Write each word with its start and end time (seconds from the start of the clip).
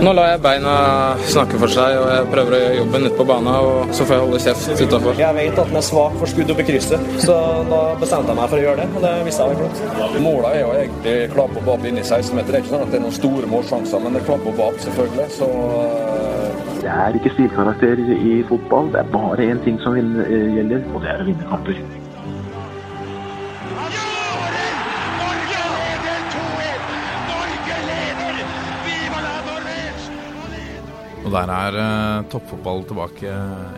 Nå 0.00 0.12
lar 0.16 0.30
jeg 0.30 0.40
beina 0.40 0.74
snakke 1.28 1.58
for 1.60 1.72
seg, 1.72 1.98
og 2.00 2.06
jeg 2.08 2.28
prøver 2.32 2.54
å 2.56 2.60
gjøre 2.62 2.76
jobben 2.78 3.06
ute 3.06 3.16
på 3.18 3.26
banen. 3.28 3.50
Og 3.52 3.92
så 3.96 4.06
får 4.08 4.16
jeg 4.16 4.24
holde 4.24 4.40
kjeft 4.44 4.82
utafor. 4.86 5.20
Jeg 5.20 5.36
vet 5.36 5.60
at 5.60 5.72
den 5.72 5.80
er 5.80 5.84
svak 5.84 6.16
for 6.22 6.32
skudd 6.32 6.52
oppe 6.54 6.64
i 6.64 6.68
krysset, 6.70 7.10
så 7.20 7.36
da 7.68 7.82
bestemte 8.00 8.32
jeg 8.32 8.40
meg 8.40 8.48
for 8.48 8.60
å 8.60 8.64
gjøre 8.64 8.80
det. 8.80 8.88
Og 8.96 9.04
det 9.04 9.12
visste 9.28 9.44
jeg 9.46 9.60
var 9.60 9.60
flott. 9.60 10.18
Målet 10.24 10.50
er 10.50 10.60
jo 10.62 10.72
egentlig 10.78 11.16
klapp 11.36 11.60
og 11.60 11.70
inn 11.76 11.88
inni 11.92 12.06
16-meter. 12.06 12.50
Det 12.50 12.58
er 12.58 12.64
ikke 12.64 12.74
sånn 12.74 12.86
at 12.86 12.92
det 12.94 13.00
er 13.00 13.06
noen 13.06 13.18
store 13.20 13.52
målsjanser, 13.54 14.04
men 14.04 14.16
det 14.16 14.22
er 14.22 14.28
klapp 14.30 14.50
og 14.50 14.60
bap, 14.62 14.82
selvfølgelig. 14.86 15.30
Så 15.36 15.50
Det 16.80 16.88
er 16.88 17.16
ikke 17.18 17.34
stilkarakter 17.34 18.00
i 18.16 18.38
fotball. 18.48 18.88
Det 18.94 19.02
er 19.02 19.12
bare 19.12 19.50
én 19.52 19.60
ting 19.66 19.76
som 19.84 19.98
eh, 20.00 20.46
gjelder, 20.56 20.86
og 20.94 21.04
det 21.04 21.12
er 21.12 21.26
å 21.26 21.28
vinne 21.28 21.50
kamper. 21.52 21.99
Og 31.30 31.36
der 31.36 31.50
er 31.54 31.76
eh, 31.78 32.24
toppfotball 32.32 32.80
tilbake 32.88 33.32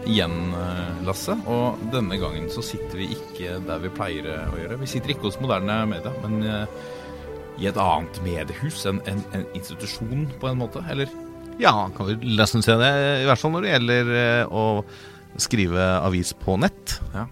igjen, 0.08 0.36
eh, 0.56 1.02
Lasse. 1.04 1.34
Og 1.52 1.82
denne 1.92 2.16
gangen 2.16 2.46
så 2.48 2.62
sitter 2.64 2.96
vi 2.96 3.10
ikke 3.12 3.58
der 3.66 3.82
vi 3.82 3.90
pleier 3.92 4.28
eh, 4.32 4.46
å 4.48 4.56
gjøre. 4.56 4.78
Vi 4.80 4.88
sitter 4.88 5.12
ikke 5.12 5.26
hos 5.28 5.36
moderne 5.42 5.82
media, 5.90 6.14
men 6.24 6.38
eh, 6.48 6.78
i 7.60 7.68
et 7.68 7.76
annet 7.76 8.22
mediehus. 8.24 8.86
En, 8.88 9.02
en, 9.04 9.20
en 9.36 9.44
institusjon, 9.52 10.24
på 10.40 10.48
en 10.48 10.62
måte. 10.62 10.80
Eller? 10.88 11.12
Ja, 11.60 11.74
kan 11.92 12.08
vi 12.08 12.16
nesten 12.40 12.64
se 12.64 12.78
det. 12.80 12.90
I 13.20 13.28
hvert 13.28 13.42
fall 13.42 13.52
når 13.52 13.66
det 13.66 13.74
gjelder 13.74 14.16
eh, 14.16 14.48
å 14.48 15.44
skrive 15.44 15.90
avis 16.00 16.32
på 16.32 16.56
nett. 16.64 16.96
Ja. 17.12 17.28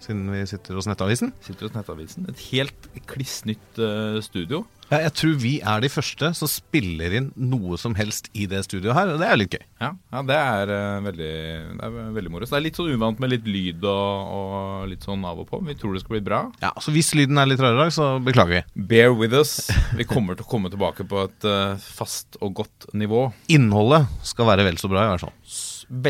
Siden 0.00 0.32
vi 0.32 0.46
sitter 0.48 0.80
hos 0.80 0.88
Nettavisen. 0.88 1.36
Sitter 1.44 1.68
hos 1.68 1.76
Nettavisen. 1.76 2.24
Et 2.32 2.46
helt 2.54 2.88
kliss 3.06 3.42
nytt 3.46 3.78
uh, 3.78 4.16
studio. 4.24 4.64
Ja, 4.92 4.98
jeg 5.06 5.14
tror 5.16 5.36
vi 5.40 5.52
er 5.64 5.80
de 5.80 5.88
første 5.88 6.28
som 6.36 6.48
spiller 6.50 7.14
inn 7.16 7.30
noe 7.40 7.78
som 7.80 7.94
helst 7.96 8.26
i 8.36 8.44
det 8.50 8.58
studioet 8.66 8.92
her, 8.92 9.12
og 9.14 9.22
det 9.22 9.28
er 9.30 9.38
litt 9.40 9.54
gøy. 9.56 9.62
Ja, 9.80 9.88
ja 10.12 10.20
det, 10.28 10.36
er, 10.36 10.72
uh, 10.72 11.04
veldig, 11.06 11.30
det 11.78 11.86
er 11.86 11.94
veldig 12.18 12.32
moro. 12.34 12.44
Så 12.44 12.52
det 12.52 12.58
er 12.58 12.66
litt 12.66 12.80
sånn 12.80 12.90
uvant 12.92 13.22
med 13.22 13.32
litt 13.32 13.48
lyd 13.48 13.86
og, 13.88 14.34
og 14.36 14.90
litt 14.90 15.06
sånn 15.08 15.24
av 15.24 15.40
og 15.40 15.48
på. 15.48 15.62
Vi 15.64 15.76
tror 15.80 15.96
det 15.96 16.02
skal 16.02 16.18
bli 16.18 16.24
bra. 16.26 16.42
Ja, 16.60 16.74
Så 16.84 16.92
hvis 16.92 17.14
lyden 17.16 17.40
er 17.40 17.48
litt 17.48 17.62
rar 17.64 17.72
i 17.72 17.80
dag, 17.80 17.94
så 17.96 18.10
beklager 18.20 18.58
vi. 18.58 18.84
Bear 18.92 19.16
with 19.16 19.38
us. 19.38 19.54
Vi 19.96 20.04
kommer 20.08 20.36
til 20.36 20.44
å 20.44 20.50
komme 20.50 20.72
tilbake 20.72 21.08
på 21.08 21.24
et 21.24 21.48
uh, 21.48 21.80
fast 21.80 22.36
og 22.44 22.52
godt 22.60 22.90
nivå. 22.92 23.30
Innholdet 23.56 24.12
skal 24.28 24.50
være 24.52 24.68
vel 24.68 24.76
så 24.82 24.92
bra, 24.92 25.06
i 25.06 25.14
hvert 25.14 25.24
fall. 25.24 25.56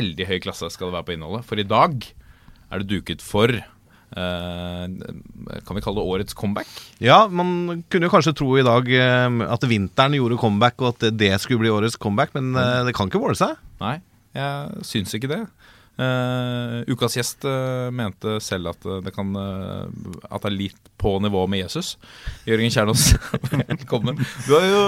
Veldig 0.03 0.27
høy 0.27 0.41
klasse 0.43 0.73
skal 0.75 0.91
det 0.91 0.99
være 0.99 1.07
på 1.07 1.15
innholdet. 1.15 1.47
For 1.47 1.63
i 1.63 1.69
dag 1.71 2.03
er 2.03 2.83
det 2.83 2.91
duket 2.91 3.23
for 3.23 3.55
Kan 4.13 5.77
vi 5.77 5.83
kalle 5.85 5.99
det 5.99 6.13
årets 6.15 6.37
comeback? 6.37 6.71
Ja, 7.03 7.25
man 7.33 7.83
kunne 7.91 8.09
jo 8.09 8.13
kanskje 8.13 8.35
tro 8.37 8.51
i 8.61 8.65
dag 8.67 8.89
eh, 8.93 9.43
at 9.49 9.67
vinteren 9.69 10.17
gjorde 10.19 10.41
comeback, 10.41 10.81
og 10.83 10.95
at 10.95 11.13
det 11.19 11.33
skulle 11.43 11.65
bli 11.65 11.73
årets 11.73 11.99
comeback, 12.01 12.35
men 12.37 12.53
eh, 12.59 12.83
det 12.89 12.95
kan 12.97 13.11
ikke 13.11 13.23
måle 13.23 13.39
seg. 13.39 13.57
Nei, 13.83 13.97
jeg 14.37 14.85
syns 14.89 15.17
ikke 15.17 15.33
det. 15.33 15.43
Eh, 16.03 16.93
ukas 16.93 17.17
gjest 17.17 17.45
uh, 17.47 17.91
mente 17.95 18.39
selv 18.43 18.73
at 18.73 18.87
eh, 18.89 19.01
det 19.05 19.13
kan 19.15 19.29
uh, 19.37 19.85
At 20.29 20.43
det 20.45 20.51
er 20.51 20.57
litt 20.57 20.91
på 21.01 21.15
nivå 21.23 21.45
med 21.51 21.65
Jesus. 21.65 21.97
Jørgen 22.47 22.73
Kjernås, 22.73 23.09
velkommen. 23.73 24.21
Du 24.47 24.53
har 24.55 24.67
jo 24.69 24.83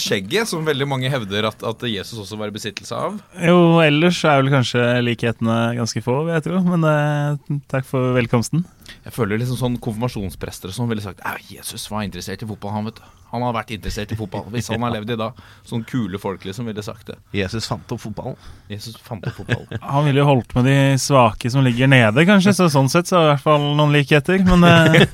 skjegget, 0.00 0.48
som 0.50 0.66
veldig 0.66 0.86
mange 0.88 1.10
hevder 1.10 1.48
at, 1.50 1.62
at 1.66 1.86
Jesus 1.90 2.20
også 2.22 2.38
var 2.38 2.52
i 2.52 2.54
besittelse 2.54 2.94
av. 2.94 3.18
Jo, 3.42 3.58
ellers 3.82 4.20
er 4.24 4.38
vel 4.40 4.52
kanskje 4.54 4.84
likhetene 5.02 5.58
ganske 5.80 6.02
få, 6.06 6.20
vil 6.28 6.36
jeg 6.36 6.46
tro. 6.46 6.62
Men 6.70 7.62
takk 7.72 7.88
for 7.88 8.14
velkomsten. 8.14 8.62
Jeg 9.06 9.14
føler 9.14 9.40
liksom 9.40 9.58
sånn 9.60 9.78
konfirmasjonsprester 9.82 10.72
som 10.74 10.90
ville 10.90 11.04
sagt 11.04 11.22
at 11.26 11.42
Jesus 11.50 11.86
var 11.92 12.06
interessert 12.06 12.42
i 12.42 12.48
fotball. 12.48 12.74
Han 12.76 12.90
vet 12.90 13.00
du. 13.00 13.06
Han 13.32 13.42
har 13.42 13.54
vært 13.56 13.72
interessert 13.74 14.12
i 14.14 14.16
fotball 14.18 14.46
hvis 14.54 14.68
han 14.70 14.84
har 14.86 14.92
levd 14.94 15.10
i 15.12 15.18
dag. 15.18 15.38
Sånn 15.66 15.82
kule 15.88 16.18
folk 16.22 16.44
liksom 16.46 16.68
ville 16.70 16.82
sagt 16.84 17.10
det. 17.10 17.16
Jesus 17.34 17.66
fant 17.68 17.90
opp 17.92 18.00
fotballen. 18.04 18.38
Jesus 18.70 18.96
fant 19.02 19.26
opp 19.26 19.36
fotball. 19.40 19.66
Han 19.96 20.06
ville 20.06 20.22
jo 20.22 20.28
holdt 20.28 20.54
med 20.56 20.68
de 20.70 20.76
svake 21.02 21.50
som 21.52 21.64
ligger 21.66 21.90
nede, 21.90 22.26
kanskje, 22.28 22.54
så 22.56 22.68
sånn 22.72 22.90
sett 22.92 23.10
så 23.10 23.18
er 23.18 23.22
det 23.22 23.26
i 23.26 23.32
hvert 23.34 23.44
fall 23.44 23.66
noen 23.78 23.94
likheter. 23.94 24.42
Men 24.46 24.64
eh, 24.66 25.06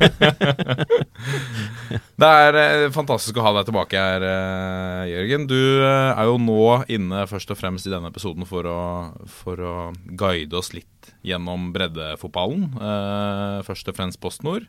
Det 2.23 2.29
er 2.29 2.59
eh, 2.61 2.87
fantastisk 2.95 3.41
å 3.41 3.47
ha 3.47 3.55
deg 3.59 3.69
tilbake 3.69 4.01
her, 4.01 4.25
eh, 4.29 5.11
Jørgen. 5.13 5.49
Du 5.51 5.59
er 5.89 6.29
jo 6.29 6.37
nå 6.41 6.63
inne 6.93 7.25
først 7.31 7.53
og 7.55 7.59
fremst 7.61 7.89
i 7.89 7.93
denne 7.93 8.13
episoden 8.13 8.47
for 8.49 8.69
å, 8.69 8.81
for 9.43 9.57
å 9.65 9.75
guide 10.21 10.61
oss 10.61 10.73
litt 10.77 11.02
gjennom 11.27 11.71
breddefotballen. 11.75 12.69
Eh, 12.77 13.59
først 13.67 13.91
og 13.91 13.99
fremst 13.99 14.21
PostNord. 14.23 14.67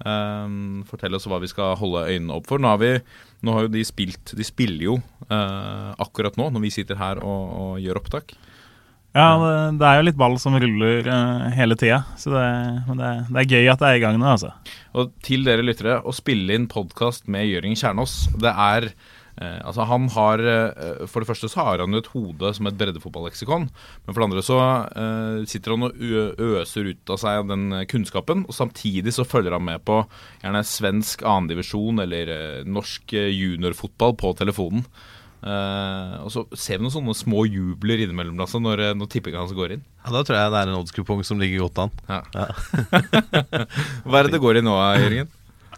Eh, 0.00 0.52
fortell 0.88 1.16
oss 1.16 1.28
hva 1.28 1.40
vi 1.42 1.50
skal 1.50 1.76
holde 1.80 2.06
øynene 2.08 2.38
opp 2.38 2.48
for. 2.50 2.62
Nå 2.62 2.72
har, 2.72 2.80
vi, 2.80 2.94
nå 3.44 3.56
har 3.56 3.66
jo 3.66 3.74
de 3.74 3.82
spilt 3.84 4.32
De 4.36 4.46
spiller 4.46 4.86
jo 4.86 4.96
eh, 5.28 5.90
akkurat 6.00 6.38
nå, 6.40 6.48
når 6.54 6.64
vi 6.64 6.72
sitter 6.78 7.00
her 7.00 7.20
og, 7.20 7.52
og 7.62 7.84
gjør 7.84 8.00
opptak. 8.00 8.34
ja, 9.12 9.28
det, 9.42 9.54
det 9.80 9.86
er 9.88 10.00
jo 10.00 10.08
litt 10.08 10.20
ball 10.20 10.36
som 10.38 10.54
ruller 10.54 11.06
uh, 11.10 11.48
hele 11.56 11.76
tida. 11.76 12.02
Så 12.20 12.32
det, 12.32 12.48
men 12.88 13.00
det, 13.00 13.14
det 13.28 13.42
er 13.42 13.56
gøy 13.56 13.72
at 13.72 13.82
det 13.82 13.88
er 13.88 14.00
i 14.00 14.04
gang 14.04 14.20
nå, 14.20 14.28
altså. 14.36 14.54
Og 14.94 15.10
til 15.26 15.44
dere 15.46 15.66
lyttere, 15.66 16.00
å 16.06 16.14
spille 16.14 16.54
inn 16.54 16.70
podkast 16.70 17.26
med 17.30 17.50
Jørgen 17.50 17.78
Kjernås, 17.78 18.22
det 18.40 18.54
er 18.54 18.92
eh, 19.40 19.58
Altså, 19.66 19.86
han 19.88 20.08
har 20.14 20.42
eh, 20.44 21.04
For 21.10 21.22
det 21.24 21.28
første 21.30 21.50
så 21.50 21.64
har 21.66 21.82
han 21.82 21.96
jo 21.96 22.02
et 22.02 22.10
hode 22.14 22.52
som 22.56 22.68
et 22.70 22.78
breddefotballeksikon. 22.80 23.68
Men 23.70 24.12
for 24.14 24.20
det 24.20 24.28
andre 24.28 24.44
så 24.46 24.58
eh, 24.94 25.44
sitter 25.50 25.74
han 25.76 25.88
og 25.88 26.02
øser 26.60 26.92
ut 26.92 27.14
av 27.16 27.20
seg 27.24 27.48
den 27.50 27.68
kunnskapen. 27.90 28.44
Og 28.48 28.56
samtidig 28.56 29.14
så 29.16 29.26
følger 29.28 29.56
han 29.56 29.66
med 29.66 29.84
på 29.88 30.02
gjerne 30.42 30.64
svensk 30.66 31.24
annendivisjon 31.26 32.04
eller 32.04 32.34
eh, 32.36 32.68
norsk 32.68 33.16
eh, 33.18 33.32
juniorfotball 33.34 34.16
på 34.20 34.34
telefonen. 34.40 34.84
Eh, 35.40 36.16
og 36.20 36.28
så 36.28 36.42
ser 36.52 36.76
vi 36.76 36.84
noen 36.84 36.92
sånne 36.92 37.14
små 37.16 37.46
jubler 37.48 38.02
innimellom 38.04 38.42
altså, 38.44 38.60
når, 38.60 38.90
når 39.00 39.08
tippinga 39.08 39.40
hans 39.40 39.54
går 39.56 39.78
inn. 39.78 39.84
Ja, 40.04 40.12
Da 40.18 40.20
tror 40.26 40.36
jeg 40.36 40.52
det 40.52 40.58
er 40.60 40.68
en 40.72 40.80
oddskupong 40.82 41.22
som 41.24 41.40
ligger 41.40 41.64
godt 41.64 41.86
an. 41.86 41.94
Ja. 42.10 42.20
Hva 44.04 44.20
er 44.20 44.28
det 44.28 44.34
det 44.36 44.42
går 44.44 44.60
i 44.60 44.64
nå, 44.66 44.76
Jørgen? 45.00 45.30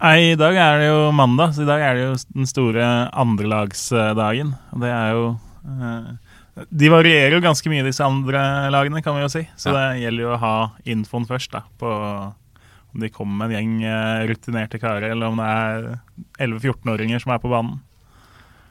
Nei, 0.03 0.33
I 0.33 0.39
dag 0.39 0.57
er 0.59 0.81
det 0.83 0.89
jo 0.89 1.03
mandag, 1.15 1.53
så 1.55 1.63
i 1.63 1.69
dag 1.69 1.83
er 1.87 1.95
det 1.95 2.05
jo 2.09 2.15
den 2.35 2.49
store 2.51 2.87
andrelagsdagen. 3.23 4.51
Og 4.75 4.83
det 4.83 4.91
er 4.91 5.13
jo 5.15 5.25
eh, 5.63 6.09
De 6.75 6.91
varierer 6.91 7.37
jo 7.37 7.43
ganske 7.45 7.71
mye, 7.71 7.85
disse 7.87 8.03
andre 8.03 8.43
lagene, 8.75 9.03
kan 9.05 9.15
vi 9.15 9.23
jo 9.23 9.31
si. 9.31 9.45
Så 9.55 9.71
Ja. 9.71 9.77
det 9.93 10.03
gjelder 10.03 10.27
jo 10.27 10.33
å 10.35 10.41
ha 10.43 10.57
infoen 10.91 11.29
først, 11.29 11.55
da, 11.55 11.63
på 11.79 11.93
om 12.93 13.01
de 13.01 13.09
kommer 13.09 13.47
med 13.49 13.55
en 13.55 13.55
gjeng 13.57 13.85
eh, 13.89 14.27
rutinerte 14.29 14.81
karer, 14.83 15.15
eller 15.15 15.31
om 15.31 15.39
det 15.41 15.47
er 15.49 15.87
11-14-åringer 16.51 17.23
som 17.23 17.33
er 17.33 17.41
på 17.41 17.49
banen. 17.49 17.79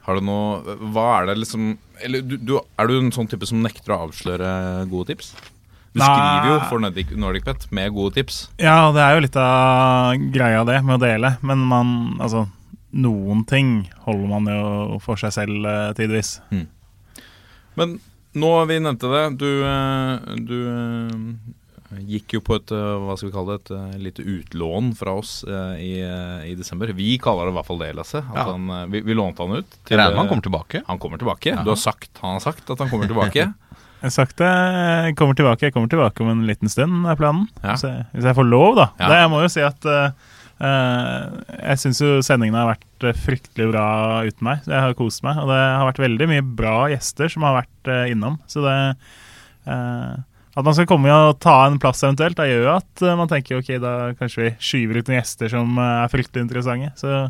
Har 0.04 0.18
du 0.18 0.26
noe 0.26 0.76
Hva 0.90 1.20
er 1.20 1.26
det 1.30 1.36
liksom 1.38 1.76
Eller 2.02 2.24
du, 2.26 2.32
du, 2.36 2.56
er 2.58 2.88
du 2.90 2.96
en 2.96 3.12
sånn 3.14 3.28
type 3.30 3.46
som 3.46 3.60
nekter 3.62 3.92
å 3.94 4.00
avsløre 4.08 4.48
gode 4.90 5.12
tips? 5.12 5.28
Du 5.92 6.00
Nei. 6.00 6.08
skriver 6.08 6.46
jo 6.48 6.60
for 6.70 6.80
Nordic, 6.80 7.10
NordicBet 7.20 7.66
med 7.76 7.92
gode 7.92 8.14
tips. 8.16 8.36
Ja, 8.56 8.90
det 8.96 9.02
er 9.04 9.14
jo 9.18 9.24
litt 9.26 9.36
av 9.36 10.14
greia 10.32 10.62
det, 10.64 10.78
med 10.88 10.96
å 10.96 11.02
dele. 11.02 11.34
Men 11.44 11.58
man 11.68 11.90
Altså, 12.18 12.46
noen 12.96 13.42
ting 13.48 13.90
holder 14.06 14.28
man 14.30 14.48
jo 14.48 14.98
for 15.04 15.20
seg 15.20 15.34
selv 15.36 15.66
eh, 15.68 15.92
tidvis. 15.98 16.38
Men 17.76 17.98
nå 18.36 18.52
vi 18.68 18.78
nevnte 18.80 19.10
det. 19.12 19.24
Du, 19.40 19.50
eh, 19.68 20.36
du 20.48 20.56
eh, 20.72 22.00
gikk 22.08 22.38
jo 22.38 22.40
på 22.40 22.56
et 22.56 22.72
hva 22.72 23.12
skal 23.20 23.28
vi 23.28 23.34
kalle 23.34 23.58
det, 23.60 23.76
et 23.92 24.00
lite 24.06 24.24
utlån 24.24 24.94
fra 24.96 25.12
oss 25.20 25.42
i, 25.76 25.90
i 26.48 26.54
desember. 26.56 26.88
Vi 26.96 27.18
kaller 27.20 27.50
det 27.50 27.52
i 27.52 27.56
hvert 27.58 27.68
fall 27.68 27.82
det, 27.84 27.90
Lasse. 27.98 28.22
At 28.32 28.38
Ja. 28.40 28.46
han, 28.54 28.70
vi, 28.94 29.02
vi 29.04 29.12
lånte 29.18 29.44
han 29.44 29.60
ut. 29.60 29.76
Til, 29.84 29.98
regner 30.00 30.16
med 30.16 30.22
han 30.24 30.30
kommer 30.32 30.46
tilbake. 30.48 30.80
han 30.88 30.98
kommer 31.04 31.20
tilbake. 31.20 31.52
Du 31.60 31.68
har 31.74 31.76
sagt, 31.80 32.16
han 32.24 32.38
har 32.38 32.44
sagt 32.48 32.72
at 32.72 32.80
han 32.80 32.88
kommer 32.88 33.12
tilbake. 33.12 33.50
Jeg 34.02 34.34
det, 34.38 34.50
jeg 35.06 35.16
kommer 35.18 35.36
tilbake 35.38 35.68
Jeg 35.68 35.74
kommer 35.74 35.90
tilbake 35.90 36.24
om 36.24 36.30
en 36.32 36.46
liten 36.48 36.70
stund, 36.70 37.04
er 37.06 37.18
planen. 37.18 37.46
Ja. 37.62 37.76
Så, 37.78 37.92
hvis 38.12 38.26
jeg 38.26 38.38
får 38.38 38.48
lov, 38.48 38.74
da. 38.80 38.88
Ja. 38.98 39.10
Det, 39.12 39.18
jeg 39.20 39.30
må 39.30 39.42
jo 39.44 39.50
si 39.52 39.62
at 39.62 39.86
eh, 39.92 40.32
jeg 41.60 41.82
syns 41.82 42.02
jo 42.02 42.10
sendingene 42.26 42.64
har 42.64 42.72
vært 42.72 43.06
eh, 43.06 43.22
fryktelig 43.28 43.70
bra 43.70 43.86
uten 44.26 44.48
meg. 44.48 44.66
Jeg 44.66 44.82
har 44.86 44.98
kost 44.98 45.22
meg. 45.26 45.38
Og 45.38 45.52
det 45.52 45.60
har 45.62 45.86
vært 45.86 46.02
veldig 46.02 46.28
mye 46.32 46.44
bra 46.62 46.76
gjester 46.90 47.30
som 47.32 47.46
har 47.46 47.60
vært 47.62 47.92
innom. 48.10 48.40
Så 48.50 48.64
det 48.66 48.76
uh, 49.70 50.18
At 50.52 50.66
man 50.66 50.74
skal 50.76 50.90
komme 50.90 51.14
og 51.14 51.38
ta 51.42 51.60
en 51.68 51.78
plass 51.82 52.02
eventuelt, 52.02 52.36
da 52.36 52.48
gjør 52.48 52.66
jo 52.66 52.74
at 52.74 53.06
man 53.16 53.30
tenker 53.30 53.62
ok, 53.62 53.70
da 53.80 53.94
kanskje 54.18 54.42
vi 54.42 54.50
skyver 54.60 54.98
ut 54.98 55.08
noen 55.08 55.20
gjester 55.20 55.54
som 55.54 55.78
er 55.80 56.10
fryktelig 56.12 56.48
interessante. 56.48 56.92
Så 56.98 57.22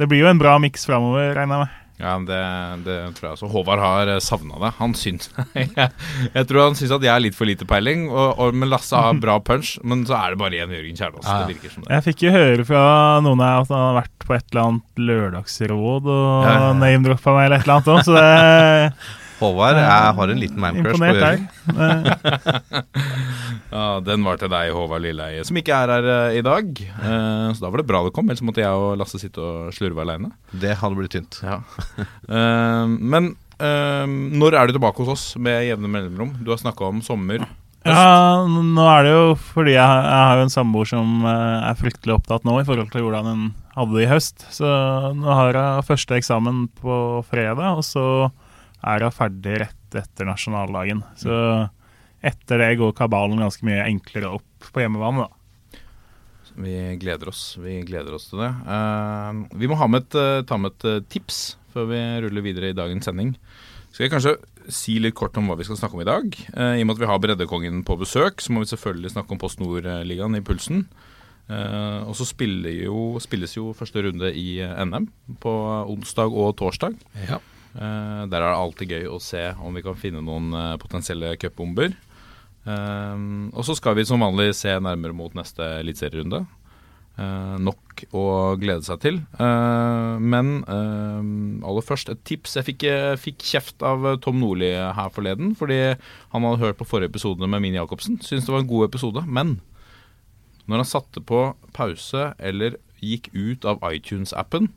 det 0.00 0.08
blir 0.08 0.22
jo 0.22 0.30
en 0.30 0.40
bra 0.40 0.54
miks 0.62 0.86
framover, 0.88 1.34
regner 1.36 1.58
jeg 1.58 1.66
med. 1.66 1.81
Ja, 2.02 2.16
det, 2.26 2.38
det 2.82 2.96
tror 3.16 3.28
jeg 3.28 3.36
også. 3.36 3.48
Håvard 3.52 3.82
har 3.82 4.10
savna 4.24 4.58
det. 4.58 4.72
Han 4.80 4.94
syns 4.98 5.30
jeg, 5.54 5.70
jeg 5.76 6.48
tror 6.50 6.64
han 6.66 6.78
syns 6.78 6.94
at 6.98 7.06
jeg 7.06 7.12
er 7.14 7.22
litt 7.22 7.38
for 7.38 7.46
lite 7.48 7.68
peiling, 7.68 8.08
og, 8.10 8.34
og, 8.42 8.58
men 8.58 8.72
Lasse 8.72 8.98
har 8.98 9.14
bra 9.22 9.38
punch. 9.44 9.76
Men 9.86 10.02
så 10.08 10.18
er 10.18 10.34
det 10.34 10.42
bare 10.42 10.58
én 10.64 10.74
Jørgen 10.74 10.98
Kjernås. 10.98 11.28
Ja. 11.28 11.38
Det 11.46 11.54
virker 11.54 11.74
som 11.76 11.86
det. 11.86 11.92
Jeg 11.94 12.06
fikk 12.10 12.26
jo 12.26 12.34
høre 12.34 12.66
fra 12.66 12.84
noen 13.24 13.42
her 13.44 13.62
at 13.62 13.70
han 13.72 13.84
har 13.86 13.98
vært 14.02 14.26
på 14.26 14.36
et 14.36 14.46
eller 14.50 14.62
annet 14.66 15.02
lørdagsråd 15.12 16.12
og 16.18 16.46
Ja, 16.50 16.70
name-droppa 16.78 17.36
meg 17.38 17.48
eller 17.48 17.60
et 17.62 17.66
eller 17.66 17.78
annet 17.78 17.92
òg, 17.94 18.06
så 18.06 18.18
det 18.18 19.18
Håvard 19.42 19.78
jeg 19.82 20.14
har 20.18 20.32
en 20.32 20.40
liten 20.40 20.62
mancrush 20.62 21.02
på 21.02 21.10
Jørgen. 21.12 21.46
Eh, 21.74 22.82
Ja, 23.72 23.84
Den 24.04 24.20
var 24.26 24.36
til 24.36 24.50
deg, 24.52 24.70
Håvard 24.76 25.00
Lilleheie, 25.00 25.44
som 25.48 25.56
ikke 25.56 25.72
er 25.72 25.92
her 25.94 26.08
eh, 26.12 26.38
i 26.40 26.42
dag. 26.44 26.66
Eh, 26.82 27.46
så 27.56 27.64
da 27.64 27.70
var 27.72 27.80
det 27.80 27.86
bra 27.88 28.02
det 28.04 28.12
kom, 28.16 28.28
ellers 28.28 28.44
måtte 28.44 28.60
jeg 28.60 28.68
og 28.84 28.98
Lasse 29.00 29.20
sitte 29.20 29.40
og 29.40 29.72
slurve 29.72 30.04
aleine. 30.04 30.28
Det 30.52 30.74
hadde 30.82 30.98
blitt 30.98 31.16
tynt. 31.16 31.40
Ja. 31.44 31.60
Eh, 32.32 32.84
men 32.88 33.32
eh, 33.60 34.04
når 34.08 34.54
er 34.56 34.68
du 34.68 34.76
tilbake 34.76 35.02
hos 35.04 35.10
oss 35.12 35.24
med 35.40 35.64
jevne 35.66 35.88
mellomrom? 35.90 36.30
Du 36.44 36.52
har 36.52 36.60
snakka 36.60 36.86
om 36.88 37.00
sommer. 37.04 37.42
Ja, 37.82 38.44
nå 38.46 38.84
er 38.86 39.02
det 39.08 39.12
jo 39.12 39.24
fordi 39.50 39.72
jeg, 39.74 39.82
jeg 40.06 40.22
har 40.28 40.38
jo 40.38 40.44
en 40.46 40.52
samboer 40.54 40.88
som 40.88 41.24
eh, 41.26 41.66
er 41.72 41.80
fryktelig 41.80 42.14
opptatt 42.14 42.46
nå 42.46 42.60
i 42.60 42.66
forhold 42.68 42.92
til 42.94 43.04
hvordan 43.04 43.28
hun 43.28 43.42
hadde 43.74 43.96
det 43.96 44.04
i 44.06 44.10
høst. 44.12 44.46
Så 44.54 44.68
nå 45.18 45.34
har 45.34 45.58
hun 45.58 45.88
første 45.88 46.16
eksamen 46.20 46.66
på 46.80 47.00
fredag, 47.32 47.80
og 47.80 47.84
så 47.88 48.06
er 48.82 49.06
hun 49.06 49.14
ferdig 49.14 49.60
rett 49.62 49.96
etter 50.02 50.28
nasjonaldagen. 50.28 51.02
Så 51.18 51.34
etter 52.22 52.62
det 52.62 52.76
går 52.80 52.94
kabalen 52.96 53.42
ganske 53.42 53.66
mye 53.66 53.84
enklere 53.86 54.30
opp 54.38 54.72
på 54.72 54.82
hjemmebane, 54.84 55.26
da. 55.26 55.42
Vi 56.52 56.76
gleder 57.00 57.30
oss. 57.32 57.56
Vi 57.60 57.80
gleder 57.88 58.14
oss 58.16 58.28
til 58.30 58.42
det. 58.42 58.50
Uh, 58.66 59.44
vi 59.58 59.68
må 59.70 59.78
ha 59.80 59.88
med 59.88 60.04
et, 60.04 60.16
eh, 60.18 60.44
ta 60.44 60.58
med 60.60 60.74
et 60.74 60.88
eh, 60.88 61.04
tips 61.08 61.56
før 61.72 61.86
vi 61.88 62.00
ruller 62.26 62.44
videre 62.44 62.72
i 62.72 62.76
dagens 62.76 63.08
sending. 63.08 63.32
Skal 63.92 64.04
jeg 64.04 64.12
kanskje 64.12 64.34
si 64.72 64.98
litt 65.00 65.16
kort 65.16 65.36
om 65.40 65.48
hva 65.48 65.56
vi 65.58 65.64
skal 65.64 65.78
snakke 65.80 65.96
om 65.96 66.04
i 66.04 66.08
dag? 66.08 66.36
Uh, 66.52 66.76
I 66.76 66.82
og 66.84 66.90
med 66.90 66.96
at 66.98 67.02
vi 67.02 67.08
har 67.08 67.22
Breddekongen 67.24 67.80
på 67.88 67.96
besøk, 68.00 68.44
så 68.44 68.52
må 68.52 68.62
vi 68.62 68.68
selvfølgelig 68.74 69.14
snakke 69.14 69.32
om 69.32 69.40
Post 69.40 69.62
Nord-ligaen 69.64 70.36
i 70.36 70.44
pulsen. 70.44 70.84
Uh, 71.48 72.04
og 72.06 72.14
så 72.16 72.28
spilles 72.28 73.56
jo 73.56 73.72
første 73.76 74.04
runde 74.04 74.30
i 74.36 74.60
NM 74.60 75.08
på 75.42 75.54
onsdag 75.88 76.36
og 76.36 76.54
torsdag. 76.60 77.00
Ja. 77.24 77.40
Eh, 77.72 78.22
der 78.28 78.42
er 78.42 78.50
det 78.50 78.56
alltid 78.56 78.90
gøy 78.92 79.06
å 79.08 79.20
se 79.22 79.46
om 79.64 79.72
vi 79.76 79.84
kan 79.84 79.96
finne 79.96 80.20
noen 80.24 80.52
eh, 80.56 80.78
potensielle 80.80 81.34
cupbomber. 81.40 81.94
Eh, 82.68 83.22
og 83.52 83.62
så 83.66 83.76
skal 83.78 83.96
vi 83.98 84.06
som 84.08 84.22
vanlig 84.24 84.52
se 84.58 84.74
nærmere 84.76 85.16
mot 85.16 85.38
neste 85.38 85.78
eliteserierunde. 85.80 86.44
Nok 87.12 88.06
å 88.16 88.22
glede 88.56 88.86
seg 88.86 89.02
til. 89.02 89.18
Men 89.36 90.46
aller 90.64 91.84
først 91.84 92.08
et 92.08 92.22
tips. 92.24 92.54
Jeg 92.56 92.64
fikk, 92.70 92.86
fikk 93.20 93.44
kjeft 93.44 93.84
av 93.84 94.06
Tom 94.24 94.38
Nordli 94.40 94.70
her 94.72 95.12
forleden 95.12 95.52
fordi 95.58 95.76
han 95.92 96.46
hadde 96.48 96.62
hørt 96.62 96.80
på 96.80 96.86
forrige 96.88 97.12
episode 97.12 97.44
med 97.44 97.60
Mini 97.60 97.76
Jacobsen. 97.76 98.16
Syns 98.24 98.48
det 98.48 98.54
var 98.54 98.64
en 98.64 98.70
god 98.70 98.88
episode. 98.88 99.26
Men 99.28 99.58
når 100.64 100.82
han 100.82 100.88
satte 100.88 101.20
på 101.20 101.44
pause 101.76 102.30
eller 102.40 102.80
gikk 103.04 103.28
ut 103.36 103.68
av 103.68 103.84
iTunes-appen, 103.92 104.72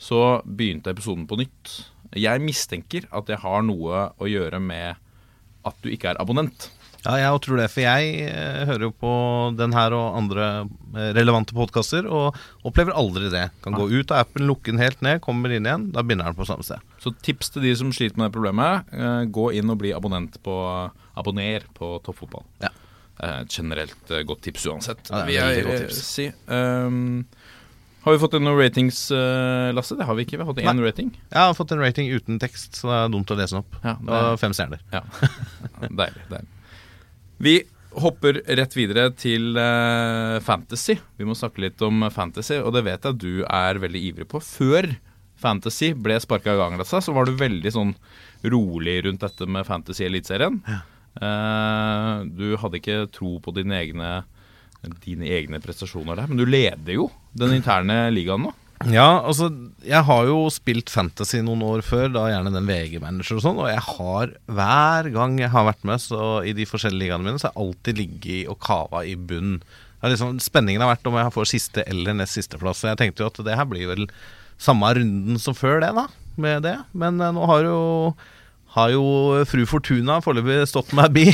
så 0.00 0.40
begynte 0.42 0.90
episoden 0.90 1.30
på 1.30 1.38
nytt. 1.38 1.76
Jeg 2.18 2.42
mistenker 2.42 3.06
at 3.14 3.28
det 3.30 3.40
har 3.44 3.62
noe 3.62 4.10
å 4.18 4.28
gjøre 4.30 4.58
med 4.62 4.98
at 5.66 5.82
du 5.84 5.90
ikke 5.92 6.14
er 6.14 6.20
abonnent. 6.22 6.70
Ja, 7.00 7.14
jeg 7.16 7.40
tror 7.46 7.56
det, 7.56 7.68
for 7.72 7.80
jeg 7.80 8.26
eh, 8.28 8.62
hører 8.68 8.84
jo 8.88 8.90
på 8.92 9.12
den 9.56 9.72
her 9.72 9.94
og 9.96 10.18
andre 10.18 10.48
eh, 10.60 11.12
relevante 11.16 11.56
podkaster, 11.56 12.04
og 12.04 12.36
opplever 12.68 12.96
aldri 12.96 13.30
det. 13.32 13.46
Kan 13.64 13.76
gå 13.78 13.86
ut 13.88 14.12
av 14.12 14.26
appen, 14.26 14.44
lukke 14.48 14.68
den 14.68 14.82
helt 14.82 15.00
ned, 15.04 15.22
kommer 15.24 15.52
inn 15.54 15.68
igjen, 15.68 15.88
da 15.94 16.04
begynner 16.04 16.28
den 16.28 16.36
på 16.36 16.48
samme 16.48 16.66
sted. 16.66 16.84
Så 17.00 17.14
tips 17.24 17.54
til 17.54 17.64
de 17.64 17.72
som 17.80 17.94
sliter 17.96 18.20
med 18.20 18.28
det 18.28 18.36
problemet, 18.36 18.92
eh, 18.92 19.22
gå 19.32 19.48
inn 19.56 19.72
og 19.72 19.80
bli 19.80 19.94
abonnent 19.96 20.36
på 20.44 20.56
Abonner 21.20 21.64
på 21.76 21.94
toppfotball. 22.04 22.44
Ja. 22.62 22.72
Er 23.20 23.42
et 23.42 23.52
generelt 23.52 24.12
godt 24.28 24.44
tips 24.46 24.64
uansett. 24.68 25.10
Ja, 25.12 25.26
er 25.26 25.58
vil 25.60 25.74
jeg 25.74 25.96
si. 25.96 26.30
Um, 26.48 27.26
har 28.04 28.14
vi 28.14 28.20
fått 28.22 28.36
noen 28.38 28.56
ratings, 28.56 29.10
eh, 29.12 29.70
Lasse? 29.76 29.96
Det 29.98 30.06
har 30.08 30.16
vi 30.16 30.24
ikke. 30.24 30.38
Vi 30.38 30.44
har 30.44 30.48
fått 30.52 30.62
én 30.62 30.70
Nei. 30.76 30.86
rating. 30.86 31.10
Jeg 31.28 31.40
har 31.40 31.56
fått 31.56 31.74
en 31.74 31.82
rating 31.82 32.08
uten 32.12 32.38
tekst, 32.40 32.78
så 32.78 32.88
det 32.88 32.96
er 32.96 33.12
dumt 33.12 33.32
å 33.32 33.36
lese 33.36 33.56
den 33.56 33.64
opp. 33.64 33.76
Ja, 33.84 33.94
Det 34.00 34.14
var 34.14 34.40
fem 34.40 34.56
stjerner. 34.56 34.80
Ja. 34.94 35.02
deilig, 36.00 36.24
deilig. 36.30 36.48
Vi 37.40 37.54
hopper 38.00 38.40
rett 38.46 38.76
videre 38.76 39.10
til 39.18 39.56
uh, 39.58 40.38
fantasy. 40.44 40.96
Vi 41.18 41.26
må 41.26 41.34
snakke 41.36 41.64
litt 41.64 41.82
om 41.82 42.06
fantasy, 42.14 42.60
og 42.60 42.72
det 42.76 42.84
vet 42.86 43.04
jeg 43.08 43.18
du 43.20 43.44
er 43.44 43.80
veldig 43.82 44.02
ivrig 44.10 44.28
på. 44.30 44.40
Før 44.44 44.88
fantasy 45.40 45.92
ble 45.96 46.18
sparka 46.22 46.54
i 46.54 46.60
gang, 46.60 46.76
Lasse, 46.78 47.00
så 47.04 47.14
var 47.16 47.26
du 47.26 47.36
veldig 47.40 47.72
sånn 47.74 47.94
rolig 48.44 49.00
rundt 49.04 49.24
dette 49.24 49.48
med 49.48 49.66
Fantasy 49.68 50.06
Eliteserien. 50.06 50.60
Eh, 51.20 52.24
du 52.30 52.54
hadde 52.60 52.78
ikke 52.80 53.02
tro 53.12 53.38
på 53.42 53.54
dine 53.56 53.76
egne, 53.80 54.10
dine 55.04 55.28
egne 55.28 55.60
prestasjoner 55.62 56.18
der, 56.18 56.30
men 56.30 56.40
du 56.40 56.46
leder 56.48 56.96
jo 56.96 57.10
den 57.36 57.54
interne 57.58 58.06
ligaen 58.14 58.46
nå. 58.46 58.54
Ja, 58.88 59.20
altså, 59.28 59.50
jeg 59.84 60.06
har 60.08 60.24
jo 60.24 60.46
spilt 60.48 60.88
Fantasy 60.88 61.42
noen 61.44 61.60
år 61.66 61.82
før, 61.84 62.06
da 62.14 62.30
gjerne 62.30 62.52
den 62.54 62.68
VG-manager 62.68 63.36
og 63.36 63.44
sånn, 63.44 63.60
og 63.60 63.68
jeg 63.68 63.82
har 63.84 64.32
hver 64.48 65.10
gang 65.12 65.36
jeg 65.42 65.52
har 65.52 65.66
vært 65.68 65.84
med 65.84 66.00
så 66.00 66.40
i 66.48 66.54
de 66.56 66.64
forskjellige 66.68 67.04
ligaene 67.04 67.26
mine, 67.26 67.36
så 67.36 67.50
har 67.50 67.52
jeg 67.52 67.66
alltid 67.66 68.00
ligget 68.00 68.52
og 68.54 68.56
kava 68.64 69.04
i 69.04 69.18
bunn. 69.20 69.58
Liksom, 70.00 70.40
spenningen 70.40 70.80
har 70.80 70.94
vært 70.94 71.10
om 71.10 71.18
jeg 71.20 71.34
får 71.34 71.50
siste 71.50 71.84
eller 71.84 72.16
nest 72.16 72.38
siste 72.38 72.56
plass. 72.60 72.80
Så 72.80 72.88
jeg 72.88 73.02
tenkte 73.02 73.20
jo 73.20 73.28
at 73.28 73.42
det 73.44 73.58
her 73.60 73.68
blir 73.68 73.90
vel 73.90 74.08
samme 74.60 74.88
runden 74.96 75.36
som 75.40 75.56
før 75.56 75.82
det, 75.84 75.92
da, 75.96 76.06
med 76.40 76.64
det. 76.64 76.78
Men 76.96 77.20
eh, 77.20 77.34
nå 77.36 77.44
har 77.52 77.68
jo 77.68 77.80
har 78.76 78.92
jo 78.94 79.04
fru 79.50 79.64
Fortuna 79.66 80.20
foreløpig 80.22 80.62
stått 80.70 80.94
meg 80.96 81.12
bi. 81.14 81.26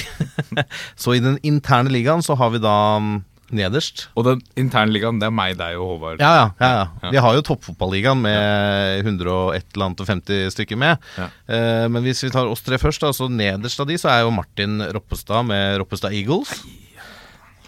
så 1.01 1.15
i 1.15 1.23
den 1.23 1.39
interne 1.47 1.93
ligaen 1.93 2.25
så 2.25 2.35
har 2.41 2.55
vi 2.55 2.63
da 2.65 2.77
mm, 2.99 3.17
nederst 3.55 4.07
Og 4.17 4.25
den 4.27 4.41
interne 4.59 4.91
ligaen, 4.95 5.21
det 5.21 5.29
er 5.29 5.35
meg, 5.35 5.57
deg 5.59 5.77
og 5.79 5.93
Håvard. 5.95 6.21
ja, 6.21 6.31
ja, 6.35 6.47
ja, 6.61 6.71
ja. 6.81 6.87
Ja. 7.05 7.11
Vi 7.15 7.23
har 7.27 7.37
jo 7.39 7.45
toppfotballigaen 7.47 8.21
med 8.25 9.05
101 9.05 9.69
eller 9.75 9.87
annet 9.87 10.01
og 10.03 10.07
50 10.11 10.51
stykker 10.57 10.81
med. 10.81 10.99
Ja. 11.19 11.29
Eh, 11.47 11.85
men 11.93 12.03
hvis 12.07 12.25
vi 12.27 12.33
tar 12.35 12.49
oss 12.51 12.65
tre 12.67 12.79
først, 12.83 13.05
da, 13.05 13.13
så 13.15 13.29
nederst 13.31 13.81
av 13.81 13.87
de 13.91 13.99
så 14.01 14.11
er 14.11 14.25
jo 14.25 14.35
Martin 14.35 14.81
Roppestad 14.97 15.47
med 15.47 15.79
Roppestad 15.83 16.13
Eagles. 16.17 16.57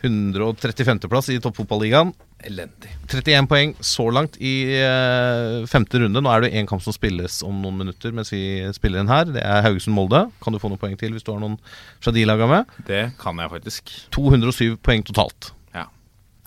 135.-plass 0.03 1.29
i 1.35 1.39
toppfotballigaen. 1.43 2.13
Elendig. 2.47 2.93
31 3.11 3.49
poeng 3.51 3.73
så 3.83 4.05
langt 4.15 4.37
i 4.39 4.53
eh, 4.79 5.65
femte 5.67 5.99
runde. 5.99 6.23
Nå 6.23 6.31
er 6.31 6.45
det 6.45 6.53
én 6.55 6.69
kamp 6.71 6.85
som 6.85 6.95
spilles 6.95 7.41
om 7.47 7.57
noen 7.65 7.81
minutter 7.81 8.15
mens 8.15 8.31
vi 8.31 8.63
spiller 8.77 9.03
den 9.03 9.11
her. 9.11 9.27
Det 9.35 9.43
er 9.43 9.65
Haugesund-Molde. 9.67 10.29
Kan 10.45 10.55
du 10.55 10.61
få 10.63 10.71
noen 10.71 10.79
poeng 10.81 10.95
til 11.01 11.17
hvis 11.17 11.27
du 11.27 11.33
har 11.35 11.43
noen 11.43 11.59
fra 11.99 12.15
de 12.15 12.23
laga 12.29 12.47
med? 12.51 12.75
Det 12.87 13.09
kan 13.19 13.43
jeg 13.43 13.51
faktisk. 13.57 13.95
207 14.15 14.79
poeng 14.87 15.03
totalt. 15.11 15.51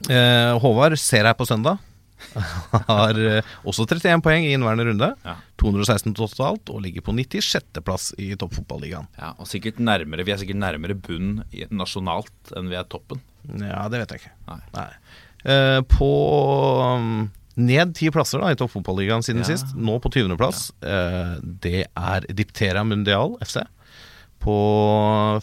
Eh, 0.09 0.53
Håvard 0.63 0.98
ser 1.00 1.27
jeg 1.30 1.38
på 1.38 1.45
søndag. 1.50 1.80
Har 2.88 3.18
eh, 3.18 3.48
også 3.68 3.86
31 3.89 4.21
poeng 4.25 4.45
i 4.45 4.53
inneværende 4.56 4.86
runde. 4.92 5.09
Ja. 5.25 5.36
216 5.62 6.13
totalt, 6.18 6.69
og 6.74 6.81
ligger 6.86 7.03
på 7.06 7.13
96.-plass 7.18 8.12
i 8.21 8.31
toppfotballigaen. 8.39 9.09
Ja, 9.19 9.33
og 9.38 9.50
sikkert 9.50 9.81
nærmere, 9.83 10.25
Vi 10.25 10.33
er 10.33 10.39
sikkert 10.42 10.62
nærmere 10.62 10.95
bunn 10.98 11.44
nasjonalt 11.69 12.56
enn 12.57 12.71
vi 12.71 12.80
er 12.80 12.88
toppen. 12.89 13.21
Ja, 13.59 13.88
det 13.89 14.01
vet 14.03 14.15
jeg 14.15 14.24
ikke. 14.24 14.57
Nei. 14.77 14.88
Eh, 15.42 15.80
på 15.89 16.09
um, 16.81 17.30
ned 17.57 17.94
ti 17.98 18.09
plasser 18.13 18.42
da 18.42 18.51
i 18.53 18.57
toppfotballigaen 18.57 19.25
siden 19.25 19.44
Ja. 19.45 19.51
sist. 19.53 19.75
Nå 19.77 20.00
på 20.01 20.09
20.-plass. 20.13 20.71
Ja. 20.81 21.38
det 21.42 21.86
er 21.89 22.25
Diptera 22.33 22.83
Mundial 22.88 23.38
FC. 23.42 23.59
På 24.41 24.55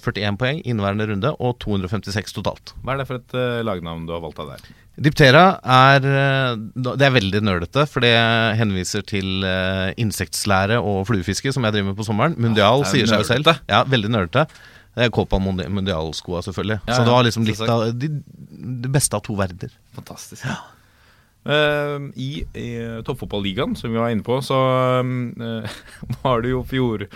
41 0.03 0.39
poeng 0.41 0.61
inneværende 0.67 1.07
runde, 1.13 1.33
og 1.39 1.59
256 1.63 2.35
totalt. 2.37 2.75
Hva 2.83 2.95
er 2.95 3.03
det 3.03 3.09
for 3.09 3.21
et 3.21 3.37
uh, 3.39 3.61
lagnavn 3.67 4.07
du 4.09 4.15
har 4.17 4.23
valgt 4.25 4.41
av 4.43 4.55
der? 4.55 4.65
Diptera 4.99 5.43
er 5.63 6.07
eh, 6.11 6.57
Det 6.75 7.07
er 7.07 7.13
veldig 7.15 7.41
nerdete, 7.47 7.85
for 7.87 8.03
det 8.03 8.17
henviser 8.59 9.05
til 9.07 9.45
uh, 9.47 9.93
insektlære 10.01 10.81
og 10.83 11.05
fluefiske, 11.07 11.53
som 11.55 11.63
jeg 11.67 11.77
driver 11.77 11.93
med 11.93 12.01
på 12.01 12.07
sommeren. 12.09 12.35
Mundial 12.35 12.83
er 12.83 12.91
sier 12.91 13.07
seg 13.07 13.23
jo 13.23 13.29
selv. 13.29 13.53
Ja, 13.71 13.85
veldig 13.87 14.11
nerdete. 14.11 14.49
Det 14.99 15.07
er 15.07 15.39
Mundi- 15.39 15.69
Mundial-skoa, 15.71 16.43
selvfølgelig. 16.43 16.81
Ja, 16.89 16.95
Så 16.95 17.05
det 17.07 17.13
var 17.15 17.23
liksom 17.23 17.45
litt 17.47 17.61
av 17.71 17.85
de, 17.95 18.09
det 18.83 18.91
beste 18.91 19.15
av 19.15 19.23
to 19.23 19.37
verder. 19.39 19.71
Fantastisk. 19.95 20.43
Eh, 21.49 22.09
I, 22.21 22.31
i 22.61 22.69
toppfotballigaen, 23.07 23.77
som 23.79 23.93
vi 23.93 24.01
var 24.01 24.13
inne 24.13 24.25
på, 24.27 24.37
så 24.45 24.59
uh, 25.01 25.79
var 26.23 26.45
det 26.45 26.53
jo 26.53 26.61
fjor 26.69 27.07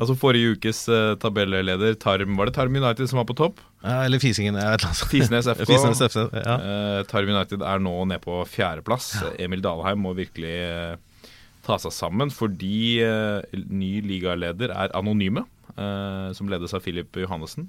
Altså 0.00 0.16
forrige 0.16 0.54
ukes 0.56 0.86
uh, 0.88 1.12
tabelleder 1.20 1.92
Tarm 2.00 2.38
Var 2.38 2.48
det 2.48 2.54
Tarm 2.56 2.74
United 2.78 3.10
som 3.10 3.20
var 3.20 3.26
på 3.28 3.36
topp? 3.36 3.60
Ja, 3.82 4.00
eller 4.06 4.22
Fisingen. 4.22 4.56
Jeg 4.56 4.72
vet 4.72 4.86
ikke. 4.86 5.08
Fisnes 5.10 5.48
FK. 5.52 5.64
Fisnes 5.68 6.02
FC, 6.06 6.18
ja. 6.38 6.56
Eh, 6.56 6.98
Tarm 7.10 7.28
United 7.28 7.64
er 7.66 7.82
nå 7.82 7.94
nede 8.08 8.22
på 8.22 8.40
fjerdeplass. 8.48 9.12
Emil 9.42 9.62
Dalheim 9.64 10.00
må 10.06 10.14
virkelig 10.16 10.54
eh, 10.62 11.26
ta 11.66 11.78
seg 11.82 11.94
sammen, 11.94 12.30
fordi 12.34 13.02
eh, 13.02 13.58
ny 13.70 13.96
ligaleder 14.06 14.74
er 14.74 14.94
Anonyme, 14.98 15.44
eh, 15.74 16.30
som 16.38 16.50
ledes 16.50 16.74
av 16.78 16.84
Filip 16.86 17.18
Johannessen. 17.18 17.68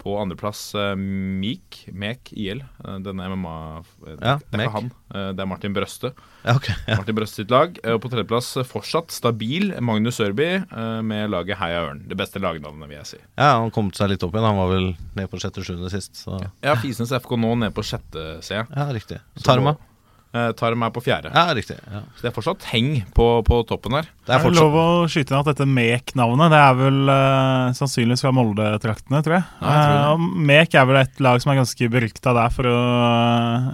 På 0.00 0.14
andreplass 0.16 0.62
uh, 0.74 0.94
Meek, 0.96 1.82
Mek 1.92 2.30
IL. 2.32 2.62
eh, 2.84 2.98
denne 3.04 3.26
MMA 3.34 3.54
Det, 4.00 4.14
Ja, 4.24 4.38
Det 4.40 4.54
er 4.54 4.56
Mek. 4.56 4.66
ikke 4.70 4.72
han, 4.78 4.86
eh, 5.14 5.26
det 5.36 5.44
er 5.44 5.48
Martin 5.50 5.74
Brøste. 5.76 6.12
Ja, 6.46 6.54
ok. 6.56 6.70
Ja. 6.88 6.96
Martin 6.96 7.18
Brøste 7.18 7.42
sitt 7.42 7.50
lag. 7.52 7.76
Eh, 7.84 7.92
Og 7.92 8.00
på 8.00 8.08
tredjeplass 8.12 8.48
eh, 8.56 8.64
fortsatt 8.64 9.12
stabil 9.12 9.74
Magnus 9.84 10.16
Sørby 10.16 10.48
eh, 10.64 11.00
med 11.04 11.28
laget 11.34 11.60
Heia 11.60 11.82
Ørn. 11.90 12.00
Det 12.08 12.16
beste 12.16 12.40
lagnavnet, 12.40 12.88
vil 12.88 12.96
jeg 13.02 13.10
si. 13.12 13.20
ja, 13.36 13.50
han 13.60 13.70
kom 13.76 13.92
seg 13.92 14.08
litt 14.14 14.24
opp 14.24 14.32
igjen. 14.34 14.48
Han 14.48 14.56
var 14.62 14.72
vel 14.72 14.88
nede 15.18 15.28
på 15.28 15.36
sjette-sjuende 15.42 15.92
sist. 15.92 16.16
Så. 16.24 16.40
Ja, 16.64 16.74
Fisnes 16.80 17.12
FK 17.20 17.36
nå 17.36 17.52
ned 17.60 17.76
på 17.76 17.84
sjette, 17.84 18.38
ser 18.42 18.62
jeg. 18.62 18.72
Ja, 18.74 18.88
riktig. 18.96 19.20
Så 19.36 19.50
Tarma. 19.52 19.76
Eh, 19.76 19.86
Tarm 20.30 20.78
meg 20.78 20.92
på 20.94 21.02
fjerde. 21.02 21.32
Ja, 21.34 21.50
riktig. 21.56 21.74
Ja. 21.90 22.04
Så 22.14 22.22
det 22.22 22.28
er 22.30 22.34
fortsatt 22.36 22.66
heng 22.70 23.00
på, 23.16 23.24
på 23.46 23.56
toppen 23.66 23.96
her. 23.98 24.06
Det 24.22 24.34
er 24.36 24.44
Er 24.44 24.52
det 24.52 24.60
lov 24.60 24.76
å 24.78 24.84
skyte 25.10 25.34
inn 25.34 25.40
at 25.40 25.48
dette 25.50 25.66
Mek-navnet 25.66 26.52
Det 26.52 26.60
er 26.60 26.76
vel 26.78 26.98
uh, 27.10 27.72
sannsynligvis 27.74 28.22
fra 28.22 28.30
Molde-traktene, 28.36 29.22
tror 29.26 29.36
jeg. 29.40 29.46
Ja, 29.58 29.72
jeg 29.74 29.88
tror. 29.88 30.04
Eh, 30.04 30.44
Mek 30.50 30.76
er 30.78 30.86
vel 30.86 31.00
et 31.00 31.22
lag 31.26 31.42
som 31.42 31.50
er 31.50 31.58
ganske 31.58 31.90
berykta 31.96 32.34
der 32.36 32.54
for 32.54 32.70
å 32.70 32.76
uh, 32.78 33.70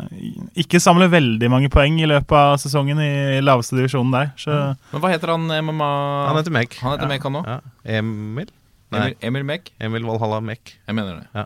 ikke 0.64 0.80
samle 0.80 1.10
veldig 1.12 1.50
mange 1.52 1.68
poeng 1.72 1.98
i 2.00 2.08
løpet 2.08 2.36
av 2.40 2.56
sesongen 2.62 3.02
i 3.04 3.42
laveste 3.44 3.76
divisjonen 3.76 4.16
der. 4.16 4.32
Så 4.40 4.56
Men 4.94 5.04
hva 5.04 5.12
heter 5.12 5.34
han 5.34 5.50
MMA 5.50 5.90
Han 6.30 6.40
heter 6.40 6.56
Mek. 6.56 6.78
Han 6.80 6.96
heter 6.96 7.12
Mek, 7.12 7.28
han 7.28 7.40
òg? 7.42 7.52
Ja. 7.52 7.58
Emil? 8.00 8.48
Nei, 8.94 9.10
Emil, 9.10 9.18
Emil 9.28 9.46
Mek? 9.52 9.70
Emil 9.82 10.08
Valhalla 10.08 10.40
Mek. 10.40 10.78
Jeg 10.86 10.96
mener 10.96 11.20
det. 11.20 11.28
Ja. 11.36 11.44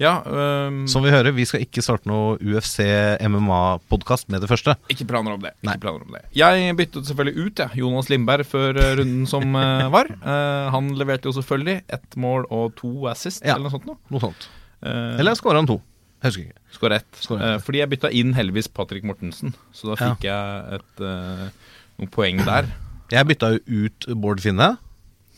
Ja, 0.00 0.22
um, 0.24 0.86
Som 0.88 1.04
vi 1.04 1.10
hører, 1.12 1.34
vi 1.36 1.44
skal 1.44 1.60
ikke 1.66 1.82
starte 1.84 2.08
noe 2.08 2.38
UFC 2.40 2.80
MMA-podkast 3.20 4.30
med 4.32 4.40
det 4.40 4.48
første. 4.48 4.72
Ikke 4.92 5.04
planer 5.10 5.34
om 5.36 5.42
det. 5.44 5.52
Nei. 5.60 5.74
Ikke 5.76 5.84
planer 5.84 6.06
om 6.06 6.14
det. 6.16 6.22
Jeg 6.36 6.72
byttet 6.78 7.10
selvfølgelig 7.10 7.44
ut 7.50 7.60
ja, 7.60 7.66
Jonas 7.82 8.08
Lindberg 8.08 8.48
før 8.48 8.80
eh, 8.80 8.94
runden 9.02 9.26
som 9.28 9.44
eh, 9.60 9.84
var. 9.96 10.08
Uh, 10.24 10.70
han 10.72 10.88
leverte 10.96 11.28
jo 11.28 11.34
selvfølgelig 11.36 11.82
ett 11.98 12.16
mål 12.20 12.48
og 12.48 12.72
to 12.80 12.94
assist, 13.12 13.44
Ja. 13.44 13.58
eller 13.58 13.68
noe 13.68 13.74
sånt. 13.76 13.86
Noe. 13.90 14.00
Noe 14.14 14.24
sånt. 14.24 14.48
Uh, 14.80 15.20
Eller 15.20 15.36
skåra 15.36 15.60
han 15.60 15.68
to? 15.68 15.76
Jeg 16.20 16.30
husker 16.32 16.48
ikke. 16.48 16.60
Skåra 16.76 16.96
ett. 17.00 17.20
Eh, 17.36 17.56
fordi 17.64 17.80
jeg 17.80 17.90
bytta 17.94 18.10
inn 18.16 18.32
heldigvis 18.36 18.68
Patrick 18.76 19.04
Mortensen, 19.08 19.54
så 19.76 19.88
da 19.92 19.94
Ja. 20.00 20.08
fikk 20.14 20.26
jeg 20.28 20.80
et, 20.80 21.00
uh, 21.04 21.46
noen 22.00 22.10
poeng 22.12 22.40
der. 22.44 22.68
Jeg 23.12 23.26
bytta 23.28 23.52
jo 23.56 23.84
ut 23.84 24.08
Bård 24.20 24.40
Finne. 24.44 24.74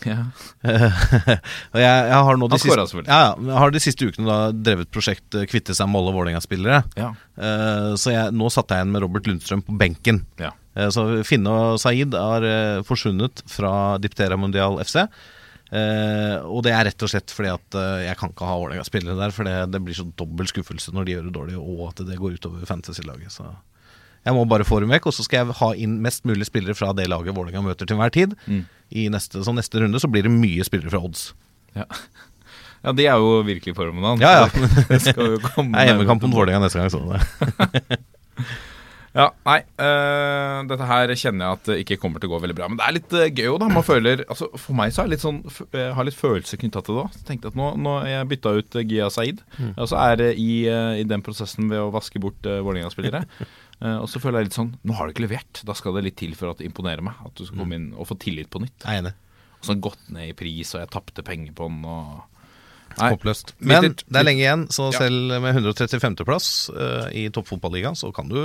Ja. 0.09 0.23
og 1.75 1.79
jeg, 1.81 2.07
jeg 2.13 2.21
har 2.29 2.39
nå 2.39 2.49
de 2.53 2.59
siste, 2.63 3.03
ja, 3.07 3.19
ja, 3.27 3.35
jeg 3.49 3.59
har 3.63 3.75
de 3.75 3.83
siste 3.83 4.09
ukene 4.09 4.29
da 4.29 4.39
drevet 4.55 4.91
prosjekt 4.95 5.37
eh, 5.39 5.47
Kvitte 5.51 5.77
seg 5.77 5.91
med 5.91 6.03
alle 6.03 6.15
Vålerenga-spillere. 6.17 6.83
Ja. 6.99 7.13
Uh, 7.37 7.93
så 8.01 8.15
jeg, 8.15 8.35
nå 8.37 8.51
satte 8.53 8.77
jeg 8.77 8.85
igjen 8.85 8.95
med 8.95 9.05
Robert 9.05 9.29
Lundstrøm 9.31 9.65
på 9.67 9.77
benken. 9.81 10.23
Ja. 10.41 10.53
Uh, 10.79 10.89
så 10.95 11.07
Finne 11.29 11.53
og 11.53 11.81
Saeed 11.83 12.17
har 12.19 12.47
uh, 12.47 12.83
forsvunnet 12.89 13.45
fra 13.51 13.73
Diptera 14.03 14.39
Mundial 14.41 14.81
FC. 14.85 15.01
Og 15.73 16.59
det 16.67 16.73
er 16.77 16.85
rett 16.85 17.01
og 17.01 17.09
slett 17.09 17.33
fordi 17.33 17.49
at 17.49 17.77
jeg 18.05 18.17
kan 18.21 18.29
ikke 18.29 18.45
ha 18.45 18.59
Vålerenga-spillere 18.61 19.17
der. 19.17 19.33
For 19.33 19.49
det, 19.49 19.55
det 19.73 19.81
blir 19.81 19.97
så 19.97 20.05
dobbel 20.21 20.51
skuffelse 20.51 20.93
når 20.93 21.07
de 21.09 21.15
gjør 21.15 21.29
det 21.31 21.33
dårlig, 21.39 21.55
og 21.57 21.87
at 21.87 22.03
det 22.05 22.19
går 22.21 22.37
utover 22.37 22.69
fantasy-laget. 22.69 23.33
Så 23.33 23.47
jeg 24.23 24.37
må 24.37 24.45
bare 24.47 24.67
få 24.67 24.79
dem 24.83 24.93
vekk, 24.95 25.09
og 25.11 25.17
så 25.17 25.25
skal 25.27 25.43
jeg 25.43 25.59
ha 25.59 25.71
inn 25.75 25.97
mest 26.05 26.27
mulig 26.29 26.47
spillere 26.47 26.77
fra 26.79 26.93
det 26.95 27.09
laget 27.11 27.35
Vålerenga 27.35 27.65
møter 27.65 27.89
til 27.89 27.97
enhver 27.97 28.13
tid. 28.15 28.37
Mm. 28.47 28.65
I 28.95 29.09
neste, 29.11 29.43
så 29.43 29.55
neste 29.57 29.83
runde 29.83 30.03
så 30.03 30.11
blir 30.11 30.29
det 30.29 30.35
mye 30.35 30.67
spillere 30.67 30.93
fra 30.93 31.03
odds. 31.03 31.31
Ja. 31.75 31.89
ja, 32.85 32.93
de 32.95 33.09
er 33.09 33.23
jo 33.23 33.41
virkelig 33.49 33.75
formen 33.79 34.05
hans. 34.07 34.23
Ja, 34.23 34.45
ja. 34.45 34.69
Det 34.93 35.01
skal 35.09 35.35
jo 35.35 35.41
komme 35.49 35.75
Det 35.75 35.83
er 35.83 35.93
hjemmekamp 35.93 36.29
mot 36.29 36.37
Vålerenga 36.39 36.67
neste 36.67 36.83
gang. 36.83 36.93
sånn 36.93 37.17
det. 37.17 38.03
Ja, 39.13 39.27
nei, 39.45 39.59
øh, 39.85 40.63
dette 40.71 40.87
her 40.89 41.11
kjenner 41.21 41.45
jeg 41.45 41.59
at 41.59 41.67
det 41.69 41.75
ikke 41.83 41.99
kommer 42.01 42.21
til 42.21 42.31
å 42.31 42.33
gå 42.33 42.39
veldig 42.47 42.55
bra. 42.57 42.69
Men 42.71 42.79
det 42.81 42.85
er 42.87 42.95
litt 42.97 43.13
øh, 43.13 43.27
gøy 43.29 43.51
òg, 43.51 43.59
da. 43.61 43.69
Man 43.69 43.85
føler 43.85 44.23
altså 44.25 44.49
For 44.57 44.77
meg 44.79 44.95
så 44.95 45.03
er 45.03 45.11
det 45.11 45.19
litt 45.19 45.25
sånn 45.25 45.43
Jeg 45.77 45.91
har 45.99 46.09
litt 46.09 46.17
følelse 46.17 46.57
knytta 46.63 46.81
til 46.81 46.97
det 46.97 47.03
òg. 47.03 47.19
Tenkte 47.29 47.53
at 47.53 47.59
nå, 47.59 47.75
nå 47.77 47.99
jeg 48.09 48.31
bytta 48.31 48.55
ut 48.57 48.79
Gia 48.89 49.11
Saeed. 49.13 49.43
Og 49.75 49.91
så 49.91 50.01
er 50.01 50.17
det 50.23 50.31
i, 50.41 50.65
i 50.65 51.05
den 51.05 51.25
prosessen 51.27 51.69
ved 51.69 51.83
å 51.83 51.91
vaske 51.93 52.23
bort 52.25 52.49
uh, 52.49 52.63
Vålerenga-spillere. 52.65 53.27
Eh, 53.83 53.99
og 53.99 54.09
så 54.11 54.23
føler 54.23 54.43
jeg 54.43 54.51
litt 54.51 54.59
sånn 54.59 54.75
Nå 54.87 54.95
har 54.95 55.09
du 55.09 55.15
ikke 55.15 55.27
levert. 55.27 55.63
Da 55.67 55.75
skal 55.79 55.97
det 55.99 56.07
litt 56.07 56.19
til 56.21 56.37
for 56.39 56.53
at 56.53 56.61
det 56.63 56.69
imponerer 56.69 57.05
meg. 57.05 57.19
At 57.27 57.35
du 57.39 57.45
skal 57.49 57.65
komme 57.65 57.79
inn 57.79 57.91
og 57.97 58.09
få 58.11 58.19
tillit 58.23 58.51
på 58.53 58.63
nytt. 58.63 58.79
Jeg 58.85 59.01
er 59.01 59.05
enig. 59.05 59.15
Og 59.59 59.65
så 59.65 59.71
har 59.71 59.79
den 59.79 59.87
gått 59.87 60.13
ned 60.15 60.31
i 60.33 60.37
pris, 60.37 60.75
og 60.75 60.83
jeg 60.83 60.93
tapte 60.95 61.25
penger 61.27 61.55
på 61.59 61.71
den. 61.71 61.83
Og 61.87 62.29
Nei, 62.99 63.09
Håpløst. 63.15 63.55
Men 63.65 63.95
det 63.97 64.19
er 64.21 64.27
lenge 64.27 64.43
igjen, 64.43 64.67
så 64.75 64.91
selv 64.93 65.39
med 65.41 65.57
135.-plass 65.57 66.49
uh, 66.75 67.07
i 67.17 67.23
toppfotballigaen, 67.33 67.97
så 67.97 68.11
kan 68.13 68.29
du 68.29 68.37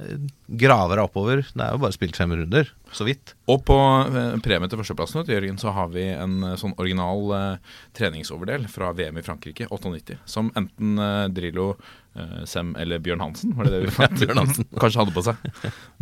eh, 0.00 0.18
grave 0.62 0.96
deg 0.96 1.04
oppover. 1.04 1.42
Det 1.52 1.62
er 1.64 1.72
jo 1.76 1.80
bare 1.82 1.96
spilt 1.96 2.16
fem 2.16 2.32
runder, 2.36 2.68
så 2.92 3.04
vidt. 3.08 3.34
Og 3.52 3.64
på 3.68 3.76
eh, 4.06 4.36
premie 4.44 4.68
til 4.72 4.80
førsteplassen 4.80 5.24
du, 5.26 5.32
Jørgen, 5.34 5.58
så 5.60 5.72
har 5.76 5.88
vi 5.94 6.06
en 6.14 6.38
eh, 6.50 6.56
sånn 6.60 6.74
original 6.80 7.24
eh, 7.38 7.74
treningsoverdel 7.98 8.68
fra 8.72 8.92
VM 8.96 9.18
i 9.20 9.24
Frankrike, 9.26 9.68
98, 9.70 10.18
som 10.28 10.50
enten 10.58 10.98
eh, 10.98 11.26
Drillo, 11.34 11.70
eh, 12.16 12.42
Sem 12.48 12.74
eller 12.80 12.98
Bjørn 13.04 13.24
Hansen, 13.24 13.54
var 13.58 13.68
det 13.68 13.76
det 13.78 13.82
vi 13.86 13.94
fant? 14.00 14.18
Bjørn 14.20 14.42
Hansen. 14.44 14.68
Kanskje 14.82 15.02
hadde 15.04 15.16
på 15.16 15.24
seg. 15.28 15.50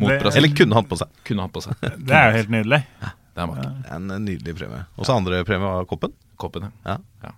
Mot 0.00 0.10
Det- 0.14 0.34
Eller 0.36 0.54
kunne 0.56 0.78
hatt 0.80 0.90
på 0.90 0.98
seg. 1.02 1.12
Kunne 1.30 1.46
hatt 1.48 1.54
på 1.56 1.64
seg. 1.66 1.78
det 2.08 2.16
er 2.16 2.30
jo 2.32 2.38
helt 2.42 2.54
nydelig. 2.58 2.82
Det 3.30 3.44
er 3.46 3.60
ja. 3.62 3.68
En 3.94 4.08
nydelig 4.26 4.56
premie. 4.58 4.82
Og 4.98 5.06
så 5.06 5.14
andre 5.16 5.44
premie 5.48 5.62
var 5.70 5.86
koppen. 5.88 6.12
Koppen, 6.40 6.70
Ja. 6.84 6.96
ja. 7.22 7.30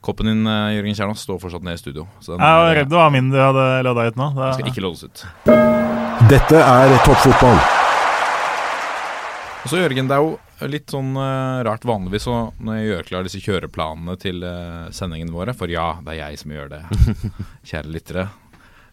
Koppen 0.00 0.26
din, 0.26 0.46
eh, 0.46 0.76
Jørgen 0.76 0.94
Kjernås, 0.94 1.22
står 1.26 1.40
fortsatt 1.42 1.64
nede 1.66 1.74
i 1.74 1.80
studio. 1.80 2.06
Så 2.20 2.32
den 2.36 2.44
Jeg 2.44 2.60
var 2.62 2.74
redd 2.76 2.90
det 2.90 2.98
var 2.98 3.10
min 3.10 3.30
du 3.32 3.38
hadde 3.38 3.66
lodda 3.82 4.06
ut 4.06 4.16
nå. 4.20 4.28
Det 4.36 4.50
skal 4.54 4.70
ikke 4.70 4.84
loddes 4.84 5.04
ut. 5.04 5.24
Dette 6.30 6.60
er 6.62 6.94
toppfotball. 7.04 7.58
Og 9.64 9.72
så 9.72 9.80
Jørgen, 9.82 10.08
det 10.08 10.16
er 10.16 10.22
jo 10.22 10.68
litt 10.70 10.90
sånn 10.94 11.10
eh, 11.18 11.62
rart 11.66 11.86
vanligvis 11.86 12.24
så 12.28 12.36
når 12.62 12.78
jeg 12.78 12.86
gjør 12.88 13.08
klar 13.10 13.26
disse 13.26 13.42
kjøreplanene 13.42 14.14
til 14.22 14.44
eh, 14.46 14.86
sendingene 14.94 15.34
våre, 15.34 15.54
for 15.54 15.70
ja, 15.70 15.96
det 16.04 16.14
er 16.14 16.20
jeg 16.22 16.42
som 16.42 16.54
gjør 16.54 16.70
det, 16.76 16.82
kjære 17.70 17.92
lyttere, 17.94 18.28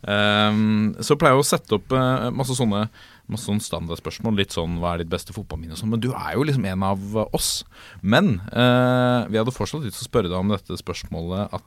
um, 0.02 0.96
så 1.00 1.18
pleier 1.22 1.38
jeg 1.38 1.46
å 1.46 1.48
sette 1.48 1.78
opp 1.80 1.96
masse 2.36 2.58
sånne 2.58 2.88
Masse 3.32 3.50
sånn 3.50 3.62
standardspørsmål. 3.64 4.38
Litt 4.38 4.54
sånn 4.54 4.78
'hva 4.78 4.94
er 4.94 5.04
ditt 5.04 5.10
beste 5.10 5.34
fotballminne?' 5.34 5.74
og 5.74 5.82
sånn. 5.82 5.90
Men 5.90 6.04
du 6.04 6.12
er 6.14 6.36
jo 6.36 6.44
liksom 6.46 6.66
en 6.66 6.84
av 6.84 7.00
eh, 7.16 7.34
oss. 7.34 7.64
Men 8.02 8.42
eh, 8.52 9.26
vi 9.30 9.40
hadde 9.40 9.56
fortsatt 9.56 9.82
lyst 9.82 9.98
til 9.98 10.06
å 10.06 10.12
spørre 10.12 10.30
deg 10.30 10.38
om 10.38 10.54
dette 10.54 10.78
spørsmålet 10.78 11.54
at 11.54 11.64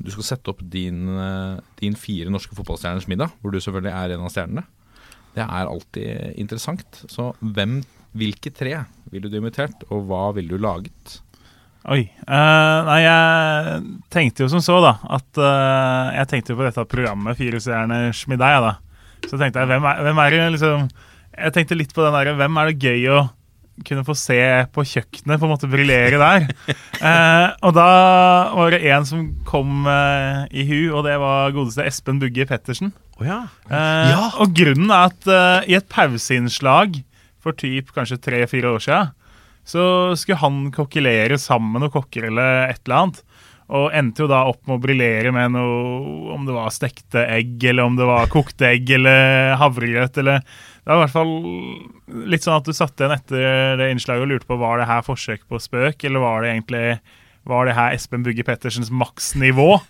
du 0.00 0.10
skal 0.10 0.24
sette 0.24 0.50
opp 0.50 0.60
din, 0.62 1.06
eh, 1.08 1.60
din 1.78 1.94
fire 1.94 2.30
norske 2.32 2.56
fotballstjerners 2.56 3.06
middag, 3.06 3.30
hvor 3.40 3.52
du 3.52 3.60
selvfølgelig 3.60 3.92
er 3.92 4.16
en 4.16 4.26
av 4.26 4.32
stjernene. 4.32 4.64
Det 5.36 5.46
er 5.46 5.70
alltid 5.70 6.38
interessant. 6.40 7.04
Så 7.06 7.34
hvem, 7.38 7.84
hvilke 8.16 8.50
tre 8.50 8.84
ville 9.12 9.30
du 9.30 9.36
invitert, 9.38 9.84
og 9.90 10.08
hva 10.08 10.34
ville 10.34 10.50
du 10.50 10.58
laget? 10.58 11.20
Oi. 11.88 12.10
Uh, 12.28 12.78
nei, 12.84 12.98
jeg 13.06 13.84
tenkte 14.12 14.44
jo 14.44 14.50
som 14.52 14.60
så, 14.60 14.76
da. 14.84 14.98
At 15.16 15.38
uh, 15.40 16.12
Jeg 16.18 16.28
tenkte 16.28 16.52
jo 16.52 16.58
på 16.58 16.66
dette 16.66 16.84
programmet 16.84 17.38
Fire 17.38 17.60
stjerners 17.62 18.26
middag. 18.28 18.52
jeg, 18.52 18.64
da. 18.66 18.89
Så 19.28 19.36
tenkte 19.40 19.60
jeg, 19.60 19.68
hvem 19.70 19.84
er, 19.90 20.00
hvem 20.06 20.18
er 20.24 20.30
det 20.34 20.46
liksom 20.56 20.88
Jeg 21.36 21.52
tenkte 21.56 21.76
litt 21.78 21.92
på 21.94 22.02
den 22.06 22.14
der 22.16 22.32
Hvem 22.38 22.56
er 22.62 22.70
det 22.70 22.80
gøy 22.88 23.04
å 23.12 23.20
kunne 23.86 24.02
få 24.04 24.12
se 24.18 24.36
på 24.74 24.82
kjøkkenet, 24.84 25.38
på 25.40 25.46
en 25.46 25.52
måte 25.54 25.68
briljere 25.70 26.18
der? 26.20 26.48
Eh, 27.00 27.46
og 27.64 27.72
da 27.72 27.84
var 28.52 28.74
det 28.74 28.82
en 28.92 29.06
som 29.08 29.22
kom 29.48 29.86
eh, 29.88 30.42
i 30.52 30.66
hu, 30.68 30.90
og 30.92 31.06
det 31.06 31.14
var 31.22 31.54
godeste 31.56 31.86
Espen 31.88 32.18
Bugge 32.20 32.44
Pettersen. 32.44 32.90
Oh 33.16 33.24
ja. 33.24 33.38
Eh, 33.70 34.10
Ja. 34.12 34.26
Og 34.44 34.52
grunnen 34.58 34.92
er 34.92 35.06
at 35.08 35.30
eh, 35.32 35.70
i 35.72 35.78
et 35.78 35.88
pauseinnslag 35.88 36.98
for 37.40 37.56
typ 37.56 37.88
kanskje 37.96 38.20
tre-fire 38.20 38.74
år 38.74 38.84
siden, 38.84 39.14
så 39.64 39.86
skulle 40.20 40.42
han 40.42 40.60
kokkelere 40.76 41.38
sammen 41.40 41.88
og 41.88 41.94
kokkerelle 41.96 42.36
eller 42.36 42.74
et 42.74 42.82
eller 42.84 42.98
annet. 42.98 43.22
Og 43.70 43.92
endte 43.94 44.24
jo 44.24 44.26
da 44.30 44.40
opp 44.50 44.64
med 44.66 44.78
å 44.78 44.82
briljere 44.82 45.30
med 45.34 45.52
noe 45.54 46.34
Om 46.34 46.42
det 46.48 46.56
var 46.56 46.72
stekte 46.74 47.22
egg, 47.30 47.54
eller 47.70 47.86
om 47.86 47.94
det 47.98 48.08
var 48.08 48.26
kokte 48.32 48.66
egg, 48.72 48.90
eller 48.98 49.54
havregrøt, 49.60 50.18
eller 50.22 50.42
Det 50.42 50.90
var 50.90 50.98
i 50.98 51.04
hvert 51.04 51.14
fall 51.14 51.32
litt 52.32 52.42
sånn 52.42 52.58
at 52.58 52.66
du 52.66 52.74
satt 52.74 52.98
igjen 52.98 53.14
etter 53.14 53.76
det 53.78 53.90
innslaget 53.94 54.24
og 54.26 54.30
lurte 54.32 54.48
på 54.50 54.58
var 54.58 54.80
det 54.80 54.88
her 54.90 55.04
forsøk 55.06 55.44
på 55.46 55.60
spøk, 55.62 56.02
eller 56.08 56.24
var 56.24 56.42
det 56.42 56.54
egentlig 56.56 56.86
var 57.48 57.64
det 57.64 57.72
her 57.76 57.94
Espen 57.96 58.24
Bugge 58.26 58.44
Pettersens 58.44 58.90
maksnivå? 58.92 59.78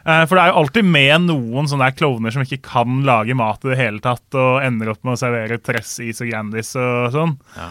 Eh, 0.00 0.22
For 0.24 0.32
det 0.34 0.42
er 0.42 0.48
jo 0.50 0.60
alltid 0.62 0.86
med 0.88 1.26
noen 1.26 1.66
sånne 1.68 1.90
der 1.90 1.96
klovner 1.98 2.32
som 2.32 2.42
ikke 2.42 2.62
kan 2.64 3.02
lage 3.06 3.34
mat 3.36 3.62
i 3.66 3.70
det 3.70 3.76
hele 3.78 4.00
tatt, 4.02 4.24
og 4.32 4.62
ender 4.64 4.88
opp 4.94 5.02
med 5.04 5.12
å 5.12 5.20
servere 5.20 5.58
Tress, 5.60 5.98
is 6.02 6.22
og 6.24 6.30
Grandis 6.30 6.70
og 6.80 7.10
sånn. 7.14 7.34
Ja. 7.58 7.66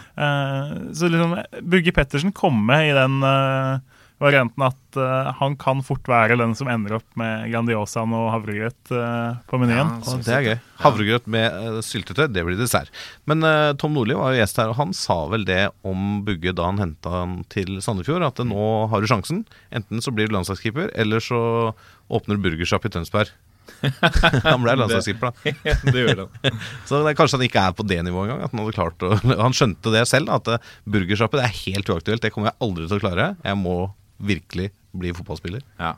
Så 0.95 1.09
liksom 1.09 1.33
Bugge 1.65 1.93
Pettersen 1.95 2.31
komme 2.37 2.77
i 2.85 2.93
den 2.95 3.17
eh, 3.25 3.81
varianten 4.19 4.63
at 4.67 4.99
uh, 4.99 5.31
han 5.39 5.55
kan 5.59 5.81
fort 5.85 6.07
være 6.09 6.37
den 6.39 6.53
som 6.57 6.69
ender 6.71 6.97
opp 6.97 7.07
med 7.19 7.47
Grandiosaen 7.53 8.13
og 8.15 8.29
havregrøt 8.33 8.91
uh, 8.91 9.39
på 9.49 9.59
menyen. 9.61 9.93
Ja, 10.03 10.17
det 10.25 10.35
er 10.35 10.47
gøy. 10.47 10.55
Havregrøt 10.83 11.29
med 11.31 11.55
uh, 11.55 11.79
syltetøy, 11.85 12.27
det 12.31 12.45
blir 12.47 12.59
dessert. 12.59 12.91
Men 13.29 13.45
Tom 13.79 13.95
Nordli 13.95 14.17
var 14.17 14.35
jo 14.35 14.41
gjest 14.41 14.59
her, 14.59 14.73
og 14.73 14.79
han 14.79 14.95
sa 14.97 15.21
vel 15.31 15.47
det 15.47 15.61
om 15.87 16.23
Bugge 16.27 16.55
da 16.55 16.67
han 16.67 16.81
henta 16.83 17.13
han 17.21 17.37
til 17.51 17.79
Sandefjord, 17.83 18.27
at 18.27 18.41
nå 18.45 18.69
har 18.91 19.01
du 19.01 19.09
sjansen. 19.09 19.45
Enten 19.75 20.03
så 20.03 20.13
blir 20.15 20.27
du 20.27 20.35
landslagskeeper, 20.35 20.91
eller 20.99 21.23
så 21.23 21.41
åpner 22.09 22.35
du 22.35 22.43
burgersjapp 22.43 22.89
i 22.89 22.93
Tønsberg. 22.97 23.31
han 24.49 24.63
ble 24.63 24.73
landslagskeeper, 24.81 25.29
da. 25.31 25.73
det 25.93 26.01
gjør 26.03 26.23
han. 26.25 26.59
Så 26.89 26.99
det 27.03 27.11
er 27.13 27.17
kanskje 27.19 27.37
han 27.37 27.45
ikke 27.45 27.63
er 27.69 27.75
på 27.77 27.85
det 27.87 27.99
nivået 28.03 28.27
engang. 28.27 28.43
At 28.47 28.55
han 28.55 28.63
hadde 28.63 28.75
klart 28.75 29.05
å 29.05 29.37
Han 29.45 29.55
skjønte 29.55 29.93
det 29.93 30.03
selv, 30.09 30.33
at 30.33 30.65
burgersjappe 30.89 31.39
er 31.39 31.55
helt 31.61 31.91
uaktuelt. 31.93 32.23
Det 32.25 32.33
kommer 32.33 32.51
jeg 32.51 32.59
aldri 32.65 32.89
til 32.89 32.99
å 32.99 33.03
klare. 33.03 33.29
Jeg 33.45 33.59
må 33.61 33.77
virkelig 34.19 34.69
bli 34.91 35.13
fotballspiller. 35.15 35.63
Ja. 35.79 35.95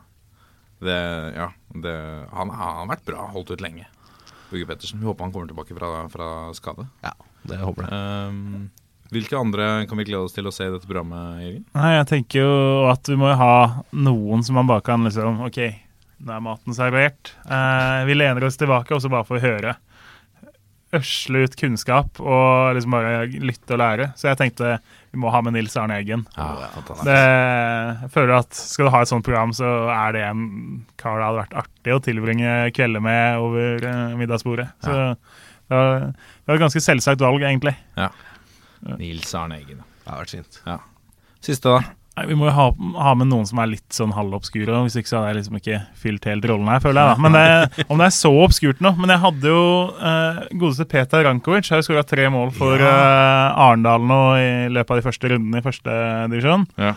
Det, 0.82 0.98
ja 1.36 1.48
det, 1.74 1.96
han, 2.32 2.50
han 2.50 2.78
har 2.82 2.88
vært 2.90 3.04
bra, 3.06 3.26
holdt 3.34 3.52
ut 3.54 3.64
lenge. 3.64 3.88
Bugge 4.52 4.68
Pettersen. 4.68 5.00
Vi 5.00 5.08
håper 5.08 5.26
han 5.26 5.34
kommer 5.34 5.50
tilbake 5.50 5.76
fra, 5.76 5.90
fra 6.12 6.28
skade. 6.56 6.86
Ja, 7.04 7.14
det 7.48 7.60
håper 7.62 7.86
jeg. 7.86 8.32
Um, 8.32 8.70
hvilke 9.12 9.38
andre 9.38 9.68
kan 9.88 10.00
vi 10.00 10.08
glede 10.08 10.24
oss 10.26 10.36
til 10.36 10.48
å 10.48 10.52
se 10.54 10.66
i 10.68 10.72
dette 10.72 10.88
programmet, 10.88 11.40
Jørgen? 11.44 11.64
Nei, 11.76 11.94
jeg 11.98 12.08
tenker 12.10 12.44
jo 12.44 12.52
at 12.88 13.08
vi 13.08 13.16
må 13.20 13.30
jo 13.32 13.38
ha 13.40 13.54
noen 13.92 14.44
som 14.44 14.56
man 14.60 14.68
bare 14.70 14.84
kan 14.86 15.04
liksom 15.04 15.42
OK, 15.48 15.60
nå 16.22 16.36
er 16.36 16.44
maten 16.44 16.76
servert. 16.76 17.34
Uh, 17.44 18.04
vi 18.08 18.16
lener 18.16 18.46
oss 18.48 18.60
tilbake 18.60 18.94
og 18.96 19.02
så 19.04 19.12
bare 19.12 19.28
får 19.28 19.38
vi 19.38 19.46
høre. 19.46 19.76
Øsle 20.92 21.46
ut 21.46 21.54
kunnskap 21.56 22.18
og 22.20 22.74
liksom 22.76 22.92
bare 22.92 23.26
lytte 23.32 23.72
og 23.72 23.80
lære. 23.80 24.10
Så 24.18 24.28
jeg 24.28 24.40
tenkte 24.40 24.74
vi 25.12 25.20
må 25.20 25.28
ha 25.32 25.42
med 25.44 25.52
Nils 25.56 25.76
Arne 25.76 25.98
Eggen. 26.00 26.24
Ja. 26.36 26.68
Det, 27.04 27.16
jeg 27.16 28.10
føler 28.14 28.34
at 28.38 28.56
Skal 28.56 28.88
du 28.88 28.92
ha 28.94 29.02
et 29.04 29.10
sånt 29.10 29.24
program, 29.26 29.52
så 29.56 29.68
er 29.92 30.14
det 30.16 30.22
en 30.24 30.44
kar 31.00 31.18
det 31.20 31.26
hadde 31.26 31.40
vært 31.42 31.56
artig 31.64 31.96
å 31.96 32.02
tilbringe 32.04 32.52
kvelder 32.76 33.04
med 33.04 33.40
over 33.44 33.88
eh, 33.88 34.14
middagsbordet. 34.20 34.70
Så 34.84 34.94
det, 34.96 35.72
var, 35.76 36.06
det 36.16 36.48
var 36.48 36.56
et 36.56 36.64
ganske 36.64 36.84
selvsagt 36.84 37.24
valg, 37.24 37.44
egentlig. 37.44 37.74
Ja. 38.00 38.08
Nils 38.96 39.34
Arne 39.36 39.60
Eggen. 39.60 39.84
Det 40.02 40.14
har 40.14 40.24
vært 40.24 40.36
fint. 40.38 40.62
Ja. 40.64 40.78
Siste, 41.44 41.76
da? 41.76 42.01
Nei, 42.12 42.26
Vi 42.28 42.36
må 42.36 42.48
jo 42.50 42.52
ha, 42.56 42.66
ha 43.06 43.14
med 43.16 43.30
noen 43.30 43.46
som 43.48 43.60
er 43.62 43.70
litt 43.70 43.96
sånn 43.96 44.12
halvobskure. 44.12 44.82
Hvis 44.84 44.98
ikke 45.00 45.08
så 45.08 45.20
hadde 45.20 45.30
jeg 45.30 45.38
liksom 45.38 45.58
ikke 45.62 45.78
fylt 46.02 46.28
helt 46.28 46.48
rollen 46.50 46.68
her, 46.68 46.82
føler 46.84 47.00
jeg. 47.00 47.14
da 47.14 47.24
Men 47.24 47.38
det, 47.38 47.86
Om 47.88 48.02
det 48.02 48.08
er 48.10 48.14
så 48.18 48.32
obskurt 48.42 48.82
nå 48.84 48.92
Men 48.98 49.14
jeg 49.14 49.22
hadde 49.22 49.54
jo 49.54 49.62
eh, 49.96 50.42
godeste 50.60 50.88
Peter 50.92 51.24
Rankovic 51.24 51.70
har 51.72 51.80
jo 51.80 51.88
skåra 51.88 52.04
tre 52.04 52.28
mål 52.32 52.52
for 52.56 52.76
eh, 52.76 53.64
Arendal 53.64 54.04
nå 54.04 54.20
i 54.36 54.52
løpet 54.72 54.92
av 54.92 55.00
de 55.00 55.06
første 55.08 55.32
rundene 55.32 55.62
i 55.62 55.64
første 55.64 55.96
divisjon. 56.34 56.68
Ja. 56.80 56.92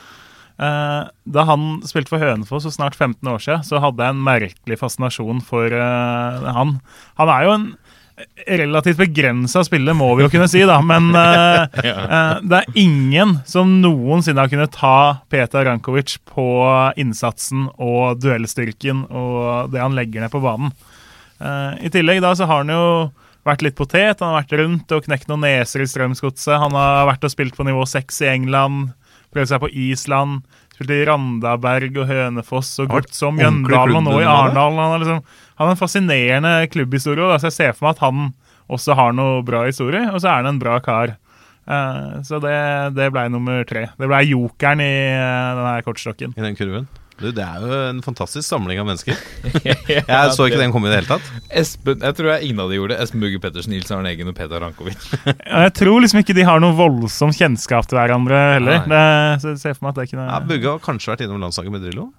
Eh, 0.56 1.02
da 1.36 1.44
han 1.50 1.66
spilte 1.88 2.14
for 2.14 2.24
Hønefoss 2.24 2.68
for 2.68 2.76
snart 2.76 2.96
15 2.96 3.28
år 3.28 3.42
siden, 3.44 3.64
så 3.68 3.82
hadde 3.84 4.04
jeg 4.04 4.16
en 4.16 4.24
merkelig 4.24 4.78
fascinasjon 4.80 5.42
for 5.44 5.72
eh, 5.76 6.46
han. 6.60 6.78
Han 7.20 7.32
er 7.32 7.48
jo 7.48 7.56
en 7.56 7.66
relativt 8.48 8.98
begrensa 8.98 9.64
spillet, 9.68 9.96
må 9.98 10.08
vi 10.16 10.24
jo 10.24 10.32
kunne 10.32 10.48
si, 10.52 10.62
da. 10.68 10.78
Men 10.86 11.10
uh, 11.16 12.40
det 12.46 12.62
er 12.62 12.80
ingen 12.80 13.38
som 13.50 13.78
noensinne 13.84 14.44
har 14.44 14.52
kunnet 14.52 14.76
ta 14.76 15.26
Peter 15.32 15.68
Rankovic 15.68 16.18
på 16.30 16.48
innsatsen 17.02 17.68
og 17.76 18.22
duellstyrken 18.24 19.06
og 19.10 19.74
det 19.74 19.84
han 19.84 19.98
legger 19.98 20.26
ned 20.26 20.34
på 20.34 20.44
banen. 20.44 20.74
Uh, 21.42 21.76
I 21.84 21.92
tillegg 21.92 22.24
da 22.24 22.32
så 22.38 22.48
har 22.48 22.64
han 22.64 22.72
jo 22.72 22.86
vært 23.46 23.66
litt 23.66 23.78
potet. 23.78 24.22
Han 24.22 24.34
har 24.34 24.44
vært 24.44 24.60
rundt 24.62 24.94
og 24.96 25.08
knekt 25.08 25.30
noen 25.30 25.46
neser 25.46 25.84
i 25.84 25.90
Strømsgodset. 25.90 26.56
Han 26.62 26.78
har 26.78 27.10
vært 27.12 27.28
og 27.28 27.34
spilt 27.34 27.58
på 27.58 27.68
nivå 27.68 27.84
seks 27.90 28.24
i 28.24 28.32
England, 28.32 28.94
prøvd 29.36 29.52
seg 29.52 29.66
på 29.66 29.74
Island. 29.90 30.46
Spilt 30.76 30.92
i 30.92 31.04
Randaberg 31.08 32.02
og 32.02 32.10
Hønefoss 32.10 32.74
og 32.84 32.92
Har 32.92 33.06
som 33.08 33.38
Godsom, 33.38 33.38
Mjøndalen 33.40 34.00
og 34.02 34.08
nå 34.08 34.18
i. 34.20 34.26
Arendal. 34.28 34.80
Han 34.82 34.96
har 34.96 35.04
liksom 35.04 35.22
han 35.56 35.70
har 35.70 35.76
en 35.76 35.80
fascinerende 35.80 36.56
klubbhistorie, 36.72 37.30
da, 37.32 37.40
så 37.40 37.50
jeg 37.50 37.58
ser 37.58 37.78
for 37.78 37.88
meg 37.88 37.96
at 37.96 38.04
han 38.04 38.26
også 38.76 38.98
har 38.98 39.16
noe 39.16 39.40
bra 39.46 39.64
historie, 39.68 40.04
og 40.12 40.20
så 40.20 40.32
er 40.32 40.44
han 40.44 40.52
en 40.56 40.62
bra 40.62 40.80
kar. 40.84 41.16
Uh, 41.66 42.22
så 42.26 42.38
det, 42.44 42.58
det 42.98 43.10
ble 43.14 43.26
nummer 43.34 43.64
tre. 43.66 43.88
Det 43.98 44.10
ble 44.10 44.22
jokeren 44.28 44.84
i 44.84 44.94
uh, 45.16 45.56
denne 45.58 45.80
kortstokken. 45.86 46.36
I 46.38 46.46
den 46.46 46.58
kurven. 46.58 46.86
Du, 47.16 47.30
det 47.32 47.44
er 47.46 47.64
jo 47.64 47.76
en 47.94 48.02
fantastisk 48.04 48.44
samling 48.44 48.82
av 48.82 48.90
mennesker. 48.90 49.16
Jeg 49.88 50.34
så 50.36 50.50
ikke 50.50 50.60
den 50.60 50.74
komme 50.76 50.90
i 50.90 50.92
det 50.92 51.00
hele 51.00 51.14
tatt. 51.14 51.30
Espen, 51.48 52.02
jeg 52.04 52.18
tror 52.18 52.34
jeg 52.34 52.50
ingen 52.50 52.60
av 52.60 52.74
de 52.74 52.76
gjorde 52.76 52.92
det. 52.92 53.06
Espen 53.06 53.24
Bugge 53.24 53.40
Pettersen, 53.40 53.72
Nils 53.72 53.94
Arne 53.96 54.12
Eggen 54.12 54.28
og 54.28 54.36
Peter 54.36 54.60
Rankovic. 54.60 55.00
Jeg 55.64 55.72
tror 55.80 56.04
liksom 56.04 56.20
ikke 56.20 56.36
de 56.36 56.44
har 56.44 56.60
noe 56.60 56.76
voldsom 56.76 57.32
kjennskap 57.36 57.88
til 57.88 58.02
hverandre 58.02 58.42
heller. 58.58 58.84
Nei. 58.84 58.92
Det, 58.92 59.40
så 59.46 59.54
jeg 59.54 59.62
ser 59.62 59.78
for 59.78 59.88
meg 59.88 59.96
at 59.96 60.02
det 60.02 60.08
kunne 60.12 60.28
Ja, 60.28 60.42
Bugge 60.52 60.74
har 60.74 60.84
kanskje 60.84 61.14
vært 61.14 61.24
innom 61.24 61.40
landslaget 61.46 61.78
med 61.78 61.88
Drillo. 61.88 62.10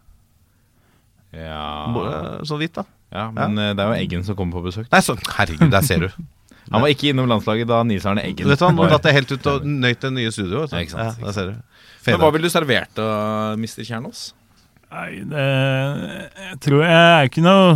Ja, 1.36 1.92
Både 1.92 2.46
Så 2.48 2.56
vidt, 2.56 2.78
da. 2.80 2.86
Ja 3.14 3.30
men 3.30 3.58
eh, 3.58 3.72
det 3.76 3.84
er 3.84 3.92
jo 3.92 3.98
Eggen 4.02 4.24
som 4.26 4.36
kommer 4.38 4.58
på 4.58 4.64
besøk. 4.70 4.88
Nei, 4.92 5.00
så, 5.04 5.14
herregud, 5.38 5.70
der 5.70 5.82
ser 5.86 6.06
du. 6.06 6.08
Han 6.72 6.82
var 6.82 6.90
ikke 6.90 7.12
innom 7.12 7.28
landslaget 7.30 7.68
da 7.70 7.82
Nils 7.86 8.02
Arne 8.10 8.24
Eggen 8.26 8.48
Vet 8.50 8.58
du 8.58 8.64
hva, 8.64 8.72
Nå 8.74 8.82
var- 8.82 8.96
datt 8.96 9.04
jeg 9.06 9.14
helt 9.20 9.32
ut 9.36 9.44
og 9.52 9.66
nøyt 9.70 10.00
det 10.02 10.10
nye 10.16 10.32
studioet. 10.34 10.72
Ja, 10.74 10.80
ikke 10.82 10.96
sant, 10.96 11.20
Ja, 11.20 11.26
der 11.28 11.36
ser 11.36 11.52
du. 11.52 11.82
Men 12.06 12.18
hva 12.22 12.30
ville 12.34 12.46
du 12.50 12.50
servert 12.54 12.90
da, 12.98 13.06
Mr. 13.58 13.84
Kjernås? 13.86 14.24
Nei, 14.90 15.20
det, 15.30 15.44
jeg 16.50 16.58
tror 16.66 16.82
jeg 16.86 16.96
er 16.96 17.30
ikke 17.30 17.42
noe 17.46 17.68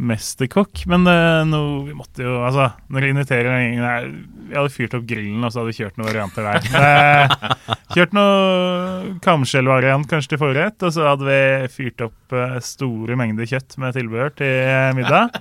mesterkokk, 0.00 0.84
men 0.90 1.04
uh, 1.08 1.42
no, 1.48 1.60
noe 1.60 1.86
vi 1.88 1.94
måtte 1.96 2.24
jo 2.24 2.38
Altså, 2.40 2.70
når 2.90 3.04
vi 3.04 3.10
inviterer 3.14 3.48
den 3.48 3.62
gjengen 3.64 3.86
her 3.86 4.06
Vi 4.08 4.56
hadde 4.56 4.72
fyrt 4.74 4.96
opp 4.96 5.06
grillen, 5.08 5.44
og 5.44 5.52
så 5.52 5.60
hadde 5.60 5.72
vi 5.72 5.78
kjørt 5.78 5.98
noen 6.00 6.08
varianter 6.08 6.46
der. 6.46 7.34
Kjørt 7.94 8.14
noe 8.14 9.12
kamskjellvariant 9.24 10.08
kanskje 10.10 10.34
til 10.34 10.40
forrett, 10.42 10.78
og 10.86 10.94
så 10.94 11.06
hadde 11.08 11.26
vi 11.26 11.70
fyrt 11.74 12.04
opp 12.06 12.34
uh, 12.34 12.56
store 12.64 13.18
mengder 13.20 13.48
kjøtt 13.50 13.78
med 13.82 13.96
tilbehør 13.98 14.34
til 14.40 14.98
middag. 14.98 15.38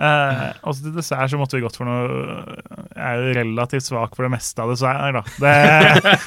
Uh, 0.00 0.46
og 0.64 0.74
så 0.74 0.86
til 0.86 0.96
dessert 0.98 1.32
så 1.32 1.40
måtte 1.40 1.58
vi 1.58 1.64
gått 1.64 1.78
for 1.78 1.88
noe 1.88 2.44
Jeg 2.96 3.04
er 3.06 3.20
jo 3.20 3.34
relativt 3.40 3.88
svak 3.88 4.16
for 4.16 4.26
det 4.26 4.34
meste 4.36 4.64
av 4.64 4.74
dessert, 4.74 5.20
da. 5.20 5.24
Det, 5.40 5.56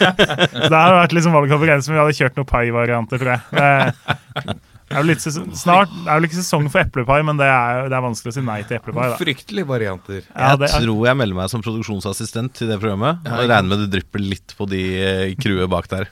det 0.71 0.77
har 0.77 0.99
vært 1.03 1.17
liksom 1.17 1.35
valgkamp 1.37 1.65
på 1.65 1.69
grensen, 1.69 1.93
men 1.93 2.01
vi 2.01 2.05
hadde 2.05 2.21
kjørt 2.21 2.39
noen 2.39 2.53
pai-varianter, 2.53 3.21
tror 3.21 3.35
jeg. 3.35 3.43
Det, 3.53 4.61
det 4.93 4.99
er 4.99 5.03
jo 5.03 5.09
litt 5.09 5.23
sesong, 5.23 5.47
snart, 5.57 5.93
det 6.03 6.05
er 6.05 6.19
vel 6.19 6.27
ikke 6.29 6.37
sesong 6.39 6.67
for 6.69 6.83
eplepai, 6.83 7.19
men 7.25 7.39
det 7.41 7.47
er, 7.49 7.87
det 7.89 7.97
er 7.97 8.03
vanskelig 8.05 8.33
å 8.33 8.35
si 8.37 8.43
nei 8.45 8.59
til 8.69 8.77
eplepai. 8.77 9.07
da. 9.09 9.19
Fryktelige 9.19 9.69
varianter. 9.69 10.19
Ja, 10.29 10.53
Jeg 10.53 10.69
er, 10.69 10.85
tror 10.85 11.07
jeg 11.09 11.19
melder 11.23 11.39
meg 11.41 11.49
som 11.53 11.63
produksjonsassistent 11.65 12.53
til 12.59 12.69
det 12.69 12.77
programmet. 12.81 13.23
Og 13.25 13.41
regner 13.47 13.71
med 13.71 13.85
det 13.85 13.89
drypper 13.97 14.21
litt 14.21 14.53
på 14.57 14.69
de 14.69 14.83
eh, 15.01 15.33
crewet 15.41 15.71
bak 15.73 15.89
der. 15.91 16.11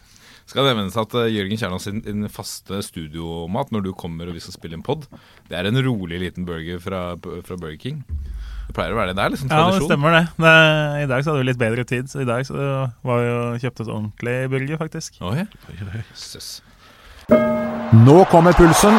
Skal 0.49 0.65
nevnes 0.67 0.97
at 0.99 1.13
eh, 1.15 1.29
Jørgen 1.31 1.59
Kjernås 1.61 1.85
sin, 1.87 2.01
sin 2.03 2.25
faste 2.33 2.81
studiomat 2.83 3.69
når 3.71 3.85
du 3.85 3.91
kommer 3.95 4.27
og 4.27 4.35
vi 4.35 4.41
skal 4.43 4.57
spille 4.57 4.75
en 4.79 4.83
pod, 4.83 5.05
det 5.47 5.55
er 5.59 5.69
en 5.69 5.79
rolig 5.85 6.19
liten 6.25 6.47
burger 6.47 6.81
fra, 6.83 7.03
fra 7.21 7.59
Burger 7.61 7.77
King. 7.79 8.01
Det 8.67 8.75
pleier 8.75 8.95
å 8.95 8.97
være 8.99 9.11
det. 9.11 9.17
Det 9.19 9.23
er 9.23 9.33
liksom 9.35 9.51
ja, 9.51 9.61
det 9.75 9.85
stemmer 9.85 10.15
det. 10.15 10.23
det. 10.39 10.55
I 11.03 11.07
dag 11.11 11.23
så 11.23 11.31
hadde 11.31 11.43
vi 11.43 11.47
litt 11.51 11.61
bedre 11.61 11.85
tid, 11.87 12.11
så 12.11 12.23
i 12.23 12.27
dag 12.27 12.43
så 12.47 12.57
var 13.03 13.23
vi 13.23 13.31
og 13.35 13.63
kjøpte 13.63 13.85
oss 13.85 13.93
ordentlig 13.95 14.35
burger, 14.53 14.81
faktisk. 14.81 15.21
Oi. 15.27 15.45
Søs. 16.15 16.51
Nå 17.31 18.21
kommer 18.31 18.55
pulsen. 18.55 18.95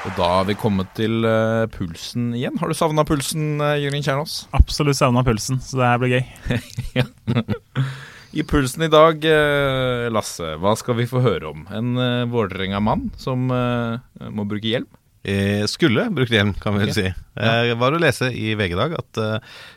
Og 0.00 0.12
da 0.16 0.28
har 0.38 0.46
vi 0.48 0.56
kommet 0.56 0.88
til 0.96 1.26
uh, 1.28 1.66
pulsen 1.72 2.30
igjen. 2.36 2.56
Har 2.60 2.70
du 2.70 2.76
savna 2.76 3.04
pulsen, 3.04 3.58
uh, 3.60 3.76
Jørgen 3.76 4.04
Kjernås? 4.04 4.36
Absolutt 4.56 4.96
savna 4.96 5.20
pulsen, 5.26 5.60
så 5.60 5.80
det 5.80 5.90
her 5.90 6.00
blir 6.00 6.14
gøy. 6.14 7.04
I 8.40 8.44
pulsen 8.48 8.86
i 8.86 8.90
dag, 8.92 9.20
uh, 9.20 10.06
Lasse, 10.14 10.54
hva 10.62 10.72
skal 10.78 10.96
vi 11.02 11.08
få 11.10 11.20
høre 11.24 11.50
om? 11.52 11.66
En 11.74 11.92
uh, 12.00 12.30
Vålerenga-mann 12.32 13.10
som 13.20 13.50
må 13.50 14.48
bruke 14.48 14.72
hjelm? 14.72 14.88
Eh, 15.20 15.66
skulle 15.68 16.06
brukt 16.16 16.32
hjelm, 16.32 16.54
kan 16.56 16.78
vi 16.78 16.86
vel 16.86 16.94
si. 16.96 17.02
Det 17.36 17.74
var 17.76 17.92
å 17.92 18.00
lese 18.00 18.30
i 18.32 18.54
VG 18.56 18.72
i 18.72 18.78
dag 18.78 18.94
at 18.96 19.20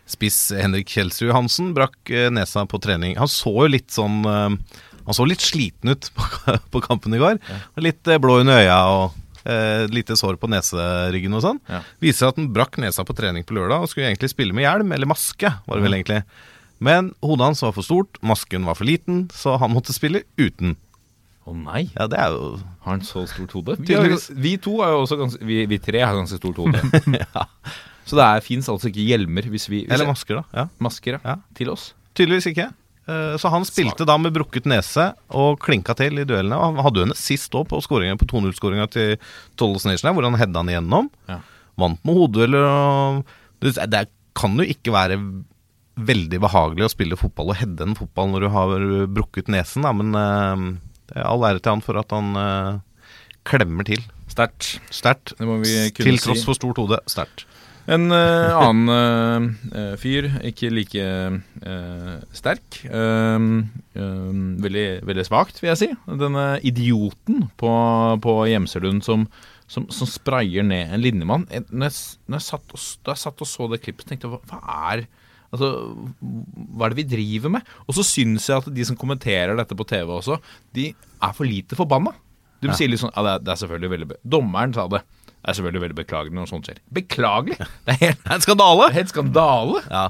spiss 0.07 0.37
Henrik 0.55 0.87
Kjelsrud 0.87 1.33
Hansen 1.35 1.73
brakk 1.75 2.11
nesa 2.31 2.63
på 2.63 2.79
trening. 2.79 3.17
Han 3.19 3.27
så 3.27 3.51
jo 3.51 3.67
litt 3.73 3.91
sånn 3.91 4.23
Han 5.05 5.17
så 5.17 5.25
litt 5.27 5.43
sliten 5.43 5.91
ut 5.93 6.09
på, 6.15 6.23
på 6.71 6.81
kampen 6.85 7.13
i 7.15 7.19
går. 7.21 7.39
Litt 7.83 8.07
eh, 8.07 8.19
blå 8.23 8.39
under 8.43 8.61
øya 8.63 8.77
og 8.93 9.17
eh, 9.43 9.83
lite 9.91 10.15
sår 10.19 10.37
på 10.39 10.47
neseryggen 10.51 11.35
og 11.35 11.43
sånn. 11.43 11.59
Ja. 11.71 11.81
Viser 12.03 12.29
at 12.31 12.39
han 12.39 12.51
brakk 12.55 12.79
nesa 12.83 13.03
på 13.07 13.15
trening 13.17 13.43
på 13.47 13.57
lørdag 13.57 13.83
og 13.83 13.91
skulle 13.91 14.07
egentlig 14.11 14.31
spille 14.31 14.55
med 14.55 14.63
hjelm, 14.67 14.93
eller 14.95 15.09
maske, 15.09 15.51
var 15.67 15.79
det 15.79 15.83
vel 15.87 15.97
egentlig. 15.99 16.21
Men 16.83 17.11
hodet 17.23 17.49
hans 17.51 17.61
var 17.63 17.75
for 17.75 17.85
stort, 17.85 18.17
masken 18.25 18.65
var 18.67 18.75
for 18.79 18.87
liten, 18.87 19.25
så 19.31 19.57
han 19.61 19.71
måtte 19.75 19.95
spille 19.95 20.23
uten. 20.39 20.75
Å 21.43 21.51
nei, 21.55 21.89
Ja, 21.97 22.07
det 22.07 22.19
er 22.23 22.31
jo 22.31 22.53
har 22.85 22.93
han 22.93 23.01
så 23.03 23.25
stort 23.27 23.51
hode? 23.55 23.75
Vi, 23.83 23.95
har, 23.95 24.07
vi 24.39 24.53
to 24.63 24.77
er 24.83 24.93
jo 24.93 25.01
også 25.03 25.17
ganske 25.19 25.43
Vi, 25.47 25.57
vi 25.67 25.79
tre 25.83 25.99
har 25.99 26.15
ganske 26.15 26.37
stort 26.39 26.59
hode. 26.59 26.79
Så 28.07 28.15
det 28.19 28.27
fins 28.43 28.67
altså 28.71 28.89
ikke 28.89 29.03
hjelmer 29.07 29.45
hvis 29.51 29.67
vi 29.71 29.81
hvis 29.85 29.91
Eller 29.95 30.07
masker, 30.09 30.39
da. 30.41 30.43
Ja. 30.55 30.65
masker 30.83 31.17
ja, 31.17 31.19
Ja. 31.23 31.35
til 31.55 31.71
oss. 31.71 31.89
Tydeligvis 32.15 32.47
ikke. 32.51 32.69
Eh, 33.07 33.35
Så 33.37 33.51
han 33.51 33.65
spilte 33.67 34.05
da 34.07 34.17
med 34.17 34.35
brukket 34.35 34.67
nese 34.69 35.09
og 35.29 35.59
klinka 35.63 35.95
til 35.99 36.21
i 36.21 36.27
duellene. 36.27 36.55
Og 36.55 36.71
han 36.77 36.85
hadde 36.85 37.01
jo 37.01 37.07
en 37.09 37.17
sist 37.17 37.55
òg 37.57 37.67
på, 37.71 37.81
på 37.81 38.29
2-0-skåringa 38.31 38.89
til 38.91 39.17
Tollos 39.59 39.87
Nation, 39.89 40.13
hvor 40.15 40.27
han 40.27 40.39
hedda 40.39 40.63
han 40.63 40.71
igjennom. 40.71 41.09
Ja. 41.27 41.41
Vant 41.79 42.03
med 42.05 42.19
hodedueller 42.19 42.67
og 42.69 43.25
Det 43.63 44.07
kan 44.37 44.57
jo 44.57 44.65
ikke 44.65 44.93
være 44.93 45.19
veldig 45.93 46.39
behagelig 46.41 46.87
å 46.87 46.91
spille 46.91 47.17
fotball 47.19 47.51
og 47.53 47.59
hedde 47.59 47.85
en 47.85 47.97
fotball 47.97 48.31
når 48.31 48.45
du 48.45 48.49
har 48.49 48.85
brukket 49.13 49.51
nesen, 49.53 49.85
da, 49.85 49.91
men 49.93 50.09
uh, 50.17 51.21
all 51.21 51.45
ære 51.45 51.61
til 51.61 51.75
han 51.75 51.83
for 51.85 51.99
at 52.01 52.09
han 52.15 52.31
uh, 52.33 52.81
klemmer 53.45 53.85
til. 53.85 54.01
Sterkt. 54.89 55.35
Til 55.37 56.17
si. 56.17 56.23
tross 56.25 56.45
for 56.47 56.57
stort 56.57 56.81
hode. 56.81 56.97
Sterkt. 57.11 57.45
En 57.91 58.05
uh, 58.15 58.53
annen 58.63 59.47
uh, 59.73 59.95
fyr, 59.99 60.29
ikke 60.47 60.69
like 60.71 61.03
uh, 61.03 62.19
sterk. 62.35 62.77
eh, 62.87 63.35
um, 63.99 64.53
veldig, 64.63 64.85
veldig 65.03 65.25
svakt, 65.27 65.59
vil 65.59 65.73
jeg 65.73 65.81
si. 65.81 65.89
Denne 66.21 66.45
idioten 66.63 67.49
på, 67.59 67.73
på 68.23 68.37
Gjemselund 68.47 69.03
som, 69.03 69.25
som, 69.67 69.89
som 69.91 70.09
sprayer 70.09 70.63
ned 70.63 70.95
en 70.95 71.03
linjemann. 71.03 71.43
Når 71.51 71.89
jeg, 71.89 71.99
når 72.27 72.39
jeg, 72.39 72.47
satt, 72.47 72.71
og, 72.71 72.87
da 73.03 73.17
jeg 73.17 73.23
satt 73.25 73.43
og 73.43 73.51
så 73.51 73.67
det 73.73 73.83
klippet, 73.83 74.07
tenkte 74.07 74.29
jeg 74.29 74.37
hva, 74.37 74.41
hva 74.53 74.79
er 74.93 75.05
Altså, 75.53 75.67
Hva 76.73 76.87
er 76.87 76.93
det 76.95 77.03
vi 77.03 77.11
driver 77.11 77.51
med? 77.53 77.67
Og 77.85 77.93
så 77.93 78.01
syns 78.07 78.47
jeg 78.49 78.57
at 78.57 78.71
de 78.73 78.85
som 78.89 78.97
kommenterer 78.97 79.53
dette 79.53 79.75
på 79.77 79.85
TV 79.85 80.09
også, 80.09 80.39
de 80.73 80.87
er 80.97 81.35
for 81.37 81.45
lite 81.45 81.77
forbanna. 81.77 82.09
De 82.63 82.71
sier 82.73 82.89
litt 82.89 83.03
sånn 83.03 83.13
ja, 83.13 83.21
det, 83.21 83.33
er, 83.35 83.43
det 83.43 83.51
er 83.53 83.59
selvfølgelig 83.61 83.91
veldig 83.91 84.07
bra. 84.09 84.17
Dommeren 84.33 84.73
sa 84.73 84.87
det. 84.89 85.03
Det 85.43 85.51
er 85.51 85.57
selvfølgelig 85.59 85.81
veldig 85.83 85.95
beklagelig 85.99 86.33
når 86.37 86.47
sånt 86.49 86.67
skjer. 86.69 86.77
Beklagelig? 86.95 87.57
Det 87.59 87.93
er 87.97 87.99
helt, 88.07 88.21
En 88.31 88.41
skandale! 88.45 88.87
det 88.87 88.93
er 88.95 88.99
helt 89.01 89.09
skandale. 89.13 89.81
Ja. 89.91 90.05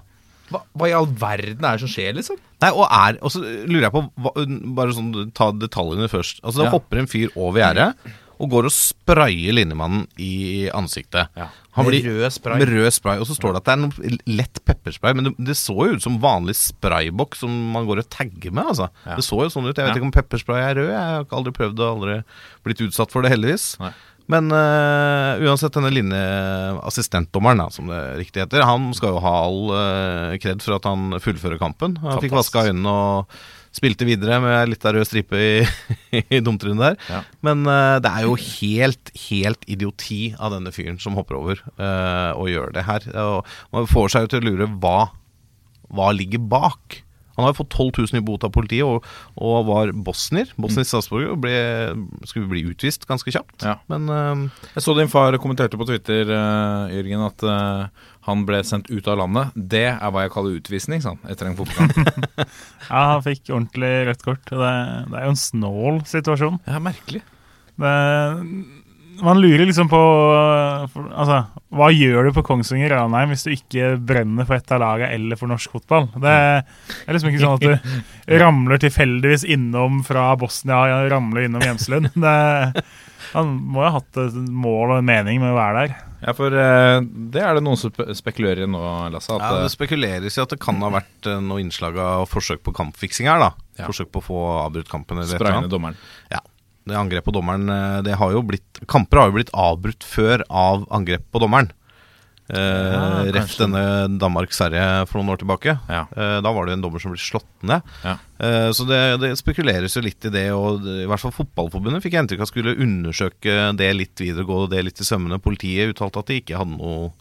Hva, 0.53 0.59
hva 0.77 0.89
i 0.89 0.93
all 0.93 1.07
verden 1.07 1.65
er 1.65 1.77
det 1.79 1.81
som 1.81 1.89
skjer, 1.89 2.13
liksom? 2.13 2.37
Nei, 2.61 2.69
og 2.75 2.83
er 2.85 3.17
Og 3.25 3.31
så 3.33 3.39
lurer 3.41 3.87
jeg 3.87 3.93
på 3.95 4.01
hva, 4.21 4.33
Bare 4.77 4.93
sånn 4.93 5.31
ta 5.33 5.47
detaljene 5.55 6.09
først. 6.11 6.43
Altså 6.43 6.61
Da 6.61 6.67
Ja. 6.67 6.73
hopper 6.75 6.99
en 7.01 7.07
fyr 7.09 7.31
over 7.35 7.59
gjerdet 7.63 7.95
og 8.43 8.49
går 8.49 8.65
og 8.67 8.73
sprayer 8.73 9.53
linjemannen 9.55 10.07
i 10.19 10.67
ansiktet. 10.75 11.29
Ja. 11.37 11.45
Han 11.77 11.85
Med 11.87 12.03
rød 12.03 12.25
spray. 12.33 12.57
Med 12.59 12.67
rød 12.67 12.89
spray, 12.91 13.19
Og 13.21 13.27
så 13.29 13.35
står 13.37 13.53
det 13.53 13.59
at 13.61 13.67
det 13.69 13.73
er 13.73 13.81
noe 13.85 14.17
lett 14.35 14.59
pepperspray, 14.67 15.13
men 15.15 15.23
det, 15.29 15.33
det 15.47 15.55
så 15.55 15.75
jo 15.77 15.93
ut 15.95 16.03
som 16.03 16.17
vanlig 16.19 16.55
sprayboks 16.59 17.39
som 17.45 17.53
man 17.71 17.85
går 17.87 18.01
og 18.03 18.09
tagger 18.11 18.51
med. 18.51 18.65
altså. 18.73 18.89
Ja. 19.05 19.15
Det 19.15 19.23
så 19.23 19.39
jo 19.45 19.49
sånn 19.53 19.69
ut. 19.69 19.77
Jeg 19.77 19.85
vet 19.85 19.93
Ja. 19.93 20.01
ikke 20.01 20.09
om 20.09 20.15
pepperspray 20.17 20.59
er 20.65 20.75
rød, 20.81 20.89
jeg 20.91 20.99
har 21.13 21.25
aldri 21.39 21.53
prøvd 21.55 21.77
det, 21.77 21.87
aldri 21.87 22.17
blitt 22.65 22.83
utsatt 22.89 23.11
for 23.13 23.21
det, 23.23 23.31
heldigvis. 23.31 23.79
Nei. 23.79 23.93
Men 24.31 24.51
uh, 24.55 25.41
uansett, 25.43 25.73
denne 25.75 25.91
linjeassistentdommeren, 25.91 27.65
som 27.75 27.89
det 27.91 27.99
riktig 28.21 28.45
heter, 28.45 28.63
han 28.67 28.91
skal 28.95 29.17
jo 29.17 29.23
ha 29.25 29.33
all 29.43 30.37
kred 30.39 30.63
for 30.63 30.77
at 30.77 30.87
han 30.87 31.19
fullfører 31.23 31.59
kampen. 31.61 31.97
Han 32.03 32.21
fikk 32.21 32.31
Fantastisk. 32.31 32.55
vaska 32.55 32.71
øynene 32.71 32.93
og 32.93 33.35
spilte 33.73 34.05
videre 34.07 34.37
med 34.43 34.69
litt 34.71 34.85
av 34.85 34.95
rød 34.95 35.07
stripe 35.09 35.39
i, 35.39 35.53
i 36.37 36.41
dumtrynet 36.43 36.83
der. 36.83 36.97
Ja. 37.09 37.21
Men 37.45 37.65
uh, 37.67 37.97
det 38.03 38.11
er 38.11 38.27
jo 38.27 38.37
helt, 38.37 39.13
helt 39.25 39.65
idioti 39.69 40.21
av 40.37 40.53
denne 40.55 40.73
fyren 40.75 40.99
som 41.01 41.17
hopper 41.17 41.39
over 41.39 41.63
uh, 41.81 42.31
og 42.37 42.51
gjør 42.53 42.75
det 42.75 42.85
her. 42.89 43.09
Og 43.23 43.55
man 43.73 43.89
får 43.89 44.13
seg 44.13 44.27
jo 44.27 44.33
til 44.33 44.43
å 44.43 44.51
lure 44.51 44.69
hva, 44.83 44.99
hva 45.93 46.11
ligger 46.15 46.43
bak. 46.53 47.01
Han 47.37 47.47
har 47.47 47.55
fått 47.57 47.73
12 47.73 47.91
000 48.13 48.19
i 48.19 48.23
bot 48.25 48.45
av 48.45 48.53
politiet 48.53 48.85
og, 48.85 49.05
og 49.41 49.67
var 49.69 49.91
bosnier. 50.05 50.51
Bosnisk 50.61 50.91
statsborger 50.91 51.33
og 51.33 51.41
ble, 51.43 51.55
skulle 52.29 52.49
bli 52.51 52.65
utvist 52.69 53.07
ganske 53.09 53.33
kjapt. 53.33 53.65
Ja. 53.65 53.79
Men 53.91 54.09
uh, 54.11 54.65
Jeg 54.75 54.85
så 54.85 54.95
din 54.97 55.11
far 55.11 55.37
kommenterte 55.41 55.79
på 55.79 55.87
Twitter, 55.89 56.29
uh, 56.29 56.91
Jørgen, 56.93 57.25
at 57.25 57.45
uh, 57.47 58.07
han 58.27 58.45
ble 58.47 58.61
sendt 58.67 58.91
ut 58.93 59.09
av 59.09 59.19
landet. 59.23 59.53
Det 59.55 59.87
er 59.95 60.13
hva 60.13 60.25
jeg 60.25 60.33
kaller 60.35 60.59
utvisning, 60.59 61.03
sa 61.03 61.15
han, 61.15 61.23
etter 61.31 61.49
en 61.49 61.59
fotballkamp. 61.59 62.41
Ja, 62.83 63.01
han 63.15 63.23
fikk 63.23 63.47
ordentlig 63.47 63.91
rødt 64.09 64.25
kort. 64.25 64.49
Det, 64.49 64.73
det 65.09 65.17
er 65.17 65.25
jo 65.25 65.33
en 65.33 65.39
snål 65.39 66.01
situasjon. 66.09 66.59
ja, 66.67 66.81
merkelig. 66.83 67.23
Det, 67.79 67.93
man 69.23 69.39
lurer 69.41 69.65
liksom 69.67 69.89
på 69.91 69.99
Altså, 70.93 71.37
hva 71.73 71.87
gjør 71.93 72.27
du 72.27 72.31
på 72.35 72.43
Kongsvinger 72.45 72.91
Ranheim 72.93 73.31
hvis 73.33 73.45
du 73.47 73.53
ikke 73.53 73.93
brenner 74.03 74.47
for 74.47 74.57
ett 74.57 74.71
av 74.75 74.81
lagene 74.83 75.13
eller 75.15 75.39
for 75.39 75.51
norsk 75.51 75.73
fotball? 75.73 76.09
Det 76.21 76.33
er 76.33 77.15
liksom 77.15 77.31
ikke 77.31 77.43
sånn 77.43 77.57
at 77.57 77.65
du 77.65 77.99
ramler 78.43 78.81
tilfeldigvis 78.83 79.45
innom 79.55 80.01
fra 80.07 80.29
Bosnia 80.39 80.83
og 80.99 81.11
ramler 81.13 81.47
innom 81.47 81.63
Hjemslund. 81.65 82.11
Det, 82.23 82.83
han 83.33 83.53
må 83.73 83.81
jo 83.81 83.87
ha 83.89 83.93
hatt 83.97 84.19
et 84.21 84.35
mål 84.53 84.91
og 84.93 84.97
en 85.01 85.07
mening 85.07 85.39
med 85.41 85.53
å 85.53 85.57
være 85.57 85.79
der. 85.87 85.95
Ja, 86.23 86.31
for 86.37 86.53
eh, 86.55 86.99
det 87.33 87.41
er 87.43 87.57
det 87.57 87.63
noen 87.65 87.79
som 87.79 87.91
spekulerer 88.15 88.63
i 88.63 88.69
nå, 88.69 88.79
Lasse. 89.11 89.33
At, 89.33 89.41
ja, 89.43 89.57
eh, 89.57 89.65
det 89.65 89.73
spekuleres 89.73 90.37
i 90.37 90.43
at 90.43 90.53
det 90.53 90.59
kan 90.63 90.79
ha 90.85 90.91
vært 90.93 91.27
noe 91.43 91.59
innslag 91.63 91.97
av 91.99 92.27
forsøk 92.31 92.61
på 92.63 92.75
kampfiksing 92.77 93.27
her. 93.31 93.41
da 93.43 93.51
Ja. 93.79 93.87
Forsøk 93.89 94.11
på 94.13 94.21
å 94.21 94.27
få 94.27 94.39
avbrutt 94.67 94.91
kampen. 94.91 95.19
eller 95.19 95.39
Sprayende 95.41 95.71
dommeren. 95.71 95.97
Ja, 96.31 96.39
det 96.89 96.97
angrep 96.99 97.27
på 97.27 97.35
dommeren 97.35 97.69
eh, 97.71 98.01
det 98.05 98.17
har 98.19 98.33
jo 98.35 98.43
blitt, 98.45 98.83
Kamper 98.91 99.21
har 99.21 99.31
jo 99.31 99.37
blitt 99.37 99.53
avbrutt 99.55 100.03
før 100.07 100.43
av 100.49 100.85
angrep 100.93 101.25
på 101.31 101.41
dommeren. 101.43 101.71
Eh, 102.49 103.23
rett 103.31 103.37
kanskje. 103.37 103.61
denne 103.63 104.19
Danmark-Sverige 104.19 105.07
for 105.07 105.21
noen 105.21 105.31
år 105.31 105.39
tilbake. 105.41 105.77
Ja. 105.87 106.03
Eh, 106.11 106.37
da 106.43 106.51
var 106.51 106.67
det 106.67 106.75
en 106.75 106.83
dommer 106.83 106.99
som 106.99 107.13
ble 107.13 107.21
slått 107.21 107.47
ned. 107.63 107.81
Ja. 108.03 108.17
Eh, 108.43 108.69
så 108.75 108.85
det, 108.89 108.99
det 109.23 109.31
spekuleres 109.39 109.95
jo 109.95 110.03
litt 110.03 110.27
i 110.27 110.33
det, 110.33 110.49
og 110.51 110.83
i 110.83 111.07
hvert 111.07 111.23
fall 111.23 111.33
Fotballforbundet 111.33 112.03
fikk 112.03 112.17
jeg 112.17 112.25
inntrykk 112.25 112.43
av 112.43 112.51
skulle 112.51 112.75
undersøke 112.83 113.57
det 113.79 113.89
litt 113.95 114.19
videre, 114.19 114.47
gå 114.47 114.65
det 114.71 114.83
litt 114.83 114.99
i 114.99 115.07
sømmene. 115.07 115.41
Politiet 115.43 115.95
uttalte 115.95 116.19
at 116.19 116.31
de 116.33 116.41
ikke 116.43 116.59
hadde 116.59 116.75
noe 116.75 117.13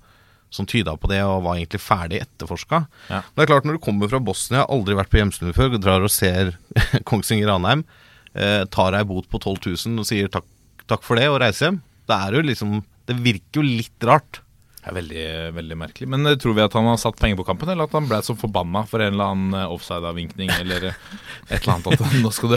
som 0.52 0.66
tyda 0.68 0.98
på 1.00 1.08
det, 1.08 1.22
og 1.24 1.46
var 1.46 1.56
egentlig 1.56 1.80
ferdig 1.80 2.20
etterforska. 2.26 2.84
Ja. 3.08 3.22
Men 3.22 3.38
det 3.38 3.46
er 3.46 3.52
klart, 3.54 3.68
når 3.68 3.78
du 3.78 3.84
kommer 3.86 4.10
fra 4.12 4.20
Bosnia, 4.20 4.66
aldri 4.68 4.98
vært 4.98 5.12
på 5.12 5.22
hjemstund 5.22 5.56
før, 5.56 5.78
drar 5.80 6.04
og 6.04 6.12
ser 6.12 6.56
Kongsvinger 7.08 7.48
Ranheim, 7.48 7.86
eh, 7.86 8.10
tar 8.72 8.96
ei 8.96 9.04
bot 9.04 9.26
på 9.28 9.36
12 9.36 9.58
000 9.92 10.00
og 10.00 10.06
sier 10.08 10.30
takk, 10.32 10.46
takk 10.88 11.02
for 11.04 11.20
det, 11.20 11.26
og 11.28 11.40
reiser 11.42 11.68
hjem. 11.68 11.82
Det 12.08 12.16
er 12.16 12.48
liksom 12.48 12.80
Det 13.06 13.16
virker 13.20 13.60
jo 13.60 13.66
litt 13.66 14.06
rart. 14.08 14.40
Det 14.82 14.90
er 14.90 14.96
veldig, 14.96 15.26
veldig 15.54 15.76
merkelig. 15.78 16.06
Men 16.10 16.26
eh, 16.26 16.38
tror 16.42 16.56
vi 16.56 16.62
at 16.64 16.74
han 16.74 16.88
har 16.90 16.96
satt 16.98 17.18
penger 17.20 17.38
på 17.38 17.46
kampen, 17.46 17.70
eller 17.70 17.86
at 17.86 17.92
han 17.94 18.08
ble 18.10 18.18
så 18.26 18.34
forbanna 18.38 18.82
for 18.90 19.02
en 19.02 19.14
eller 19.14 19.34
annen 19.34 19.54
eh, 19.54 19.74
offside-avvinkning, 19.76 20.50
eller 20.56 20.88
eh, 20.90 20.96
et 21.48 21.60
eller 21.60 21.76
annet 21.76 21.92
at 21.94 22.16
nå 22.18 22.32
skal 22.34 22.56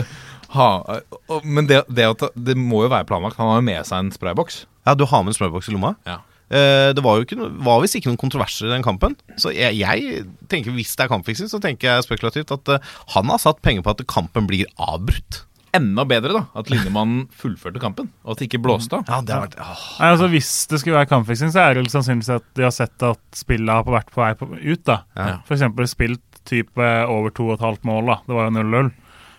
ha 0.56 0.70
eh, 0.96 1.36
Men 1.46 1.68
det, 1.70 1.84
det, 1.86 2.08
at, 2.16 2.24
det 2.34 2.56
må 2.58 2.82
jo 2.82 2.90
være 2.90 3.06
planlagt. 3.06 3.38
Han 3.38 3.52
har 3.52 3.60
jo 3.60 3.68
med 3.68 3.86
seg 3.86 4.02
en 4.02 4.10
sprayboks. 4.14 4.64
Ja, 4.88 4.96
du 4.98 5.06
har 5.06 5.22
med 5.22 5.34
en 5.34 5.38
sprayboks 5.38 5.70
i 5.70 5.76
lomma? 5.76 5.94
Ja. 6.06 6.18
Eh, 6.50 6.90
det 6.94 7.02
var 7.02 7.18
jo 7.18 7.26
ikke 7.26 7.48
var 7.66 7.80
visst 7.82 7.98
ikke 7.98 8.10
noen 8.10 8.22
kontroverser 8.22 8.66
i 8.66 8.74
den 8.74 8.86
kampen. 8.86 9.14
Så 9.38 9.54
jeg, 9.54 9.78
jeg 9.78 10.26
tenker 10.50 10.74
hvis 10.74 10.98
det 10.98 11.06
er 11.06 11.14
kampfiksing, 11.14 11.50
så 11.52 11.62
tenker 11.62 11.92
jeg 11.92 12.08
spekulativt 12.08 12.50
at 12.58 12.74
eh, 12.74 12.94
han 13.14 13.30
har 13.30 13.38
satt 13.42 13.62
penger 13.62 13.86
på 13.86 13.94
at 13.94 14.02
kampen 14.10 14.50
blir 14.50 14.66
avbrutt. 14.82 15.44
Enda 15.76 16.04
bedre 16.08 16.34
da, 16.34 16.42
at 16.56 16.70
linjemannen 16.72 17.26
fullførte 17.36 17.82
kampen, 17.82 18.10
og 18.24 18.34
at 18.34 18.42
det 18.42 18.48
ikke 18.50 18.62
blåste 18.64 19.00
av. 19.00 19.08
Ja, 19.10 19.20
det 19.22 19.34
har 19.34 19.44
vært 19.46 19.58
åh. 19.60 19.86
Nei, 20.00 20.10
altså 20.14 20.30
Hvis 20.32 20.52
det 20.70 20.80
skulle 20.82 20.98
være 20.98 21.10
kampfiksing, 21.10 21.52
så 21.54 21.64
er 21.64 21.78
det 21.78 21.90
sannsynligvis 21.92 22.34
at 22.38 22.46
de 22.58 22.66
har 22.66 22.74
sett 22.74 23.06
at 23.06 23.22
spillet 23.36 23.72
har 23.72 23.86
vært 23.86 24.12
på 24.14 24.22
vei 24.22 24.32
på, 24.38 24.48
ut. 24.54 24.84
da. 24.88 25.02
Ja. 25.18 25.40
For 25.48 25.58
eksempel 25.58 25.90
spilt 25.90 26.22
type 26.46 26.92
over 27.10 27.34
to 27.34 27.50
og 27.50 27.58
et 27.58 27.66
halvt 27.66 27.84
mål. 27.88 28.12
da. 28.12 28.20
Det 28.26 28.38
var 28.38 28.48
jo 28.48 28.56
0-0. 28.60 28.94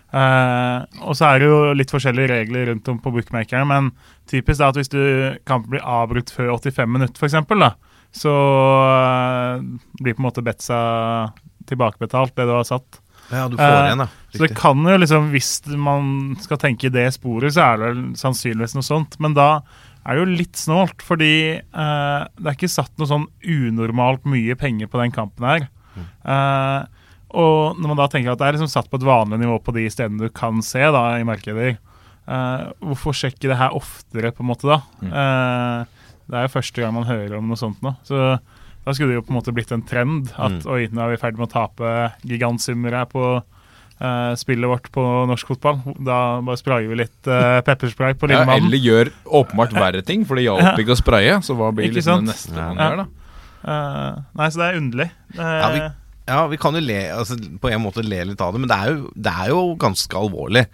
Eh, 0.08 0.86
og 1.04 1.17
så 1.19 1.28
er 1.34 1.41
det 1.41 1.50
jo 1.50 1.58
litt 1.76 1.91
forskjellige 1.91 2.32
regler 2.32 2.69
rundt 2.71 2.88
om 2.91 3.00
på 3.04 3.12
bookmakerne, 3.12 3.67
men 3.67 3.89
typisk 4.32 4.62
er 4.62 4.71
at 4.71 4.80
hvis 4.80 4.91
du 4.93 5.02
kampen 5.47 5.73
blir 5.73 5.84
avbrutt 5.84 6.32
før 6.32 6.54
85 6.56 6.93
minutter, 6.95 7.19
f.eks., 7.19 7.36
da, 7.52 7.73
så 8.15 8.36
eh, 8.93 9.65
blir 10.00 10.15
på 10.15 10.23
en 10.23 10.30
måte 10.30 10.45
betsa 10.45 10.80
tilbakebetalt, 11.67 12.36
det 12.38 12.47
du 12.47 12.56
har 12.56 12.67
satt. 12.67 13.02
Ja, 13.32 13.48
du 13.52 13.58
får 13.58 13.63
Eh, 13.66 13.86
igjen, 13.88 14.00
ja. 14.06 14.08
Så 14.34 14.44
det 14.46 14.56
kan 14.56 14.84
jo 14.88 14.98
liksom, 15.02 15.30
hvis 15.34 15.50
man 15.76 16.36
skal 16.40 16.60
tenke 16.62 16.88
i 16.88 16.94
det 16.94 17.08
sporet, 17.16 17.54
så 17.56 17.63
er 17.74 17.82
det 17.84 18.20
sannsynligvis 18.20 18.76
noe 18.78 18.86
sånt. 18.86 19.18
Men 19.24 19.34
da 19.38 19.62
er 20.08 20.16
det 20.16 20.22
jo 20.22 20.38
litt 20.44 20.60
snålt, 20.60 21.02
fordi 21.04 21.32
eh, 21.58 22.22
det 22.38 22.46
er 22.48 22.56
ikke 22.56 22.70
satt 22.72 22.94
noe 23.00 23.10
sånn 23.10 23.26
unormalt 23.44 24.24
mye 24.30 24.56
penger 24.60 24.88
på 24.92 25.02
den 25.02 25.12
kampen 25.16 25.48
her. 25.50 25.68
Eh, 25.98 26.86
og 27.38 27.76
når 27.82 27.92
man 27.92 28.00
da 28.00 28.08
tenker 28.12 28.32
at 28.32 28.40
det 28.40 28.48
er 28.48 28.56
liksom 28.56 28.72
satt 28.72 28.88
på 28.92 29.00
et 29.02 29.08
vanlig 29.08 29.42
nivå 29.42 29.58
på 29.66 29.74
de 29.76 29.84
stedene 29.92 30.30
du 30.30 30.32
kan 30.32 30.62
se 30.63 30.80
da 30.96 31.02
i 31.20 31.26
markeder, 31.28 31.76
eh, 32.28 32.62
hvorfor 32.80 33.16
sjekke 33.18 33.50
det 33.52 33.58
her 33.60 33.76
oftere, 33.76 34.32
på 34.32 34.46
en 34.46 34.52
måte, 34.54 34.70
da? 34.70 34.80
Eh, 35.04 36.06
det 36.28 36.36
er 36.40 36.48
jo 36.48 36.56
første 36.56 36.84
gang 36.84 36.96
man 36.96 37.08
hører 37.08 37.38
om 37.40 37.48
noe 37.52 37.60
sånt 37.60 37.82
nå. 37.84 37.94
Så 38.08 38.38
da 38.88 38.93
skulle 38.95 39.12
det 39.12 39.19
jo 39.19 39.26
på 39.28 39.34
en 39.34 39.39
måte 39.41 39.52
blitt 39.56 39.71
en 39.76 39.84
trend 39.84 40.30
at 40.39 40.56
Mm. 40.63 40.71
oi, 40.71 40.88
nå 40.88 41.04
er 41.04 41.12
vi 41.12 41.19
i 41.19 41.21
ferd 41.21 41.38
med 41.38 41.50
å 41.50 41.52
tape 41.52 41.91
gigantsummer 42.23 42.95
her 42.95 43.06
på 43.12 43.23
eh, 44.00 44.34
spillet 44.39 44.69
vårt 44.69 44.88
på 44.95 45.04
norsk 45.28 45.47
fotball. 45.52 45.82
Da 46.06 46.39
bare 46.45 46.60
sprayer 46.62 46.88
vi 46.88 47.00
litt 47.04 47.28
uh, 47.28 47.60
pepperspray 47.67 48.13
på 48.15 48.30
Ja, 48.30 48.43
linjemannen. 48.45 48.67
eller 48.69 48.78
gjør 48.88 49.12
åpenbart 49.41 49.73
verre 49.76 50.04
ting, 50.06 50.23
for 50.30 50.38
det 50.39 50.45
hjalp 50.47 50.78
ikke 50.80 50.95
å 50.95 51.00
spraye. 51.02 51.38
Så 51.43 51.56
hva 51.58 51.71
blir 51.76 51.91
liksom 51.91 52.23
det 52.26 52.32
neste 52.36 52.54
man 52.56 52.78
Ja. 52.78 52.89
gjør, 52.91 52.97
da? 53.04 53.08
Uh, 53.67 54.21
nei, 54.38 54.50
så 54.54 54.62
det 54.62 54.67
er 54.69 54.78
underlig. 54.80 55.10
Eh, 55.36 55.41
Ja, 55.60 55.69
vi, 55.73 55.80
ja, 56.28 56.47
vi 56.47 56.58
kan 56.62 56.73
jo 56.78 56.80
le, 56.86 57.00
altså, 57.17 57.36
på 57.60 57.71
en 57.73 57.82
måte 57.84 58.04
le 58.06 58.23
litt 58.32 58.39
av 58.41 58.54
det, 58.54 58.62
men 58.62 58.69
det 58.69 58.78
er 58.78 58.93
jo, 58.93 59.12
det 59.17 59.34
er 59.34 59.50
jo 59.50 59.76
ganske 59.76 60.13
alvorlig. 60.15 60.65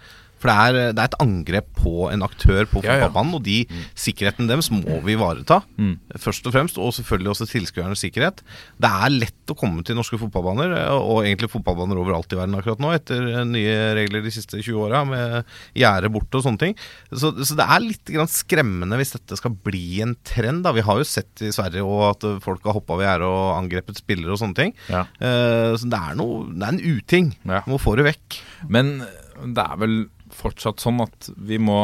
For 0.44 0.52
det 0.52 0.56
er, 0.60 0.92
det 0.92 1.00
er 1.00 1.08
et 1.08 1.16
angrep 1.24 1.70
på 1.80 2.10
en 2.12 2.20
aktør 2.26 2.66
på 2.68 2.82
Ja, 2.84 2.98
ja. 2.98 3.06
fotballbanen, 3.06 3.38
og 3.38 3.44
de 3.46 3.62
sikkerheten 3.96 4.50
deres 4.50 4.68
må 4.74 4.98
vi 5.06 5.14
ivareta. 5.16 5.62
Mm. 5.80 5.94
Først 6.20 6.44
og 6.50 6.52
fremst, 6.52 6.76
og 6.76 6.92
selvfølgelig 6.92 7.32
også 7.32 7.46
tilskuernes 7.48 8.02
sikkerhet. 8.04 8.42
Det 8.76 8.90
er 8.92 9.14
lett 9.14 9.52
å 9.52 9.56
komme 9.56 9.80
til 9.86 9.96
norske 9.96 10.18
fotballbaner, 10.20 10.74
og 10.92 11.22
egentlig 11.24 11.48
fotballbaner 11.52 11.96
overalt 12.02 12.32
i 12.36 12.38
verden 12.38 12.58
akkurat 12.58 12.82
nå, 12.84 12.92
etter 12.96 13.24
nye 13.48 13.78
regler 13.96 14.24
de 14.24 14.32
siste 14.34 14.60
20 14.60 14.84
åra, 14.84 15.00
med 15.08 15.48
gjerde 15.80 16.12
borte 16.12 16.38
og 16.40 16.44
sånne 16.44 16.60
ting. 16.60 16.76
Så, 17.14 17.32
så 17.40 17.56
det 17.56 17.64
er 17.64 17.84
litt 17.86 18.12
grann 18.12 18.28
skremmende 18.30 18.98
hvis 19.00 19.14
dette 19.16 19.40
skal 19.40 19.56
bli 19.64 20.02
en 20.04 20.12
trend. 20.28 20.64
Da. 20.66 20.74
Vi 20.76 20.84
har 20.84 21.00
jo 21.00 21.08
sett 21.08 21.40
i 21.46 21.52
Sverige 21.54 21.84
også 21.86 22.10
at 22.34 22.44
folk 22.44 22.68
har 22.68 22.76
hoppa 22.76 22.98
ved 23.00 23.08
gjerdet 23.08 23.30
og 23.32 23.54
angrepet 23.56 24.00
spillere 24.02 24.34
og 24.36 24.40
sånne 24.42 24.58
ting. 24.60 24.74
Ja. 24.92 25.06
Eh, 25.24 25.72
så 25.80 25.88
det 25.88 26.00
er, 26.00 26.18
noe, 26.20 26.44
det 26.52 26.68
er 26.68 26.76
en 26.76 26.98
uting. 27.00 27.32
Ja. 27.48 27.62
Må 27.70 27.80
få 27.80 27.96
det 28.00 28.08
vekk. 28.10 28.40
Men 28.68 28.98
det 29.44 29.64
er 29.64 29.80
vel 29.80 29.96
fortsatt 30.34 30.82
sånn 30.82 31.00
at 31.04 31.30
vi 31.36 31.58
må 31.62 31.78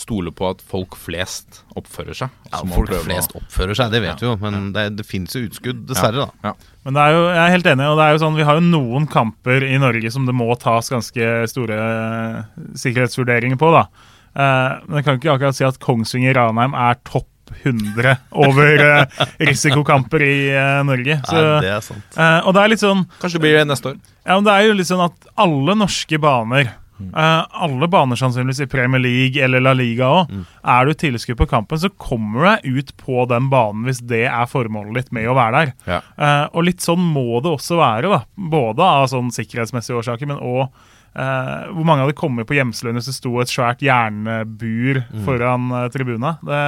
stole 0.00 0.30
på 0.32 0.46
at 0.52 0.60
folk 0.62 0.94
flest 0.96 1.64
oppfører 1.76 2.14
seg. 2.14 2.30
Ja, 2.52 2.60
folk 2.62 2.92
flest 3.04 3.32
å- 3.34 3.40
oppfører 3.42 3.74
seg, 3.76 3.90
det 3.90 4.00
vet 4.04 4.20
vi 4.22 4.28
jo, 4.28 4.36
men 4.40 4.68
det, 4.72 4.84
det 4.96 5.04
fins 5.04 5.34
jo 5.34 5.42
utskudd, 5.48 5.80
dessverre. 5.88 6.28
da 6.28 6.50
Ja. 6.50 6.52
Men 6.86 6.94
det 6.96 7.02
er 7.02 7.16
jo, 7.16 7.24
jeg 7.26 7.40
er 7.42 7.50
helt 7.56 7.66
enig, 7.72 7.88
og 7.90 7.98
det 7.98 8.04
er 8.06 8.12
jo 8.14 8.20
sånn, 8.22 8.36
vi 8.38 8.46
har 8.46 8.60
jo 8.60 8.62
noen 8.70 9.08
kamper 9.10 9.66
i 9.66 9.74
Norge 9.82 10.12
som 10.14 10.24
det 10.30 10.34
må 10.38 10.46
tas 10.62 10.88
ganske 10.94 11.26
store 11.50 11.80
eh, 11.80 12.62
sikkerhetsvurderinger 12.84 13.58
på. 13.60 13.72
da. 13.74 13.82
Eh, 14.30 14.78
men 14.86 15.00
jeg 15.00 15.04
kan 15.08 15.18
ikke 15.18 15.34
akkurat 15.34 15.58
si 15.58 15.66
at 15.66 15.80
Kongsvinger 15.82 16.38
Ranheim 16.38 16.72
er 16.78 16.94
topp 17.04 17.26
100 17.64 18.14
over 18.30 18.78
eh, 18.86 19.24
risikokamper 19.50 20.22
i 20.22 20.36
eh, 20.54 20.82
Norge. 20.86 21.18
Så, 21.26 21.34
Nei, 21.34 21.60
det 21.66 21.72
er 21.74 21.80
sant. 21.84 22.14
eh, 22.16 22.38
og 22.46 22.54
det 22.54 22.62
er 22.62 22.72
litt 22.76 22.84
sånn 22.84 23.02
Kanskje 23.18 23.40
det 23.40 23.42
blir 23.44 23.58
det 23.58 23.66
neste 23.72 23.90
år. 23.92 23.98
Ja, 24.22 24.36
men 24.38 24.46
det 24.46 24.54
er 24.54 24.68
jo 24.70 24.76
litt 24.78 24.88
sånn 24.90 25.02
at 25.04 25.26
alle 25.36 25.74
norske 25.82 26.20
baner 26.22 26.70
eh, 27.08 27.42
alle 27.64 27.88
baner 27.90 28.18
sannsynligvis 28.20 28.60
i 28.64 28.68
Premier 28.70 29.00
League 29.02 29.42
eller 29.44 29.60
La 29.64 29.72
Liga 29.76 30.08
òg. 30.20 30.34
Er 30.74 30.86
du 30.86 30.94
tilskuer 30.94 31.38
på 31.40 31.48
kampen, 31.50 31.78
så 31.80 31.90
kommer 31.96 32.40
du 32.40 32.46
deg 32.50 32.78
ut 32.80 32.94
på 33.00 33.24
den 33.30 33.48
banen 33.52 33.84
hvis 33.88 34.02
det 34.06 34.24
er 34.28 34.46
formålet 34.50 35.00
ditt 35.00 35.12
med 35.16 35.28
å 35.30 35.34
være 35.38 35.64
der. 35.64 35.74
Ja. 35.86 36.00
Uh, 36.20 36.46
og 36.54 36.64
litt 36.68 36.84
sånn 36.84 37.00
må 37.14 37.40
det 37.44 37.52
også 37.56 37.78
være, 37.80 38.10
da. 38.12 38.22
Både 38.50 38.82
av 38.86 39.08
sånn 39.12 39.30
sikkerhetsmessige 39.34 39.98
årsaker, 40.00 40.28
men 40.30 40.40
òg 40.40 40.66
uh, 40.68 41.70
hvor 41.72 41.86
mange 41.88 42.04
hadde 42.04 42.18
kommet 42.18 42.46
på 42.46 42.54
Gjemselund 42.58 43.00
hvis 43.00 43.08
det 43.10 43.16
sto 43.16 43.32
et 43.42 43.50
svært 43.50 43.82
jernbur 43.82 45.02
foran 45.26 45.70
uh, 45.74 45.88
tribuna. 45.92 46.36
Det, 46.44 46.60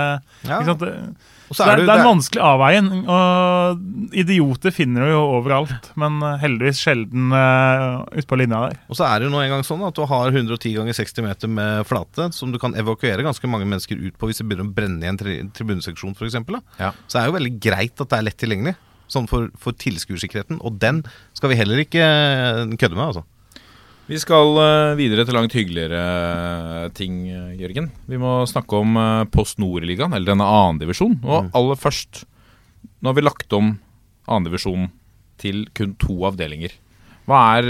Ja. 0.48 0.58
ikke 0.60 0.72
sant? 0.72 0.80
Det, 0.86 0.96
det, 1.58 1.66
er 1.66 1.72
er, 1.72 1.76
det- 1.82 1.86
det 1.88 1.94
er 1.94 2.00
en 2.02 2.08
vanskelig 2.08 2.42
avveining. 2.48 3.00
Og 3.12 4.14
idioter 4.22 4.74
finner 4.74 5.06
du 5.06 5.12
jo 5.12 5.22
overalt, 5.38 5.90
men 6.00 6.18
eh, 6.22 6.36
heldigvis 6.42 6.80
sjelden 6.84 7.32
uh, 7.34 8.02
utpå 8.18 8.38
linja 8.40 8.60
der. 8.68 8.78
Og 8.88 8.98
så 8.98 9.06
er 9.08 9.20
det 9.22 9.28
jo 9.28 9.32
nå 9.34 9.42
en 9.44 9.52
gang 9.56 9.66
sånn 9.66 9.82
at 9.88 9.96
du 9.98 10.04
har 10.10 10.30
110 10.32 10.76
ganger 10.78 10.96
60 10.98 11.26
meter 11.26 11.52
med 11.52 11.86
flate 11.88 12.30
som 12.36 12.52
du 12.54 12.58
kan 12.62 12.76
evakuere 12.78 13.24
ganske 13.26 13.50
mange 13.50 13.66
mennesker 13.68 14.00
ut 14.00 14.16
på 14.20 14.30
hvis 14.30 14.42
det 14.42 14.48
begynner 14.50 14.68
å 14.70 14.74
brenne 14.76 15.04
i 15.06 15.10
en 15.12 15.20
tri 15.20 15.38
tribuneseksjon 15.56 16.14
f.eks. 16.18 16.38
Ja. 16.80 16.92
Så 17.06 17.16
det 17.18 17.22
er 17.24 17.30
jo 17.32 17.36
veldig 17.38 17.54
greit 17.62 18.00
at 18.02 18.08
det 18.12 18.18
er 18.20 18.26
lett 18.30 18.40
tilgjengelig. 18.42 18.76
Sånn 19.12 19.26
for, 19.28 19.50
for 19.60 19.76
tilskuersikkerheten. 19.76 20.56
Og 20.64 20.78
den 20.80 21.02
skal 21.36 21.50
vi 21.52 21.56
heller 21.58 21.82
ikke 21.82 22.00
eh, 22.00 22.62
kødde 22.80 22.96
med, 22.96 23.10
altså. 23.10 23.24
Vi 24.10 24.18
skal 24.18 24.56
eh, 24.58 24.96
videre 24.98 25.22
til 25.26 25.36
langt 25.36 25.54
hyggeligere 25.54 26.00
eh, 26.02 26.88
ting, 26.96 27.22
eh, 27.30 27.54
Jørgen. 27.60 27.88
Vi 28.10 28.18
må 28.18 28.40
snakke 28.50 28.80
om 28.82 28.98
Post 29.30 29.60
Nord-ligaen, 29.62 30.14
eller 30.16 30.32
denne 30.32 30.48
annendivisjonen. 30.48 31.20
Og 31.22 31.52
aller 31.54 31.78
først, 31.78 32.24
nå 33.00 33.12
har 33.12 33.18
vi 33.18 33.24
lagt 33.24 33.54
om 33.54 33.76
annendivisjonen 34.26 34.90
til 35.42 35.64
kun 35.76 35.94
to 36.02 36.18
avdelinger. 36.26 36.74
Hva 37.30 37.38
er 37.54 37.66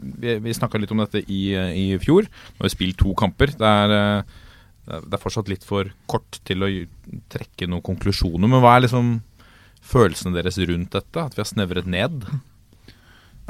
Vi, 0.00 0.38
vi 0.40 0.56
snakka 0.56 0.78
litt 0.80 0.92
om 0.94 1.02
dette 1.02 1.20
i, 1.28 1.52
i 1.52 1.86
fjor. 2.00 2.24
Nå 2.24 2.62
har 2.62 2.70
vi 2.70 2.72
spilt 2.72 2.96
to 3.00 3.12
kamper. 3.12 3.52
Det 3.52 3.72
er, 3.84 4.24
det 4.88 5.12
er 5.12 5.20
fortsatt 5.20 5.50
litt 5.52 5.66
for 5.68 5.92
kort 6.08 6.40
til 6.48 6.64
å 6.64 6.70
trekke 7.32 7.68
noen 7.68 7.84
konklusjoner. 7.84 8.48
Men 8.48 8.64
hva 8.64 8.78
er 8.78 8.86
liksom 8.86 9.18
følelsene 9.84 10.32
deres 10.36 10.56
rundt 10.64 10.96
dette? 10.96 11.26
At 11.28 11.36
vi 11.36 11.44
har 11.44 11.50
snevret 11.52 11.88
ned? 11.92 12.24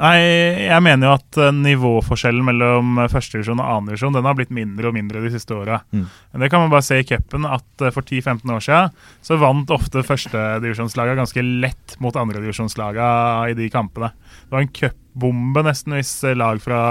Nei, 0.01 0.17
jeg 0.65 0.81
mener 0.81 1.05
jo 1.05 1.13
at 1.13 1.37
eh, 1.37 1.51
nivåforskjellen 1.53 2.45
mellom 2.47 2.95
eh, 3.03 3.09
førstedivisjon 3.11 3.59
og 3.61 3.67
annendivisjon 3.67 4.15
den 4.15 4.25
har 4.25 4.37
blitt 4.37 4.53
mindre 4.55 4.89
og 4.89 4.95
mindre 4.95 5.21
de 5.21 5.29
siste 5.33 5.53
åra. 5.53 5.77
Mm. 5.93 6.07
Det 6.41 6.49
kan 6.49 6.63
man 6.63 6.71
bare 6.73 6.85
se 6.87 6.97
i 6.97 7.05
cupen 7.05 7.45
at 7.45 7.83
eh, 7.85 7.93
for 7.93 8.01
10-15 8.01 8.55
år 8.55 8.65
siden 8.65 8.95
så 9.27 9.37
vant 9.41 9.73
ofte 9.73 10.01
førstedivisjonslaga 10.07 11.13
ganske 11.19 11.45
lett 11.45 11.95
mot 12.01 12.17
andredivisjonslaga 12.17 13.11
i 13.51 13.57
de 13.59 13.69
kampene. 13.73 14.09
Det 14.47 14.55
var 14.55 14.65
en 14.65 14.73
cupbombe 14.79 15.65
nesten 15.69 15.93
hvis 15.99 16.15
lag 16.33 16.63
fra 16.63 16.81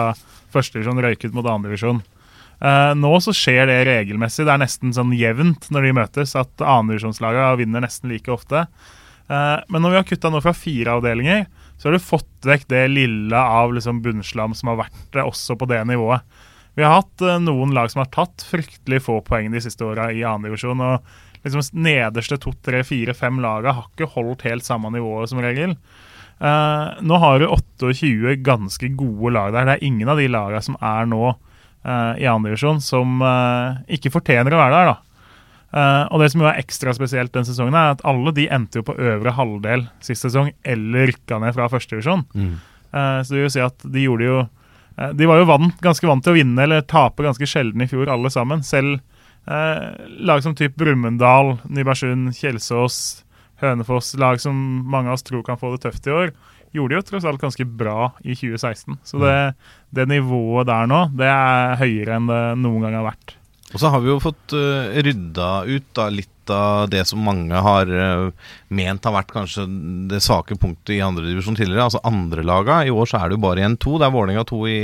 førstedivisjon 0.55 1.03
røyket 1.03 1.35
mot 1.35 1.47
annendivisjon. 1.47 2.03
Uh, 2.61 2.93
nå 2.93 3.15
så 3.25 3.33
skjer 3.33 3.65
det 3.71 3.79
regelmessig. 3.89 4.45
Det 4.45 4.53
er 4.53 4.61
nesten 4.61 4.93
sånn 4.93 5.15
jevnt 5.17 5.71
når 5.73 5.87
de 5.87 5.93
møtes, 5.97 6.35
at 6.37 6.61
annendivisjonslaga 6.61 7.55
vinner 7.59 7.83
nesten 7.83 8.13
like 8.13 8.31
ofte. 8.31 8.67
Uh, 9.31 9.63
men 9.73 9.81
når 9.81 9.95
vi 9.95 9.99
har 9.99 10.09
kutta 10.11 10.31
nå 10.31 10.43
fra 10.45 10.53
fire 10.55 10.99
avdelinger, 10.99 11.47
så 11.81 11.89
har 11.89 11.97
du 11.97 12.05
fått 12.05 12.45
vekk 12.45 12.67
det 12.69 12.83
lille 12.93 13.41
av 13.41 13.73
liksom 13.73 14.03
bunnslam 14.05 14.53
som 14.57 14.69
har 14.69 14.83
vært 14.83 14.99
det 15.17 15.25
også 15.25 15.57
på 15.57 15.69
det 15.71 15.81
nivået. 15.89 16.21
Vi 16.77 16.85
har 16.85 17.01
hatt 17.01 17.25
eh, 17.25 17.41
noen 17.41 17.73
lag 17.73 17.89
som 17.91 18.03
har 18.03 18.11
tatt 18.13 18.45
fryktelig 18.45 19.01
få 19.07 19.19
poeng 19.25 19.49
de 19.53 19.63
siste 19.65 19.87
åra 19.89 20.11
i 20.13 20.21
annendivisjon. 20.21 20.85
Og 20.85 21.41
liksom 21.47 21.65
nederste 21.81 22.37
to, 22.41 22.53
tre, 22.65 22.83
fire, 22.85 23.17
fem 23.17 23.41
laga 23.41 23.75
har 23.79 23.89
ikke 23.89 24.11
holdt 24.13 24.45
helt 24.45 24.67
samme 24.67 24.93
nivået 24.93 25.33
som 25.33 25.41
regel. 25.41 25.75
Uh, 26.41 26.97
nå 27.05 27.19
har 27.21 27.41
du 27.41 27.49
28 27.49 28.39
ganske 28.45 28.93
gode 28.97 29.35
lag 29.37 29.53
der. 29.53 29.67
Det 29.69 29.77
er 29.79 29.89
ingen 29.89 30.09
av 30.09 30.21
de 30.21 30.29
laga 30.33 30.63
som 30.65 30.77
er 30.77 31.09
nå 31.09 31.25
uh, 31.33 32.13
i 32.17 32.29
andredivisjon 32.29 32.81
som 32.85 33.21
uh, 33.25 33.81
ikke 33.93 34.13
fortjener 34.15 34.57
å 34.57 34.61
være 34.63 34.79
der. 34.79 34.93
da. 34.93 35.10
Eh, 35.71 36.05
og 36.11 36.23
det 36.23 36.33
som 36.33 36.43
jo 36.43 36.49
er 36.51 36.59
ekstra 36.59 36.93
spesielt 36.97 37.33
den 37.35 37.47
sesongen, 37.47 37.77
er 37.79 37.95
at 37.95 38.03
alle 38.09 38.33
de 38.35 38.49
endte 38.51 38.81
jo 38.81 38.87
på 38.89 38.97
øvre 38.99 39.35
halvdel 39.37 39.87
sist 40.03 40.27
sesong, 40.27 40.51
eller 40.67 41.13
rykka 41.13 41.39
ned 41.43 41.55
fra 41.57 41.69
førstedivisjon. 41.71 42.27
Mm. 42.35 42.57
Uh, 42.91 43.21
så 43.23 43.37
det 43.37 43.45
vil 43.45 43.53
si 43.55 43.63
at 43.63 43.85
de 43.87 44.03
gjorde 44.03 44.25
jo 44.27 44.39
uh, 44.43 45.11
De 45.15 45.27
var 45.31 45.39
jo 45.39 45.45
vant, 45.47 45.77
ganske 45.79 46.09
vant 46.11 46.25
til 46.27 46.33
å 46.33 46.39
vinne 46.41 46.65
eller 46.65 46.83
tape 46.91 47.23
ganske 47.23 47.47
sjelden 47.47 47.85
i 47.85 47.87
fjor, 47.91 48.11
alle 48.11 48.33
sammen. 48.35 48.67
Selv 48.67 48.99
lag 50.21 50.43
som 50.45 50.53
typ 50.55 50.75
Brumunddal, 50.79 51.57
Nybergsund, 51.73 52.29
Kjelsås, 52.37 53.25
Hønefoss, 53.63 54.13
lag 54.21 54.39
som 54.39 54.55
mange 54.87 55.09
av 55.09 55.17
oss 55.17 55.25
tror 55.27 55.43
kan 55.43 55.59
få 55.59 55.73
det 55.73 55.81
tøft 55.87 56.07
i 56.07 56.13
år, 56.13 56.35
gjorde 56.77 56.99
jo 56.99 57.07
tross 57.09 57.27
alt 57.27 57.41
ganske 57.43 57.65
bra 57.65 58.13
i 58.21 58.37
2016. 58.37 59.01
Så 59.03 59.19
det, 59.25 59.35
det 59.97 60.07
nivået 60.13 60.69
der 60.69 60.87
nå, 60.93 61.01
det 61.19 61.33
er 61.33 61.81
høyere 61.81 62.21
enn 62.21 62.31
det 62.31 62.43
noen 62.61 62.85
gang 62.85 63.01
har 63.01 63.09
vært. 63.09 63.40
Og 63.71 63.79
så 63.79 63.91
har 63.93 64.03
vi 64.03 64.11
jo 64.11 64.21
fått 64.23 64.55
uh, 64.57 64.91
rydda 64.99 65.51
ut 65.69 65.89
da, 65.97 66.09
litt 66.11 66.51
av 66.51 66.89
det 66.91 67.05
som 67.07 67.23
mange 67.23 67.55
har 67.55 67.91
uh, 67.91 68.31
ment 68.75 69.07
har 69.07 69.15
vært 69.15 69.33
kanskje 69.35 69.67
det 70.11 70.23
svake 70.25 70.57
punktet 70.59 70.97
i 70.97 71.03
andredivisjon 71.05 71.59
tidligere. 71.59 71.87
Altså 71.87 72.03
andrelaga. 72.07 72.83
I 72.85 72.95
år 72.95 73.11
så 73.11 73.21
er 73.21 73.31
det 73.31 73.39
jo 73.39 73.45
bare 73.47 73.63
igjen 73.63 73.79
to. 73.81 73.97
Det 73.99 74.09
er 74.09 74.15
Vålerenga 74.17 74.47
to 74.49 74.63
i 74.67 74.81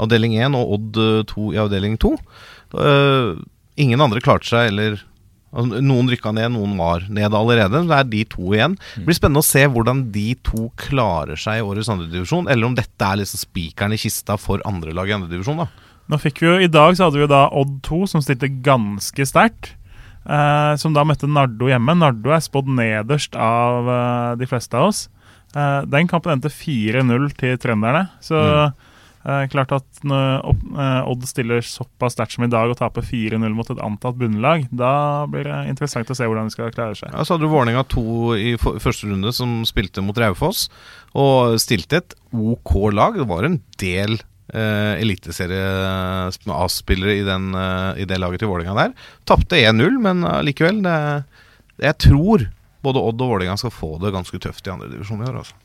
avdeling 0.00 0.36
én 0.36 0.58
og 0.58 0.76
Odd 0.76 1.00
eh, 1.00 1.22
to 1.30 1.50
i 1.54 1.60
avdeling 1.62 1.96
to. 2.00 2.16
Uh, 2.76 3.40
ingen 3.80 4.04
andre 4.04 4.22
klarte 4.22 4.50
seg, 4.50 4.68
eller 4.74 5.00
altså, 5.50 5.80
Noen 5.80 6.12
rykka 6.12 6.34
ned, 6.36 6.52
noen 6.54 6.76
var 6.78 7.08
ned 7.08 7.34
allerede. 7.36 7.86
Det 7.88 7.96
er 7.96 8.10
de 8.12 8.24
to 8.36 8.52
igjen. 8.52 8.76
Det 8.98 9.06
blir 9.08 9.16
spennende 9.16 9.44
å 9.44 9.48
se 9.48 9.64
hvordan 9.64 10.10
de 10.12 10.28
to 10.46 10.68
klarer 10.80 11.40
seg 11.40 11.62
i 11.62 11.64
årets 11.64 11.90
andredivisjon, 11.92 12.50
eller 12.52 12.68
om 12.68 12.76
dette 12.76 13.06
er 13.06 13.22
liksom 13.22 13.46
spikeren 13.48 13.96
i 13.96 14.02
kista 14.04 14.36
for 14.40 14.60
andre 14.68 14.92
lag 14.96 15.08
i 15.08 15.16
andredivisjon. 15.16 15.64
Nå 16.10 16.18
fikk 16.18 16.42
vi 16.42 16.48
jo, 16.48 16.56
I 16.58 16.70
dag 16.70 16.96
så 16.98 17.06
hadde 17.06 17.20
vi 17.20 17.24
jo 17.24 17.30
da 17.30 17.44
Odd 17.54 17.76
2, 17.86 18.00
som 18.10 18.24
stilte 18.24 18.50
ganske 18.66 19.26
sterkt. 19.28 19.76
Eh, 20.26 20.74
som 20.80 20.94
da 20.94 21.04
møtte 21.06 21.30
Nardo 21.30 21.70
hjemme. 21.70 21.94
Nardo 21.96 22.34
er 22.34 22.42
spådd 22.44 22.68
nederst 22.76 23.38
av 23.38 23.88
eh, 23.88 24.36
de 24.40 24.48
fleste 24.50 24.76
av 24.76 24.90
oss. 24.90 25.06
Eh, 25.54 25.80
den 25.90 26.10
kampen 26.10 26.36
endte 26.36 26.52
4-0 26.52 27.30
til 27.38 27.56
trønderne. 27.62 28.08
Så 28.26 28.38
eh, 28.42 29.44
klart 29.52 29.74
at 29.78 30.02
når 30.06 30.42
eh, 30.50 31.10
Odd 31.10 31.26
stiller 31.30 31.64
såpass 31.66 32.18
sterkt 32.18 32.36
som 32.36 32.46
i 32.46 32.50
dag 32.52 32.70
og 32.72 32.78
taper 32.80 33.06
4-0 33.06 33.54
mot 33.56 33.70
et 33.70 33.82
antatt 33.82 34.18
bunnlag, 34.20 34.66
da 34.70 35.26
blir 35.30 35.46
det 35.46 35.60
interessant 35.72 36.10
å 36.10 36.18
se 36.18 36.26
hvordan 36.26 36.50
de 36.50 36.56
skal 36.56 36.74
klare 36.74 36.98
seg. 36.98 37.14
Ja, 37.14 37.22
så 37.22 37.36
hadde 37.36 37.46
du 37.46 37.54
Vålerenga 37.54 37.86
2 37.90 38.06
i 38.34 38.56
første 38.60 39.10
runde, 39.10 39.34
som 39.36 39.60
spilte 39.68 40.04
mot 40.04 40.18
Raufoss. 40.18 40.66
Og 41.18 41.54
stilte 41.62 42.02
et 42.02 42.18
OK 42.34 42.76
lag. 42.94 43.18
Det 43.18 43.30
var 43.30 43.46
en 43.46 43.62
del 43.80 44.20
eh, 44.52 45.00
eliteserie 45.00 45.66
A-spillere 46.54 47.16
i, 47.18 47.24
eh, 47.26 48.02
i 48.02 48.08
det 48.08 48.20
laget 48.20 48.42
til 48.42 48.50
Vålerenga 48.50 48.76
der. 48.78 48.94
Tapte 49.28 49.60
1-0, 49.60 50.00
men 50.02 50.24
allikevel 50.24 50.82
Jeg 51.80 51.96
tror 51.98 52.48
både 52.84 53.00
Odd 53.00 53.22
og 53.22 53.34
Vålerenga 53.34 53.56
skal 53.60 53.74
få 53.74 53.96
det 54.02 54.14
ganske 54.14 54.38
tøft 54.40 54.66
i 54.66 54.72
andredivisjon 54.74 55.22
i 55.22 55.28
år. 55.28 55.40
Altså. 55.42 55.56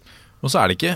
Og 0.43 0.51
så 0.51 0.59
er 0.61 0.67
det 0.69 0.75
ikke 0.77 0.95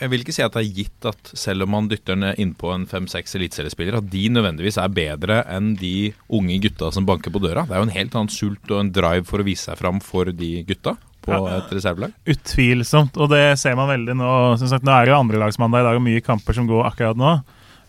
Jeg 0.00 0.10
vil 0.10 0.24
ikke 0.24 0.34
si 0.34 0.42
at 0.42 0.56
det 0.56 0.62
er 0.64 0.78
gitt 0.80 1.06
at 1.06 1.32
selv 1.38 1.62
om 1.62 1.70
man 1.76 1.90
dytter 1.90 2.16
ned 2.18 2.40
innpå 2.42 2.72
en 2.74 2.86
fem-seks 2.90 3.36
eliteseriespillere, 3.38 4.00
at 4.02 4.10
de 4.10 4.24
nødvendigvis 4.32 4.80
er 4.80 4.90
bedre 4.90 5.44
enn 5.46 5.76
de 5.78 6.10
unge 6.26 6.56
gutta 6.64 6.90
som 6.90 7.06
banker 7.06 7.30
på 7.30 7.42
døra. 7.42 7.62
Det 7.68 7.76
er 7.76 7.84
jo 7.84 7.86
en 7.86 7.94
helt 7.94 8.16
annen 8.16 8.32
sult 8.32 8.72
og 8.72 8.80
en 8.80 8.90
drive 8.90 9.28
for 9.28 9.38
å 9.38 9.46
vise 9.46 9.68
seg 9.68 9.78
fram 9.78 10.02
for 10.02 10.32
de 10.34 10.50
gutta 10.66 10.96
på 11.30 11.48
et 11.54 11.72
reservelag. 11.78 12.12
Utvilsomt, 12.34 13.16
og 13.20 13.30
det 13.32 13.44
ser 13.60 13.76
man 13.78 13.90
veldig 13.90 14.16
nå. 14.18 14.30
Sagt, 14.60 14.84
nå 14.86 14.92
er 14.94 15.06
det 15.08 15.14
jo 15.14 15.18
andrelagsmandag 15.22 15.82
i 15.84 15.88
dag 15.88 15.98
og 16.00 16.06
mye 16.06 16.24
kamper 16.26 16.56
som 16.58 16.68
går 16.70 16.86
akkurat 16.90 17.20
nå. 17.20 17.34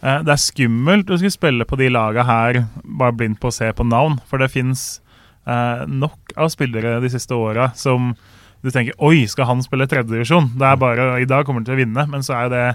Eh, 0.01 0.19
Det 0.25 0.33
er 0.35 0.43
skummelt 0.47 1.09
å 1.13 1.17
skulle 1.19 1.33
spille 1.37 1.67
på 1.69 1.77
de 1.81 1.89
laga 1.93 2.25
her 2.27 2.63
bare 2.83 3.13
blindt 3.17 3.39
på 3.41 3.51
å 3.51 3.55
se 3.55 3.71
på 3.73 3.85
navn, 3.87 4.19
for 4.29 4.41
det 4.41 4.51
fins 4.53 5.01
eh, 5.47 5.85
nok 5.87 6.33
av 6.37 6.49
spillere 6.53 6.99
de 7.03 7.09
siste 7.13 7.33
åra 7.37 7.71
som 7.77 8.13
du 8.61 8.69
tenker 8.69 8.93
Oi, 9.01 9.23
skal 9.25 9.47
han 9.49 9.61
spille 9.65 9.87
tredjedivisjon? 9.89 10.51
Det 10.53 10.67
er 10.67 10.75
bare, 10.77 11.05
I 11.21 11.25
dag 11.25 11.47
kommer 11.47 11.63
han 11.63 11.65
til 11.65 11.73
å 11.73 11.79
vinne, 11.81 12.03
men 12.11 12.21
så 12.21 12.35
er 12.43 12.51
det 12.53 12.65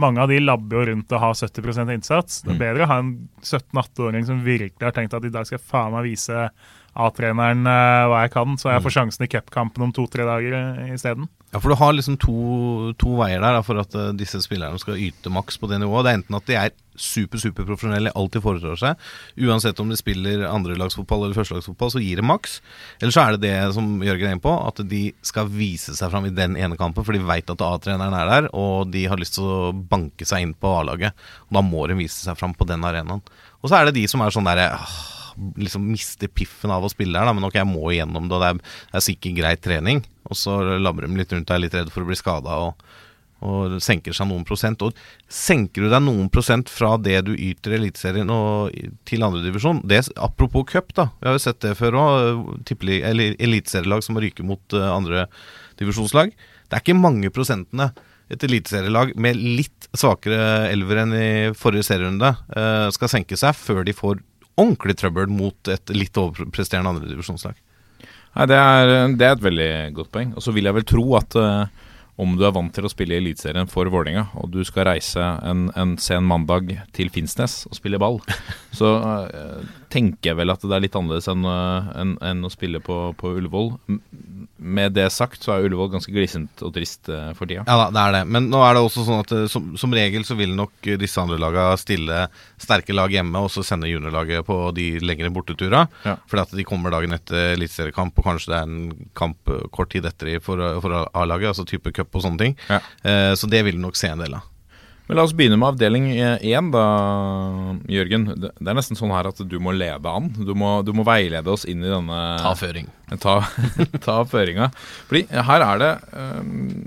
mange 0.00 0.22
av 0.22 0.30
de 0.32 0.38
labber 0.40 0.78
jo 0.80 0.84
rundt 0.88 1.12
og 1.12 1.20
har 1.20 1.34
70% 1.36 1.92
innsats. 1.92 2.38
Det 2.46 2.54
er 2.54 2.62
bedre 2.62 2.86
å 2.86 2.88
ha 2.88 2.96
en 3.02 3.10
17-18-åring 3.44 4.24
som 4.24 4.40
virkelig 4.42 4.82
har 4.88 4.94
tenkt 4.96 5.12
at 5.14 5.26
i 5.28 5.32
dag 5.34 5.44
skal 5.46 5.60
faen 5.60 5.92
meg 5.92 6.08
vise 6.08 6.46
A-treneren 6.94 7.66
eh, 7.66 8.04
hva 8.10 8.24
jeg 8.24 8.34
kan, 8.34 8.58
så 8.60 8.70
jeg 8.70 8.84
får 8.84 8.94
sjansen 8.98 9.26
i 9.26 9.30
cupkampen 9.32 9.82
om 9.86 9.94
to-tre 9.94 10.26
dager 10.28 10.54
uh, 10.54 10.92
isteden. 10.94 11.26
Ja, 11.54 11.60
for 11.62 11.70
du 11.70 11.78
har 11.78 11.92
liksom 11.94 12.16
to, 12.18 12.34
to 12.98 13.16
veier 13.18 13.42
der 13.42 13.54
da, 13.54 13.62
for 13.66 13.78
at 13.82 13.92
eh, 13.98 14.12
disse 14.18 14.40
spillerne 14.42 14.78
skal 14.82 14.98
yte 14.98 15.30
maks 15.30 15.58
på 15.58 15.68
det 15.70 15.80
nivået. 15.82 16.06
Det 16.06 16.12
er 16.12 16.18
enten 16.18 16.38
at 16.38 16.48
de 16.48 16.56
er 16.58 16.72
super, 16.98 17.38
super 17.42 17.66
profesjonelle, 17.66 18.10
alltid 18.18 18.42
foretar 18.42 18.78
seg. 18.78 19.04
Uansett 19.46 19.78
om 19.82 19.90
de 19.90 19.98
spiller 19.98 20.42
andrelagsfotball 20.48 21.26
eller 21.26 21.38
førstelagsfotball, 21.38 21.94
så 21.94 22.02
gir 22.02 22.18
det 22.18 22.26
maks. 22.26 22.60
Eller 22.98 23.14
så 23.14 23.22
er 23.22 23.34
det 23.34 23.44
det 23.46 23.54
som 23.78 24.02
Jørgen 24.02 24.30
er 24.30 24.36
inne 24.36 24.42
på, 24.42 24.54
at 24.66 24.82
de 24.90 25.04
skal 25.26 25.50
vise 25.50 25.94
seg 25.94 26.10
fram 26.10 26.26
i 26.26 26.34
den 26.34 26.58
ene 26.58 26.78
kampen, 26.78 27.06
for 27.06 27.14
de 27.14 27.22
veit 27.22 27.50
at 27.50 27.66
A-treneren 27.70 28.18
er 28.18 28.30
der, 28.32 28.50
og 28.54 28.90
de 28.94 29.06
har 29.10 29.22
lyst 29.22 29.38
til 29.38 29.46
å 29.46 29.72
banke 29.74 30.26
seg 30.26 30.46
inn 30.46 30.58
på 30.58 30.74
A-laget. 30.80 31.14
Og 31.50 31.58
da 31.58 31.66
må 31.66 31.86
de 31.90 31.98
vise 32.02 32.18
seg 32.18 32.38
fram 32.38 32.54
på 32.58 32.66
den 32.70 32.86
arenaen. 32.86 33.22
Og 33.62 33.70
så 33.70 33.78
er 33.78 33.88
det 33.88 34.00
de 34.00 34.08
som 34.10 34.26
er 34.26 34.34
sånn 34.34 34.50
derre 34.50 34.72
liksom 35.60 35.86
mister 35.90 36.30
piffen 36.30 36.72
av 36.74 36.84
å 36.84 36.90
spille 36.92 37.18
her, 37.18 37.28
da, 37.28 37.34
men 37.36 37.46
ok, 37.48 37.58
jeg 37.60 37.70
må 37.70 37.88
igjennom 37.92 38.28
det, 38.28 38.36
og 38.36 38.44
det 38.44 38.50
er, 38.52 38.76
er 38.94 39.04
sikkert 39.04 39.38
greit 39.40 39.64
trening. 39.64 40.04
Og 40.30 40.38
så 40.38 40.58
labrer 40.80 41.08
de 41.08 41.20
litt 41.20 41.34
rundt 41.34 41.52
er 41.52 41.62
litt 41.62 41.74
redd 41.76 41.90
for 41.92 42.04
å 42.04 42.08
bli 42.08 42.16
skada 42.18 42.56
og, 42.64 42.86
og 43.44 43.76
senker 43.84 44.16
seg 44.16 44.30
noen 44.30 44.46
prosent. 44.48 44.84
Og 44.86 44.96
senker 45.28 45.84
du 45.84 45.92
deg 45.92 46.04
noen 46.06 46.30
prosent 46.32 46.72
fra 46.72 46.94
det 46.96 47.18
du 47.26 47.34
yter 47.34 47.74
i 47.74 47.80
Eliteserien 47.82 48.32
og 48.32 48.72
til 49.08 49.26
andredivisjon 49.26 49.82
Apropos 50.16 50.64
cup, 50.70 50.94
da. 50.96 51.10
Vi 51.20 51.28
har 51.28 51.36
jo 51.36 51.44
sett 51.44 51.60
det 51.64 51.76
før 51.80 52.00
òg. 52.00 52.72
Eliteserielag 52.72 54.06
som 54.06 54.18
ryker 54.20 54.48
mot 54.48 54.78
uh, 54.78 54.88
andre 54.94 55.28
divisjonslag. 55.80 56.32
Det 56.64 56.78
er 56.78 56.84
ikke 56.84 56.96
mange 56.96 57.32
prosentene 57.34 57.92
et 58.32 58.44
eliteserielag 58.46 59.12
med 59.20 59.36
litt 59.36 59.88
svakere 59.94 60.70
elver 60.70 61.02
enn 61.02 61.16
i 61.16 61.26
forrige 61.58 61.84
serierunde 61.90 62.30
eh, 62.56 62.86
skal 62.94 63.10
senke 63.12 63.36
seg 63.38 63.56
før 63.58 63.84
de 63.86 63.94
får 63.96 64.22
ordentlig 64.56 64.96
trøbbel 65.00 65.30
mot 65.32 65.72
et 65.72 65.94
litt 65.94 66.16
overpresterende 66.20 66.94
andredivisjonslag. 66.94 67.56
Nei, 68.34 68.46
det 68.50 68.58
er, 68.58 68.92
det 69.14 69.26
er 69.26 69.36
et 69.36 69.44
veldig 69.44 69.72
godt 69.96 70.12
poeng. 70.14 70.34
Og 70.34 70.44
så 70.44 70.54
vil 70.54 70.66
jeg 70.66 70.76
vel 70.76 70.86
tro 70.90 71.04
at 71.18 71.36
uh, 71.38 71.84
om 72.20 72.36
du 72.38 72.44
er 72.46 72.54
vant 72.54 72.70
til 72.74 72.86
å 72.86 72.90
spille 72.90 73.16
i 73.16 73.20
Eliteserien 73.22 73.70
for 73.70 73.90
Vålerenga, 73.90 74.28
og 74.38 74.52
du 74.54 74.60
skal 74.66 74.86
reise 74.90 75.22
en, 75.42 75.66
en 75.74 75.96
sen 75.98 76.26
mandag 76.26 76.70
til 76.94 77.10
Finnsnes 77.14 77.64
og 77.70 77.78
spille 77.78 77.98
ball, 77.98 78.20
så 78.78 78.92
eh, 79.24 79.64
tenker 79.94 80.32
jeg 80.32 80.38
vel 80.42 80.50
at 80.50 80.64
det 80.66 80.74
er 80.74 80.82
litt 80.82 80.96
annerledes 80.98 81.30
enn 81.30 81.46
eh, 81.46 81.90
enn- 82.02 82.16
enn 82.32 82.44
å 82.46 82.50
spille 82.52 82.80
på, 82.82 82.96
på 83.20 83.30
Ullevål. 83.38 83.68
Med 84.64 84.94
det 84.96 85.06
sagt 85.12 85.42
så 85.44 85.52
er 85.54 85.66
Ullevål 85.66 85.90
ganske 85.92 86.12
glissent 86.14 86.62
og 86.64 86.72
trist 86.76 87.08
eh, 87.12 87.30
for 87.38 87.46
tida. 87.50 87.64
Ja 87.68 87.76
da, 87.78 87.86
det 87.94 88.02
er 88.02 88.14
det. 88.16 88.22
Men 88.34 88.46
nå 88.52 88.60
er 88.64 88.76
det 88.76 88.82
også 88.86 89.04
sånn 89.06 89.22
at 89.22 89.34
eh, 89.36 89.44
som, 89.50 89.72
som 89.80 89.94
regel 89.94 90.24
så 90.26 90.36
vil 90.38 90.54
nok 90.56 90.88
disse 91.00 91.20
andre 91.22 91.38
laga 91.42 91.66
stille 91.80 92.24
sterke 92.62 92.96
lag 92.96 93.12
hjemme, 93.12 93.42
og 93.44 93.52
så 93.52 93.64
sende 93.66 93.90
juniorlaget 93.90 94.46
på 94.48 94.56
de 94.76 94.86
lengre 95.04 95.30
borteturene. 95.34 95.84
Ja. 96.06 96.16
Fordi 96.30 96.44
at 96.46 96.56
de 96.58 96.66
kommer 96.68 96.94
dagen 96.94 97.14
etter 97.16 97.52
eliteseriekamp, 97.54 98.16
og 98.18 98.28
kanskje 98.30 98.54
det 98.54 98.58
er 98.62 98.70
en 98.70 99.08
kamp 99.18 99.54
kort 99.74 99.92
tid 99.94 100.08
etter 100.08 100.32
i 100.34 100.38
for, 100.42 100.62
for 100.84 101.02
A-laget, 101.12 101.52
altså 101.52 101.66
type 101.68 101.92
cup 101.94 102.14
og 102.18 102.24
sånne 102.24 102.40
ting. 102.46 102.58
Ja. 102.70 102.80
Eh, 103.04 103.32
så 103.38 103.50
det 103.52 103.64
vil 103.68 103.78
du 103.78 103.84
nok 103.84 103.98
se 104.00 104.10
en 104.14 104.22
del 104.24 104.38
av. 104.40 104.50
Men 105.06 105.18
la 105.18 105.24
oss 105.26 105.34
begynne 105.36 105.58
med 105.60 105.74
avdeling 105.74 106.06
én, 106.16 106.70
da, 106.72 106.82
Jørgen. 107.92 108.24
Det 108.40 108.52
er 108.56 108.76
nesten 108.76 108.96
sånn 108.96 109.12
her 109.12 109.28
at 109.28 109.42
du 109.44 109.58
må 109.60 109.74
lede 109.76 110.08
an. 110.08 110.30
Du 110.32 110.54
må, 110.56 110.78
du 110.86 110.94
må 110.96 111.04
veilede 111.04 111.52
oss 111.52 111.66
inn 111.68 111.84
i 111.84 111.90
denne 111.92 112.20
Ta 112.40 112.54
føring. 112.56 112.88
Ta, 113.20 113.34
ta 114.06 114.16
føringa. 114.24 114.70
Fordi 115.10 115.26
her 115.28 115.66
er 115.66 115.82
det 115.82 115.90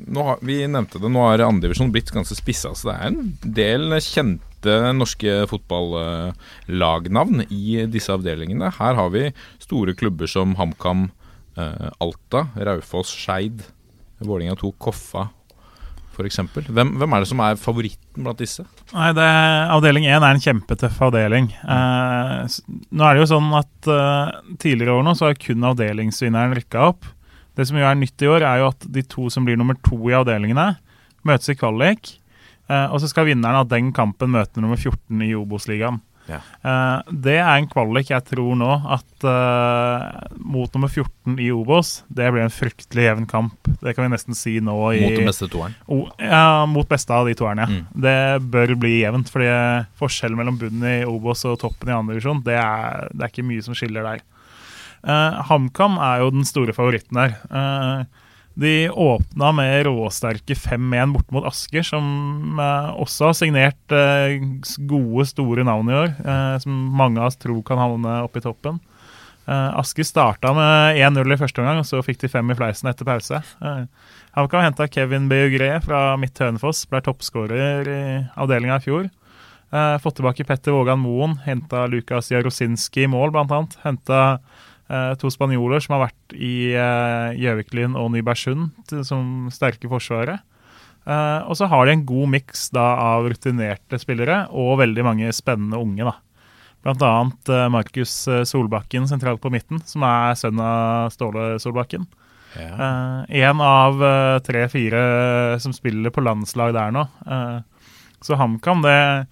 nå 0.10 0.26
har, 0.32 0.42
Vi 0.42 0.58
nevnte 0.66 1.04
det, 1.04 1.14
nå 1.14 1.28
har 1.28 1.46
andredivisjon 1.46 1.94
blitt 1.94 2.10
ganske 2.16 2.40
spissa. 2.40 2.74
Så 2.74 2.90
det 2.90 2.98
er 2.98 3.12
en 3.12 3.54
del 3.62 4.00
kjente 4.02 4.82
norske 4.98 5.44
fotballagnavn 5.54 7.46
i 7.54 7.86
disse 7.86 8.18
avdelingene. 8.18 8.74
Her 8.80 8.98
har 8.98 9.14
vi 9.14 9.28
store 9.62 9.94
klubber 9.94 10.26
som 10.32 10.58
HamKam, 10.58 11.12
eh, 11.54 11.90
Alta, 12.02 12.48
Raufoss, 12.58 13.14
Skeid, 13.14 13.62
Vålinga 14.26 14.58
2, 14.58 14.74
Koffa 14.82 15.30
f.eks. 16.18 16.40
Hvem, 16.68 16.96
hvem 16.98 17.14
er 17.14 17.24
det 17.24 17.30
som 17.30 17.42
er 17.46 17.60
favoritten 17.62 18.26
blant 18.26 18.42
disse? 18.42 18.66
Nei, 18.94 19.12
det, 19.18 19.28
Avdeling 19.76 20.08
1 20.10 20.18
er 20.18 20.28
en 20.28 20.44
kjempetøff 20.44 21.00
avdeling. 21.08 21.52
Eh, 21.62 22.58
nå 22.92 23.06
er 23.06 23.16
det 23.16 23.24
jo 23.24 23.30
sånn 23.34 23.52
at 23.58 23.92
eh, 23.94 24.34
Tidligere 24.58 24.98
år 24.98 25.06
nå 25.06 25.14
så 25.18 25.30
har 25.30 25.40
kun 25.42 25.68
avdelingsvinneren 25.70 26.58
rykka 26.58 26.88
opp. 26.90 27.08
Det 27.58 27.66
som 27.70 27.78
jo 27.80 27.88
er 27.90 27.98
nytt 27.98 28.22
i 28.22 28.30
år, 28.30 28.46
er 28.46 28.62
jo 28.62 28.72
at 28.72 28.90
de 28.98 29.04
to 29.10 29.30
som 29.34 29.46
blir 29.46 29.58
nummer 29.58 29.78
to 29.86 29.98
i 30.10 30.16
avdelingene, 30.18 30.72
møtes 31.26 31.54
i 31.54 31.58
kvalik. 31.58 32.18
Eh, 32.68 32.88
og 32.92 33.00
så 33.02 33.10
skal 33.10 33.30
vinneren 33.30 33.62
av 33.62 33.70
den 33.72 33.94
kampen 33.96 34.34
møte 34.34 34.62
nummer 34.64 34.78
14 34.78 35.24
i 35.26 35.34
Obos-ligaen. 35.38 36.02
Ja. 36.28 36.40
Eh, 36.44 37.12
det 37.26 37.38
er 37.40 37.54
en 37.54 37.70
kvalik 37.72 38.12
jeg 38.12 38.26
tror 38.28 38.58
nå 38.60 38.70
at 38.98 39.26
uh, 39.26 40.28
mot 40.38 40.72
nummer 40.76 40.92
14 40.92 41.40
i 41.42 41.50
Obos, 41.56 42.02
det 42.08 42.30
blir 42.34 42.46
en 42.46 42.54
fryktelig 42.54 43.08
jevn 43.08 43.28
kamp. 43.30 43.56
Det 43.82 43.96
kan 43.96 44.06
vi 44.06 44.14
nesten 44.14 44.38
si 44.38 44.58
nå 44.64 44.76
i 44.94 45.02
Mot 45.06 45.18
den 45.18 45.30
beste 45.30 45.50
toeren? 45.52 45.78
O, 45.88 46.04
ja, 46.22 46.66
mot 46.70 46.88
beste 46.90 47.16
av 47.16 47.30
de 47.30 47.36
toerne. 47.38 47.68
Mm. 47.72 47.84
Det 48.08 48.18
bør 48.54 48.76
bli 48.84 49.00
jevnt, 49.02 49.32
fordi 49.34 49.50
forskjellen 50.00 50.40
mellom 50.40 50.60
bunnen 50.62 50.88
i 50.92 51.08
Obos 51.08 51.46
og 51.48 51.60
toppen 51.64 51.92
i 51.92 51.98
andre 51.98 52.18
divisjon, 52.18 52.44
det 52.46 52.60
er, 52.60 53.08
det 53.14 53.26
er 53.26 53.34
ikke 53.34 53.48
mye 53.48 53.66
som 53.66 53.78
skiller 53.78 54.08
der. 54.08 54.24
Uh, 55.08 55.44
HamKam 55.48 56.00
er 56.02 56.24
jo 56.24 56.32
den 56.34 56.48
store 56.48 56.74
favoritten 56.76 57.20
her. 57.22 57.38
Eh, 57.48 58.26
de 58.58 58.90
åpna 58.90 59.52
med 59.54 59.86
råsterke 59.86 60.56
5-1 60.58 61.14
bort 61.14 61.32
mot 61.36 61.46
Asker, 61.46 61.86
som 61.86 62.60
eh, 62.60 62.90
også 62.98 63.30
har 63.30 63.38
signert 63.38 63.94
eh, 63.94 64.40
gode, 64.90 65.28
store 65.30 65.66
navn 65.68 65.92
i 65.92 65.98
år, 65.98 66.14
eh, 66.18 66.56
som 66.64 66.80
mange 66.98 67.22
av 67.22 67.30
oss 67.30 67.38
tror 67.38 67.62
kan 67.68 67.82
havne 67.82 68.20
oppe 68.26 68.42
i 68.42 68.46
toppen. 68.46 68.80
Eh, 69.46 69.70
Asker 69.78 70.08
starta 70.08 70.56
med 70.58 70.98
1-0 70.98 71.36
i 71.36 71.40
første 71.40 71.62
omgang, 71.62 71.84
og 71.84 71.90
så 71.90 72.02
fikk 72.06 72.24
de 72.24 72.32
fem 72.34 72.50
i 72.50 72.58
fleisen 72.58 72.90
etter 72.90 73.08
pause. 73.08 73.44
HamKam 74.38 74.66
henta 74.66 74.90
Kevin 74.90 75.30
Beugre 75.30 75.78
fra 75.86 76.02
Midt 76.18 76.42
Hønefoss, 76.42 76.84
ble 76.90 77.04
toppskårer 77.06 77.94
i 77.94 78.02
avdelinga 78.42 78.82
i 78.82 78.86
fjor. 78.90 79.08
Eh, 79.72 79.98
fått 80.02 80.16
tilbake 80.16 80.46
Petter 80.48 80.72
Vågan 80.72 81.00
Moen, 81.00 81.38
henta 81.44 81.88
Lukas 81.88 82.32
Jarosinski 82.32 83.04
i 83.04 83.12
mål, 83.12 83.34
blant 83.36 83.52
annet. 83.52 83.78
Henta 83.84 84.20
eh, 84.34 84.66
to 85.20 85.30
spanjoler 85.34 85.82
som 85.84 85.98
har 85.98 86.06
vært 86.06 86.36
i 86.36 86.72
uh, 86.72 87.36
Gjøviklyn 87.36 87.98
og 88.00 88.14
Nybergsund 88.14 88.94
som 89.04 89.50
sterke 89.52 89.90
forsvarere. 89.92 90.38
Eh, 91.08 91.42
og 91.48 91.56
så 91.56 91.70
har 91.72 91.88
de 91.88 91.96
en 91.96 92.06
god 92.08 92.32
miks 92.36 92.68
av 92.76 93.30
rutinerte 93.32 94.00
spillere 94.02 94.42
og 94.52 94.82
veldig 94.82 95.06
mange 95.08 95.32
spennende 95.36 95.80
unge. 95.80 96.04
da. 96.04 96.18
Blant 96.84 97.04
annet 97.08 97.52
eh, 97.54 97.68
Markus 97.72 98.16
eh, 98.28 98.44
Solbakken 98.48 99.08
sentralt 99.08 99.42
på 99.44 99.52
midten, 99.54 99.80
som 99.88 100.04
er 100.08 100.36
sønn 100.40 100.60
av 100.60 101.14
Ståle 101.16 101.56
Solbakken. 101.64 102.08
Ja. 102.58 103.26
en 103.28 103.60
av 103.62 104.00
eh, 104.02 104.40
tre-fire 104.42 105.02
som 105.62 105.74
spiller 105.76 106.10
på 106.10 106.24
landslag 106.26 106.72
der 106.74 106.94
nå. 106.96 107.04
Eh, 107.28 107.60
så 108.24 108.40
HamKam, 108.40 108.82
det 108.82 109.28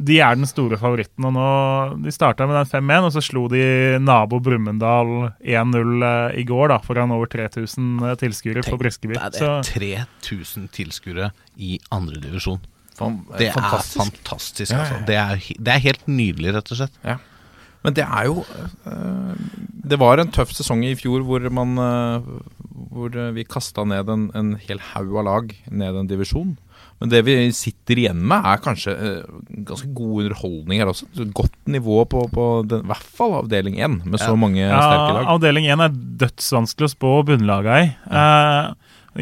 de 0.00 0.16
er 0.24 0.36
den 0.38 0.48
store 0.48 0.78
favoritten. 0.80 1.26
og 1.28 1.34
nå, 1.36 1.46
De 2.04 2.12
starta 2.14 2.46
med 2.48 2.56
den 2.56 2.68
5-1, 2.88 3.06
og 3.08 3.12
så 3.12 3.22
slo 3.24 3.46
de 3.52 3.62
nabo 4.00 4.38
Brumunddal 4.40 5.10
1-0 5.44 6.04
eh, 6.06 6.38
i 6.40 6.44
går 6.48 6.72
da, 6.72 6.78
foran 6.84 7.12
over 7.12 7.28
3000 7.28 8.16
tilskuere 8.20 8.64
på 8.64 8.78
Briskeby. 8.80 9.18
Det 9.18 9.42
Så 9.42 9.50
er 9.58 9.66
3000 9.68 10.70
tilskuere 10.72 11.30
i 11.56 11.78
andredivisjon. 11.92 12.62
Det 13.36 13.48
er 13.48 13.56
fantastisk. 13.56 14.00
fantastisk. 14.00 14.72
Ja, 14.72 14.78
ja, 14.78 14.82
Altså. 14.84 14.94
ja. 15.00 15.04
Det, 15.08 15.16
er, 15.16 15.60
det 15.64 15.74
er 15.74 15.84
helt 15.88 16.08
nydelig, 16.08 16.54
rett 16.56 16.72
og 16.72 16.80
slett. 16.80 16.96
Men 17.80 17.94
det 17.96 18.04
er 18.04 18.26
jo 18.28 18.42
øh, 18.44 19.36
Det 19.88 19.96
var 19.98 20.20
en 20.20 20.28
tøff 20.28 20.50
sesong 20.52 20.82
i 20.84 20.90
fjor 21.00 21.22
hvor 21.24 21.40
man 21.48 21.70
Hvor 22.92 23.14
vi 23.32 23.44
kasta 23.48 23.86
ned 23.88 24.10
en, 24.12 24.26
en 24.36 24.50
hel 24.60 24.82
haug 24.92 25.16
av 25.16 25.24
lag 25.24 25.54
ned 25.70 25.96
en 25.96 26.10
divisjon. 26.10 26.58
Men 27.00 27.08
det 27.08 27.22
vi 27.24 27.34
sitter 27.56 27.96
igjen 28.02 28.18
med, 28.28 28.44
er 28.44 28.60
kanskje 28.60 28.92
øh, 28.92 29.38
ganske 29.64 29.88
god 29.96 30.26
underholdning 30.26 30.82
her 30.82 30.90
også. 30.92 31.06
Godt 31.32 31.54
nivå 31.72 32.02
på, 32.12 32.26
på 32.28 32.48
den, 32.68 32.82
i 32.84 32.90
hvert 32.90 33.06
fall 33.16 33.38
avdeling 33.38 33.78
1, 33.80 34.02
med 34.04 34.20
så 34.20 34.34
Ja. 34.34 34.36
mange 34.36 34.66
sterke 34.68 35.14
lag. 35.16 35.30
Avdeling 35.32 35.66
1 35.72 35.80
er 35.86 35.94
dødsvanskelig 36.26 36.90
å 36.90 36.92
spå 36.92 37.12
bunnlaga 37.30 37.78
i. 37.86 37.88
Eh, 38.10 38.74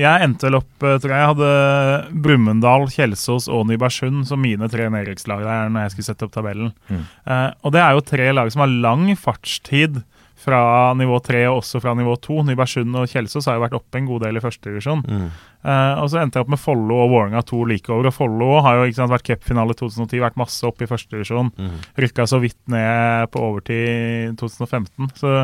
jeg 0.02 0.26
endte 0.26 0.44
vel 0.50 0.58
opp, 0.58 0.74
eh, 0.82 0.98
tror 1.00 1.14
jeg, 1.14 1.22
jeg 1.22 1.30
hadde 1.30 2.22
Brumunddal, 2.26 2.88
Kjelsås 2.92 3.46
og 3.48 3.66
Nybergsund 3.70 4.26
som 4.28 4.42
mine 4.42 4.68
tre 4.70 4.90
nedrykkslag 4.92 5.46
der 5.46 5.70
når 5.72 5.86
jeg 5.86 5.94
skulle 5.94 6.10
sette 6.10 6.26
opp 6.26 6.34
tabellen. 6.34 6.74
Mm. 6.90 7.06
Eh, 7.30 7.50
og 7.62 7.72
det 7.78 7.80
er 7.86 7.94
jo 7.96 8.04
tre 8.10 8.32
lag 8.34 8.50
som 8.52 8.66
har 8.66 8.74
lang 8.74 9.06
fartstid 9.16 10.02
fra 10.48 10.62
nivå 10.96 11.20
3 11.24 11.44
og 11.50 11.60
også 11.60 11.82
fra 11.84 11.92
nivå 11.98 12.16
2. 12.24 12.40
Nybergsund 12.48 12.96
og 12.98 13.08
Kjelsås 13.12 13.48
har 13.50 13.58
jo 13.58 13.64
vært 13.66 13.76
oppe 13.78 14.00
en 14.00 14.08
god 14.08 14.24
del 14.24 14.40
i 14.40 14.42
første 14.42 14.70
divisjon. 14.70 15.04
Uh, 15.04 15.94
og 16.00 16.06
så 16.08 16.20
endte 16.22 16.38
jeg 16.38 16.46
opp 16.46 16.52
med 16.54 16.60
Follo 16.62 17.00
og 17.04 17.10
Vålerenga 17.12 17.42
to 17.46 17.60
like 17.68 17.92
over. 17.92 18.08
Og 18.10 18.16
Follo 18.16 18.50
har 18.64 18.78
jo 18.78 18.86
ikke 18.88 19.00
sant, 19.00 19.12
vært 19.12 19.26
cupfinale 19.28 19.76
2010, 19.76 20.22
vært 20.24 20.38
masse 20.40 20.64
oppe 20.66 20.86
i 20.86 20.90
første 20.90 21.12
divisjon. 21.16 21.50
Rykka 21.98 22.28
så 22.30 22.40
vidt 22.42 22.58
ned 22.72 23.28
på 23.34 23.42
overtid 23.42 24.38
2015. 24.40 25.12
Så 25.18 25.34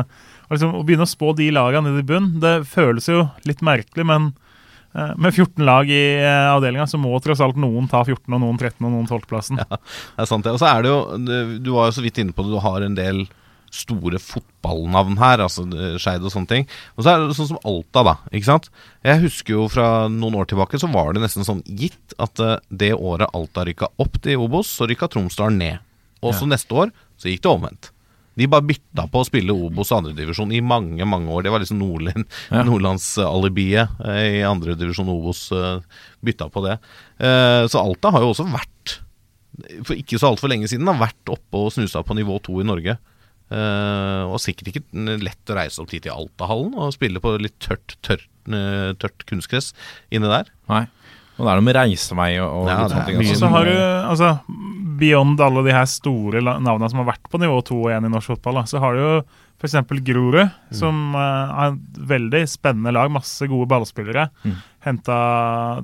liksom, 0.49 0.73
å 0.79 0.83
begynne 0.87 1.05
å 1.07 1.11
spå 1.11 1.35
de 1.37 1.51
lagene 1.53 1.91
nede 1.91 2.03
i 2.03 2.09
bunn, 2.09 2.33
det 2.43 2.57
føles 2.71 3.09
jo 3.11 3.27
litt 3.47 3.63
merkelig, 3.65 4.05
men 4.07 4.31
eh, 4.95 5.13
med 5.21 5.33
14 5.33 5.65
lag 5.67 5.89
i 5.91 6.03
uh, 6.21 6.55
avdelinga, 6.55 6.87
så 6.89 6.99
må 7.01 7.13
tross 7.23 7.43
alt 7.43 7.59
noen 7.61 7.89
ta 7.91 8.03
14, 8.05 8.25
og 8.29 8.41
noen 8.41 8.59
13 8.59 8.79
og 8.81 8.91
noen 8.91 9.09
12.-plassen. 9.09 9.61
Ja, 9.61 9.79
Det 9.79 10.25
er 10.25 10.31
sant 10.31 10.47
det. 10.47 10.55
Og 10.55 10.61
så 10.61 10.71
er 10.71 10.85
det 10.85 10.93
jo 10.93 11.01
Du 11.63 11.73
var 11.75 11.89
jo 11.89 11.97
så 11.97 12.05
vidt 12.05 12.21
inne 12.23 12.35
på 12.35 12.45
det, 12.45 12.55
du 12.55 12.63
har 12.63 12.85
en 12.85 12.97
del 12.97 13.25
store 13.75 14.19
fotballnavn 14.21 15.17
her, 15.19 15.41
altså 15.45 15.65
eh, 15.75 15.95
Skeid 16.01 16.23
og 16.25 16.31
sånne 16.33 16.49
ting. 16.51 16.67
Og 16.95 17.05
så 17.05 17.11
er 17.13 17.23
det 17.25 17.35
sånn 17.37 17.49
som 17.53 17.59
Alta, 17.67 18.03
da. 18.07 18.13
ikke 18.31 18.47
sant? 18.49 18.69
Jeg 19.05 19.21
husker 19.25 19.57
jo 19.57 19.65
fra 19.71 19.87
noen 20.11 20.37
år 20.39 20.47
tilbake 20.51 20.79
så 20.81 20.89
var 20.93 21.13
det 21.15 21.23
nesten 21.25 21.45
sånn 21.47 21.63
gitt 21.67 22.15
at 22.21 22.41
eh, 22.43 22.55
det 22.69 22.93
året 22.95 23.31
Alta 23.35 23.65
rykka 23.67 23.91
opp 24.01 24.17
til 24.25 24.41
Obos, 24.45 24.71
så 24.79 24.87
rykka 24.89 25.09
Tromsdalen 25.13 25.59
ned. 25.61 25.83
Og 26.25 26.33
så 26.33 26.47
neste 26.49 26.73
år 26.73 26.89
så 27.21 27.29
gikk 27.29 27.43
det 27.45 27.51
omvendt. 27.51 27.91
De 28.35 28.47
bare 28.51 28.65
bytta 28.67 29.05
på 29.11 29.21
å 29.21 29.27
spille 29.27 29.53
Obos 29.53 29.93
andredivisjon 29.95 30.49
i 30.51 30.59
mange 30.65 31.05
mange 31.07 31.29
år. 31.31 31.45
Det 31.45 31.53
var 31.53 31.61
liksom 31.63 31.77
Nordland, 31.79 32.25
Ja. 32.51 32.63
Nordlandsalibiet 32.67 34.01
eh, 34.03 34.41
i 34.41 34.43
andredivisjon 34.47 35.11
Obos. 35.13 35.47
Bytta 36.25 36.49
på 36.51 36.65
det. 36.65 36.79
Så 37.69 37.79
Alta 37.79 38.11
har 38.11 38.25
jo 38.25 38.33
også 38.33 38.47
vært 38.49 38.97
for 39.87 39.95
ikke 39.95 40.19
så 40.19 40.33
altfor 40.33 40.51
lenge 40.51 40.67
siden 40.67 40.89
har 40.89 40.97
vært 40.99 41.31
oppe 41.31 41.61
og 41.61 41.71
snusa 41.71 42.01
på 42.03 42.15
nivå 42.17 42.39
to 42.43 42.57
i 42.59 42.65
Norge. 42.67 42.97
Eh, 43.53 44.23
og 44.25 44.39
sikkert 44.41 44.71
ikke 44.71 45.17
lett 45.21 45.51
å 45.53 45.57
reise 45.59 45.81
opp 45.83 45.91
dit 45.91 46.05
i 46.07 46.13
Altahallen 46.13 46.73
og 46.81 46.95
spille 46.95 47.21
på 47.21 47.35
litt 47.37 47.57
tørt, 47.61 47.93
tørt, 48.05 48.25
eh, 48.49 48.93
tørt 48.97 49.25
kunstgress 49.29 49.71
inne 50.09 50.31
der. 50.31 50.49
Nei. 50.71 50.85
Og 51.35 51.43
det 51.43 51.51
er 51.51 51.59
noe 51.59 51.67
med 51.67 51.75
reisevei 51.75 52.31
og, 52.39 52.47
og 52.63 52.69
Ja, 52.71 52.77
litt 52.79 52.93
sånne 52.95 53.05
ting. 53.09 53.17
altså. 53.19 53.35
Og 53.35 53.41
så 53.43 53.49
har 53.53 53.65
du, 53.69 53.75
altså, 54.09 54.29
beyond 55.01 55.41
alle 55.43 55.65
de 55.67 55.73
her 55.75 55.87
store 55.91 56.41
navnene 56.41 56.89
som 56.89 57.01
har 57.03 57.09
vært 57.11 57.27
på 57.29 57.41
nivå 57.43 57.57
2 57.67 57.79
og 57.83 57.89
1 57.91 58.07
i 58.07 58.13
norsk 58.13 58.31
fotball, 58.33 58.61
da, 58.61 58.69
så 58.71 58.79
har 58.81 58.95
du 58.95 59.01
jo 59.03 59.15
f.eks. 59.59 59.75
Grorud, 60.07 60.51
som 60.75 61.15
eh, 61.15 61.53
er 61.65 61.75
et 61.75 61.99
veldig 62.15 62.41
spennende 62.49 62.95
lag, 62.95 63.11
masse 63.13 63.45
gode 63.51 63.69
ballspillere. 63.71 64.29
Mm. 64.47 64.55
henta 64.87 65.19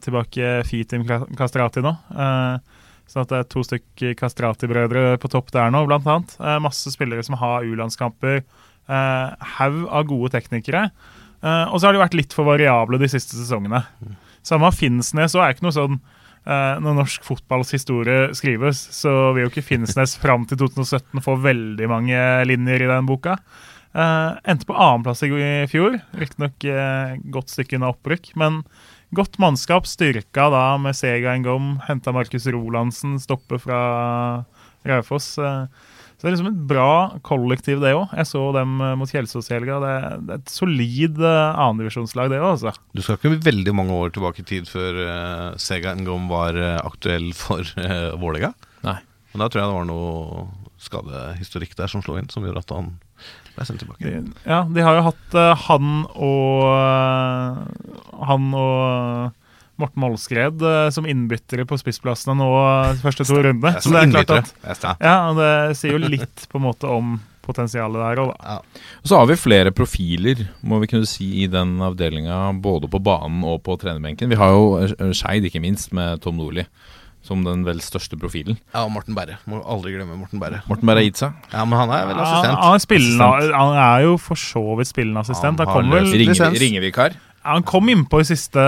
tilbake 0.03 0.61
Fitim 0.67 1.05
Kastrati 1.37 1.83
nå. 1.83 1.93
Eh, 2.15 2.80
så 3.11 3.25
at 3.25 3.31
det 3.31 3.39
er 3.41 3.47
to 3.51 3.61
stykker 3.67 4.15
Kastrati-brødre 4.19 5.17
på 5.19 5.31
topp 5.31 5.51
der 5.51 5.73
nå, 5.73 5.83
blant 5.89 6.07
annet. 6.07 6.35
Masse 6.63 6.93
spillere 6.93 7.25
som 7.27 7.35
har 7.41 7.67
U-landskamper. 7.67 8.39
Eh, 8.91 9.47
Haug 9.57 9.83
av 9.89 10.07
gode 10.09 10.31
teknikere. 10.33 10.87
Eh, 11.41 11.65
og 11.69 11.79
så 11.79 11.87
har 11.87 11.95
de 11.95 12.01
vært 12.03 12.17
litt 12.17 12.35
for 12.35 12.49
variable 12.49 12.99
de 13.01 13.09
siste 13.11 13.37
sesongene. 13.37 13.83
Samme 14.45 14.71
Finnsnes 14.73 15.35
òg 15.37 15.45
er 15.45 15.53
ikke 15.53 15.67
noe 15.67 15.75
sånn 15.75 15.97
eh, 15.99 16.79
Når 16.81 16.95
norsk 16.97 17.25
fotballs 17.27 17.73
historie 17.75 18.31
skrives, 18.37 18.81
så 18.97 19.31
vil 19.35 19.45
jo 19.45 19.51
ikke 19.51 19.65
Finnsnes 19.65 20.17
fram 20.21 20.47
til 20.49 20.59
2017 20.63 21.23
få 21.23 21.37
veldig 21.43 21.91
mange 21.91 22.23
linjer 22.49 22.87
i 22.87 22.89
den 22.91 23.09
boka. 23.09 23.37
Endte 23.91 24.69
på 24.69 24.75
annenplass 24.79 25.19
i 25.27 25.31
fjor, 25.67 25.97
riktignok 26.15 26.63
uh, 26.63 27.17
godt 27.27 27.51
stykke 27.51 27.75
unna 27.75 27.89
opprykk. 27.91 28.29
Men 28.39 28.61
godt 29.15 29.37
mannskap, 29.41 29.87
styrka 29.89 30.47
da 30.53 30.65
med 30.81 30.95
Sega 30.97 31.33
Ngom, 31.39 31.75
henta 31.87 32.13
Markus 32.15 32.47
Rolandsen, 32.51 33.17
stoppe 33.21 33.59
fra 33.61 33.79
Raufoss. 34.87 35.33
Eh, 35.37 35.65
så 36.15 36.27
det 36.27 36.29
er 36.29 36.35
liksom 36.35 36.51
et 36.51 36.63
bra 36.69 37.19
kollektiv, 37.25 37.81
det 37.81 37.95
òg. 37.97 38.13
Jeg 38.15 38.29
så 38.29 38.43
dem 38.55 38.77
eh, 38.79 38.95
mot 38.99 39.11
Kjelsås 39.11 39.51
i 39.51 39.55
helga. 39.55 39.79
Det, 39.83 39.93
det 40.27 40.35
er 40.35 40.41
et 40.41 40.53
solid 40.53 41.19
eh, 41.19 41.59
annendivisjonslag, 41.65 42.31
det 42.31 42.39
òg, 42.39 42.55
altså. 42.55 42.73
Du 42.95 43.03
skal 43.03 43.19
ikke 43.19 43.43
veldig 43.51 43.75
mange 43.77 43.99
år 43.99 44.15
tilbake 44.15 44.45
i 44.45 44.47
tid 44.47 44.69
før 44.69 45.03
uh, 45.03 45.45
Sega 45.61 45.95
Ngom 45.99 46.31
var 46.31 46.57
uh, 46.57 46.77
aktuell 46.85 47.31
for 47.37 47.65
uh, 47.81 48.13
Vålerenga. 48.21 48.55
Men 49.31 49.45
da 49.45 49.47
tror 49.47 49.61
jeg 49.61 49.69
det 49.69 49.75
var 49.77 49.85
noe 49.87 50.41
skadehistorikk 50.81 51.77
der 51.79 51.91
som 51.91 52.01
slo 52.03 52.17
inn, 52.19 52.27
som 52.31 52.43
gjorde 52.43 52.65
at 52.65 52.73
han 52.75 52.89
ble 53.61 53.67
sendt 53.69 53.83
tilbake. 53.85 54.09
De, 54.09 54.33
ja, 54.45 54.63
de 54.67 54.85
har 54.85 54.97
jo 54.97 55.05
hatt 55.09 55.37
uh, 55.37 55.51
han 55.67 56.03
og 56.11 56.65
eh, 56.73 57.61
Han 58.31 58.51
og 58.57 59.37
Morten 59.81 60.03
Målskred 60.03 60.61
eh, 60.61 60.89
som 60.93 61.07
innbyttere 61.09 61.65
på 61.65 61.79
spissplassene 61.79 62.35
nå 62.37 62.49
de 62.93 63.01
første 63.01 63.25
to 63.25 63.39
rundene. 63.39 63.73
Jeg 63.73 63.81
er 63.81 63.85
som 63.87 63.97
innbyttere. 63.97 64.45
Er- 64.61 65.01
ja, 65.01 65.17
det 65.37 65.51
sier 65.79 65.97
jo 65.97 66.01
litt 66.05 66.47
på 66.51 66.61
en 66.61 66.67
måte 66.67 66.89
om 66.91 67.15
potensialet 67.41 67.97
der 67.97 68.21
òg, 68.21 68.35
da. 68.37 68.59
Og 69.01 69.09
så 69.09 69.17
har 69.17 69.25
vi 69.31 69.39
flere 69.41 69.71
profiler, 69.73 70.43
må 70.61 70.77
vi 70.83 70.91
kunne 70.91 71.09
si, 71.09 71.31
i 71.41 71.47
den 71.49 71.79
avdelinga. 71.81 72.43
Både 72.61 72.89
på 72.91 73.01
banen 73.01 73.41
og 73.47 73.63
på 73.65 73.79
trenerbenken. 73.81 74.29
Vi 74.29 74.37
har 74.37 74.53
jo 74.53 75.13
Skeid, 75.17 75.47
ikke 75.49 75.63
minst, 75.63 75.89
med 75.97 76.21
Tom 76.21 76.37
Nordli 76.37 76.67
som 77.25 77.43
den 77.45 77.63
vel 77.67 77.79
største 77.85 78.17
profilen. 78.17 78.57
Ja, 78.73 78.83
og 78.87 78.91
Morten 78.95 79.13
Berre. 79.17 79.37
Må 79.49 79.59
aldri 79.61 79.93
glemme 79.95 80.17
Morten 80.17 80.41
Berre. 80.41 80.63
Morten 80.69 80.89
Berre 80.89 81.03
har 81.03 81.09
gitt 81.09 81.21
seg. 81.21 81.35
Ja, 81.53 81.65
men 81.69 81.77
han 81.77 81.91
er 81.93 82.07
vel 82.09 82.17
assistent. 82.17 82.55
assistent. 82.57 82.63
han, 82.65 82.73
er 82.77 82.85
spillende, 82.85 83.27
Assistent. 83.31 83.59
han 83.61 83.81
er 83.87 84.05
jo 84.07 84.15
for 84.17 84.35
så 84.41 84.63
vidt 84.79 84.89
spillende 84.89 85.21
assistent. 85.25 85.59
Han 85.61 85.67
Han, 85.75 85.91
har 85.91 85.99
vel, 86.01 86.09
Ringe, 86.15 86.33
lisens. 86.33 86.59
ringevikar. 86.63 87.17
Ja, 87.41 87.55
han 87.55 87.63
kom 87.65 87.87
innpå 87.89 88.19
i 88.21 88.25
siste 88.29 88.61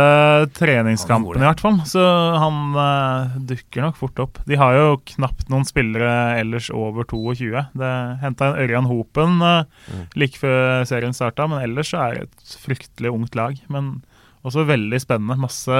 treningskampen, 0.57 1.37
i 1.41 1.45
hvert 1.45 1.61
fall. 1.61 1.75
Så 1.85 2.01
han 2.41 2.73
uh, 2.73 3.35
dukker 3.49 3.85
nok 3.85 3.97
fort 3.99 4.21
opp. 4.23 4.39
De 4.49 4.57
har 4.57 4.73
jo 4.77 4.87
knapt 5.13 5.49
noen 5.53 5.65
spillere 5.67 6.39
ellers 6.39 6.69
over 6.73 7.05
22. 7.09 7.51
Det 7.77 7.91
henta 8.23 8.49
en 8.51 8.61
Ørjan 8.63 8.89
Hopen 8.89 9.41
eh, 9.45 10.07
like 10.17 10.41
før 10.41 10.85
serien 10.89 11.13
starta, 11.13 11.45
men 11.51 11.61
ellers 11.65 11.91
så 11.93 12.01
er 12.07 12.17
det 12.17 12.25
et 12.31 12.57
fryktelig 12.65 13.13
ungt 13.13 13.37
lag. 13.37 13.57
Men 13.73 13.95
også 14.43 14.65
veldig 14.67 14.99
spennende. 15.05 15.37
Masse, 15.39 15.77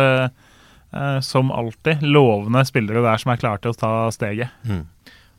som 1.26 1.50
alltid, 1.52 2.04
lovende 2.06 2.62
spillere 2.70 3.02
der 3.02 3.22
som 3.22 3.32
er 3.34 3.40
klare 3.42 3.62
til 3.64 3.74
å 3.74 3.78
ta 3.78 3.94
steget. 4.14 4.52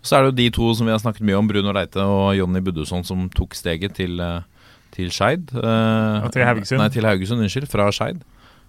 Så 0.05 0.17
er 0.19 0.25
det 0.25 0.33
jo 0.33 0.37
de 0.43 0.49
to 0.53 0.71
som 0.77 0.89
vi 0.89 0.93
har 0.93 1.01
snakket 1.01 1.25
mye 1.25 1.39
om, 1.39 1.47
Bruno 1.49 1.73
Reite 1.73 2.05
og 2.05 2.35
Jonny 2.37 2.61
Buddusson, 2.61 3.05
som 3.09 3.29
tok 3.33 3.57
steget 3.57 3.95
til, 3.97 4.21
eh, 4.21 4.43
til 4.93 5.09
Skeid. 5.11 5.49
eh, 5.55 6.29
til 6.31 6.45
Haugesund. 6.45 6.79
Nei, 6.79 6.89
til 6.91 7.07
Haugesund, 7.09 7.41
unnskyld. 7.41 7.69
Fra 7.73 7.91
Skeid. 7.91 8.21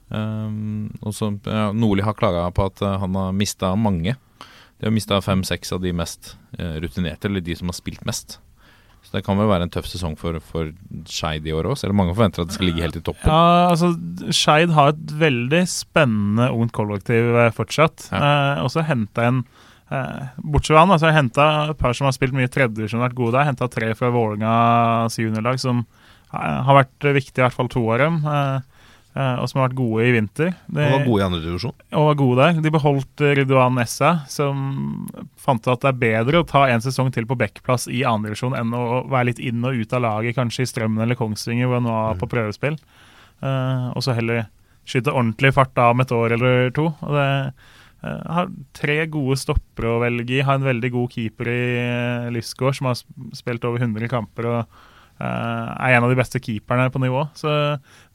Um, 0.10 0.92
ja, 1.02 1.72
Nordli 1.74 2.04
har 2.04 2.14
klaga 2.14 2.52
på 2.54 2.68
at 2.70 2.82
eh, 2.82 2.98
han 3.02 3.16
har 3.16 3.34
mista 3.34 3.76
mange. 3.76 4.16
De 4.80 4.86
har 4.86 4.94
mista 4.94 5.20
fem-seks 5.22 5.74
av 5.74 5.82
de 5.82 5.92
mest 5.92 6.38
eh, 6.60 6.80
rutinerte, 6.80 7.28
eller 7.28 7.42
de 7.42 7.56
som 7.56 7.68
har 7.68 7.78
spilt 7.78 8.06
mest. 8.06 8.40
Så 9.06 9.14
det 9.14 9.22
kan 9.28 9.38
vel 9.38 9.49
være 9.51 9.68
en 9.68 9.74
tøff 9.74 9.86
sesong 9.89 10.16
for, 10.18 10.39
for 10.41 10.72
Skeid 11.06 11.45
i 11.45 11.53
år 11.53 11.70
òg, 11.70 11.78
selv 11.78 11.93
om 11.93 12.01
mange 12.01 12.16
forventer 12.16 12.41
at 12.41 12.49
det 12.49 12.58
skal 12.58 12.70
ligge 12.72 12.82
helt 12.82 12.97
i 12.97 13.03
toppen. 13.06 13.30
Ja, 13.30 13.70
altså 13.70 13.91
Skeid 14.34 14.74
har 14.74 14.95
et 14.95 15.14
veldig 15.22 15.62
spennende 15.70 16.49
ungt 16.56 16.74
kollektiv 16.76 17.30
fortsatt. 17.53 18.08
fortsatt. 18.10 18.10
Eh, 18.18 18.64
og 18.64 18.72
så 18.74 18.86
henta 18.88 19.30
en 19.30 19.43
eh, 19.93 20.24
Bortsett 20.41 20.74
fra 20.74 20.84
han, 20.84 20.93
altså 20.95 21.10
jeg 21.12 21.20
henta 21.20 21.47
et 21.72 21.82
par 21.82 21.97
som 21.97 22.10
har 22.10 22.16
spilt 22.18 22.36
mye 22.38 22.49
tredjedivisjon 22.51 23.01
og 23.01 23.08
vært 23.10 23.20
gode 23.20 23.38
der. 23.38 23.49
Henta 23.51 23.70
tre 23.72 23.91
fra 23.97 24.12
Vålerengas 24.16 25.20
juniorlag 25.22 25.62
som 25.62 25.84
eh, 25.86 26.39
har 26.68 26.82
vært 26.82 27.12
viktige, 27.20 27.43
i 27.43 27.45
hvert 27.45 27.60
fall 27.60 27.72
to 27.72 27.86
av 27.93 28.01
dem. 28.01 28.22
Eh, 28.26 28.56
eh, 28.56 28.72
og 29.16 29.47
som 29.47 29.61
har 29.61 29.70
vært 29.70 29.78
gode 29.78 30.03
i 30.03 30.11
vinter. 30.11 30.49
De, 30.68 30.84
og 30.84 30.91
var 30.97 31.05
gode 31.05 31.22
i 31.22 31.26
andre 31.26 31.39
divisjon. 31.43 31.76
og 31.95 32.07
var 32.09 32.18
gode 32.20 32.41
der. 32.41 32.57
De 32.66 32.72
beholdt 32.76 33.24
eh, 33.24 33.36
Ridwan 33.39 33.78
Nessa, 33.80 34.11
som 34.32 34.66
fant 35.39 35.63
ut 35.63 35.72
at 35.72 35.86
det 35.86 35.91
er 35.93 36.01
bedre 36.01 36.41
å 36.41 36.47
ta 36.49 36.66
en 36.68 36.84
sesong 36.84 37.13
til 37.16 37.28
på 37.30 37.38
backplass 37.39 37.88
i 37.88 38.03
andredivisjon 38.07 38.57
enn 38.59 38.76
å 38.76 39.05
være 39.11 39.30
litt 39.32 39.39
inn 39.39 39.63
og 39.63 39.80
ut 39.80 39.95
av 39.95 40.03
laget, 40.03 40.36
kanskje 40.36 40.66
i 40.66 40.72
Strømmen 40.72 41.05
eller 41.05 41.20
Kongsvinger, 41.20 41.70
hvor 41.70 41.80
han 41.80 41.88
var 41.88 42.11
er 42.11 42.20
på 42.20 42.30
prøvespill. 42.34 42.76
Uh, 43.43 43.91
og 43.95 44.03
så 44.03 44.16
heller 44.16 44.45
skyte 44.88 45.13
ordentlig 45.13 45.51
fart 45.55 45.76
av 45.82 45.93
om 45.95 46.03
et 46.03 46.13
år 46.16 46.36
eller 46.38 46.70
to. 46.76 46.89
Og 46.91 47.16
det 47.16 47.30
uh, 48.05 48.22
har 48.38 48.51
tre 48.78 48.97
gode 49.11 49.38
stoppere 49.39 49.95
å 49.95 50.01
velge 50.03 50.38
i. 50.39 50.43
Har 50.45 50.59
en 50.59 50.68
veldig 50.68 50.91
god 50.95 51.16
keeper 51.16 51.51
i 51.51 51.61
uh, 51.80 52.28
Lysgård, 52.36 52.78
som 52.78 52.91
har 52.91 52.99
spilt 53.38 53.66
over 53.68 53.84
100 53.84 54.11
kamper. 54.11 54.49
og 54.51 54.59
eh, 54.61 54.91
er 55.16 55.95
en 55.95 56.03
av 56.03 56.11
de 56.11 56.18
beste 56.20 56.41
keeperne 56.43 56.89
på 56.91 56.99
nivå. 56.99 57.22
Så 57.39 57.49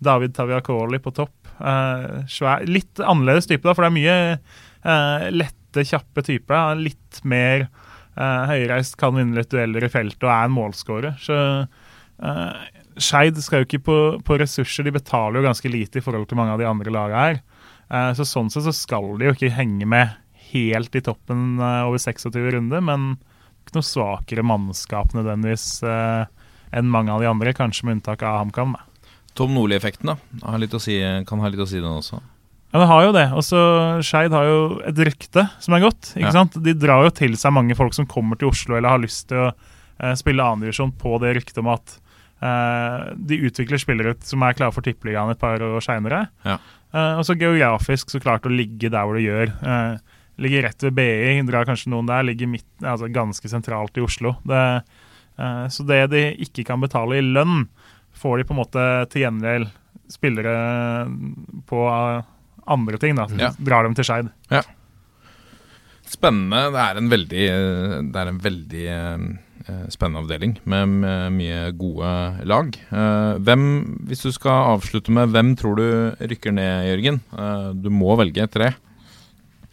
David 0.04 0.34
Taviakoli 0.36 1.00
på 1.00 1.12
topp. 1.16 1.40
Eh, 1.60 2.24
svær, 2.30 2.64
litt 2.68 3.00
annerledes 3.00 3.48
type, 3.48 3.64
da, 3.66 3.74
for 3.76 3.84
det 3.84 3.90
er 3.90 3.96
mye 3.96 4.16
eh, 4.32 5.28
lette, 5.34 5.84
kjappe 5.86 6.24
typer. 6.26 6.56
Er 6.56 6.82
Litt 6.82 7.20
mer 7.28 7.66
eh, 7.66 8.42
høyreist, 8.50 8.98
kan 9.00 9.16
vinne 9.16 9.38
litt 9.38 9.52
dueller 9.52 9.86
i 9.86 9.92
feltet 9.92 10.24
og 10.26 10.32
er 10.32 10.48
en 10.48 10.56
målskårer. 10.56 11.16
Så 11.20 11.36
uh, 11.64 12.62
Skeid 13.00 13.38
skal 13.40 13.62
jo 13.62 13.68
ikke 13.68 13.84
på, 13.86 13.98
på 14.26 14.40
ressurser, 14.40 14.86
de 14.86 14.94
betaler 14.96 15.40
jo 15.40 15.48
ganske 15.48 15.72
lite 15.72 16.00
i 16.00 16.04
forhold 16.04 16.28
til 16.28 16.40
mange 16.40 16.56
av 16.56 16.62
de 16.62 16.68
andre 16.68 16.94
lagene 16.94 17.26
her. 17.26 17.42
Uh, 17.90 18.10
så 18.16 18.28
sånn 18.28 18.52
sett 18.52 18.66
så 18.68 18.76
skal 18.76 19.14
de 19.18 19.28
jo 19.28 19.36
ikke 19.36 19.54
henge 19.56 19.88
med 19.88 20.16
helt 20.50 20.96
i 20.96 21.02
toppen 21.04 21.60
uh, 21.62 21.86
over 21.88 22.00
26 22.00 22.40
runder, 22.56 22.84
men 22.84 23.12
ikke 23.60 23.76
noe 23.76 23.86
svakere 23.86 24.44
mannskap 24.46 25.12
nødvendigvis 25.14 25.82
eh, 25.86 26.24
enn 26.72 26.88
mange 26.90 27.10
av 27.12 27.20
de 27.22 27.26
andre, 27.30 27.52
kanskje 27.56 27.84
med 27.88 27.98
unntak 27.98 28.22
av 28.26 28.38
HamKam. 28.44 28.76
Tom 29.34 29.54
Nordli-effekten 29.54 30.10
da 30.12 30.16
har 30.46 30.58
litt 30.58 30.74
å 30.74 30.80
si, 30.82 30.98
kan 31.26 31.40
ha 31.42 31.48
litt 31.48 31.60
å 31.62 31.66
si, 31.68 31.78
den 31.80 31.90
også. 31.90 32.20
Ja, 32.72 32.78
det 32.78 32.86
har 32.86 33.02
jo 33.04 33.12
det. 33.16 33.24
Og 33.34 33.42
så 33.42 33.60
Skeid 34.06 34.30
har 34.34 34.44
jo 34.46 34.58
et 34.86 34.98
rykte 35.06 35.48
som 35.62 35.74
er 35.74 35.80
godt. 35.82 36.12
ikke 36.14 36.28
Ja. 36.28 36.30
sant? 36.30 36.54
De 36.62 36.72
drar 36.74 37.02
jo 37.04 37.10
til 37.10 37.34
seg 37.36 37.52
mange 37.52 37.74
folk 37.74 37.94
som 37.94 38.06
kommer 38.06 38.38
til 38.38 38.48
Oslo 38.52 38.76
eller 38.76 38.88
har 38.94 38.98
lyst 39.02 39.26
til 39.28 39.38
å 39.38 39.48
eh, 39.98 40.14
spille 40.14 40.38
annendivisjon 40.42 40.92
på 40.98 41.18
det 41.20 41.34
ryktet 41.36 41.58
om 41.58 41.66
at 41.74 41.96
eh, 42.42 43.10
de 43.16 43.40
utvikler 43.48 43.80
spillere 43.82 44.14
som 44.22 44.42
er 44.46 44.54
klare 44.54 44.72
for 44.76 44.86
tippeligaen 44.86 45.30
et 45.34 45.40
par 45.42 45.58
år 45.62 45.82
seinere. 45.82 46.28
Ja. 46.46 46.58
Eh, 46.94 47.18
og 47.18 47.24
så 47.26 47.34
geografisk 47.38 48.10
så 48.14 48.20
klart 48.22 48.46
å 48.46 48.54
ligge 48.54 48.90
der 48.90 49.02
hvor 49.06 49.18
det 49.18 49.26
gjør. 49.26 49.50
Eh, 49.62 49.98
ligger 50.40 50.62
rett 50.68 50.82
ved 50.86 50.94
BI, 50.96 51.42
drar 51.50 51.66
kanskje 51.68 51.90
noen 51.92 52.06
der. 52.08 52.22
Ligger 52.24 52.48
midt, 52.48 52.66
altså 52.82 53.10
ganske 53.12 53.50
sentralt 53.50 53.98
i 53.98 54.04
Oslo. 54.06 54.36
Det, 54.46 54.56
eh, 54.56 54.80
så 55.72 55.86
det 55.88 56.02
de 56.12 56.24
ikke 56.46 56.64
kan 56.68 56.82
betale 56.82 57.18
i 57.20 57.24
lønn, 57.24 57.66
får 58.20 58.40
de 58.40 58.48
på 58.48 58.54
en 58.56 58.60
måte 58.60 58.86
til 59.12 59.24
gjengjeld 59.24 59.68
spillere 60.10 60.54
på 61.70 61.84
eh, 61.86 62.22
andre 62.70 62.98
ting. 63.00 63.14
da, 63.18 63.26
Ja. 63.38 63.52
Drar 63.58 63.86
dem 63.86 63.94
til 63.94 64.04
Skeid. 64.04 64.30
Ja. 64.50 64.62
Spennende. 66.10 66.64
Det 66.74 66.82
er 66.82 66.98
en 66.98 67.10
veldig, 67.12 67.44
det 68.10 68.18
er 68.18 68.28
en 68.32 68.40
veldig 68.42 68.84
eh, 68.90 69.86
spennende 69.94 70.24
avdeling 70.24 70.56
med, 70.64 70.88
med 71.04 71.36
mye 71.36 71.60
gode 71.78 72.10
lag. 72.50 72.74
Eh, 72.90 73.38
hvem, 73.46 73.64
hvis 74.10 74.24
du 74.26 74.32
skal 74.34 74.74
avslutte 74.74 75.14
med 75.14 75.30
hvem 75.30 75.54
tror 75.58 75.78
du 75.78 75.86
rykker 76.32 76.54
ned, 76.56 76.88
Jørgen? 76.90 77.20
Eh, 77.30 77.68
du 77.78 77.90
må 77.94 78.16
velge 78.18 78.48
tre. 78.50 78.72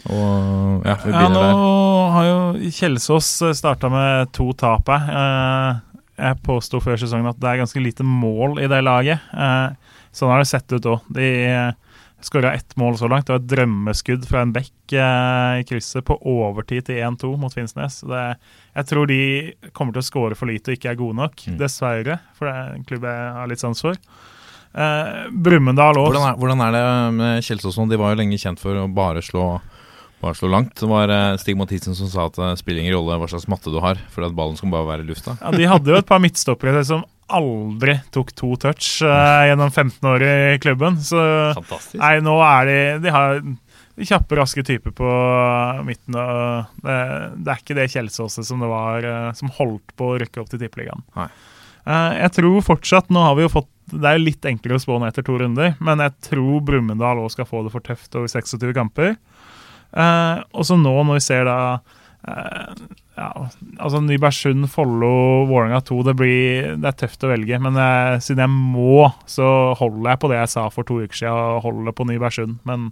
Og 0.09 0.85
ja, 0.87 0.95
vi 1.03 1.11
Ja, 1.11 1.27
nå 1.29 1.41
der. 1.41 2.11
har 2.15 2.25
jo 2.29 2.69
Kjelsås 2.71 3.31
starta 3.57 3.89
med 3.91 4.31
to 4.33 4.51
tap 4.53 4.87
her. 4.87 5.09
Eh, 5.09 5.79
jeg 6.17 6.41
påsto 6.43 6.79
før 6.81 6.97
sesongen 6.97 7.27
at 7.29 7.39
det 7.39 7.49
er 7.51 7.59
ganske 7.63 7.81
lite 7.83 8.03
mål 8.07 8.59
i 8.63 8.67
det 8.71 8.79
laget. 8.83 9.19
Eh, 9.33 9.75
sånn 10.15 10.31
har 10.31 10.39
det 10.41 10.47
sett 10.49 10.71
ut 10.73 10.85
òg. 10.85 11.01
De 11.13 11.73
skåra 12.23 12.53
ett 12.57 12.73
mål 12.79 12.95
så 12.97 13.07
langt. 13.07 13.27
Det 13.27 13.35
var 13.35 13.43
et 13.43 13.51
drømmeskudd 13.51 14.23
fra 14.25 14.41
en 14.41 14.51
bekk 14.55 14.93
eh, 14.97 15.59
i 15.61 15.63
krysset 15.69 16.03
på 16.07 16.17
overtid 16.25 16.87
til 16.87 16.95
1-2 17.05 17.35
mot 17.37 17.53
Finnsnes. 17.53 17.99
Det, 18.07 18.23
jeg 18.79 18.85
tror 18.89 19.05
de 19.11 19.19
kommer 19.77 19.93
til 19.93 20.01
å 20.01 20.07
skåre 20.07 20.35
for 20.39 20.49
lite 20.49 20.71
og 20.73 20.79
ikke 20.79 20.89
er 20.95 20.95
gode 21.03 21.15
nok, 21.19 21.35
Mm. 21.47 21.57
dessverre. 21.59 22.19
For 22.39 22.47
det 22.49 22.55
er 22.55 22.73
en 22.79 22.83
klubb 22.89 23.03
jeg 23.05 23.33
har 23.37 23.47
litt 23.47 23.59
sans 23.61 23.81
for. 23.81 23.93
Eh, 24.73 25.27
Brumunddal 25.31 25.95
òg. 26.01 26.09
Hvordan 26.15 26.39
hvordan 26.41 26.61
er 26.65 26.71
det 26.75 27.13
med 27.13 27.43
Kjelsås 27.45 27.77
nå? 27.77 27.85
De 27.89 27.97
var 28.01 28.15
jo 28.15 28.21
lenge 28.23 28.37
kjent 28.41 28.59
for 28.59 28.73
å 28.73 28.87
bare 28.93 29.21
slå, 29.21 29.59
bare 30.21 30.37
slå 30.37 30.49
langt. 30.51 30.73
Det 30.79 30.89
var 30.89 31.11
eh, 31.13 31.35
Stig 31.41 31.57
Mathisen 31.59 31.97
som 31.97 32.09
sa 32.11 32.27
at 32.29 32.39
det 32.39 32.53
spiller 32.61 32.83
ingen 32.83 32.95
rolle 32.97 33.19
hva 33.21 33.29
slags 33.29 33.47
matte 33.51 33.73
du 33.73 33.79
har, 33.83 33.99
for 34.13 34.25
at 34.27 34.35
ballen 34.37 34.57
skal 34.59 34.73
bare 34.73 34.89
være 34.89 35.05
i 35.05 35.11
lufta. 35.11 35.37
Ja, 35.41 35.53
De 35.53 35.69
hadde 35.69 35.93
jo 35.93 35.99
et 35.99 36.09
par 36.09 36.21
midtstoppere 36.23 36.83
som 36.87 37.05
aldri 37.27 37.97
tok 38.15 38.31
to 38.39 38.53
touch 38.55 39.01
uh, 39.03 39.43
gjennom 39.49 39.71
15 39.71 40.07
år 40.07 40.23
i 40.23 40.35
klubben. 40.63 40.99
Så 41.03 41.19
Fantastisk. 41.57 41.99
nei, 41.99 42.13
nå 42.23 42.37
er 42.39 42.69
de 42.69 42.77
De 43.03 43.11
har 43.11 43.41
kjappe, 43.97 44.37
raske 44.37 44.63
typer 44.63 44.93
på 44.95 45.11
midten. 45.83 46.15
Og 46.15 46.79
det, 46.85 46.97
det 47.43 47.51
er 47.51 47.61
ikke 47.61 47.77
det 47.77 47.89
Kjelsåset 47.91 48.47
som 48.47 48.63
det 48.63 48.71
var 48.71 49.03
uh, 49.03 49.35
som 49.37 49.51
holdt 49.59 49.95
på 49.99 50.13
å 50.13 50.17
rykke 50.23 50.43
opp 50.43 50.53
til 50.53 50.63
Tippeligaen. 50.63 51.03
Eh, 51.87 52.13
jeg 52.21 52.33
tror 52.35 52.63
fortsatt 52.65 53.11
Nå 53.13 53.23
har 53.23 53.37
vi 53.37 53.45
jo 53.45 53.51
fått 53.53 53.69
Det 53.87 54.09
er 54.09 54.19
litt 54.19 54.43
enklere 54.49 54.79
å 54.79 54.83
spå 54.83 54.97
nå 54.99 55.07
etter 55.07 55.23
to 55.23 55.37
runder, 55.39 55.77
men 55.79 56.01
jeg 56.03 56.15
tror 56.27 56.63
Brumunddal 56.67 57.21
òg 57.23 57.31
skal 57.31 57.47
få 57.47 57.61
det 57.63 57.71
for 57.71 57.85
tøft 57.85 58.17
over 58.19 58.27
26 58.27 58.73
kamper. 58.75 59.13
Eh, 59.93 60.39
og 60.53 60.67
så 60.67 60.77
nå, 60.79 60.93
når 61.07 61.19
vi 61.19 61.25
ser 61.27 61.47
da 61.47 61.57
eh, 62.27 62.87
ja, 63.17 63.29
altså 63.81 64.01
Nybergsund, 64.05 64.67
Follo, 64.69 65.11
Vålerenga 65.49 65.81
2 65.87 65.99
det, 66.05 66.15
blir, 66.19 66.71
det 66.77 66.91
er 66.91 66.97
tøft 67.01 67.25
å 67.25 67.31
velge. 67.31 67.59
Men 67.63 67.79
jeg, 67.81 68.23
siden 68.27 68.45
jeg 68.45 68.53
må, 68.77 69.07
så 69.29 69.51
holder 69.79 70.13
jeg 70.13 70.21
på 70.23 70.31
det 70.31 70.41
jeg 70.43 70.53
sa 70.53 70.67
for 70.73 70.87
to 70.87 70.99
uker 71.01 71.23
siden, 71.23 71.33
og 71.57 71.63
holder 71.65 71.97
på 71.97 72.07
Nybergsund. 72.09 72.59
Men 72.69 72.91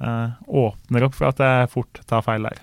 eh, 0.00 0.28
åpner 0.64 1.08
opp 1.08 1.18
for 1.18 1.32
at 1.32 1.42
jeg 1.44 1.72
fort 1.74 2.04
tar 2.08 2.24
feil 2.24 2.48
der. 2.48 2.62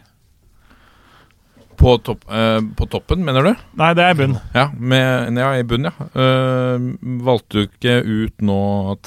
På, 1.80 1.93
topp, 2.03 2.25
uh, 2.27 2.59
på 2.75 2.86
toppen, 2.91 3.21
mener 3.23 3.45
du? 3.45 3.51
Nei, 3.80 3.93
det 3.95 4.03
er 4.03 4.11
i 4.11 4.17
bunn. 4.19 4.34
Ja, 4.53 4.65
med, 4.75 5.38
ja 5.39 5.51
i 5.55 5.63
bunn, 5.63 5.88
ja. 5.88 5.93
Uh, 6.11 6.89
valgte 7.23 7.61
du 7.61 7.67
ikke 7.69 7.93
ut 8.03 8.41
nå 8.43 8.57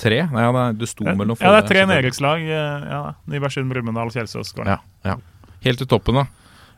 tre? 0.01 0.23
Nei, 0.33 0.41
ja, 0.47 0.73
det- 0.73 0.89
sto 0.89 1.05
sto 1.05 1.17
mellom 1.19 1.37
Ja, 1.41 1.53
det 1.53 1.65
er 1.65 1.69
tre 1.69 1.83
nedrykkslag. 1.91 2.41
eh, 2.49 2.87
Ja, 2.89 3.03
Nybergsund, 3.29 3.69
Brumunddal, 3.69 4.09
Kjelsås. 4.15 4.55
Ja, 4.65 4.79
ja. 5.05 5.17
Helt 5.63 5.79
til 5.79 5.87
toppen, 5.87 6.15
da. 6.15 6.25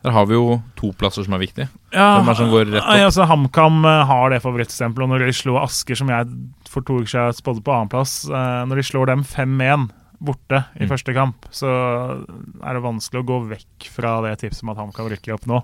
Der 0.03 0.11
har 0.11 0.25
vi 0.27 0.35
jo 0.35 0.61
to 0.75 0.91
plasser 0.93 1.23
som 1.23 1.33
er 1.33 1.39
viktige. 1.39 1.69
Ja, 1.91 2.19
er 2.19 3.05
altså 3.07 3.25
HamKam 3.25 3.83
har 3.83 4.29
det 4.29 4.41
favorittstempelet. 4.43 5.09
Når 5.09 5.19
de 5.25 5.31
slår 5.33 5.63
Asker, 5.63 5.95
som 5.97 6.07
jeg 6.09 6.27
for 6.69 6.81
to 6.85 6.99
uker 6.99 7.07
siden 7.09 7.33
spådde 7.33 7.63
på 7.63 7.73
annenplass 7.73 8.27
Når 8.29 8.75
de 8.75 8.83
slår 8.83 9.07
dem 9.07 9.23
5-1 9.23 9.89
borte 10.21 10.65
i 10.79 10.85
Mm. 10.85 10.89
første 10.89 11.13
kamp, 11.13 11.45
så 11.51 11.67
er 12.63 12.73
det 12.73 12.83
vanskelig 12.83 13.23
å 13.23 13.25
gå 13.27 13.39
vekk 13.49 13.89
fra 13.89 14.21
det 14.21 14.39
tipset 14.39 14.63
om 14.63 14.69
at 14.69 14.77
HamKam 14.77 15.09
rykker 15.09 15.33
opp 15.33 15.45
nå. 15.47 15.63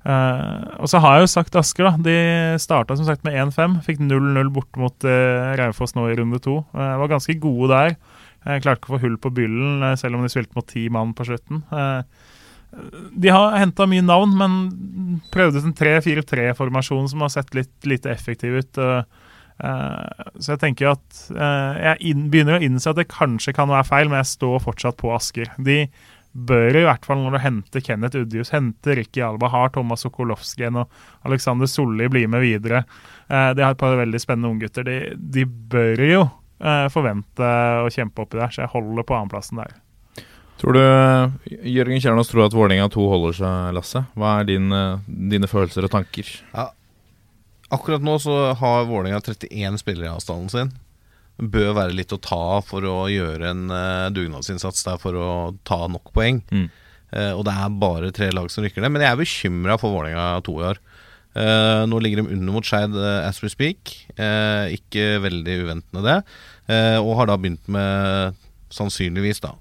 Eh, 0.00 0.62
og 0.80 0.88
så 0.88 1.00
har 1.02 1.18
jeg 1.18 1.26
jo 1.26 1.32
sagt 1.34 1.56
Asker, 1.60 1.90
da. 1.90 1.92
De 2.00 2.16
starta 2.62 2.96
som 2.96 3.08
sagt 3.08 3.24
med 3.26 3.36
1-5. 3.36 3.80
Fikk 3.86 4.02
0-0 4.02 4.52
borte 4.54 4.80
mot 4.80 5.06
uh, 5.06 5.52
Raufoss 5.60 5.96
nå 5.96 6.08
i 6.08 6.16
runde 6.18 6.40
to. 6.42 6.60
Uh, 6.72 6.96
var 7.02 7.12
ganske 7.12 7.36
gode 7.42 7.70
der. 7.74 7.96
Uh, 8.46 8.56
klarte 8.62 8.80
ikke 8.80 8.94
å 8.94 8.96
få 8.96 9.02
hull 9.04 9.18
på 9.20 9.32
byllen, 9.36 9.84
uh, 9.84 9.96
selv 10.00 10.16
om 10.16 10.24
de 10.24 10.32
spilte 10.32 10.56
mot 10.56 10.68
ti 10.68 10.88
mann 10.92 11.14
på 11.16 11.28
slutten. 11.28 11.64
De 12.70 13.30
har 13.34 13.56
henta 13.58 13.82
mye 13.90 14.04
navn, 14.06 14.36
men 14.38 14.52
prøvde 15.34 15.58
en 15.64 15.74
3-4-3-formasjon 15.74 17.08
som 17.10 17.24
har 17.24 17.32
sett 17.34 17.50
litt 17.58 17.88
lite 17.88 18.12
effektiv 18.12 18.60
ut. 18.60 18.78
så 18.78 20.52
jeg 20.52 20.60
tenker 20.62 20.92
at 20.92 21.24
Jeg 21.34 22.14
begynner 22.30 22.60
å 22.60 22.62
innse 22.62 22.92
at 22.92 23.00
det 23.00 23.08
kanskje 23.10 23.56
kan 23.58 23.68
være 23.68 23.88
feil, 23.88 24.06
men 24.06 24.22
jeg 24.22 24.30
står 24.36 24.62
fortsatt 24.62 25.00
på 25.02 25.10
Asker. 25.10 25.50
De 25.58 25.80
bør 26.32 26.76
i 26.78 26.84
hvert 26.86 27.06
fall, 27.06 27.20
når 27.24 27.34
du 27.34 27.42
henter 27.42 27.82
Kenneth 27.84 28.20
Udjus, 28.20 28.52
henter 28.54 28.98
Ricky 29.00 29.22
Alba, 29.26 29.50
har 29.50 29.72
Thomas 29.74 30.04
Sokolowskien 30.06 30.78
og 30.78 30.90
Alexander 31.26 31.66
Solli 31.70 32.06
bli 32.12 32.26
med 32.30 32.44
videre. 32.44 32.84
Eh, 33.28 33.50
de 33.56 33.64
har 33.64 33.74
et 33.74 33.80
par 33.80 33.98
veldig 33.98 34.20
spennende 34.22 34.52
unggutter. 34.52 34.86
De, 34.86 35.14
de 35.18 35.44
bør 35.44 36.04
jo 36.06 36.24
eh, 36.62 36.86
forvente 36.92 37.52
å 37.82 37.90
kjempe 37.90 38.26
oppi 38.26 38.38
der, 38.38 38.52
så 38.54 38.64
jeg 38.64 38.74
holder 38.74 39.06
på 39.06 39.16
annenplassen 39.18 39.62
der. 39.62 39.78
Tror 40.60 40.76
du 40.76 41.56
Jørgen 41.72 42.02
Kjernås 42.04 42.28
tror 42.28 42.44
at 42.44 42.54
Vålerenga 42.54 42.90
2 42.92 43.06
holder 43.08 43.38
seg, 43.38 43.70
Lasse? 43.78 44.04
Hva 44.18 44.36
er 44.40 44.50
din, 44.52 44.68
eh, 44.76 45.08
dine 45.32 45.50
følelser 45.50 45.88
og 45.88 45.94
tanker? 45.96 46.30
Akkurat 47.70 48.02
nå 48.04 48.18
så 48.22 48.52
har 48.60 48.86
Vålerenga 48.86 49.22
31 49.24 49.82
spillere 49.82 50.10
i 50.10 50.14
avstanden 50.14 50.52
sin. 50.52 50.72
Bør 51.40 51.72
være 51.78 51.96
litt 51.96 52.12
å 52.12 52.20
ta 52.20 52.36
av 52.58 52.66
for 52.68 52.84
å 52.84 53.08
gjøre 53.08 53.48
en 53.54 53.70
uh, 53.72 54.12
dugnadsinnsats 54.12 54.84
der 54.84 54.98
for 55.00 55.16
å 55.16 55.30
ta 55.64 55.86
nok 55.88 56.12
poeng. 56.12 56.42
Mm. 56.52 56.66
Uh, 57.10 57.32
og 57.32 57.46
det 57.48 57.54
er 57.56 57.78
bare 57.80 58.10
tre 58.14 58.28
lag 58.34 58.50
som 58.52 58.66
rykker 58.66 58.84
ned. 58.84 58.92
Men 58.92 59.06
jeg 59.06 59.14
er 59.14 59.20
bekymra 59.22 59.78
for 59.80 59.96
Vålerenga 59.96 60.42
to 60.44 60.58
i 60.60 60.66
år. 60.68 60.80
Uh, 61.30 61.86
nå 61.88 62.00
ligger 62.02 62.20
de 62.20 62.34
under 62.34 62.52
mot 62.52 62.66
Skeid 62.66 62.92
as 63.00 63.40
we 63.40 63.48
speak. 63.52 63.94
Ikke 64.76 65.20
veldig 65.24 65.56
uventende 65.64 66.04
det. 66.04 66.18
Og 67.00 67.14
har 67.18 67.30
da 67.30 67.38
begynt 67.40 67.66
med 67.72 68.38
sannsynligvis 68.70 69.40
da 69.42 69.56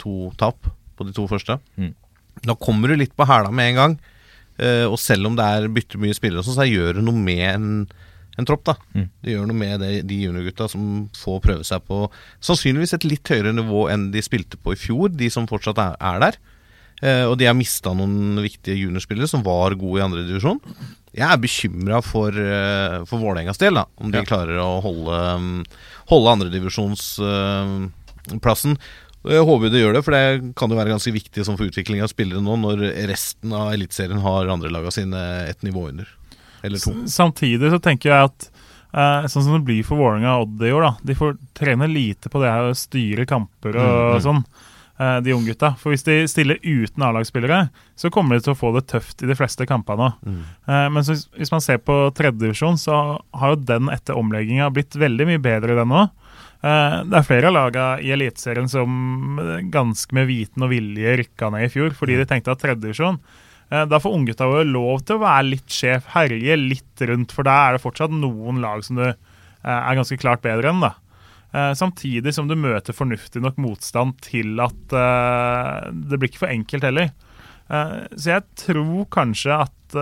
to 0.00 0.32
tap 0.40 0.66
på 0.98 1.06
de 1.08 1.14
to 1.16 1.24
første. 1.30 1.56
Mm. 1.80 1.94
Da 2.44 2.56
kommer 2.60 2.90
du 2.90 2.98
litt 2.98 3.14
på 3.16 3.28
hæla 3.28 3.52
med 3.54 3.70
en 3.70 3.78
gang. 3.78 3.94
Og 4.90 4.98
selv 5.00 5.30
om 5.30 5.38
det 5.38 5.46
er 5.46 5.70
bytter 5.72 6.02
mye 6.02 6.16
spillere, 6.16 6.44
sånn, 6.44 6.58
så 6.58 6.66
gjør 6.68 6.98
det 6.98 7.06
noe 7.06 7.16
med 7.16 7.44
en, 7.48 7.70
en 8.38 8.44
tropp. 8.48 8.64
da 8.64 8.74
Mm. 8.94 9.08
Det 9.22 9.30
gjør 9.34 9.46
noe 9.46 9.56
med 9.56 9.80
det, 9.80 10.06
de 10.08 10.14
juniorgutta 10.24 10.68
som 10.70 11.10
får 11.16 11.40
prøve 11.44 11.64
seg 11.64 11.80
på 11.88 12.08
sannsynligvis 12.40 12.94
et 12.94 13.04
litt 13.04 13.28
høyere 13.28 13.52
nivå 13.52 13.90
enn 13.92 14.10
de 14.12 14.22
spilte 14.24 14.56
på 14.56 14.72
i 14.72 14.76
fjor, 14.80 15.08
de 15.12 15.28
som 15.30 15.46
fortsatt 15.46 15.78
er, 15.78 15.96
er 16.00 16.18
der. 16.20 16.36
Eh, 17.02 17.24
og 17.26 17.36
de 17.38 17.46
har 17.48 17.54
mista 17.58 17.90
noen 17.98 18.36
viktige 18.38 18.76
juniorspillere 18.78 19.26
som 19.28 19.42
var 19.42 19.74
gode 19.74 19.98
i 19.98 20.02
andredivisjon. 20.04 20.60
Jeg 21.12 21.28
er 21.28 21.36
bekymra 21.42 21.98
for, 22.00 22.30
uh, 22.32 23.04
for 23.04 23.18
Vålerengas 23.20 23.58
del, 23.60 23.74
da 23.74 23.84
om 23.98 24.10
de 24.10 24.18
Ja. 24.18 24.24
klarer 24.24 24.56
å 24.62 24.80
holde, 24.80 25.10
um, 25.36 25.64
holde 26.08 26.30
andredivisjonsplassen. 26.38 28.78
Jeg 29.22 29.44
håper 29.46 29.70
det 29.70 29.78
gjør 29.82 29.92
det, 29.94 30.02
for 30.04 30.12
det 30.16 30.54
kan 30.58 30.70
jo 30.70 30.76
være 30.78 30.90
ganske 30.90 31.12
viktig 31.14 31.44
for 31.44 31.66
utvikling 31.66 32.02
av 32.02 32.08
spillere 32.10 32.42
nå, 32.42 32.56
når 32.58 32.82
resten 33.06 33.52
av 33.54 33.70
Eliteserien 33.72 34.20
har 34.22 34.48
andrelaga 34.50 34.90
sine 34.90 35.20
et 35.48 35.62
nivå 35.62 35.88
under. 35.92 36.06
Eller 36.62 36.78
to. 36.82 36.94
Samtidig 37.10 37.70
så 37.72 37.80
tenker 37.82 38.12
jeg 38.12 38.30
at 38.30 38.48
eh, 38.92 39.28
sånn 39.30 39.46
som 39.46 39.56
det 39.56 39.64
blir 39.66 39.86
for 39.86 40.00
Vålerenga 40.00 40.36
og 40.38 40.46
Odd 40.46 40.66
i 40.68 40.74
år, 40.74 40.86
da. 40.86 40.92
De 41.10 41.16
får 41.18 41.38
trene 41.58 41.88
lite 41.90 42.32
på 42.32 42.42
det 42.42 42.52
her 42.52 42.70
å 42.70 42.76
styre 42.78 43.26
kamper 43.28 43.78
og 43.78 43.90
Mm, 43.92 44.12
mm. 44.12 44.22
sånn, 44.26 44.44
eh, 45.00 45.18
de 45.26 45.34
unggutta. 45.34 45.74
For 45.80 45.94
hvis 45.94 46.06
de 46.06 46.18
stiller 46.30 46.62
uten 46.62 47.02
A-lagsspillere, 47.02 47.68
så 47.96 48.10
kommer 48.10 48.36
de 48.36 48.46
til 48.46 48.54
å 48.54 48.58
få 48.58 48.72
det 48.76 48.86
tøft 48.92 49.22
i 49.22 49.30
de 49.30 49.36
fleste 49.38 49.66
kampene. 49.66 50.12
Mm. 50.24 50.42
Eh, 50.68 50.88
men 50.94 51.04
så, 51.04 51.18
hvis 51.38 51.52
man 51.54 51.64
ser 51.64 51.82
på 51.82 51.98
tredjedivisjon, 52.16 52.78
så 52.80 53.02
har 53.18 53.54
jo 53.54 53.62
den 53.62 53.92
etter 53.92 54.18
omlegginga 54.18 54.70
blitt 54.70 54.96
veldig 54.98 55.28
mye 55.32 55.42
bedre, 55.42 55.78
den 55.78 55.92
òg. 55.92 56.10
det 56.62 57.16
er 57.18 57.24
flere 57.26 57.48
av 57.50 57.54
lagene 57.56 58.02
i 58.06 58.12
Eliteserien 58.14 58.68
som 58.70 59.38
eh, 59.42 59.64
ganske 59.66 60.14
med 60.14 60.28
viten 60.28 60.62
og 60.62 60.70
vilje 60.70 61.16
rykka 61.18 61.50
ned 61.50 61.66
i 61.66 61.72
fjor, 61.72 61.90
fordi 61.98 62.20
de 62.20 62.28
tenkte 62.30 62.54
at 62.54 62.62
tredjedivisjon 62.62 63.18
Eh, 63.18 63.51
Da 63.88 63.98
får 64.02 64.12
unggutta 64.18 64.44
våre 64.50 64.66
lov 64.68 65.00
til 65.08 65.16
å 65.16 65.22
være 65.22 65.46
litt 65.54 65.72
sjef, 65.72 66.10
herje 66.12 66.56
litt 66.60 67.04
rundt, 67.08 67.32
for 67.32 67.46
da 67.48 67.54
er 67.68 67.76
det 67.78 67.84
fortsatt 67.84 68.12
noen 68.12 68.58
lag 68.60 68.82
som 68.84 68.98
du 69.00 69.06
eh, 69.06 69.14
er 69.64 69.96
ganske 69.96 70.18
klart 70.20 70.42
bedre 70.44 70.68
enn. 70.74 70.82
da. 70.84 70.90
Eh, 71.54 71.72
Samtidig 71.78 72.34
som 72.36 72.48
du 72.50 72.56
møter 72.56 72.92
fornuftig 72.96 73.40
nok 73.44 73.56
motstand 73.62 74.18
til 74.24 74.60
at 74.60 74.92
eh, 74.96 75.88
det 75.92 76.18
blir 76.20 76.28
ikke 76.32 76.44
for 76.44 76.52
enkelt 76.52 76.84
heller. 76.90 77.10
Eh, 77.72 77.96
Så 78.16 78.34
jeg 78.34 78.44
tror 78.66 79.06
kanskje 79.16 79.56
at 79.64 79.96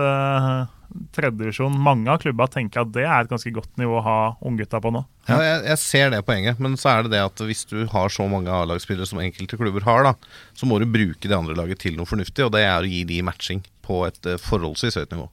tredjedivisjon, 1.15 1.75
mange 1.79 2.11
av 2.11 2.21
klubba 2.23 2.47
tenker 2.51 2.83
at 2.83 2.91
det 2.95 3.03
er 3.05 3.23
et 3.23 3.31
ganske 3.31 3.51
godt 3.55 3.79
nivå 3.79 3.97
å 3.99 4.05
ha 4.05 4.17
unggutta 4.47 4.81
på 4.83 4.91
nå. 4.93 5.03
Ja, 5.29 5.37
jeg, 5.45 5.59
jeg 5.69 5.81
ser 5.81 6.13
det 6.13 6.23
poenget, 6.27 6.61
men 6.63 6.77
så 6.79 6.91
er 6.93 7.05
det 7.05 7.13
det 7.15 7.21
at 7.23 7.43
hvis 7.47 7.63
du 7.69 7.83
har 7.91 8.11
så 8.13 8.27
mange 8.31 8.51
A-lagsspillere 8.51 9.07
som 9.09 9.21
enkelte 9.23 9.59
klubber 9.59 9.85
har, 9.87 10.07
da, 10.07 10.15
så 10.57 10.69
må 10.69 10.79
du 10.81 10.87
bruke 10.89 11.27
det 11.27 11.37
andre 11.37 11.57
laget 11.57 11.83
til 11.83 11.95
noe 11.99 12.09
fornuftig, 12.09 12.45
og 12.47 12.53
det 12.55 12.65
er 12.67 12.81
å 12.81 12.91
gi 12.91 13.03
de 13.07 13.21
matching 13.25 13.63
på 13.85 14.03
et 14.09 14.29
eh, 14.29 14.41
forholdsvis 14.41 14.99
høyt 14.99 15.15
nivå. 15.15 15.29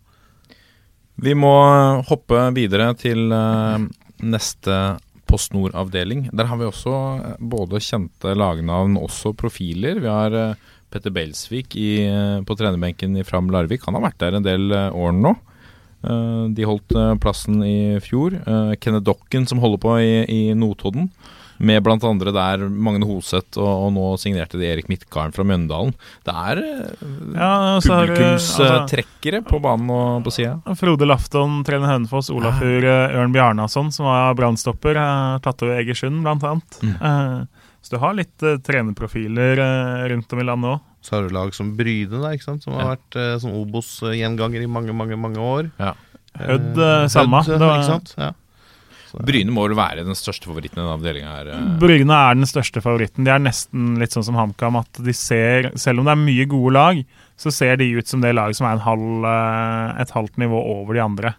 Vi 1.19 1.35
må 1.35 1.55
hoppe 2.07 2.47
videre 2.55 2.93
til 2.99 3.33
eh, 3.35 3.87
neste 4.23 4.79
Post 5.29 5.53
Nord-avdeling. 5.53 6.29
Der 6.33 6.49
har 6.49 6.61
vi 6.61 6.69
også 6.69 6.95
eh, 7.19 7.39
både 7.41 7.83
kjente 7.85 8.37
lagnavn, 8.39 8.97
også 9.01 9.35
profiler. 9.37 10.01
Vi 10.05 10.13
har 10.13 10.39
Petter 10.93 11.13
Belsvik 11.13 11.77
i, 11.77 12.07
eh, 12.07 12.41
på 12.45 12.57
trenerbenken 12.57 13.17
i 13.17 13.25
Fram 13.25 13.51
Larvik. 13.53 13.85
Han 13.87 13.99
har 13.99 14.09
vært 14.09 14.21
der 14.23 14.39
en 14.39 14.47
del 14.47 14.71
eh, 14.73 14.91
år 14.97 15.13
nå. 15.17 15.35
Eh, 16.05 16.45
de 16.57 16.69
holdt 16.69 16.95
plassen 17.21 17.61
i 17.65 17.99
fjor. 18.05 18.39
Kenneth 18.81 19.09
Dokken 19.09 19.49
som 19.49 19.61
holder 19.61 19.83
på 19.83 19.99
i, 20.01 20.15
i 20.25 20.41
Notodden. 20.57 21.11
Med 21.59 21.83
andre 21.91 22.31
der 22.31 22.69
Magne 22.71 23.03
Hoseth, 23.03 23.59
og, 23.59 23.67
og 23.67 23.89
nå 23.91 24.05
signerte 24.23 24.61
de 24.61 24.69
Erik 24.69 24.87
Midtgarden 24.87 25.35
fra 25.35 25.43
Mjøndalen. 25.43 25.91
Det 26.23 26.31
er 26.33 26.61
Ja, 27.35 27.81
så 27.83 27.97
altså- 27.99 28.07
publikumstrekkere 28.07 29.41
på 29.43 29.59
banen 29.61 29.91
og 29.91 30.23
på 30.23 30.31
sida. 30.37 30.55
Frode 30.79 31.05
Lafton, 31.11 31.65
trener 31.67 31.91
Hønefoss, 31.91 32.31
Olafur 32.31 32.87
Ørn 32.87 33.35
Bjarnason, 33.35 33.91
som 33.91 34.07
var 34.07 34.39
brannstopper, 34.39 35.03
tatt 35.43 35.67
over 35.67 35.83
Egersund, 35.83 36.23
annet. 36.55 36.79
Mm. 36.79 37.49
Eh, 37.89 37.91
så 37.91 37.97
du 37.97 38.03
har 38.05 38.15
litt 38.15 38.43
uh, 38.45 38.57
trenerprofiler 38.59 39.59
uh, 39.59 40.09
rundt 40.09 40.33
om 40.33 40.41
i 40.41 40.45
landet 40.45 40.75
òg. 40.77 40.81
Så 41.01 41.15
har 41.17 41.23
du 41.29 41.35
lag 41.35 41.55
som 41.55 41.77
Bryne, 41.77 42.11
da, 42.21 42.33
ikke 42.35 42.45
sant? 42.45 42.63
som 42.63 42.75
har 42.75 42.83
Ja. 42.83 42.97
vært 42.97 43.17
uh, 43.17 43.39
sånn 43.41 43.55
Obos-gjenganger 43.57 44.63
i 44.63 44.67
mange, 44.69 44.93
mange 44.93 45.17
mange 45.17 45.39
år. 45.39 45.71
Ja. 45.79 45.95
Hødd, 46.39 46.77
eh, 46.79 47.07
samme. 47.11 47.41
Hødd, 47.47 47.59
var- 47.59 47.79
ikke 47.81 47.87
sant? 47.89 48.15
Ja. 48.19 48.33
Så- 49.11 49.25
Bryne 49.25 49.51
må 49.51 49.67
vel 49.67 49.75
være 49.75 50.05
den 50.05 50.15
største 50.15 50.45
favoritten 50.47 50.79
i 50.79 50.83
den 50.85 50.93
avdelinga 50.93 51.31
her. 51.33 51.49
eh. 51.49 51.79
Bryne 51.81 52.11
er 52.13 52.35
den 52.35 52.45
største 52.45 52.83
favoritten. 52.85 53.25
De 53.25 53.31
er 53.33 53.39
nesten 53.41 53.97
litt 53.99 54.11
sånn 54.13 54.23
som 54.25 54.35
HamKam, 54.37 54.77
at 54.79 54.93
de 55.03 55.13
ser 55.13 55.71
Selv 55.77 56.01
om 56.01 56.05
det 56.05 56.13
er 56.13 56.17
mye 56.27 56.47
gode 56.47 56.73
lag, 56.75 57.05
så 57.39 57.51
ser 57.51 57.77
de 57.77 57.91
ut 57.97 58.07
som 58.07 58.21
det 58.21 58.35
laget 58.35 58.57
som 58.57 58.67
er 58.67 58.73
en 58.75 58.85
halv, 58.85 59.25
eh, 59.25 60.01
et 60.03 60.11
halvt 60.11 60.37
nivå 60.37 60.61
over 60.77 60.95
de 60.95 61.01
andre. 61.01 61.35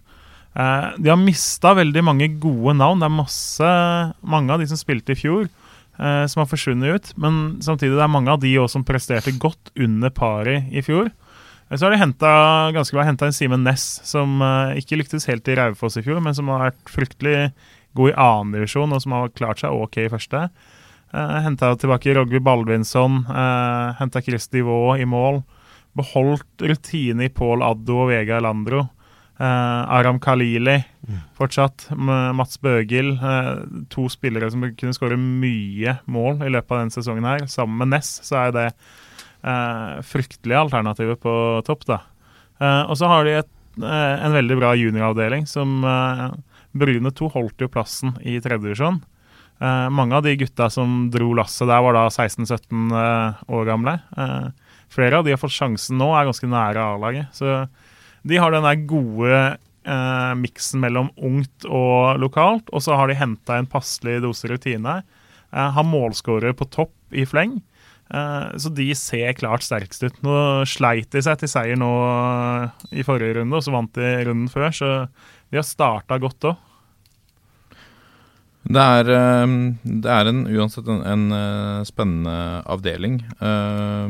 Eh, 0.55 0.91
de 0.99 1.09
har 1.09 1.17
mista 1.17 1.75
veldig 1.75 2.03
mange 2.03 2.39
gode 2.39 2.75
navn. 2.75 2.99
Det 2.99 3.05
er 3.05 3.15
masse, 3.23 4.13
mange 4.25 4.49
av 4.51 4.59
de 4.59 4.65
som 4.67 4.77
spilte 4.77 5.11
i 5.11 5.15
fjor, 5.15 5.47
eh, 5.99 6.25
som 6.31 6.41
har 6.41 6.49
forsvunnet 6.49 6.95
ut. 6.95 7.11
Men 7.19 7.59
samtidig 7.61 7.97
det 7.97 8.05
er 8.05 8.13
mange 8.15 8.31
av 8.31 8.39
de 8.43 8.53
også 8.57 8.79
som 8.79 8.85
presterte 8.87 9.35
godt 9.39 9.71
under 9.77 10.09
paret 10.09 10.71
i 10.71 10.81
fjor. 10.85 11.11
Eh, 11.69 11.77
Så 11.77 11.85
har 11.85 11.91
de 11.93 12.01
henta 12.01 13.25
en 13.27 13.35
Simen 13.35 13.63
Næss, 13.63 14.01
som 14.07 14.41
eh, 14.41 14.79
ikke 14.81 14.97
lyktes 14.97 15.27
helt 15.29 15.47
i 15.47 15.55
Raufoss 15.59 15.97
i 15.97 16.05
fjor, 16.05 16.21
men 16.21 16.33
som 16.33 16.47
har 16.47 16.71
vært 16.71 16.89
fryktelig 16.89 17.51
god 17.97 18.11
i 18.11 18.17
annen 18.17 18.53
divisjon, 18.53 18.91
og 18.93 19.01
som 19.01 19.15
har 19.17 19.29
klart 19.33 19.59
seg 19.61 19.73
ok 19.73 19.97
i 20.05 20.09
første. 20.11 20.49
Eh, 21.13 21.39
henta 21.45 21.75
tilbake 21.79 22.13
Rogge 22.13 22.41
Baldvinsson, 22.41 23.25
eh, 23.29 23.93
henta 23.99 24.21
Christy 24.21 24.61
Vaa 24.61 24.97
i 25.01 25.05
mål. 25.09 25.43
Beholdt 25.97 26.61
rutine 26.61 27.25
i 27.25 27.33
Pål 27.33 27.63
Addo 27.65 28.03
og 28.03 28.09
Vega 28.11 28.37
Elandro. 28.37 28.89
Eh, 29.39 29.83
Aram 29.95 30.19
Khalili 30.19 30.83
fortsatt. 31.37 31.87
Mats 31.95 32.57
Bøgil. 32.59 33.13
eh, 33.17 33.65
to 33.89 34.09
spillere 34.11 34.51
som 34.51 34.61
kunne 34.61 34.93
skåre 34.93 35.17
mye 35.17 35.99
mål 36.07 36.43
i 36.43 36.51
løpet 36.51 36.71
av 36.71 36.81
denne 36.81 36.91
sesongen. 36.91 37.23
her 37.23 37.47
Sammen 37.47 37.77
med 37.77 37.93
Ness 37.95 38.19
så 38.23 38.47
er 38.47 38.51
det 38.51 38.67
eh, 39.43 40.01
fryktelige 40.03 40.59
alternativer 40.59 41.15
på 41.15 41.63
topp. 41.65 41.85
da 41.85 42.01
Eh, 42.59 42.83
Og 42.89 42.97
så 42.97 43.07
har 43.07 43.23
de 43.23 43.37
et, 43.39 43.49
eh, 43.81 44.25
en 44.25 44.33
veldig 44.35 44.57
bra 44.59 44.73
junioravdeling 44.75 45.47
som 45.47 45.83
eh, 45.83 46.29
Bryne 46.75 47.11
2 47.11 47.31
holdt 47.33 47.63
jo 47.63 47.69
plassen 47.71 48.17
i 48.21 48.39
tredjedivisjon. 48.39 49.01
Uh, 49.59 49.89
mange 49.91 50.15
av 50.15 50.23
de 50.23 50.37
gutta 50.39 50.69
som 50.71 51.09
dro 51.11 51.33
lasset 51.35 51.67
der, 51.67 51.81
var 51.83 51.91
da 51.91 52.05
16-17 52.07 52.93
eh, 52.95 53.39
år 53.51 53.65
gamle. 53.67 53.95
Flere 54.87 55.17
av 55.17 55.25
de 55.25 55.33
har 55.33 55.41
fått 55.41 55.51
sjansen 55.51 55.97
nå, 55.99 56.07
er 56.15 56.29
ganske 56.29 56.47
nære 56.47 56.79
A-laget. 56.79 57.27
Så 57.35 57.67
de 58.27 58.39
har 58.41 58.53
den 58.53 58.65
der 58.67 58.83
gode 58.89 59.33
eh, 59.35 60.33
miksen 60.39 60.83
mellom 60.83 61.09
ungt 61.15 61.67
og 61.67 62.19
lokalt, 62.21 62.69
og 62.73 62.83
så 62.83 62.97
har 62.99 63.09
de 63.09 63.17
henta 63.19 63.59
en 63.59 63.69
passelig 63.69 64.19
dose 64.25 64.49
rutine. 64.51 65.01
Eh, 65.51 65.69
har 65.75 65.87
målskårer 65.87 66.55
på 66.57 66.67
topp 66.73 66.93
i 67.15 67.25
fleng. 67.29 67.59
Eh, 68.09 68.47
så 68.57 68.71
de 68.73 68.87
ser 68.97 69.35
klart 69.37 69.65
sterkest 69.65 70.05
ut. 70.05 70.21
Nå 70.25 70.65
sleit 70.69 71.11
de 71.13 71.21
seg 71.25 71.41
til 71.41 71.51
seier 71.51 71.79
nå 71.79 71.91
eh, 72.05 72.87
i 73.01 73.05
forrige 73.05 73.39
runde, 73.39 73.57
og 73.57 73.65
så 73.65 73.73
vant 73.75 73.93
de 73.97 74.15
runden 74.29 74.49
før, 74.51 74.71
så 74.73 74.91
de 75.49 75.61
har 75.61 75.67
starta 75.67 76.19
godt 76.21 76.51
òg. 76.51 76.65
Det 78.69 78.81
er, 78.83 79.07
eh, 79.09 79.51
det 80.03 80.09
er 80.11 80.27
en, 80.29 80.41
uansett 80.51 80.87
en, 80.91 80.99
en 81.07 81.21
eh, 81.33 81.83
spennende 81.87 82.33
avdeling. 82.69 83.21
Eh, 83.39 84.09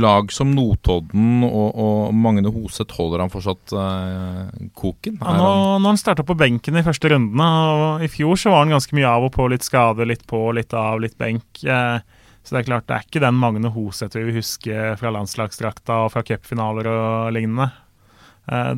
lag 0.00 0.32
som 0.32 0.54
Notodden 0.56 1.44
og, 1.46 1.68
og 1.78 2.14
Magne 2.16 2.48
Hoseth 2.50 2.96
holder 2.96 3.20
han 3.26 3.30
fortsatt 3.30 3.74
eh, 3.76 4.68
koken? 4.74 5.18
Ja, 5.20 5.34
nå, 5.36 5.44
han- 5.44 5.82
når 5.84 5.92
han 5.92 6.00
starta 6.00 6.24
på 6.26 6.34
benken 6.40 6.80
i 6.80 6.82
første 6.86 7.12
rundene, 7.12 7.50
og 7.76 8.02
i 8.02 8.08
fjor 8.10 8.40
så 8.40 8.50
var 8.54 8.64
han 8.64 8.72
ganske 8.74 8.96
mye 8.96 9.10
av 9.12 9.28
og 9.28 9.34
på, 9.36 9.46
litt 9.52 9.68
skade, 9.68 10.06
litt 10.08 10.24
på, 10.26 10.40
litt 10.56 10.72
av, 10.74 10.96
litt 11.04 11.18
benk. 11.20 11.62
Eh, 11.62 12.00
så 12.42 12.56
det 12.56 12.62
er 12.62 12.68
klart, 12.70 12.86
det 12.88 12.96
er 12.96 13.04
ikke 13.04 13.22
den 13.22 13.36
Magne 13.36 13.68
Hoseth 13.74 14.16
vi 14.16 14.24
vil 14.30 14.38
huske 14.40 14.94
fra 14.98 15.10
landslagsdrakta 15.12 16.06
og 16.06 16.14
fra 16.16 16.22
cupfinaler 16.24 16.88
og 16.88 17.34
lignende. 17.36 17.68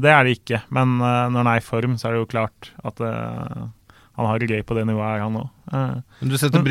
Det 0.03 0.11
er 0.11 0.27
det 0.27 0.33
ikke, 0.41 0.59
men 0.75 0.99
når 0.99 1.37
han 1.39 1.49
er 1.49 1.61
i 1.61 1.65
form, 1.65 1.95
så 1.97 2.09
er 2.11 2.17
det 2.17 2.25
jo 2.25 2.33
klart 2.35 2.73
at 2.85 2.99
eh, 3.07 3.63
han 4.19 4.29
har 4.29 4.39
det 4.43 4.49
gøy 4.53 4.63
på 4.69 4.77
det 4.77 4.85
nivået 4.89 5.09
her, 5.09 5.23
han 5.25 5.37
òg. 5.41 5.51
Men 5.73 6.33
Du 6.33 6.37
setter 6.37 6.63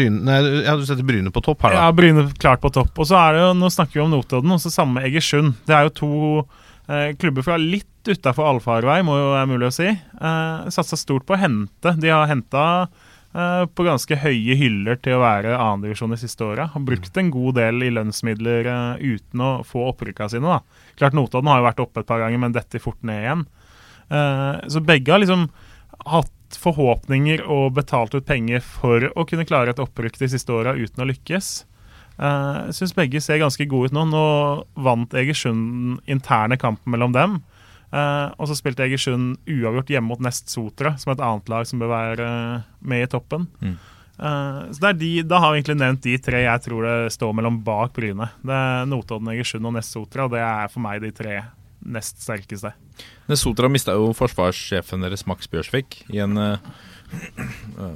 Bryne, 1.07 1.31
på 1.33 1.41
topp 1.41 1.63
her, 1.65 1.73
da. 1.73 1.85
Ja, 1.87 1.93
Bryne 1.97 2.27
klart 2.37 2.61
på 2.61 2.69
topp. 2.73 2.91
Og 3.01 3.07
så 3.09 3.17
er 3.17 3.33
det 3.33 3.41
jo, 3.41 3.53
Nå 3.57 3.69
snakker 3.73 3.97
vi 3.97 4.03
om 4.03 4.11
Notodden, 4.13 4.51
og 4.53 4.61
så 4.61 4.69
samme 4.73 5.01
Egersund. 5.07 5.55
Det 5.65 5.73
er 5.73 5.87
jo 5.87 5.93
to 5.97 6.11
eh, 6.87 7.15
klubber 7.17 7.45
fra 7.47 7.57
litt 7.57 7.87
utafor 8.05 8.47
allfarvei, 8.49 8.99
må 9.05 9.15
jo 9.17 9.31
være 9.33 9.49
mulig 9.49 9.69
å 9.71 9.73
si. 9.73 9.87
Eh, 9.89 10.67
Satsa 10.73 10.99
stort 10.99 11.25
på 11.25 11.33
å 11.37 11.41
hente. 11.41 11.95
De 12.01 12.11
har 12.13 12.29
henta 12.29 12.65
eh, 13.33 13.63
på 13.69 13.85
ganske 13.87 14.19
høye 14.21 14.57
hyller 14.59 14.99
til 15.01 15.17
å 15.17 15.23
være 15.23 15.55
annendivisjon 15.57 16.13
de 16.13 16.19
siste 16.21 16.45
åra. 16.45 16.69
Har 16.75 16.85
brukt 16.85 17.17
en 17.17 17.31
god 17.33 17.57
del 17.57 17.87
i 17.87 17.91
lønnsmidler 17.97 18.69
eh, 18.69 19.17
uten 19.17 19.41
å 19.45 19.51
få 19.65 19.87
opprykka 19.95 20.29
sine. 20.33 20.45
da. 20.59 20.61
Klart 21.01 21.17
Notodden 21.17 21.49
har 21.49 21.61
jo 21.61 21.67
vært 21.71 21.83
oppe 21.87 22.05
et 22.05 22.09
par 22.13 22.21
ganger, 22.21 22.41
men 22.45 22.53
detter 22.57 22.83
fort 22.83 23.01
ned 23.07 23.25
igjen. 23.25 23.43
Eh, 24.11 24.61
så 24.69 24.83
begge 24.85 25.13
har 25.13 25.23
liksom 25.23 25.47
hatt 26.05 26.31
forhåpninger 26.59 27.43
og 27.47 27.73
betalt 27.77 28.15
ut 28.15 28.25
penger 28.27 28.63
for 28.65 29.07
å 29.15 29.25
kunne 29.27 29.45
klare 29.47 29.73
et 29.73 29.81
opprykk 29.81 30.17
de 30.19 30.29
siste 30.31 30.51
åra 30.53 30.73
uten 30.75 31.03
å 31.03 31.07
lykkes. 31.09 31.51
Eh, 32.21 32.57
Jeg 32.69 32.77
syns 32.77 32.95
begge 32.97 33.21
ser 33.21 33.41
ganske 33.41 33.67
gode 33.69 33.91
ut 33.91 33.95
nå. 33.95 34.05
Nå 34.11 34.25
vant 34.75 35.13
Egersund 35.13 36.01
interne 36.07 36.57
kampen 36.57 36.91
mellom 36.93 37.15
dem. 37.15 37.39
Eh, 37.91 38.27
og 38.37 38.47
så 38.47 38.55
spilte 38.55 38.85
Egersund 38.85 39.39
uavgjort 39.47 39.89
hjemme 39.91 40.11
mot 40.13 40.21
Nest 40.23 40.51
Sotra, 40.51 40.95
som 40.97 41.11
er 41.11 41.17
et 41.17 41.25
annet 41.27 41.49
lag 41.51 41.67
som 41.67 41.81
bør 41.81 41.91
være 41.91 42.27
eh, 42.27 42.69
med 42.81 43.07
i 43.07 43.09
toppen. 43.11 43.47
Mm. 43.61 43.79
Så 44.21 44.83
er 44.85 44.93
de, 44.93 45.23
Da 45.25 45.39
har 45.41 45.49
vi 45.49 45.57
egentlig 45.61 45.79
nevnt 45.79 46.03
de 46.03 46.11
tre 46.21 46.43
jeg 46.43 46.61
tror 46.61 46.83
det 46.85 47.13
står 47.15 47.31
mellom 47.33 47.55
bak 47.65 47.95
Bryne. 47.95 48.27
Det 48.45 48.53
er 48.53 48.85
Notodden, 48.85 49.31
Egersund 49.33 49.65
og 49.65 49.73
Nest 49.73 49.95
Sotra, 49.95 50.27
og 50.27 50.35
det 50.35 50.43
er 50.45 50.69
for 50.69 50.83
meg 50.83 51.01
de 51.01 51.09
tre 51.15 51.39
nest 51.81 52.21
sterkeste. 52.21 52.73
Nesotra 53.31 53.69
mista 53.71 53.95
jo 53.97 54.11
forsvarssjefen 54.17 55.03
deres, 55.05 55.25
Max 55.29 55.49
Bjørsvik, 55.51 56.01
i 56.13 56.21
en 56.23 56.37
uh, 56.37 56.57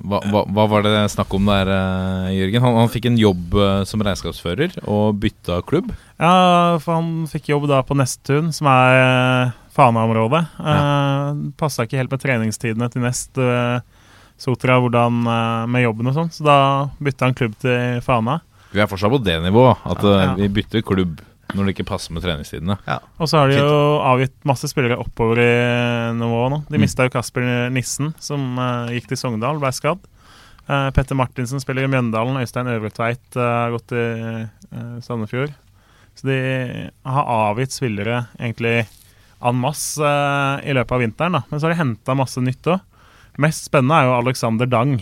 hva, 0.04 0.20
hva, 0.28 0.42
hva 0.52 0.66
var 0.68 0.84
det 0.84 0.94
snakk 1.14 1.34
om 1.38 1.46
der, 1.48 1.70
uh, 1.72 2.32
Jørgen? 2.36 2.64
Han, 2.66 2.80
han 2.82 2.92
fikk 2.92 3.10
en 3.10 3.20
jobb 3.20 3.56
uh, 3.56 3.84
som 3.88 4.04
regnskapsfører 4.04 4.80
og 4.84 5.20
bytta 5.22 5.62
klubb. 5.68 5.94
Ja, 6.20 6.80
for 6.84 6.98
han 6.98 7.30
fikk 7.32 7.52
jobb 7.54 7.70
da 7.72 7.84
på 7.86 7.98
Nesttun, 8.00 8.52
som 8.56 8.72
er 8.72 9.54
Fana-området. 9.76 10.42
Ja. 10.60 11.36
Passa 11.60 11.84
ikke 11.84 12.00
helt 12.00 12.14
med 12.14 12.24
treningstidene 12.24 12.88
til 12.92 13.04
Nest 13.04 13.40
Sotra 14.40 14.78
hvordan, 14.80 15.18
med 15.72 15.84
jobben 15.84 16.12
og 16.12 16.16
sånn, 16.16 16.32
så 16.32 16.46
da 16.48 16.58
bytta 17.04 17.28
han 17.28 17.36
klubb 17.36 17.58
til 17.60 18.00
Fana. 18.04 18.38
Vi 18.76 18.82
er 18.84 18.88
fortsatt 18.92 19.12
på 19.12 19.20
det 19.24 19.38
nivået, 19.44 19.84
at 19.88 20.04
Ja, 20.04 20.16
ja. 20.26 20.32
vi 20.40 20.48
bytter 20.52 20.84
klubb 20.84 21.20
når 21.54 21.68
det 21.68 21.74
ikke 21.76 21.86
passer 21.92 22.12
med 22.16 22.24
treningstidene. 22.26 22.78
Og 23.22 23.30
så 23.30 23.38
har 23.44 23.52
de 23.52 23.60
jo 23.60 23.76
avgitt 24.02 24.34
masse 24.48 24.68
spillere 24.72 24.98
oppover 24.98 25.40
i 25.44 25.52
nivået 26.18 26.52
nå. 26.56 26.60
De 26.70 26.78
Mm. 26.80 26.82
mista 26.82 27.06
jo 27.06 27.14
Kasper 27.14 27.70
Nissen, 27.70 28.14
som 28.20 28.58
uh, 28.58 28.88
gikk 28.90 29.08
til 29.12 29.18
Sogndal, 29.22 29.60
ble 29.62 29.72
skadd. 29.72 30.00
Uh, 30.66 30.90
Petter 30.92 31.16
Martinsen 31.16 31.62
spiller 31.62 31.86
i 31.86 31.92
Mjøndalen. 31.92 32.40
Øystein 32.42 32.68
Øvretveit 32.74 33.38
har 33.38 33.70
uh, 33.70 33.76
gått 33.78 33.88
til 33.94 34.48
eh, 34.74 35.00
Sandefjord. 35.06 35.54
Så 36.16 36.26
de 36.32 36.40
har 37.06 37.26
avgitt 37.52 37.72
spillere 37.76 38.26
egentlig 38.40 38.88
en 39.46 39.58
masse 39.62 40.00
eh, 40.02 40.64
i 40.66 40.74
løpet 40.74 40.96
av 40.96 41.02
vinteren. 41.04 41.36
da 41.38 41.42
Men 41.52 41.60
så 41.60 41.68
har 41.68 41.76
de 41.76 41.82
henta 41.84 42.16
masse 42.18 42.42
nytt 42.42 42.66
òg. 42.72 42.80
Mest 43.38 43.68
spennende 43.68 43.98
er 44.00 44.08
jo 44.08 44.14
Alexander 44.18 44.66
Dang. 44.66 44.96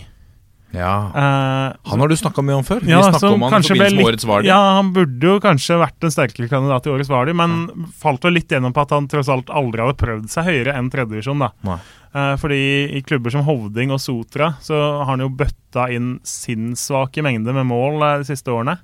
Ja. 0.74 0.94
Uh, 1.14 1.90
Han 1.90 2.02
har 2.02 2.10
du 2.10 2.16
snakka 2.18 2.44
mye 2.44 2.58
om 2.58 2.66
før. 2.66 2.82
ja, 2.88 3.00
vi 3.10 3.30
om 3.30 3.46
han 3.46 3.62
i 3.62 3.68
forbindelse 3.68 3.96
med 3.96 4.08
årets 4.10 4.28
Vardy. 4.28 4.48
Ja, 4.50 4.60
han 4.80 4.92
burde 4.96 5.32
jo 5.32 5.40
kanskje 5.42 5.78
vært 5.80 6.06
en 6.06 6.14
sterkere 6.14 6.50
kandidat 6.50 6.88
i 6.88 6.94
årets 6.94 7.12
Vardi, 7.12 7.34
men 7.36 7.68
falt 8.00 8.26
jo 8.26 8.32
litt 8.34 8.50
gjennom 8.50 8.74
på 8.74 8.84
at 8.84 8.94
han 8.96 9.08
tross 9.10 9.30
alt 9.32 9.52
aldri 9.54 9.84
hadde 9.84 10.00
prøvd 10.00 10.32
seg 10.32 10.50
høyere 10.50 10.74
enn 10.78 10.90
tredjedivisjon. 10.92 11.46
da. 11.46 11.78
Eh, 12.14 12.34
fordi 12.38 12.60
i 12.94 13.02
klubber 13.02 13.32
som 13.34 13.42
Hovding 13.46 13.90
og 13.94 13.98
Sotra 14.02 14.52
så 14.62 14.76
har 15.00 15.08
han 15.10 15.24
jo 15.24 15.32
bøtta 15.34 15.88
inn 15.90 16.18
sinnssvake 16.22 17.24
mengder 17.26 17.56
med 17.56 17.66
mål 17.66 18.04
eh, 18.06 18.18
de 18.22 18.28
siste 18.28 18.52
årene. 18.54 18.76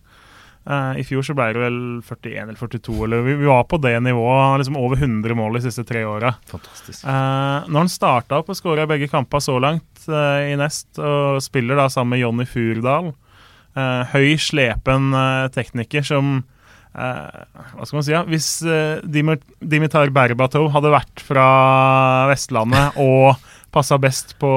Eh, 0.68 1.00
I 1.00 1.04
fjor 1.08 1.24
så 1.24 1.34
ble 1.36 1.48
det 1.56 1.62
vel 1.62 1.78
41 2.04 2.42
eller 2.44 2.58
42, 2.60 2.96
eller 3.06 3.24
vi, 3.24 3.36
vi 3.40 3.48
var 3.48 3.64
på 3.68 3.80
det 3.80 3.94
nivået. 4.04 4.60
Liksom 4.60 4.78
over 4.80 5.00
100 5.00 5.36
mål 5.38 5.56
de 5.56 5.64
siste 5.64 5.86
tre 5.88 6.04
åra. 6.04 6.34
Fantastisk. 6.50 7.04
Eh, 7.04 7.70
når 7.70 7.78
han 7.84 7.92
starta 7.92 8.40
opp 8.40 8.52
og 8.52 8.58
skåra 8.58 8.88
begge 8.90 9.08
kamper 9.10 9.42
så 9.44 9.56
langt 9.62 10.06
uh, 10.08 10.40
i 10.44 10.56
Nest, 10.60 10.92
og 10.98 11.40
spiller 11.44 11.78
da 11.78 11.88
sammen 11.92 12.16
med 12.16 12.24
Jonny 12.24 12.48
Furdal, 12.48 13.12
høy, 14.10 14.34
slepen 14.42 15.12
tekniker 15.54 16.02
som 16.02 16.40
Hva 16.90 17.84
skal 17.86 17.96
man 17.96 18.02
si? 18.02 18.10
Ja? 18.10 18.24
Hvis 18.26 18.48
Dimit 19.06 19.44
Dimitar 19.62 20.10
Berbatov 20.10 20.72
hadde 20.74 20.90
vært 20.90 21.22
fra 21.22 21.44
Vestlandet 22.32 22.98
og 22.98 23.38
passa 23.70 23.94
best 24.02 24.34
på 24.42 24.50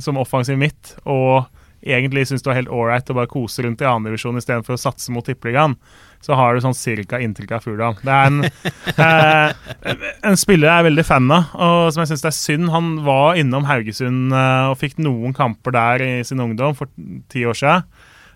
som 0.00 0.22
offensiv 0.22 0.56
midt, 0.58 0.94
og 1.04 1.44
egentlig 1.82 2.26
syns 2.28 2.44
det 2.44 2.50
var 2.50 2.58
helt 2.60 2.72
ålreit 2.72 3.10
å 3.10 3.16
bare 3.16 3.30
kose 3.30 3.64
rundt 3.64 3.82
i 3.82 3.88
annendivisjon 3.88 4.38
istedenfor 4.38 4.76
å 4.76 4.80
satse 4.80 5.12
mot 5.14 5.26
tippeligaen, 5.26 5.74
så 6.22 6.36
har 6.38 6.54
du 6.54 6.62
sånn 6.62 6.76
cirka 6.78 7.18
inntrykk 7.22 7.56
av 7.56 7.64
Furdal. 7.66 7.96
Det 8.02 8.14
er 8.14 8.30
en, 8.30 8.44
eh, 9.06 10.06
en 10.30 10.38
spiller 10.38 10.70
jeg 10.70 10.84
er 10.84 10.88
veldig 10.88 11.06
fan 11.08 11.30
av, 11.34 11.50
og 11.56 11.88
som 11.90 12.04
jeg 12.04 12.12
syns 12.12 12.24
det 12.24 12.30
er 12.30 12.38
synd. 12.38 12.70
Han 12.74 12.92
var 13.06 13.40
innom 13.40 13.66
Haugesund 13.66 14.34
eh, 14.36 14.70
og 14.70 14.78
fikk 14.80 15.00
noen 15.02 15.34
kamper 15.36 15.74
der 15.74 16.06
i 16.06 16.12
sin 16.26 16.42
ungdom 16.42 16.78
for 16.78 16.92
ti 17.32 17.44
år 17.48 17.58
siden. 17.58 17.90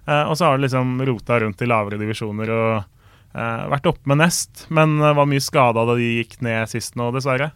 Eh, 0.07 0.25
og 0.27 0.35
så 0.39 0.49
har 0.49 0.59
det 0.59 0.67
liksom 0.67 0.99
rota 1.07 1.41
rundt 1.43 1.63
i 1.63 1.71
lavere 1.71 2.01
divisjoner 2.03 2.51
og 2.55 2.73
eh, 2.79 3.63
vært 3.73 3.91
oppe 3.91 4.11
med 4.11 4.23
nest, 4.25 4.67
men 4.75 4.99
var 5.03 5.31
mye 5.31 5.43
skada 5.43 5.87
da 5.87 5.99
de 5.99 6.17
gikk 6.21 6.41
ned 6.47 6.71
sist 6.71 6.99
nå, 6.99 7.13
dessverre. 7.15 7.53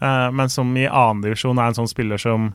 Eh, 0.00 0.28
men 0.34 0.50
som 0.50 0.70
i 0.78 0.86
annendivisjon 0.86 1.58
er 1.58 1.70
en 1.70 1.78
sånn 1.80 1.90
spiller 1.90 2.20
som 2.22 2.52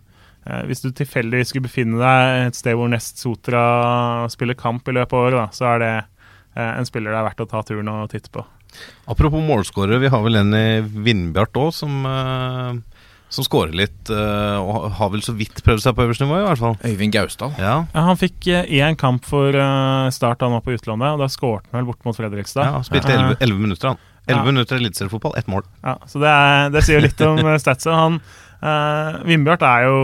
Hvis 0.68 0.82
du 0.84 0.90
tilfeldigvis 0.92 1.54
skulle 1.54 1.68
befinne 1.70 2.00
deg 2.02 2.48
et 2.50 2.58
sted 2.60 2.76
hvor 2.76 2.90
Nest 2.92 3.22
Sotra 3.22 4.28
spiller 4.34 4.58
kamp 4.60 4.88
i 4.92 4.96
løpet 4.98 5.14
av 5.16 5.28
året, 5.30 5.38
da, 5.40 5.46
så 5.56 5.70
er 5.76 5.80
det 5.84 5.92
eh, 6.58 6.74
en 6.80 6.86
spiller 6.90 7.14
det 7.16 7.20
er 7.22 7.28
verdt 7.30 7.44
å 7.46 7.48
ta 7.54 7.62
turen 7.64 7.88
og 7.94 8.10
titte 8.12 8.32
på. 8.34 8.44
Apropos 9.08 9.44
målskårere, 9.46 10.02
vi 10.02 10.10
har 10.12 10.24
vel 10.26 10.36
en 10.42 10.54
i 10.58 10.66
Vindbjart 10.82 11.56
òg, 11.62 11.70
som, 11.78 12.00
eh, 12.10 13.04
som 13.34 13.46
skårer 13.48 13.72
litt, 13.78 14.10
eh, 14.12 14.58
og 14.60 14.92
har 15.00 15.12
vel 15.14 15.24
så 15.26 15.32
vidt 15.38 15.64
prøvd 15.64 15.86
seg 15.86 15.96
på 15.96 16.04
øverste 16.08 16.26
nivå, 16.28 16.42
i 16.42 16.48
hvert 16.50 16.62
fall. 16.66 16.76
Øyvind 16.92 17.14
Gausdal. 17.16 17.54
Ja, 17.62 17.76
Ja, 17.94 18.02
han 18.10 18.20
fikk 18.20 18.50
én 18.68 18.98
kamp 19.00 19.24
for 19.30 19.48
eh, 19.56 20.10
Start 20.12 20.40
da 20.44 20.50
han 20.50 20.58
var 20.60 20.66
på 20.68 20.76
utlandet, 20.76 21.14
og 21.16 21.24
da 21.24 21.30
skårte 21.32 21.70
han 21.72 21.80
vel 21.84 21.92
bort 21.94 22.04
mot 22.04 22.18
Fredrikstad. 22.20 22.66
ja 22.68 22.82
Spilte 22.84 23.14
elleve 23.16 23.38
11, 23.40 23.48
11 23.48 23.64
minutter, 23.70 23.88
han. 23.94 23.98
11 24.28 24.36
Ja. 24.40 24.44
minutter 24.52 24.76
eliteseriefotball, 24.80 25.34
ett 25.40 25.48
mål. 25.52 25.64
Ja, 25.84 25.96
så 26.08 26.20
det, 26.20 26.30
er, 26.36 26.70
det 26.76 26.84
sier 26.84 27.00
jo 27.00 27.08
litt 27.08 27.22
om 27.28 27.40
eh, 27.46 27.58
statsa. 27.60 27.96
Han 27.96 28.20
uh, 28.64 29.24
Vindbjart 29.28 29.62
er 29.68 29.88
jo 29.88 29.98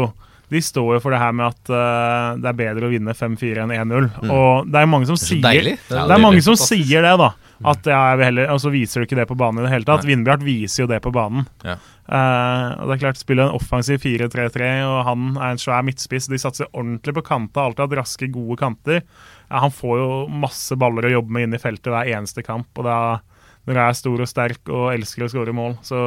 De 0.49 0.61
står 0.65 0.95
jo 0.95 1.01
for 1.03 1.13
det 1.13 1.19
her 1.21 1.35
med 1.37 1.51
at 1.51 1.69
uh, 1.71 2.39
det 2.41 2.49
er 2.49 2.57
bedre 2.57 2.87
å 2.87 2.93
vinne 2.93 3.13
5-4 3.13 3.65
enn 3.65 3.75
1-0. 3.75 4.09
Og 4.29 4.69
det 4.71 4.81
er 4.81 4.89
mange 4.89 5.09
som 5.09 5.17
Mm. 5.19 5.19
Det 5.19 5.27
er 5.27 5.29
sier 5.29 5.45
deilig. 5.45 5.75
Det 5.87 5.95
er, 5.97 6.07
Det 6.07 6.15
er 6.15 6.21
mange 6.23 6.41
som 6.45 6.55
sier 6.57 7.05
det, 7.05 7.13
da. 7.19 7.29
At 7.69 7.87
ja, 7.91 7.99
jeg 8.11 8.17
vil 8.19 8.25
heller, 8.29 8.51
Og 8.53 8.59
så 8.63 8.69
viser 8.71 9.01
du 9.01 9.05
ikke 9.05 9.17
det 9.19 9.27
på 9.27 9.35
banen 9.35 9.59
i 9.59 9.65
det 9.67 9.73
hele 9.73 9.87
tatt. 9.87 10.05
Vindbjart 10.07 10.43
viser 10.45 10.85
jo 10.85 10.89
det 10.89 11.01
på 11.03 11.11
banen. 11.11 11.47
Ja. 11.65 11.75
Uh, 12.09 12.79
og 12.79 12.89
det 12.89 12.95
er 12.95 13.01
klart 13.03 13.19
Spiller 13.19 13.49
en 13.49 13.57
offensiv 13.59 13.99
4-3-3, 14.01 14.69
og 14.87 15.01
han 15.05 15.25
er 15.37 15.51
en 15.53 15.61
svær 15.61 15.83
midtspiss. 15.85 16.29
De 16.31 16.39
satser 16.41 16.69
ordentlig 16.71 17.13
på 17.19 17.25
kanta, 17.27 17.67
alltid 17.67 17.83
hatt 17.85 17.97
raske, 17.99 18.31
gode 18.33 18.57
kanter. 18.61 19.03
Ja, 19.49 19.59
han 19.65 19.75
får 19.75 19.99
jo 19.99 20.09
masse 20.31 20.77
baller 20.79 21.09
å 21.09 21.13
jobbe 21.19 21.35
med 21.35 21.49
inn 21.49 21.57
i 21.57 21.61
feltet 21.61 21.91
hver 21.93 22.09
eneste 22.15 22.45
kamp. 22.45 22.71
Og 22.79 22.87
da, 22.87 23.19
når 23.67 23.77
jeg 23.77 23.85
er 23.91 23.97
stor 23.99 24.21
og 24.23 24.29
sterk 24.29 24.71
og 24.73 24.85
elsker 24.93 25.25
å 25.25 25.29
skåre 25.31 25.53
mål, 25.55 25.75
så 25.85 25.99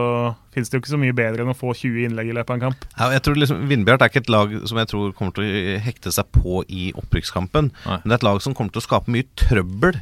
finnes 0.55 0.70
det 0.70 0.78
jo 0.78 0.82
ikke 0.82 0.92
så 0.94 1.00
mye 1.00 1.16
bedre 1.16 1.44
enn 1.44 1.53
å 1.53 1.57
få 1.59 1.74
20 1.78 2.09
innlegg 2.09 2.32
i 2.32 2.36
løpet 2.36 2.50
av 2.50 2.59
en 2.59 2.64
kamp. 2.64 2.86
Ja, 2.96 3.11
jeg 3.14 3.24
tror 3.26 3.38
liksom 3.38 3.66
Vindbjart 3.70 4.03
er 4.03 4.11
ikke 4.11 4.24
et 4.24 4.32
lag 4.32 4.57
som 4.68 4.80
jeg 4.80 4.90
tror 4.90 5.12
kommer 5.18 5.36
til 5.36 5.46
å 5.46 5.76
hekte 5.84 6.14
seg 6.14 6.32
på 6.34 6.64
i 6.66 6.88
opprykkskampen. 6.98 7.70
Men 7.86 8.09
det 8.09 8.16
er 8.16 8.20
et 8.20 8.26
lag 8.26 8.42
som 8.42 8.57
kommer 8.59 8.74
til 8.74 8.82
å 8.82 8.88
skape 8.88 9.12
mye 9.14 9.28
trøbbel 9.38 10.00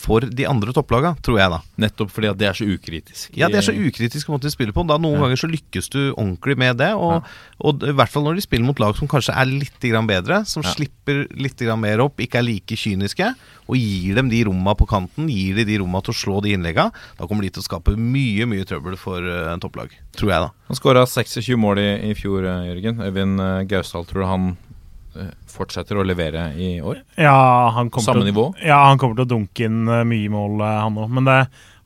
for 0.00 0.24
de 0.24 0.46
andre 0.48 0.72
topplaga, 0.76 1.12
tror 1.22 1.38
jeg, 1.38 1.50
da. 1.52 1.58
Nettopp 1.84 2.10
fordi 2.14 2.30
at 2.30 2.38
det 2.40 2.48
er 2.48 2.56
så 2.56 2.66
ukritisk. 2.66 3.30
Ja, 3.36 3.48
det 3.52 3.60
er 3.60 3.66
så 3.68 3.74
ukritisk 3.76 4.30
måte 4.32 4.48
de 4.48 4.52
spiller 4.54 4.72
på. 4.76 4.86
Da 4.88 4.96
Noen 4.98 5.18
Ja. 5.20 5.26
ganger 5.26 5.40
så 5.42 5.50
lykkes 5.50 5.90
du 5.92 5.98
ordentlig 6.14 6.56
med 6.58 6.78
det. 6.80 6.90
Og, 6.96 7.22
og 7.60 7.84
i 7.84 7.92
hvert 7.92 8.08
fall 8.12 8.24
når 8.24 8.40
de 8.40 8.44
spiller 8.46 8.66
mot 8.66 8.80
lag 8.80 8.96
som 8.96 9.08
kanskje 9.10 9.36
er 9.36 9.46
litt 9.50 9.80
grann 9.84 10.08
bedre, 10.08 10.42
som 10.48 10.62
Ja. 10.64 10.72
slipper 10.72 11.26
litt 11.36 11.56
grann 11.60 11.80
mer 11.80 12.00
opp, 12.00 12.16
ikke 12.20 12.40
er 12.40 12.46
like 12.48 12.76
kyniske, 12.80 13.34
og 13.70 13.76
gir 13.76 14.14
dem 14.16 14.28
de 14.32 14.42
romma 14.48 14.74
på 14.74 14.88
kanten, 14.88 15.28
gir 15.30 15.54
de 15.60 15.64
de 15.68 15.78
romma 15.78 16.00
til 16.02 16.14
å 16.14 16.18
slå 16.18 16.40
de 16.42 16.54
innlegga, 16.56 16.90
da 17.18 17.26
kommer 17.28 17.42
de 17.42 17.50
til 17.50 17.62
å 17.62 17.68
skape 17.68 17.94
mye 17.96 18.46
mye 18.50 18.64
trøbbel 18.66 18.96
for 18.98 19.20
eh, 19.20 19.52
en 19.52 19.60
topplag. 19.60 19.90
Tror 20.16 20.30
jeg, 20.32 20.40
da. 20.40 20.50
Han 20.70 20.76
skåra 20.80 21.04
26 21.06 21.56
mål 21.60 21.78
i, 21.78 21.88
i 22.10 22.14
fjor, 22.14 22.42
eh, 22.48 22.66
Jørgen. 22.72 23.00
Øyvind 23.04 23.40
eh, 23.40 23.62
Gausdal, 23.70 24.04
tror 24.08 24.22
du 24.24 24.26
han 24.26 24.48
eh, 24.50 24.69
fortsetter 25.50 25.98
å 25.98 26.04
levere 26.06 26.50
i 26.54 26.78
år? 26.80 27.02
Ja, 27.20 27.70
han 27.74 27.90
Samme 27.90 28.20
til, 28.20 28.30
nivå? 28.30 28.46
Ja, 28.62 28.84
han 28.88 29.00
kommer 29.00 29.18
til 29.18 29.26
å 29.26 29.32
dunke 29.34 29.66
inn 29.66 29.82
eh, 29.88 30.06
mye 30.08 30.30
mål, 30.32 30.62
eh, 30.64 30.78
han 30.84 30.98
òg. 31.00 31.10
Men 31.18 31.28
det, 31.28 31.38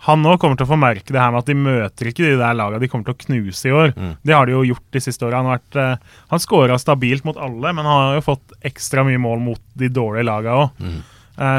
han 0.09 0.29
òg 0.29 0.39
kommer 0.43 0.61
til 0.61 0.69
å 0.69 0.73
få 0.75 0.79
merke 0.81 1.15
det 1.15 1.23
her 1.23 1.33
med 1.33 1.43
at 1.43 1.51
de 1.51 1.57
møter 1.59 2.11
ikke 2.11 2.27
de 2.27 2.37
der 2.41 2.59
lagene 2.59 2.83
de 2.83 2.91
kommer 2.93 3.09
til 3.09 3.17
å 3.17 3.23
knuse 3.25 3.71
i 3.71 3.75
år. 3.75 3.95
Mm. 3.97 4.13
Det 4.23 4.37
har 4.37 4.47
de 4.47 4.57
jo 4.57 4.63
gjort 4.71 4.87
de 4.97 5.05
siste 5.07 5.27
åra. 5.27 5.41
Han, 5.41 5.51
har 5.51 5.61
vært, 5.63 5.81
eh, 5.81 6.23
han 6.35 6.45
scora 6.45 6.79
stabilt 6.81 7.27
mot 7.29 7.41
alle, 7.41 7.73
men 7.73 7.89
han 7.89 8.01
har 8.11 8.21
jo 8.21 8.29
fått 8.29 8.57
ekstra 8.73 9.07
mye 9.09 9.23
mål 9.23 9.45
mot 9.49 9.63
de 9.75 9.91
dårlige 9.93 10.29
laga 10.31 10.63
òg. 10.65 10.81
Mm. 10.85 11.03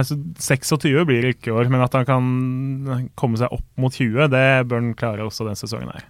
så 0.08 0.16
26 0.40 1.02
blir 1.04 1.26
det 1.26 1.34
ikke 1.34 1.50
i 1.50 1.56
år, 1.58 1.68
men 1.68 1.82
at 1.84 1.98
han 1.98 2.06
kan 2.08 3.10
komme 3.20 3.36
seg 3.42 3.52
opp 3.52 3.66
mot 3.76 3.92
20, 3.92 4.30
det 4.32 4.48
bør 4.70 4.80
han 4.80 4.94
klare 4.96 5.26
også 5.26 5.44
denne 5.44 5.60
sesongen 5.60 5.92
her. 5.92 6.06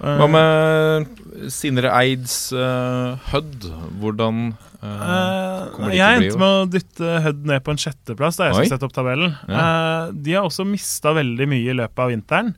Eh, 0.00 0.16
Hva 0.20 0.26
med 0.32 1.50
Sindre 1.52 1.90
Eids 1.92 2.34
uh, 2.56 3.18
Hødd? 3.32 3.66
Hvordan 4.00 4.50
uh, 4.54 4.66
Eh, 4.80 5.66
kommer 5.74 5.90
de 5.92 5.98
jeg 5.98 6.16
endte 6.22 6.38
med 6.40 6.48
å 6.56 6.68
dytte 6.72 7.08
Hødd 7.26 7.42
ned 7.50 7.60
på 7.66 7.74
en 7.74 7.80
sjetteplass 7.82 8.38
da 8.40 8.46
jeg 8.48 8.54
Oi. 8.54 8.62
skulle 8.62 8.72
sette 8.78 8.86
opp 8.88 8.94
tabellen. 8.96 9.34
Eh, 9.44 10.12
de 10.24 10.36
har 10.38 10.46
også 10.48 10.64
mista 10.64 11.12
veldig 11.16 11.48
mye 11.52 11.68
i 11.74 11.76
løpet 11.82 12.00
av 12.00 12.08
vinteren. 12.14 12.54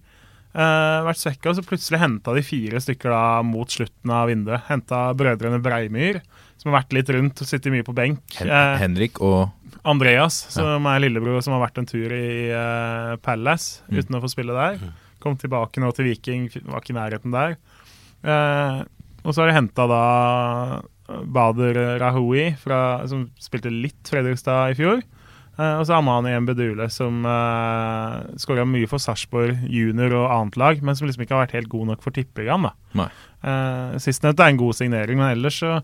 Uh, 0.52 1.00
vært 1.06 1.16
svekka, 1.16 1.48
og 1.48 1.56
så 1.56 1.62
plutselig 1.64 1.96
henta 2.02 2.34
de 2.36 2.42
fire 2.44 2.76
stykker 2.84 3.08
da 3.08 3.22
mot 3.40 3.72
slutten 3.72 4.10
av 4.12 4.26
vinduet. 4.28 4.66
Henta 4.68 4.98
brødrene 5.16 5.62
Breimyr, 5.64 6.18
som 6.60 6.68
har 6.70 6.82
vært 6.82 6.92
litt 6.92 7.08
rundt 7.16 7.40
og 7.40 7.48
sittet 7.48 7.72
mye 7.72 7.86
på 7.86 7.94
benk. 7.96 8.20
Hen 8.36 8.50
Eh, 8.52 8.74
Henrik 8.82 9.16
og 9.24 9.48
Andreas, 9.88 10.36
som 10.52 10.84
er 10.92 11.00
lillebror 11.06 11.40
som 11.42 11.56
har 11.56 11.64
vært 11.64 11.80
en 11.80 11.88
tur 11.88 12.12
i 12.12 12.50
eh, 12.52 13.16
Palace 13.24 13.80
Mm. 13.88 13.98
uten 13.98 14.18
å 14.18 14.22
få 14.22 14.30
spille 14.30 14.52
der. 14.52 14.76
Kom 15.22 15.38
tilbake 15.40 15.82
nå 15.82 15.92
til 15.96 16.10
Viking, 16.10 16.48
var 16.66 16.82
ikke 16.82 16.94
i 16.94 16.98
nærheten 16.98 17.34
der. 17.34 17.56
Eh, 18.22 18.82
og 19.22 19.30
så 19.32 19.42
har 19.42 19.52
de 19.52 19.58
henta 19.60 19.86
da 19.90 20.02
Bader 21.32 21.98
Rahoui, 22.02 22.52
fra, 22.60 23.02
som 23.10 23.28
spilte 23.42 23.72
litt 23.72 24.10
Fredrikstad 24.10 24.72
i 24.72 24.78
fjor. 24.78 25.02
Eh, 25.58 25.74
og 25.76 25.84
så 25.84 25.98
Amani 25.98 26.32
Mbedule, 26.40 26.86
som 26.92 27.26
eh, 27.28 28.14
skåra 28.40 28.64
mye 28.68 28.88
for 28.88 29.02
Sarpsborg 29.02 29.66
junior 29.68 30.14
og 30.16 30.30
annet 30.32 30.56
lag, 30.60 30.80
men 30.84 30.96
som 30.96 31.08
liksom 31.08 31.26
ikke 31.26 31.36
har 31.36 31.44
vært 31.44 31.58
helt 31.58 31.72
god 31.72 31.92
nok 31.92 32.04
for 32.04 32.16
tippeligaen. 32.16 32.70
Eh, 32.96 33.98
Sistnevnte 34.02 34.46
er 34.46 34.54
en 34.54 34.62
god 34.62 34.78
signering, 34.78 35.20
men 35.20 35.34
ellers 35.36 35.60
så 35.60 35.80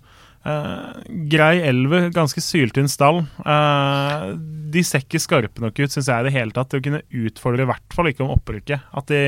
eh, 0.46 0.98
Grei 1.32 1.60
elver, 1.66 2.08
ganske 2.14 2.42
syltynn 2.44 2.90
stall. 2.90 3.22
Uh, 3.42 4.34
de 4.72 4.84
ser 4.86 5.04
ikke 5.04 5.22
skarpe 5.22 5.64
nok 5.64 5.78
ut, 5.78 5.92
syns 5.92 6.10
jeg, 6.10 6.20
i 6.20 6.28
det 6.28 6.34
hele 6.36 6.54
tatt 6.54 6.72
til 6.72 6.82
å 6.82 6.84
kunne 6.84 7.04
utfordre, 7.24 7.64
i 7.64 7.70
hvert 7.70 7.96
fall 7.96 8.10
ikke 8.10 8.24
om 8.26 8.34
opprykket. 8.36 8.90
At 8.98 9.12
i 9.14 9.22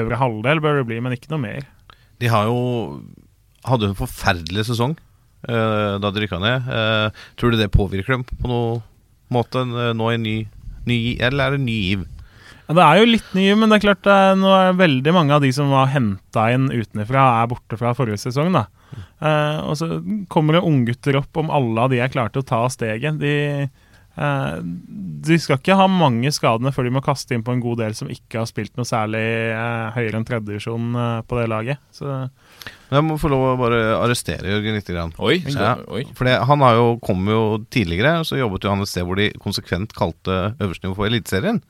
øvre 0.00 0.20
halvdel 0.20 0.62
bør 0.62 0.80
det 0.80 0.86
bli, 0.90 1.00
men 1.04 1.16
ikke 1.16 1.32
noe 1.34 1.42
mer. 1.42 1.66
De 2.20 2.30
har 2.30 2.50
jo 2.50 2.60
hadde 3.66 3.90
en 3.90 3.98
forferdelig 3.98 4.66
sesong 4.70 4.94
uh, 4.96 5.98
da 6.00 6.12
de 6.12 6.24
rykka 6.24 6.40
ned. 6.40 6.70
Tror 7.40 7.52
du 7.52 7.60
det 7.60 7.72
påvirker 7.74 8.16
dem 8.16 8.24
på 8.28 8.48
noen 8.48 8.80
måte 9.30 9.62
nå 9.68 10.06
i 10.10 10.18
ny, 10.18 10.38
ny 10.88 10.96
Eller 11.22 11.44
er 11.44 11.54
det 11.54 11.62
ny 11.62 11.76
giv? 11.84 12.08
Ja, 12.70 12.74
det 12.78 12.84
er 12.86 13.00
jo 13.00 13.06
litt 13.10 13.30
nye, 13.34 13.54
men 13.58 13.72
det 13.72 13.80
er 13.80 13.86
klart 13.88 14.06
eh, 14.06 14.32
nå 14.38 14.50
er 14.54 14.76
veldig 14.78 15.14
mange 15.16 15.34
av 15.34 15.42
de 15.42 15.50
som 15.50 15.72
var 15.74 15.90
henta 15.90 16.44
inn 16.54 16.68
utenfra, 16.70 17.24
er 17.42 17.48
borte 17.50 17.74
fra 17.80 17.90
forrige 17.98 18.22
sesong. 18.22 18.52
da. 18.54 18.68
Eh, 18.94 19.58
og 19.66 19.74
så 19.78 19.88
kommer 20.30 20.54
det 20.54 20.64
unggutter 20.66 21.18
opp 21.18 21.40
om 21.42 21.50
alle 21.52 21.82
av 21.82 21.90
de 21.90 21.98
er 21.98 22.12
klare 22.12 22.30
til 22.30 22.44
å 22.44 22.46
ta 22.46 22.60
steget. 22.70 23.18
De, 23.18 23.34
eh, 23.66 24.54
de 25.26 25.38
skal 25.42 25.58
ikke 25.58 25.76
ha 25.80 25.88
mange 25.90 26.30
skadene 26.34 26.70
før 26.74 26.86
de 26.86 26.94
må 26.94 27.02
kaste 27.02 27.34
inn 27.34 27.42
på 27.46 27.56
en 27.56 27.64
god 27.64 27.82
del 27.82 27.98
som 27.98 28.10
ikke 28.12 28.38
har 28.44 28.48
spilt 28.50 28.78
noe 28.78 28.88
særlig 28.88 29.24
eh, 29.50 29.90
høyere 29.98 30.20
enn 30.20 30.28
tredjedivisjon 30.30 30.94
uh, 30.94 31.02
på 31.26 31.40
det 31.40 31.48
laget. 31.50 31.82
Så 31.90 32.06
Jeg 32.06 33.06
må 33.06 33.18
få 33.18 33.34
lov 33.34 33.48
å 33.50 33.58
bare 33.60 33.82
arrestere 33.98 34.54
Jørgen 34.54 34.78
litt. 34.78 34.94
Grann. 34.94 35.12
Oi, 35.18 35.42
Ja, 35.50 35.76
oi. 35.90 36.06
for 36.14 36.30
han 36.30 36.66
har 36.66 36.78
jo, 36.78 36.88
kom 37.02 37.26
jo 37.30 37.42
tidligere, 37.70 38.24
så 38.26 38.40
jobbet 38.40 38.62
jo 38.62 38.72
han 38.72 38.86
et 38.86 38.90
sted 38.90 39.06
hvor 39.06 39.18
de 39.20 39.32
konsekvent 39.42 39.94
kalte 39.94 40.54
øverste 40.58 40.86
nivå 40.86 40.98
for 41.02 41.10
Eliteserien. 41.10 41.62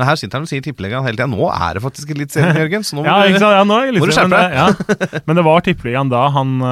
Men 0.00 0.08
her 0.08 0.16
sitter 0.16 0.40
han 0.40 0.46
og 0.46 0.50
sier 0.50 0.64
tippeligaen 0.64 1.04
hele 1.04 1.18
tida. 1.18 1.28
Nå 1.28 1.46
er 1.52 1.76
det 1.76 1.82
faktisk 1.84 2.10
Eliteserien, 2.14 2.56
Jørgen. 2.62 2.86
Så 2.88 2.96
nå 2.96 3.02
må 3.04 3.10
ja, 3.10 3.28
du- 3.28 3.44
Ja, 3.52 3.62
nå 3.68 3.76
er 3.76 3.90
jeg 3.90 3.96
litt 3.98 4.02
må 4.06 4.08
du 4.08 4.16
men, 4.16 4.32
deg. 4.32 4.40
det, 4.40 5.10
ja. 5.12 5.20
men 5.28 5.38
det 5.40 5.44
var 5.46 5.64
tippeligaen 5.66 6.10
da 6.12 6.22
han 6.32 6.54
uh, 6.64 6.70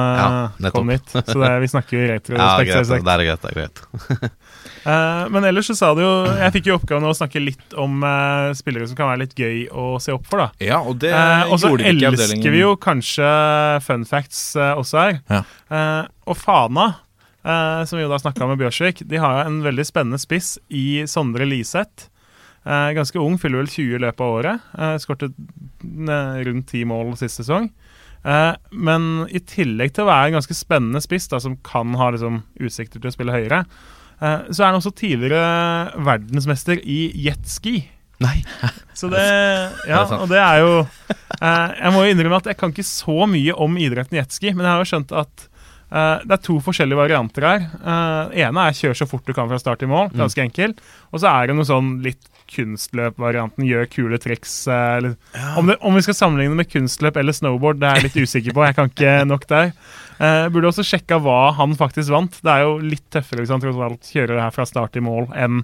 Ja, 0.65 0.71
kom 0.73 0.89
hit. 0.89 1.13
Så 1.13 1.37
det, 1.37 1.51
vi 1.61 1.69
snakker 1.71 1.93
jo 1.93 2.01
Ja, 2.09 2.09
greit. 2.09 2.27
Det 2.33 2.39
er 2.41 3.25
greit. 3.27 3.45
Det 3.45 3.51
er 3.53 3.59
greit. 3.61 3.83
uh, 4.89 5.25
men 5.33 5.45
ellers 5.49 5.69
så 5.69 5.75
sa 5.77 5.91
du 5.97 6.01
jo 6.03 6.11
Jeg 6.39 6.53
fikk 6.57 6.69
jo 6.71 6.77
oppgaven 6.79 7.05
å 7.09 7.13
snakke 7.17 7.41
litt 7.43 7.75
om 7.79 8.01
uh, 8.05 8.49
spillere 8.57 8.87
som 8.89 8.97
kan 8.99 9.11
være 9.11 9.23
litt 9.25 9.35
gøy 9.37 9.67
å 9.69 9.91
se 10.01 10.15
opp 10.15 10.25
for. 10.29 10.41
da 10.45 10.49
Ja, 10.71 10.81
og 10.81 10.97
det 11.03 11.13
Og 11.51 11.59
så 11.61 11.71
gjorde 11.73 11.85
de 11.85 11.93
ikke 11.93 12.07
i 12.07 12.09
elsker 12.13 12.55
vi 12.55 12.63
jo 12.63 12.73
kanskje 12.81 13.29
fun 13.85 14.05
facts 14.09 14.41
også 14.59 14.99
her. 15.03 15.19
Ja. 15.29 15.43
Eh, 15.69 16.07
og 16.29 16.37
Fana, 16.39 16.85
eh, 17.43 17.81
som 17.89 17.97
vi 17.99 18.03
jo 18.05 18.09
da 18.11 18.17
snakka 18.21 18.47
med 18.49 18.59
Bjørsvik, 18.61 19.03
de 19.09 19.19
har 19.21 19.43
en 19.45 19.59
veldig 19.65 19.85
spennende 19.87 20.19
spiss 20.21 20.55
i 20.73 21.03
Sondre 21.09 21.45
Liseth. 21.49 22.07
Eh, 22.65 22.89
ganske 22.97 23.21
ung, 23.21 23.37
fyller 23.39 23.63
vel 23.63 23.71
20 23.71 23.95
i 23.95 24.01
løpet 24.03 24.25
av 24.25 24.35
året. 24.39 24.71
Eh, 24.77 24.95
Skårte 25.01 25.31
eh, 25.31 26.41
rundt 26.47 26.73
10 26.73 26.89
mål 26.89 27.13
sist 27.19 27.39
sesong. 27.39 27.69
Eh, 28.27 28.55
men 28.71 29.07
i 29.31 29.39
tillegg 29.39 29.93
til 29.95 30.05
å 30.05 30.09
være 30.09 30.31
en 30.31 30.39
ganske 30.39 30.57
spennende 30.57 31.01
spiss, 31.03 31.29
da, 31.31 31.39
som 31.43 31.55
kan 31.65 31.95
ha 31.99 32.11
liksom, 32.15 32.43
utsikter 32.59 32.99
til 32.99 33.11
å 33.11 33.15
spille 33.15 33.35
høyere, 33.35 33.63
eh, 34.19 34.49
så 34.51 34.63
er 34.63 34.71
han 34.71 34.81
også 34.81 34.95
tidligere 34.99 36.03
verdensmester 36.09 36.83
i 36.83 37.05
jetski. 37.27 37.81
Nei. 38.19 38.41
Så 38.99 39.07
det, 39.07 39.21
ja, 39.87 40.01
og 40.11 40.25
det 40.27 40.41
er 40.43 40.57
jo 40.59 40.71
eh, 40.81 41.69
Jeg 41.77 41.91
må 41.95 42.01
jo 42.03 42.09
innrømme 42.11 42.39
at 42.41 42.49
jeg 42.51 42.57
kan 42.59 42.73
ikke 42.73 42.83
så 42.83 43.23
mye 43.31 43.53
om 43.55 43.77
idretten 43.79 44.17
jetski, 44.19 44.51
men 44.51 44.65
jeg 44.67 44.73
har 44.73 44.83
jo 44.83 44.89
skjønt 44.91 45.15
at 45.21 45.45
Uh, 45.89 46.21
det 46.21 46.35
er 46.35 46.41
to 46.45 46.59
forskjellige 46.61 46.99
varianter 46.99 47.45
her. 47.47 47.63
Uh, 47.81 48.35
ene 48.37 48.65
er 48.69 48.75
kjør 48.77 48.99
så 48.99 49.07
fort 49.09 49.25
du 49.25 49.33
kan 49.33 49.49
fra 49.49 49.57
start 49.57 49.81
til 49.81 49.89
mål. 49.89 50.11
Ganske 50.13 50.43
enkelt. 50.43 50.83
Og 51.09 51.23
så 51.23 51.31
er 51.31 51.49
det 51.49 51.55
noe 51.57 51.65
sånn 51.65 51.95
litt 52.05 52.29
kunstløp-varianten. 52.49 53.65
Gjør 53.67 53.89
kule 53.93 54.19
triks. 54.21 54.53
eh, 54.67 55.09
ja. 55.35 55.55
om, 55.59 55.69
det, 55.69 55.79
om 55.85 55.97
vi 55.97 56.03
skal 56.05 56.17
sammenligne 56.17 56.57
med 56.59 56.69
kunstløp 56.71 57.19
eller 57.21 57.35
snowboard, 57.35 57.81
det 57.81 57.89
er 57.89 57.99
jeg 57.99 58.09
litt 58.09 58.21
usikker 58.27 58.57
på. 58.57 58.65
Jeg 58.67 58.77
kan 58.77 58.91
ikke 58.91 59.17
nok 59.29 59.47
der. 59.49 59.73
Eh, 60.19 60.45
burde 60.51 60.71
også 60.71 60.83
sjekka 60.83 61.21
hva 61.23 61.53
han 61.57 61.77
faktisk 61.79 62.11
vant. 62.15 62.41
Det 62.43 62.53
er 62.53 62.65
jo 62.67 62.77
litt 62.83 63.05
tøffere 63.13 63.43
liksom, 63.43 63.63
tross 63.63 63.83
alt 63.89 64.13
kjøre 64.13 64.35
det 64.35 64.43
her 64.43 64.55
fra 64.55 64.67
start 64.67 64.95
til 64.95 65.05
mål 65.07 65.29
enn 65.37 65.63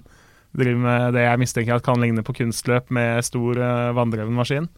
drive 0.56 0.80
med 0.80 1.12
det 1.16 1.26
jeg 1.26 1.40
mistenker 1.42 1.76
at 1.76 1.84
kan 1.84 2.00
ligne 2.00 2.24
på 2.24 2.32
kunstløp 2.38 2.88
med 2.94 3.24
stor 3.26 3.58
uh, 3.60 3.92
vanndreven 3.96 4.36
maskin. 4.36 4.70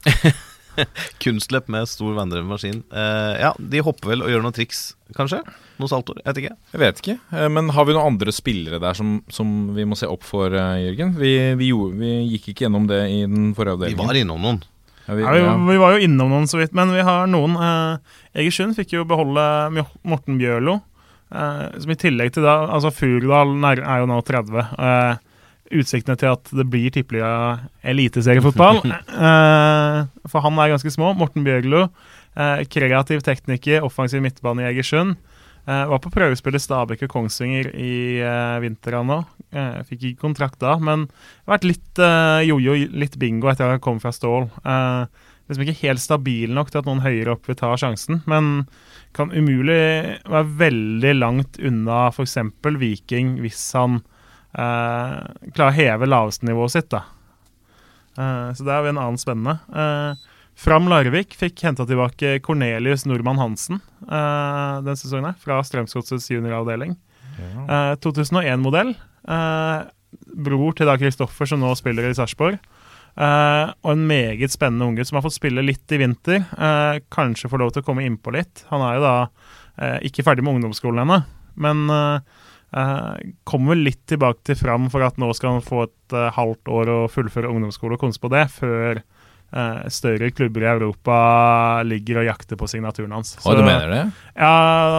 Kunstløp 1.22 1.70
med 1.70 1.88
stor 1.90 2.14
vanndreven 2.16 2.50
maskin. 2.50 2.82
Eh, 2.90 3.34
ja, 3.42 3.52
de 3.58 3.82
hopper 3.86 4.12
vel 4.12 4.24
og 4.26 4.32
gjør 4.32 4.44
noen 4.44 4.56
triks, 4.56 4.82
kanskje? 5.16 5.40
Noen 5.78 5.90
saltoer? 5.90 6.22
Jeg 6.24 6.32
vet 6.32 6.40
ikke. 6.42 6.56
Jeg 6.74 6.82
vet 6.82 7.02
ikke. 7.02 7.16
Eh, 7.32 7.48
Men 7.54 7.70
har 7.74 7.86
vi 7.86 7.94
noen 7.94 8.14
andre 8.14 8.34
spillere 8.34 8.80
der 8.82 8.98
som, 8.98 9.18
som 9.32 9.52
vi 9.76 9.86
må 9.88 9.98
se 9.98 10.08
opp 10.10 10.26
for, 10.26 10.50
eh, 10.54 10.88
Jørgen? 10.88 11.14
Vi, 11.18 11.34
vi, 11.60 11.70
gjorde, 11.70 12.00
vi 12.00 12.10
gikk 12.34 12.50
ikke 12.52 12.66
gjennom 12.66 12.88
det 12.90 13.04
i 13.12 13.22
den 13.26 13.52
forrige 13.58 13.92
Vi 13.92 13.98
var 13.98 14.18
innom 14.18 14.42
noen. 14.42 14.60
Ja, 15.06 15.14
vi, 15.14 15.22
Ja, 15.24 15.32
vi, 15.32 15.44
ja. 15.44 15.54
vi 15.70 15.78
var 15.80 15.94
jo 15.94 16.04
innom 16.04 16.34
noen 16.34 16.50
så 16.50 16.60
vidt, 16.60 16.74
men 16.76 16.92
vi 16.92 17.04
har 17.06 17.30
noen. 17.30 17.54
Eh, 17.56 18.42
Egersund 18.42 18.76
fikk 18.76 18.96
jo 18.98 19.06
beholde 19.08 19.46
Morten 20.02 20.36
Bjørlo. 20.40 20.80
Eh, 21.28 21.64
som 21.80 21.92
i 21.92 21.96
tillegg 22.00 22.32
til 22.32 22.44
da 22.46 22.58
Altså, 22.72 22.90
Furdal 22.94 23.54
er 23.68 24.02
jo 24.02 24.10
nå 24.10 24.20
30. 24.24 24.60
Eh, 24.78 25.24
utsiktene 25.78 26.16
til 26.16 26.32
at 26.32 26.48
det 26.56 26.64
blir 26.72 26.92
tippeliga 26.92 27.30
eliteseriefotball. 27.84 28.82
eh, 29.28 29.98
for 30.28 30.44
han 30.44 30.60
er 30.60 30.74
ganske 30.74 30.92
små. 30.92 31.14
Morten 31.16 31.44
Bjørlo. 31.46 31.86
Eh, 32.38 32.64
kreativ 32.70 33.24
tekniker, 33.26 33.84
offensiv 33.86 34.22
midtbane 34.24 34.64
i 34.64 34.70
Egersund. 34.72 35.16
Eh, 35.68 35.84
var 35.90 36.00
på 36.00 36.10
prøvespill 36.12 36.56
i 36.56 36.60
Stabæk 36.62 37.02
og 37.04 37.10
Kongsvinger 37.12 37.66
i 37.76 37.92
uh, 38.24 38.56
vinter 38.62 38.94
nå. 39.04 39.18
Eh, 39.52 39.80
fikk 39.84 40.06
ikke 40.08 40.22
kontrakt 40.22 40.56
da, 40.62 40.78
men 40.80 41.04
det 41.10 41.44
har 41.44 41.58
vært 41.58 41.66
litt 41.68 42.00
jojo, 42.48 42.76
litt 42.96 43.18
bingo 43.20 43.50
etter 43.50 43.66
at 43.66 43.76
jeg 43.76 43.84
kom 43.84 44.00
fra 44.00 44.12
Stål. 44.14 44.48
Liksom 45.48 45.64
ikke 45.64 45.80
helt 45.82 46.02
stabil 46.04 46.52
nok 46.56 46.70
til 46.72 46.80
at 46.80 46.88
noen 46.88 47.02
høyere 47.04 47.34
opp 47.34 47.48
vil 47.48 47.56
ta 47.56 47.72
sjansen, 47.80 48.22
men 48.28 48.66
kan 49.16 49.32
umulig 49.32 50.18
være 50.28 50.56
veldig 50.60 51.14
langt 51.16 51.60
unna 51.64 52.06
f.eks. 52.12 52.36
Viking 52.80 53.38
hvis 53.40 53.62
han 53.76 54.02
klarer 54.52 55.68
å 55.68 55.76
heve 55.76 56.08
lavestnivået 56.08 56.76
sitt. 56.76 56.92
da. 56.92 57.06
Så 58.52 58.64
det 58.64 58.74
er 58.74 58.90
en 58.90 59.00
annen 59.00 59.20
spennende. 59.20 59.56
Eh, 59.72 60.28
Fram 60.58 60.88
Larvik 60.90 61.36
fikk 61.38 61.62
henta 61.62 61.86
tilbake 61.86 62.40
Cornelius 62.42 63.04
Nordmann 63.06 63.38
Hansen 63.38 63.78
uh, 64.10 64.82
den 64.82 64.98
sesongen, 64.98 65.30
her, 65.30 65.38
fra 65.38 65.60
Strømsgodsets 65.62 66.26
junioravdeling. 66.32 66.96
Eh, 67.38 67.92
2001-modell. 68.02 68.90
Uh, 69.28 69.86
bror 70.34 70.74
til 70.74 70.88
da 70.88 70.96
Kristoffer, 70.98 71.46
som 71.46 71.62
nå 71.62 71.70
spiller 71.78 72.08
i 72.08 72.16
Sarpsborg. 72.16 72.58
Eh, 73.18 73.70
og 73.82 73.92
en 73.92 74.04
meget 74.06 74.52
spennende 74.54 74.86
unge 74.86 75.04
som 75.06 75.18
har 75.18 75.24
fått 75.24 75.38
spille 75.38 75.64
litt 75.64 75.90
i 75.90 75.98
vinter. 75.98 76.44
Eh, 76.54 77.00
kanskje 77.10 77.50
får 77.50 77.62
lov 77.62 77.72
til 77.74 77.82
å 77.82 77.88
komme 77.88 78.04
innpå 78.06 78.34
litt. 78.34 78.62
Han 78.72 78.84
er 78.84 78.98
jo 78.98 79.06
da 79.06 79.16
ikke 80.02 80.24
ferdig 80.26 80.42
med 80.42 80.56
ungdomsskolen 80.56 81.04
ennå, 81.04 81.20
men 81.62 81.84
kommer 83.46 83.78
litt 83.78 84.00
tilbake 84.10 84.42
til 84.48 84.56
Fram 84.58 84.88
for 84.90 85.06
at 85.06 85.20
nå 85.22 85.28
skal 85.38 85.54
han 85.54 85.62
få 85.62 85.84
et 85.84 86.16
halvt 86.34 86.72
år 86.74 86.90
å 86.90 86.96
fullføre 87.06 87.46
ungdomsskole 87.46 87.94
og 87.94 88.02
konse 88.02 88.18
på 88.18 88.30
det, 88.32 88.42
før 88.56 88.98
større 89.88 90.28
klubber 90.36 90.64
i 90.64 90.68
Europa 90.68 91.18
ligger 91.88 92.20
og 92.20 92.26
jakter 92.28 92.58
på 92.60 92.66
signaturen 92.68 93.14
hans. 93.16 93.30
Så, 93.40 93.54
du 93.56 93.62
mener 93.64 93.88
det? 93.88 94.02
Ja, 94.36 94.50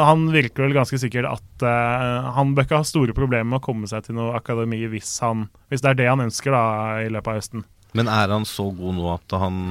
han 0.07 0.25
virker 0.33 0.65
vel 0.65 0.73
ganske 0.73 0.97
sikkert 0.97 1.29
at 1.29 1.65
uh, 1.65 2.31
han 2.33 2.55
bør 2.57 2.65
ikke 2.65 2.79
ha 2.81 2.87
store 2.87 3.13
problemer 3.17 3.45
med 3.45 3.59
å 3.59 3.65
komme 3.67 3.89
seg 3.91 4.07
til 4.07 4.17
noe 4.17 4.33
akademi 4.39 4.81
hvis, 4.89 5.11
han, 5.21 5.45
hvis 5.69 5.85
det 5.85 5.93
er 5.93 6.01
det 6.01 6.09
han 6.09 6.25
ønsker 6.25 6.55
da 6.55 6.65
i 7.05 7.11
løpet 7.13 7.29
av 7.29 7.39
høsten. 7.41 7.65
Men 7.97 8.09
er 8.09 8.33
han 8.33 8.45
så 8.45 8.67
god 8.73 8.97
nå 8.97 9.07
at 9.13 9.39
han 9.41 9.63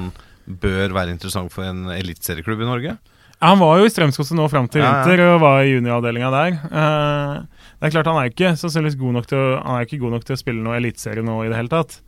bør 0.49 0.95
være 0.95 1.13
interessant 1.13 1.53
for 1.53 1.67
en 1.67 1.91
eliteserieklubb 1.93 2.63
i 2.63 2.69
Norge? 2.69 2.97
Ja, 3.39 3.51
Han 3.53 3.61
var 3.61 3.79
jo 3.79 3.87
i 3.87 3.91
Strømsgodset 3.91 4.35
nå 4.35 4.47
fram 4.51 4.67
til 4.71 4.83
Ja, 4.83 5.03
ja. 5.07 5.27
og 5.35 5.41
var 5.43 5.61
i 5.63 5.71
junioravdelinga 5.71 6.31
der. 6.33 6.57
Uh, 6.71 7.67
det 7.79 7.87
er 7.87 7.93
klart 7.95 8.09
Han 8.11 8.19
er 8.19 8.31
ikke 8.31 8.55
sannsynligvis 8.59 8.99
god 8.99 9.19
nok 9.19 9.29
til 9.29 9.39
å, 9.39 9.49
han 9.63 9.77
er 9.77 9.87
ikke 9.87 10.01
god 10.01 10.17
nok 10.17 10.27
til 10.27 10.35
å 10.35 10.39
spille 10.41 10.63
noe 10.63 10.79
eliteserie 10.79 11.23
nå 11.23 11.37
i 11.45 11.51
det 11.51 11.59
hele 11.59 11.71
tatt. 11.71 11.99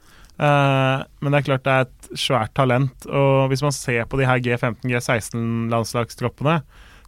Eh, 0.42 1.02
men 1.22 1.34
det 1.34 1.42
er 1.42 1.48
klart 1.50 1.66
det 1.68 1.74
er 1.74 1.84
et 1.88 2.08
svært 2.20 2.54
talent. 2.58 3.06
Og 3.08 3.52
hvis 3.52 3.64
man 3.66 3.76
ser 3.76 4.08
på 4.10 4.18
de 4.20 4.28
her 4.30 4.42
G15, 4.42 4.82
G16-landslagstroppene, 4.90 6.62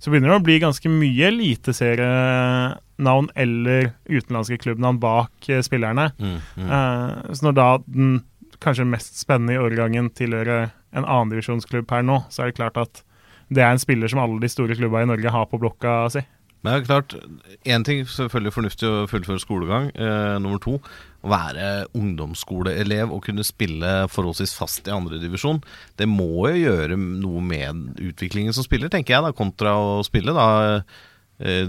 så 0.04 0.12
begynner 0.12 0.34
det 0.34 0.42
å 0.42 0.44
bli 0.44 0.58
ganske 0.60 0.90
mye 0.92 1.30
eliteserienavn 1.32 3.28
eller 3.40 3.94
utenlandske 4.10 4.60
klubbnavn 4.66 5.00
bak 5.02 5.32
eh, 5.50 5.64
spillerne. 5.66 6.10
Mm, 6.20 6.38
mm. 6.60 6.68
Eh, 6.68 7.12
så 7.34 7.42
når 7.48 7.54
da 7.58 7.70
den 7.88 8.14
kanskje 8.64 8.88
mest 8.88 9.18
spennende 9.20 9.56
i 9.56 9.62
årgangen 9.64 10.12
tilhører 10.16 10.70
en 10.94 11.08
annendivisjonsklubb 11.08 11.88
per 11.90 12.02
nå, 12.06 12.22
så 12.32 12.44
er 12.44 12.52
det 12.52 12.60
klart 12.60 12.78
at 12.80 13.02
det 13.54 13.64
er 13.64 13.74
en 13.74 13.82
spiller 13.82 14.08
som 14.12 14.22
alle 14.24 14.40
de 14.42 14.50
store 14.52 14.76
klubba 14.78 15.02
i 15.04 15.10
Norge 15.10 15.34
har 15.34 15.46
på 15.50 15.60
blokka 15.62 15.92
si. 16.14 16.22
Men 16.64 16.74
det 16.74 16.78
er 16.80 16.86
klart, 16.88 17.14
én 17.68 17.84
ting 17.84 18.06
selvfølgelig 18.08 18.54
fornuftig 18.56 18.88
å 18.88 19.02
fullføre 19.12 19.42
skolegang. 19.44 19.90
Eh, 20.00 20.36
nummer 20.40 20.62
to, 20.64 20.78
å 21.24 21.32
være 21.32 21.70
ungdomsskoleelev 21.96 23.12
og 23.12 23.24
kunne 23.28 23.44
spille 23.44 23.94
forholdsvis 24.12 24.56
fast 24.56 24.88
i 24.88 24.94
andredivisjon. 24.96 25.60
Det 26.00 26.08
må 26.08 26.30
jo 26.54 26.62
gjøre 26.66 26.96
noe 27.00 27.44
med 27.44 28.00
utviklingen 28.00 28.56
som 28.56 28.64
spiller, 28.64 28.88
tenker 28.92 29.18
jeg, 29.18 29.26
da, 29.28 29.34
kontra 29.36 29.76
å 29.76 29.98
spille 30.08 30.32
da 30.36 30.48
eh, 31.44 31.68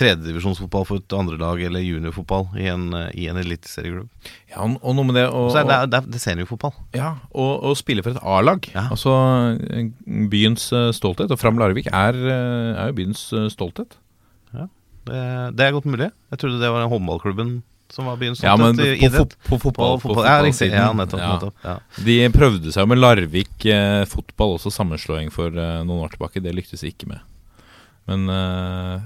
tredjedivisjonsfotball 0.00 0.86
for 0.88 0.98
et 1.02 1.14
andrelag 1.14 1.60
eller 1.68 1.84
juniorfotball 1.84 2.48
i 2.58 2.66
en, 2.72 2.86
i 3.14 3.26
en 3.30 3.38
eliteserieklubb. 3.40 4.08
Ja, 4.50 4.64
og, 4.64 4.78
og 4.82 4.96
noe 4.98 5.06
med 5.10 5.18
det 5.20 5.26
å 5.30 5.44
Så 5.52 5.60
er 5.62 5.68
det, 5.68 5.78
det, 5.92 6.00
er- 6.00 6.08
det 6.10 6.18
er 6.20 6.24
seniorfotball. 6.24 6.74
Ja, 6.96 7.12
og, 7.30 7.52
og 7.70 7.76
spille 7.78 8.02
for 8.06 8.16
et 8.16 8.22
A-lag. 8.26 8.66
Ja. 8.74 8.88
Altså 8.94 9.14
eh, 9.70 9.92
byens 10.32 10.70
eh, 10.74 10.90
stolthet. 10.96 11.30
Og 11.30 11.38
Fram 11.42 11.60
Larvik 11.60 11.90
er, 11.92 12.18
eh, 12.18 12.72
er 12.74 12.90
jo 12.92 12.98
byens 13.02 13.28
stolthet. 13.54 13.98
Det, 15.06 15.22
det 15.56 15.64
er 15.68 15.74
godt 15.76 15.86
mulig. 15.88 16.10
Jeg 16.34 16.38
trodde 16.42 16.58
det 16.62 16.70
var 16.74 16.82
den 16.84 16.90
håndballklubben 16.92 17.50
som 17.94 18.08
var 18.10 18.16
byens 18.18 18.40
Ja, 18.42 18.56
men 18.58 18.74
på, 18.74 18.82
idrett. 18.98 19.36
på 19.46 19.60
fotball, 19.62 19.92
På 20.00 20.00
på 20.02 20.08
fotball. 20.08 20.24
Ja, 20.26 20.38
fotballsiden. 20.42 20.74
Ja, 20.74 20.88
nettopp, 20.98 21.20
Ja. 21.22 21.28
nettopp, 21.36 21.54
ja. 21.62 21.76
De 22.08 22.16
prøvde 22.34 22.72
seg 22.74 22.82
jo 22.82 22.90
med 22.90 22.98
Larvik 22.98 23.66
eh, 23.70 24.02
fotball, 24.10 24.56
også 24.58 24.72
sammenslåing 24.74 25.30
for 25.30 25.54
eh, 25.54 25.78
noen 25.86 26.02
år 26.08 26.16
tilbake. 26.16 26.42
Det 26.42 26.54
lyktes 26.58 26.82
de 26.82 26.90
ikke 26.90 27.06
med. 27.12 27.22
Men 28.10 28.26
eh, 28.30 29.00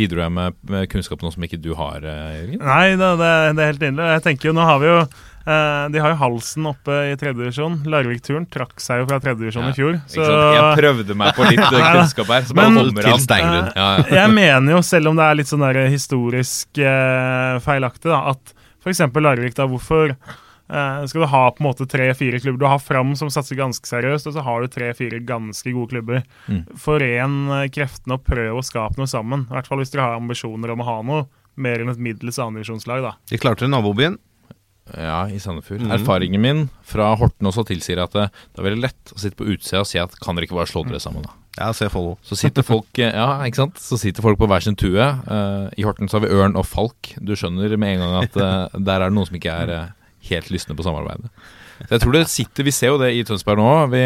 bidro 0.00 0.20
jeg 0.24 0.32
med, 0.36 0.56
med 0.68 0.88
kunnskap 0.92 1.20
nå 1.24 1.30
som 1.32 1.44
ikke 1.46 1.60
du 1.60 1.70
har, 1.76 2.00
eh, 2.00 2.40
Jørgen? 2.40 2.64
Nei, 2.64 2.88
det, 2.96 3.12
det, 3.20 3.30
det 3.56 3.62
er 3.66 3.70
helt 3.74 3.84
nydelig. 3.84 4.08
Jeg 4.16 4.24
tenker 4.30 4.50
jo, 4.50 4.56
nå 4.56 4.66
har 4.68 4.80
vi 4.82 4.88
jo 4.90 4.98
eh, 5.46 5.84
De 5.94 6.02
har 6.02 6.14
jo 6.14 6.18
halsen 6.20 6.66
oppe 6.70 6.98
i 7.10 7.16
tredjedivisjon. 7.20 7.80
Larvik-turen 7.90 8.46
trakk 8.50 8.80
seg 8.82 9.02
jo 9.02 9.08
fra 9.10 9.20
tredjedivisjon 9.24 9.68
Ja, 9.68 9.72
i 9.72 9.78
fjor. 9.78 9.98
Så... 10.10 10.24
Jeg 10.28 10.78
prøvde 10.80 11.16
meg 11.20 11.34
på 11.36 11.48
litt 11.48 11.64
eh, 11.64 11.90
kunnskap 11.98 12.32
her. 12.34 12.46
Så 12.48 12.56
Men- 12.58 12.78
kommer 12.80 13.08
Til. 13.10 13.20
Steingrunn. 13.24 13.72
Ja, 13.76 13.90
ja. 14.00 14.06
Jeg 14.22 14.34
mener 14.36 14.76
jo, 14.78 14.82
selv 14.86 15.12
om 15.12 15.20
det 15.20 15.26
er 15.28 15.40
litt 15.42 15.50
sånn 15.52 15.64
der 15.66 15.82
historisk 15.92 16.80
eh, 16.82 17.58
feilaktig, 17.64 18.10
da, 18.12 18.24
at 18.34 18.56
f.eks. 18.84 19.04
Larvik, 19.24 19.54
da, 19.56 19.64
hvorfor 19.70 20.12
eh, 20.14 21.04
skal 21.08 21.22
du 21.24 21.28
ha 21.32 21.44
på 21.54 21.62
en 21.62 21.68
måte 21.70 21.86
tre-fire 21.88 22.40
klubber? 22.42 22.60
Du 22.64 22.66
har 22.68 22.82
Fram 22.84 23.14
som 23.16 23.30
satser 23.32 23.56
ganske 23.56 23.88
seriøst, 23.88 24.28
og 24.28 24.36
så 24.36 24.44
har 24.44 24.64
du 24.64 24.68
tre-fire 24.72 25.22
ganske 25.24 25.72
gode 25.72 25.92
klubber. 25.94 26.20
Mm. 26.48 26.64
Foren 26.80 27.38
eh, 27.60 27.68
kreftene 27.72 28.18
og 28.18 28.26
prøv 28.28 28.60
å 28.60 28.66
skape 28.66 29.00
noe 29.00 29.08
sammen. 29.10 29.46
I 29.48 29.56
hvert 29.58 29.70
fall 29.70 29.80
hvis 29.80 29.94
dere 29.94 30.08
har 30.10 30.20
ambisjoner 30.20 30.74
om 30.74 30.84
å 30.84 30.88
ha 30.90 30.98
noe 31.06 31.26
mer 31.54 31.78
enn 31.84 31.92
et 31.92 32.00
middels 32.02 32.40
annendivisjonslag, 32.42 33.04
da. 33.04 33.12
De 33.30 33.38
klarte 33.38 33.68
nabobyen. 33.70 34.16
Ja, 34.92 35.22
i 35.32 35.38
Sandefjord. 35.40 35.80
Mm. 35.86 35.94
Erfaringen 35.96 36.42
min 36.44 36.66
fra 36.84 37.14
Horten 37.16 37.48
også 37.48 37.64
tilsier 37.70 38.02
at 38.02 38.12
det, 38.12 38.26
det 38.52 38.60
er 38.60 38.68
veldig 38.68 38.84
lett 38.84 39.14
å 39.14 39.22
sitte 39.22 39.38
på 39.38 39.48
utsida 39.54 39.80
og 39.80 39.88
si 39.88 40.00
at 40.02 40.12
kan 40.20 40.36
dere 40.36 40.48
ikke 40.48 40.58
bare 40.58 40.68
slå 40.68 40.84
dere 40.84 41.00
sammen, 41.00 41.24
da? 41.24 41.32
Ja, 41.54 41.70
se 41.76 41.88
Follo. 41.88 42.16
Så 42.26 42.36
sitter 42.36 42.66
folk 42.66 42.98
eh, 42.98 43.14
Ja, 43.14 43.38
ikke 43.46 43.62
sant? 43.62 43.78
Så 43.80 43.96
sitter 44.00 44.24
folk 44.26 44.40
på 44.40 44.48
hver 44.50 44.64
sin 44.64 44.76
tue. 44.76 44.98
Uh, 45.00 45.70
I 45.78 45.86
Horten 45.86 46.10
så 46.10 46.18
har 46.18 46.26
vi 46.26 46.34
ørn 46.34 46.58
og 46.58 46.66
falk. 46.66 47.14
Du 47.22 47.36
skjønner 47.38 47.76
med 47.78 47.94
en 47.94 48.02
gang 48.02 48.16
at 48.24 48.40
uh, 48.40 48.74
der 48.74 48.98
er 48.98 49.06
det 49.06 49.16
noen 49.16 49.28
som 49.30 49.38
ikke 49.38 49.54
er 49.62 49.70
uh, 49.70 49.92
helt 50.28 50.50
lystne 50.52 50.76
på 50.76 50.86
samarbeidet. 50.86 51.30
Så 51.82 51.96
jeg 51.96 52.02
tror 52.04 52.14
det 52.14 52.24
sitter 52.32 52.66
Vi 52.66 52.74
ser 52.74 52.92
jo 52.92 53.00
det 53.00 53.12
i 53.16 53.22
Tønsberg 53.26 53.60
nå. 53.60 53.70
Vi, 53.92 54.02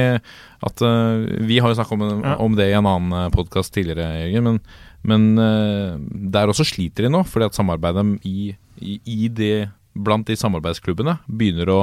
at, 0.68 0.85
eh, 0.85 1.24
vi 1.47 1.61
har 1.62 1.70
jo 1.70 1.79
snakket 1.79 2.05
om, 2.05 2.22
om 2.49 2.59
det 2.59 2.70
i 2.70 2.76
en 2.76 2.89
annen 2.89 3.35
podkast 3.35 3.74
tidligere, 3.74 4.09
Jørgen. 4.24 4.47
Men, 4.49 4.61
men 5.07 5.43
eh, 5.43 5.99
der 6.33 6.51
også 6.51 6.66
sliter 6.66 7.07
de 7.07 7.12
nå, 7.12 7.22
fordi 7.29 7.49
at 7.49 7.59
samarbeidet 7.59 8.07
i, 8.26 8.55
i, 8.81 8.99
i 9.05 9.29
de, 9.29 9.53
blant 9.99 10.26
de 10.28 10.36
samarbeidsklubbene 10.38 11.18
begynner 11.28 11.70
å, 11.74 11.80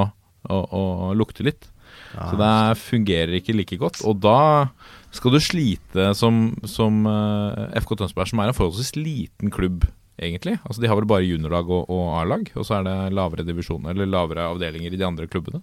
å, 0.50 0.58
å 0.72 1.14
lukte 1.18 1.44
litt. 1.46 1.68
Så 2.16 2.36
det 2.40 2.50
fungerer 2.80 3.34
ikke 3.38 3.54
like 3.56 3.76
godt. 3.80 4.00
Og 4.08 4.18
da 4.24 4.68
skal 5.14 5.34
du 5.34 5.40
slite 5.42 6.10
som, 6.16 6.50
som 6.68 7.04
eh, 7.08 7.78
FK 7.82 7.94
Tønsberg, 8.00 8.30
som 8.30 8.40
er 8.42 8.50
en 8.52 8.56
forholdsvis 8.56 8.94
liten 8.96 9.52
klubb, 9.52 9.84
egentlig. 10.20 10.56
Altså 10.64 10.80
De 10.84 10.88
har 10.90 10.96
vel 10.96 11.08
bare 11.08 11.26
juniorlag 11.28 11.68
og, 11.72 11.88
og 11.92 12.14
A-lag, 12.20 12.48
og 12.56 12.64
så 12.68 12.78
er 12.78 12.86
det 12.88 12.96
lavere 13.16 13.44
divisjoner, 13.48 13.92
eller 13.92 14.08
lavere 14.12 14.46
avdelinger 14.52 14.92
i 14.96 15.00
de 15.00 15.08
andre 15.08 15.28
klubbene. 15.28 15.60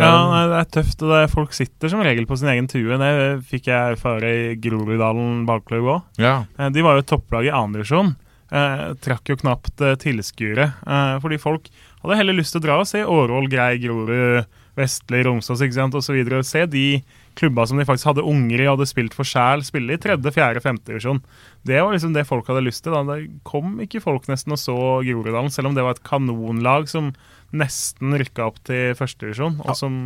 Ja, 0.00 0.08
nei, 0.30 0.44
det 0.48 0.56
er 0.62 0.68
tøft. 0.72 1.02
og 1.04 1.10
det 1.12 1.16
er, 1.20 1.28
Folk 1.28 1.52
sitter 1.52 1.90
som 1.92 2.00
regel 2.00 2.24
på 2.28 2.38
sin 2.40 2.48
egen 2.48 2.68
tue. 2.70 2.96
Det 2.96 3.12
fikk 3.50 3.66
jeg 3.68 3.96
erfare 3.98 4.30
i 4.32 4.54
Groruddalen 4.56 5.42
ballklubb 5.48 5.90
òg. 5.98 6.06
ja. 6.22 6.38
Eh, 6.56 6.70
De 6.72 6.84
var 6.84 6.96
jo 6.96 7.04
topplag 7.12 7.48
i 7.50 7.52
andredivisjon. 7.52 8.14
Eh, 8.52 8.88
trakk 9.00 9.30
jo 9.32 9.38
knapt 9.40 9.80
eh, 9.80 9.96
tilskuere. 10.00 10.66
Eh, 10.84 11.14
fordi 11.24 11.38
folk 11.40 11.70
hadde 12.02 12.18
heller 12.18 12.36
lyst 12.36 12.52
til 12.52 12.60
å 12.60 12.66
dra 12.66 12.80
og 12.82 12.88
se 12.90 13.00
Årvoll, 13.00 13.48
Grei, 13.48 13.78
Grorud, 13.80 14.44
Vestli, 14.76 15.22
Romsås 15.24 15.62
osv. 15.62 16.18
Se 16.44 16.66
de 16.68 16.86
klubba 17.38 17.64
som 17.66 17.80
de 17.80 17.86
faktisk 17.88 18.10
hadde 18.10 18.26
unger 18.28 18.60
i 18.60 18.66
og 18.66 18.76
hadde 18.76 18.90
spilt 18.90 19.16
for 19.16 19.28
sjæl, 19.28 19.64
spille 19.64 19.96
i 19.96 20.00
tredje, 20.00 20.34
fjerde, 20.36 20.60
femte 20.64 20.90
divisjon. 20.90 21.22
Det 21.64 21.80
var 21.80 21.94
liksom 21.94 22.12
det 22.12 22.26
folk 22.28 22.48
hadde 22.48 22.64
lyst 22.66 22.84
til. 22.84 22.92
da. 22.92 23.04
Det 23.08 23.40
kom 23.48 23.78
ikke 23.80 24.04
folk 24.04 24.28
nesten 24.28 24.52
og 24.52 24.60
så 24.60 24.76
Groruddalen, 25.06 25.52
selv 25.52 25.70
om 25.70 25.78
det 25.78 25.86
var 25.86 25.96
et 25.96 26.04
kanonlag 26.04 26.90
som 26.92 27.14
nesten 27.56 28.16
rykka 28.20 28.50
opp 28.50 28.60
til 28.68 28.92
førstedivisjon, 28.96 29.60
og 29.64 29.76
som 29.76 30.02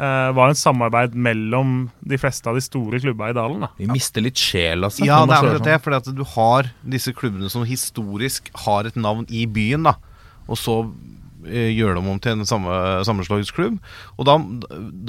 eh, 0.00 0.30
var 0.36 0.50
en 0.50 0.58
samarbeid 0.58 1.14
mellom 1.14 1.84
de 2.00 2.18
fleste 2.20 2.48
av 2.48 2.58
de 2.58 2.64
store 2.64 3.00
klubba 3.02 3.30
i 3.30 3.36
dalen. 3.36 3.66
da. 3.66 3.70
Vi 3.78 3.88
mister 3.90 4.24
litt 4.24 4.40
sjela 4.40 4.88
altså, 4.90 5.06
Ja, 5.06 5.22
det 5.28 5.36
er 5.36 5.46
slår 5.46 5.64
det. 5.66 5.78
Fordi 5.84 6.00
at 6.00 6.10
du 6.16 6.24
har 6.34 6.72
disse 6.96 7.14
klubbene 7.16 7.50
som 7.52 7.66
historisk 7.68 8.50
har 8.66 8.88
et 8.88 8.98
navn 8.98 9.26
i 9.28 9.46
byen, 9.50 9.86
da. 9.88 9.96
Og 10.50 10.58
så 10.58 10.76
eh, 11.46 11.70
gjøre 11.76 11.98
dem 12.00 12.08
om 12.10 12.20
til 12.22 12.38
en 12.38 12.48
samme, 12.48 12.76
sammenslåingsklubb. 13.06 13.78
Og 14.16 14.28
da, 14.28 14.38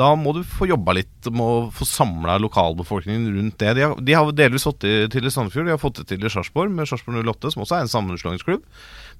da 0.03 0.13
må 0.19 0.35
du 0.37 0.43
få 0.47 0.69
jobba 0.69 0.97
litt 0.99 1.31
med 1.31 1.41
å 1.41 1.69
få 1.75 1.87
samla 1.87 2.37
lokalbefolkningen 2.43 3.29
rundt 3.37 3.59
det. 3.63 3.75
De 3.79 3.87
har, 3.87 3.95
de 3.97 4.17
har 4.17 4.33
delvis 4.37 4.67
fått 4.67 4.83
det 4.85 5.11
til 5.15 5.27
i 5.27 5.33
Sandefjord, 5.33 5.69
de 5.69 5.77
har 5.77 5.81
fått 5.81 6.01
det 6.03 6.09
til 6.11 6.25
i 6.25 6.33
Sarpsborg 6.33 6.73
med 6.73 6.89
Sarpsborg 6.89 7.23
08, 7.23 7.55
som 7.55 7.65
også 7.65 7.79
er 7.79 7.87
en 7.87 7.95
sammenslåingsklubb. 7.95 8.67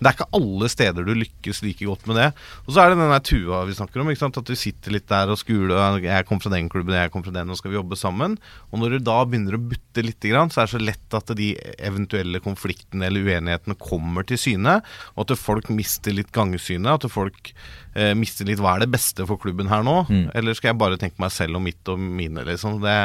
Men 0.01 0.07
det 0.07 0.09
er 0.09 0.15
ikke 0.17 0.39
alle 0.39 0.67
steder 0.73 1.05
du 1.05 1.11
lykkes 1.13 1.59
like 1.61 1.85
godt 1.85 2.07
med 2.09 2.17
det. 2.17 2.27
Og 2.65 2.73
så 2.73 2.81
er 2.81 2.89
det 2.89 2.97
den 2.97 3.11
der 3.13 3.21
tua 3.21 3.59
vi 3.69 3.75
snakker 3.77 4.01
om. 4.01 4.09
At 4.09 4.39
du 4.49 4.55
sitter 4.57 4.95
litt 4.95 5.05
der 5.11 5.29
og 5.29 5.37
skuler. 5.37 5.99
Jeg 6.01 6.25
kom 6.25 6.39
fra 6.41 6.49
den 6.49 6.71
klubben, 6.73 6.95
jeg 6.97 7.11
kom 7.13 7.21
fra 7.21 7.33
den, 7.35 7.45
nå 7.45 7.57
skal 7.59 7.69
vi 7.69 7.77
jobbe 7.77 7.99
sammen. 7.99 8.39
Og 8.71 8.81
når 8.81 8.95
du 8.95 9.05
da 9.05 9.19
begynner 9.29 9.59
å 9.59 9.61
butte 9.61 10.01
lite 10.01 10.31
grann, 10.31 10.49
så 10.49 10.63
er 10.63 10.69
det 10.71 10.73
så 10.73 10.81
lett 10.81 11.17
at 11.19 11.29
de 11.37 11.51
eventuelle 11.77 12.41
konfliktene 12.41 13.05
eller 13.11 13.29
uenighetene 13.29 13.77
kommer 13.77 14.25
til 14.25 14.41
syne, 14.41 14.79
og 15.13 15.27
at 15.27 15.37
folk 15.37 15.69
mister 15.69 16.17
litt 16.17 16.33
gangsynet. 16.33 16.97
At 16.97 17.05
folk 17.13 17.53
eh, 17.93 18.15
mister 18.17 18.49
litt 18.49 18.63
hva 18.63 18.79
er 18.79 18.87
det 18.87 18.93
beste 18.95 19.27
for 19.29 19.37
klubben 19.41 19.69
her 19.69 19.85
nå? 19.85 19.99
Mm. 20.09 20.23
Eller 20.33 20.57
skal 20.57 20.73
jeg 20.73 20.81
bare 20.81 20.97
tenke 20.97 21.21
meg 21.21 21.35
selv 21.35 21.61
og 21.61 21.65
mitt 21.67 21.93
og 21.93 22.01
mine, 22.01 22.41
liksom. 22.49 22.81
Det, 22.81 22.97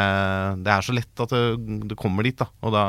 det 0.65 0.73
er 0.73 0.89
så 0.89 0.97
lett 0.97 1.27
at 1.27 1.37
det, 1.37 1.45
det 1.93 2.01
kommer 2.01 2.25
dit, 2.25 2.41
da. 2.41 2.49
Og 2.65 2.73
da 2.73 2.87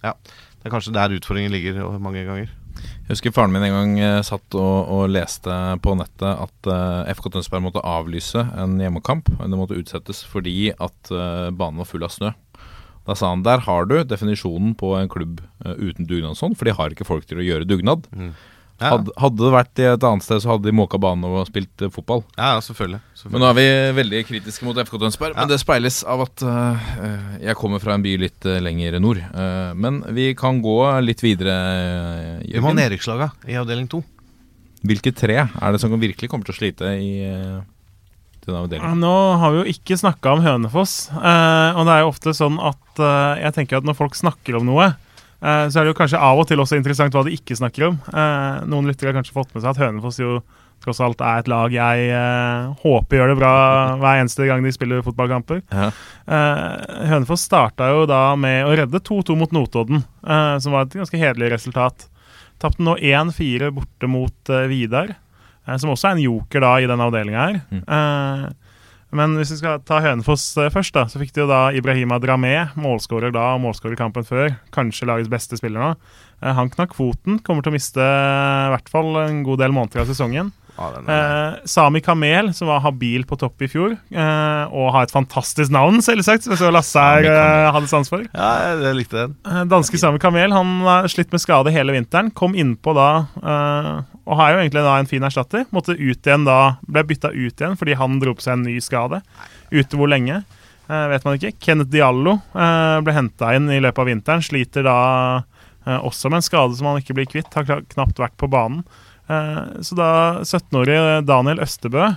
Ja. 0.00 0.16
Det 0.60 0.68
er 0.68 0.72
kanskje 0.74 0.92
der 0.92 1.12
utfordringen 1.16 1.52
ligger 1.54 1.76
mange 2.04 2.20
ganger. 2.24 2.50
Jeg 2.78 3.16
husker 3.16 3.34
faren 3.34 3.50
min 3.54 3.64
en 3.66 3.74
gang 3.74 3.94
eh, 3.98 4.20
satt 4.26 4.54
og, 4.58 4.90
og 4.94 5.08
leste 5.10 5.54
på 5.82 5.96
nettet 5.98 6.30
at 6.30 6.68
uh, 6.70 7.08
FK 7.10 7.26
Tønsberg 7.34 7.64
måtte 7.64 7.82
avlyse 7.82 8.44
en 8.54 8.76
hjemmekamp. 8.78 9.32
Det 9.40 9.58
måtte 9.58 9.78
utsettes 9.80 10.22
fordi 10.30 10.70
at 10.76 11.10
uh, 11.10 11.50
banen 11.50 11.82
var 11.82 11.90
full 11.90 12.06
av 12.06 12.14
snø. 12.14 12.30
Da 13.08 13.16
sa 13.18 13.32
han 13.32 13.42
der 13.42 13.64
har 13.66 13.88
du 13.90 13.96
definisjonen 14.06 14.76
på 14.78 14.92
en 14.98 15.10
klubb 15.10 15.42
uh, 15.64 15.74
uten 15.74 16.06
dugnadsånd, 16.06 16.54
for 16.54 16.68
de 16.70 16.76
har 16.78 16.94
ikke 16.94 17.08
folk 17.08 17.26
til 17.26 17.42
å 17.42 17.46
gjøre 17.48 17.66
dugnad. 17.66 18.06
Ja. 18.80 18.94
Hadde, 18.94 19.12
hadde 19.20 19.44
det 19.44 19.50
vært 19.52 19.80
i 19.82 19.84
et 19.90 20.04
annet 20.08 20.24
sted, 20.24 20.40
så 20.40 20.54
hadde 20.54 20.64
de 20.64 20.72
måka 20.72 20.96
banen 20.96 21.26
og 21.28 21.42
spilt 21.50 21.82
uh, 21.84 21.90
fotball. 21.92 22.22
Ja, 22.38 22.54
ja, 22.56 22.60
selvfølgelig. 22.64 23.00
selvfølgelig. 23.12 23.32
Men 23.34 23.42
nå 23.44 23.48
er 23.50 23.56
vi 23.58 23.66
veldig 23.98 24.22
kritiske 24.30 24.64
mot 24.64 24.78
FK 24.80 24.94
Tønsberg. 25.02 25.36
Men 25.36 25.50
det 25.50 25.58
speiles 25.60 25.98
av 26.08 26.22
at 26.24 26.44
uh, 26.48 26.86
jeg 27.42 27.58
kommer 27.60 27.82
fra 27.82 27.98
en 27.98 28.06
by 28.06 28.14
litt 28.22 28.48
uh, 28.48 28.56
lenger 28.64 28.96
nord. 29.04 29.20
Men 29.76 30.00
vi 30.16 30.30
kan 30.38 30.62
gå 30.64 30.78
litt 31.04 31.20
videre, 31.20 31.58
uh, 31.60 32.46
Vi 32.46 32.62
må 32.64 32.72
ha 32.72 32.78
nedrykkslaga 32.80 33.28
i 33.52 33.58
avdeling 33.60 33.90
to. 33.92 34.00
Hvilke 34.80 35.12
tre 35.12 35.36
er 35.44 35.74
det 35.76 35.82
som 35.82 35.92
virkelig 36.00 36.30
kommer 36.32 36.48
til 36.48 36.54
å 36.54 36.60
slite 36.62 36.94
i 36.96 37.10
uh, 37.28 37.60
denne 38.46 38.62
avdelingen? 38.64 39.02
Nå 39.04 39.12
har 39.42 39.52
vi 39.52 39.60
jo 39.60 39.74
ikke 39.74 39.98
snakka 40.00 40.32
om 40.38 40.40
Hønefoss. 40.46 40.94
eh, 41.12 41.76
og 41.76 41.84
det 41.84 41.92
er 41.92 42.00
jo 42.00 42.08
ofte 42.14 42.32
sånn 42.32 42.56
at 42.56 43.02
jeg 43.44 43.52
tenker 43.58 43.82
at 43.82 43.84
når 43.84 43.98
folk 43.98 44.16
snakker 44.16 44.56
om 44.56 44.64
noe, 44.70 44.86
så 45.40 45.80
er 45.80 45.86
det 45.86 45.92
jo 45.94 45.96
kanskje 45.96 46.20
av 46.20 46.40
og 46.42 46.48
til 46.50 46.60
også 46.60 46.76
interessant 46.76 47.14
hva 47.16 47.22
de 47.24 47.32
ikke 47.32 47.56
snakker 47.56 47.86
om. 47.86 47.94
Eh, 48.12 48.58
noen 48.68 48.90
lyttere 48.90 49.08
har 49.10 49.16
kanskje 49.16 49.36
fått 49.36 49.54
med 49.54 49.64
seg 49.64 49.70
at 49.72 49.80
Hønefoss 49.80 50.20
jo 50.20 50.40
tross 50.80 51.00
alt 51.04 51.20
er 51.24 51.42
et 51.42 51.48
lag 51.50 51.72
jeg 51.74 52.10
eh, 52.16 52.68
håper 52.82 53.18
gjør 53.18 53.32
det 53.32 53.38
bra 53.40 53.52
hver 54.00 54.22
eneste 54.22 54.46
gang 54.48 54.64
de 54.64 54.72
spiller 54.74 55.04
fotballkamper. 55.04 55.62
Ja. 55.68 55.90
Eh, 56.24 57.08
Hønefoss 57.10 57.44
starta 57.48 57.90
jo 57.92 58.06
da 58.08 58.22
med 58.40 58.64
å 58.64 58.72
redde 58.78 59.02
2-2 59.04 59.36
mot 59.38 59.52
Notodden, 59.56 60.04
eh, 60.24 60.54
som 60.62 60.76
var 60.76 60.88
et 60.88 60.96
ganske 61.00 61.20
hederlig 61.20 61.52
resultat. 61.54 62.08
Tapte 62.60 62.84
nå 62.84 62.96
1-4 62.96 63.70
borte 63.76 64.08
mot 64.10 64.52
eh, 64.52 64.68
Vidar, 64.72 65.12
eh, 65.66 65.76
som 65.80 65.92
også 65.92 66.10
er 66.10 66.16
en 66.16 66.24
joker 66.24 66.64
da 66.64 66.74
i 66.80 66.88
denne 66.88 67.08
avdelinga 67.08 67.46
her. 67.46 67.60
Eh, 67.80 68.48
men 69.16 69.34
hvis 69.38 69.50
vi 69.54 69.58
skal 69.60 69.80
ta 69.86 69.98
Hønefoss 70.04 70.44
eh, 70.60 70.70
først, 70.72 70.94
da, 70.96 71.06
så 71.10 71.20
fikk 71.22 71.32
de 71.34 71.44
jo 71.44 71.48
da 71.50 71.60
Ibrahima 71.76 72.20
Dramé, 72.22 72.54
målskårer 72.78 73.34
da 73.34 73.52
og 73.56 73.64
målskårer 73.64 73.98
kampen 73.98 74.26
før. 74.26 74.54
Kanskje 74.74 75.08
lagets 75.10 75.30
beste 75.32 75.58
spiller 75.60 75.82
nå. 75.82 75.90
Eh, 76.40 76.54
han 76.56 76.70
knakk 76.72 76.94
kvoten, 76.96 77.40
kommer 77.44 77.66
til 77.66 77.72
å 77.74 77.76
miste 77.78 78.00
eh, 78.04 78.68
i 78.68 78.72
hvert 78.76 78.90
fall 78.92 79.14
en 79.26 79.42
god 79.46 79.64
del 79.64 79.74
måneder 79.76 80.04
av 80.04 80.10
sesongen. 80.12 80.52
Ja, 80.78 80.86
Eh, 81.10 81.56
Sami 81.68 82.00
Kamel, 82.00 82.54
som 82.56 82.70
var 82.70 82.78
habil 82.80 83.26
på 83.28 83.36
topp 83.36 83.60
i 83.60 83.68
fjor, 83.68 83.98
eh, 84.08 84.62
og 84.72 84.92
har 84.94 85.04
et 85.04 85.12
fantastisk 85.12 85.68
navn, 85.74 85.98
selvsagt, 86.00 86.46
som 86.46 86.56
så 86.56 86.70
Lasse 86.72 87.02
her 87.04 87.26
eh, 87.28 87.66
hadde 87.74 87.90
sans 87.90 88.08
for. 88.08 88.24
ja, 88.32 88.50
jeg 88.80 88.96
likte 88.96 89.26
den. 89.26 89.34
Danske 89.68 90.00
Sami 90.00 90.22
Kamel 90.22 90.54
han 90.54 90.78
har 90.86 91.10
slitt 91.12 91.34
med 91.34 91.42
skade 91.42 91.74
hele 91.74 91.92
vinteren. 91.92 92.30
Kom 92.32 92.56
innpå 92.56 92.94
da, 92.96 93.10
eh, 93.42 93.90
og 94.26 94.38
har 94.38 94.54
jo 94.54 94.62
egentlig 94.62 94.84
da 94.84 94.94
en 95.00 95.10
fin 95.10 95.26
erstatter. 95.26 95.66
Måtte 95.74 95.96
ut 95.96 96.26
igjen 96.26 96.46
da, 96.46 96.76
ble 96.86 97.04
bytta 97.08 97.32
ut 97.32 97.60
igjen 97.60 97.76
fordi 97.80 97.98
han 97.98 98.18
dro 98.22 98.34
på 98.36 98.44
seg 98.44 98.58
en 98.58 98.66
ny 98.68 98.76
skade. 98.84 99.22
Ute 99.72 99.98
hvor 99.98 100.10
lenge, 100.10 100.42
eh, 100.88 101.06
vet 101.12 101.26
man 101.26 101.38
ikke. 101.38 101.54
Kenneth 101.62 101.92
Diallo 101.92 102.38
eh, 102.52 102.96
ble 103.04 103.16
henta 103.16 103.54
inn 103.56 103.70
i 103.72 103.80
løpet 103.82 104.04
av 104.04 104.10
vinteren. 104.10 104.44
Sliter 104.44 104.86
da 104.86 104.98
eh, 105.86 105.98
også 105.98 106.32
med 106.32 106.42
en 106.42 106.48
skade 106.48 106.78
som 106.78 106.90
han 106.90 107.02
ikke 107.02 107.16
blir 107.18 107.30
kvitt. 107.30 107.52
Har 107.56 107.86
knapt 107.94 108.22
vært 108.22 108.38
på 108.40 108.50
banen. 108.50 108.84
Eh, 109.30 109.62
så 109.86 109.98
da 109.98 110.10
17-årige 110.44 111.22
Daniel 111.28 111.64
Østebø 111.64 112.10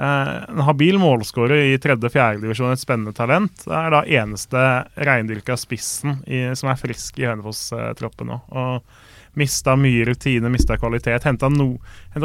Eh, 0.00 0.36
en 0.48 0.62
habil 0.64 0.96
målskårer 0.98 1.66
i 1.74 1.78
tredje-fjerde 1.82 2.40
divisjon, 2.40 2.72
et 2.72 2.80
spennende 2.80 3.12
talent. 3.16 3.66
Er 3.68 3.92
da 3.92 4.00
eneste 4.08 4.62
reindyrka 4.96 5.58
spissen 5.60 6.22
i, 6.24 6.46
som 6.56 6.70
er 6.72 6.80
frisk 6.80 7.20
i 7.20 7.26
Hønefoss-troppen 7.28 8.30
nå. 8.32 8.38
Og 8.48 9.09
mista 9.40 9.74
mye 9.78 10.04
rutine, 10.08 10.52
mista 10.52 10.76
kvalitet. 10.80 11.24
Henta 11.26 11.50
no, 11.52 11.72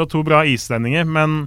to 0.06 0.22
bra 0.26 0.42
islendinger, 0.46 1.08
men 1.08 1.42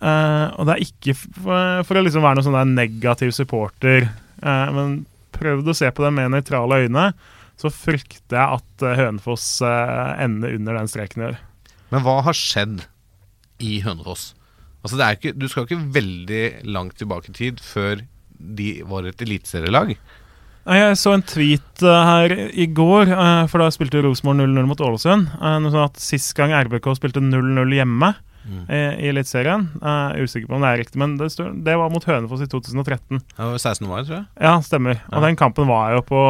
uh, 0.00 0.54
Og 0.54 0.68
det 0.68 0.74
er 0.74 0.84
ikke 0.86 1.14
for, 1.18 1.82
for 1.88 1.98
å 1.98 2.04
liksom 2.06 2.24
være 2.24 2.40
noen 2.40 2.48
sånn 2.48 2.76
negativ 2.78 3.34
supporter, 3.36 4.08
uh, 4.44 4.68
men 4.74 5.00
prøvd 5.38 5.70
å 5.70 5.76
se 5.76 5.90
på 5.94 6.04
det 6.04 6.12
med 6.16 6.32
nøytrale 6.34 6.82
øyne, 6.84 7.10
så 7.58 7.70
frykter 7.74 8.38
jeg 8.38 8.58
at 8.60 8.84
eh, 8.86 8.98
Hønefoss 9.00 9.46
uh, 9.66 10.14
ender 10.22 10.54
under 10.54 10.78
den 10.78 10.90
streken 10.90 11.22
i 11.22 11.26
år. 11.32 11.40
Men 11.90 12.04
hva 12.04 12.20
har 12.26 12.36
skjedd 12.36 12.84
i 13.64 13.80
Hønefoss? 13.82 14.30
Altså 14.84 15.00
ikke, 15.02 15.34
du 15.34 15.48
skal 15.50 15.66
ikke 15.66 15.80
veldig 15.96 16.44
langt 16.70 16.98
tilbake 17.00 17.32
i 17.32 17.34
tid 17.34 17.62
før 17.62 18.04
de 18.38 18.68
var 18.86 19.08
et 19.10 19.24
eliteserielag. 19.26 19.96
Jeg 20.68 20.96
så 21.00 21.14
en 21.16 21.22
tweet 21.24 21.82
eh, 21.82 22.04
her 22.12 22.34
i 22.52 22.66
går, 22.76 23.08
eh, 23.14 23.42
for 23.48 23.62
da 23.64 23.70
spilte 23.72 24.02
Rosenborg 24.04 24.42
0-0 24.44 24.66
mot 24.68 24.80
Ålesund. 24.84 25.30
Noe 25.40 25.72
sånn 25.72 25.84
at 25.86 26.00
Sist 26.02 26.34
gang 26.36 26.52
RBK 26.52 26.90
spilte 26.98 27.22
0-0 27.24 27.72
hjemme 27.78 28.10
mm. 28.44 28.64
i 28.68 29.08
Eliteserien 29.08 29.64
Usikker 30.20 30.48
på 30.50 30.56
om 30.58 30.62
det 30.64 30.70
er 30.74 30.80
riktig, 30.82 31.00
men 31.00 31.14
det, 31.20 31.30
stod, 31.32 31.56
det 31.64 31.74
var 31.80 31.88
mot 31.92 32.04
Hønefoss 32.04 32.44
i 32.44 32.48
2013. 32.52 33.20
Det 33.20 33.48
var 33.48 33.56
16. 33.60 33.88
år, 33.88 34.04
tror 34.08 34.16
jeg. 34.18 34.24
Ja, 34.44 34.52
stemmer. 34.64 35.00
Og 35.12 35.24
den 35.24 35.36
kampen 35.40 35.68
var 35.70 35.94
jo 35.96 36.02
på 36.08 36.20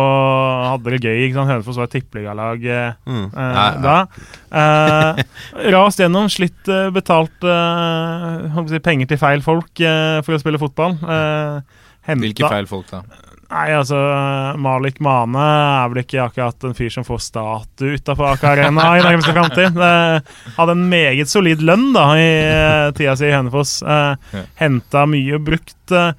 Hadde 0.68 0.95
det 0.95 1.03
gøy. 1.03 1.18
ikke 1.26 1.39
sant? 1.41 1.51
Hønefoss 1.57 1.78
var 1.82 1.91
et 1.91 1.97
tippeligalag 1.99 2.66
eh, 2.66 2.93
Mm. 3.09 3.26
eh, 3.34 3.55
Ja, 3.59 3.66
ja. 3.74 3.80
da. 3.82 3.99
Eh, 4.62 5.22
rast 5.74 5.99
gjennom, 6.03 6.30
slitt, 6.30 6.62
eh, 6.70 6.91
betalt 6.95 7.43
eh, 7.43 8.62
si, 8.70 8.78
penger 8.86 9.11
til 9.11 9.18
feil 9.18 9.43
folk 9.43 9.80
eh, 9.82 10.20
for 10.22 10.39
å 10.39 10.43
spille 10.43 10.62
fotball. 10.62 10.95
Eh, 11.03 11.82
henta- 12.09 12.22
Hvilke 12.26 12.49
feil 12.55 12.70
folk, 12.70 12.86
da? 12.95 13.03
Nei, 13.49 13.68
altså 13.72 13.96
Malik 14.61 14.99
Mane 15.01 15.40
er 15.40 15.88
vel 15.88 16.03
ikke 16.03 16.20
akkurat 16.26 16.64
en 16.68 16.74
fyr 16.76 16.92
som 16.92 17.07
får 17.07 17.22
statue 17.24 17.96
utafor 17.96 18.34
Aker 18.34 18.51
Arena 18.51 18.90
i 18.99 19.05
nærmeste 19.05 19.32
framtid. 19.32 19.78
Hadde 20.59 20.74
en 20.74 20.82
meget 20.90 21.32
solid 21.32 21.64
lønn 21.64 21.86
da 21.94 22.05
i 22.20 22.26
eh, 22.42 22.90
tida 22.99 23.16
si 23.16 23.30
i 23.30 23.32
Hønefoss. 23.32 23.78
Eh, 23.88 24.42
Henta 24.61 25.07
mye, 25.09 25.40
brukt 25.40 25.96
eh, 25.96 26.12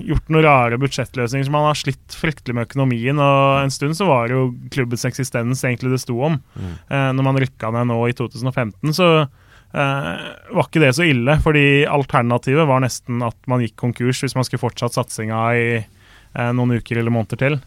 Gjort 0.00 0.30
noen 0.32 0.46
rare 0.46 0.78
budsjettløsninger 0.80 1.44
som 1.44 1.56
han 1.58 1.66
har 1.68 1.76
slitt 1.76 2.14
fryktelig 2.16 2.54
med 2.56 2.64
økonomien. 2.70 3.18
Og 3.20 3.60
en 3.60 3.72
stund 3.74 3.94
så 3.98 4.06
var 4.08 4.32
jo 4.32 4.48
klubbens 4.72 5.04
eksistens 5.06 5.62
egentlig 5.68 5.92
det 5.92 6.00
sto 6.02 6.16
om. 6.30 6.38
Eh, 6.56 7.10
når 7.12 7.26
man 7.26 7.38
rykka 7.42 7.70
ned 7.74 7.90
nå 7.92 8.02
i 8.10 8.16
2015, 8.16 8.96
så 8.96 9.10
Uh, 9.76 10.30
var 10.56 10.68
ikke 10.70 10.80
det 10.80 10.92
så 10.96 11.04
ille. 11.04 11.34
Fordi 11.42 11.84
alternativet 11.90 12.64
var 12.70 12.80
nesten 12.80 13.18
at 13.26 13.36
man 13.50 13.60
gikk 13.60 13.74
konkurs 13.82 14.22
hvis 14.22 14.36
man 14.38 14.46
skulle 14.46 14.62
fortsatt 14.62 14.94
satsinga 14.96 15.40
i 15.58 15.66
noen 16.56 16.76
uker 16.80 17.00
eller 17.00 17.14
måneder 17.14 17.40
til. 17.40 17.58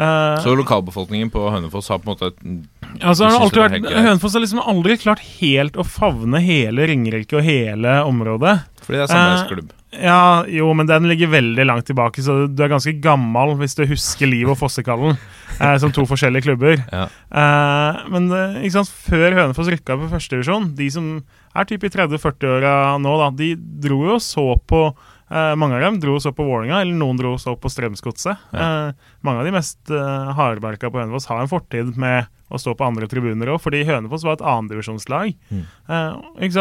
Eh, 0.00 0.36
Så 0.44 0.54
lokalbefolkningen 0.56 1.30
på 1.34 1.42
Hønefoss 1.50 1.90
har 1.92 1.98
på 2.00 2.08
en 2.08 2.14
måte 2.14 2.30
et 2.30 3.02
altså, 3.02 3.26
har 3.26 3.42
alltid 3.42 3.64
vært. 3.64 3.90
Hønefoss 4.06 4.36
har 4.38 4.44
liksom 4.44 4.62
aldri 4.62 4.96
klart 5.02 5.20
helt 5.40 5.76
å 5.76 5.84
favne 5.84 6.40
hele 6.44 6.86
Ringerike 6.88 7.36
og 7.40 7.44
hele 7.44 7.98
området. 8.06 8.60
Fordi 8.86 8.96
det 9.00 9.04
er 9.04 9.10
Eh, 9.10 9.14
samarbeidsklubb. 9.16 9.76
Ja, 9.90 10.44
jo, 10.46 10.68
men 10.78 10.86
den 10.86 11.08
ligger 11.10 11.26
veldig 11.32 11.64
langt 11.66 11.88
tilbake, 11.88 12.22
så 12.22 12.46
du 12.46 12.62
er 12.62 12.70
ganske 12.70 12.92
gammel 13.02 13.56
hvis 13.58 13.74
du 13.74 13.82
husker 13.90 14.30
Liv 14.30 14.48
og 14.52 14.56
Fossekallen 14.60 15.16
eh, 15.60 15.76
som 15.82 15.90
to 15.90 16.04
forskjellige 16.06 16.46
klubber. 16.46 16.78
Ja. 16.94 17.08
Eh, 17.10 17.98
men 18.14 18.30
eh, 18.30 18.60
ikke 18.62 18.76
sant, 18.78 18.92
før 19.10 19.34
Hønefoss 19.34 19.72
rykka 19.74 19.98
på 19.98 20.08
førstedivisjon, 20.14 20.70
de 20.78 20.86
som 20.94 21.10
er 21.58 21.66
typ 21.66 21.82
i 21.82 21.90
30-40-åra 21.90 22.76
nå, 23.02 23.16
da, 23.18 23.30
de 23.34 23.56
dro 23.58 24.04
jo 24.06 24.14
og 24.14 24.22
så 24.22 24.46
på 24.70 24.84
eh, 25.30 25.54
Mange 25.58 25.78
av 25.78 25.84
dem 25.84 26.00
dro 26.02 26.16
så 26.22 26.32
på 26.34 26.44
Vålinga, 26.46 26.80
eller 26.82 26.96
noen 26.96 27.18
dro 27.20 27.36
så 27.40 27.54
på 27.58 27.70
Strømsgodset. 27.72 28.50
Eh, 28.52 28.90
mange 29.26 29.42
av 29.42 29.48
de 29.48 29.54
mest 29.54 29.92
uh, 29.92 30.32
hardbarka 30.36 30.90
på 30.90 31.00
Hønefoss 31.00 31.28
har 31.30 31.42
en 31.42 31.50
fortid 31.50 31.96
med 32.00 32.28
å 32.50 32.58
stå 32.58 32.74
på 32.74 32.86
andre 32.86 33.06
tribuner 33.10 33.52
òg, 33.52 33.60
fordi 33.62 33.84
Hønefoss 33.86 34.26
var 34.26 34.38
et 34.38 34.44
annendivisjonslag. 34.46 35.36
Mm. 35.50 35.64
Eh. 35.94 36.58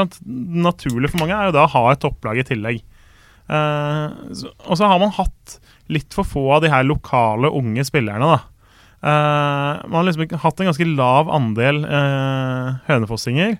Naturlig 0.69 1.11
for 1.11 1.23
mange 1.23 1.37
er 1.37 1.49
jo 1.49 1.57
da 1.57 1.65
å 1.65 1.73
ha 1.73 1.83
et 1.91 2.03
topplag 2.03 2.41
i 2.41 2.45
tillegg. 2.45 2.83
Eh, 3.49 4.05
så, 4.37 4.53
og 4.67 4.77
så 4.77 4.91
har 4.91 5.01
man 5.01 5.15
hatt 5.17 5.57
litt 5.89 6.13
for 6.13 6.27
få 6.27 6.45
av 6.57 6.63
de 6.65 6.69
her 6.73 6.85
lokale 6.85 7.49
unge 7.57 7.87
spillerne, 7.87 8.37
da. 8.37 8.55
Man 8.99 9.95
har 9.95 10.09
liksom 10.09 10.41
hatt 10.43 10.59
en 10.59 10.67
ganske 10.67 10.85
lav 10.91 11.29
andel 11.31 11.77
uh, 11.87 12.81
hønefossinger. 12.89 13.55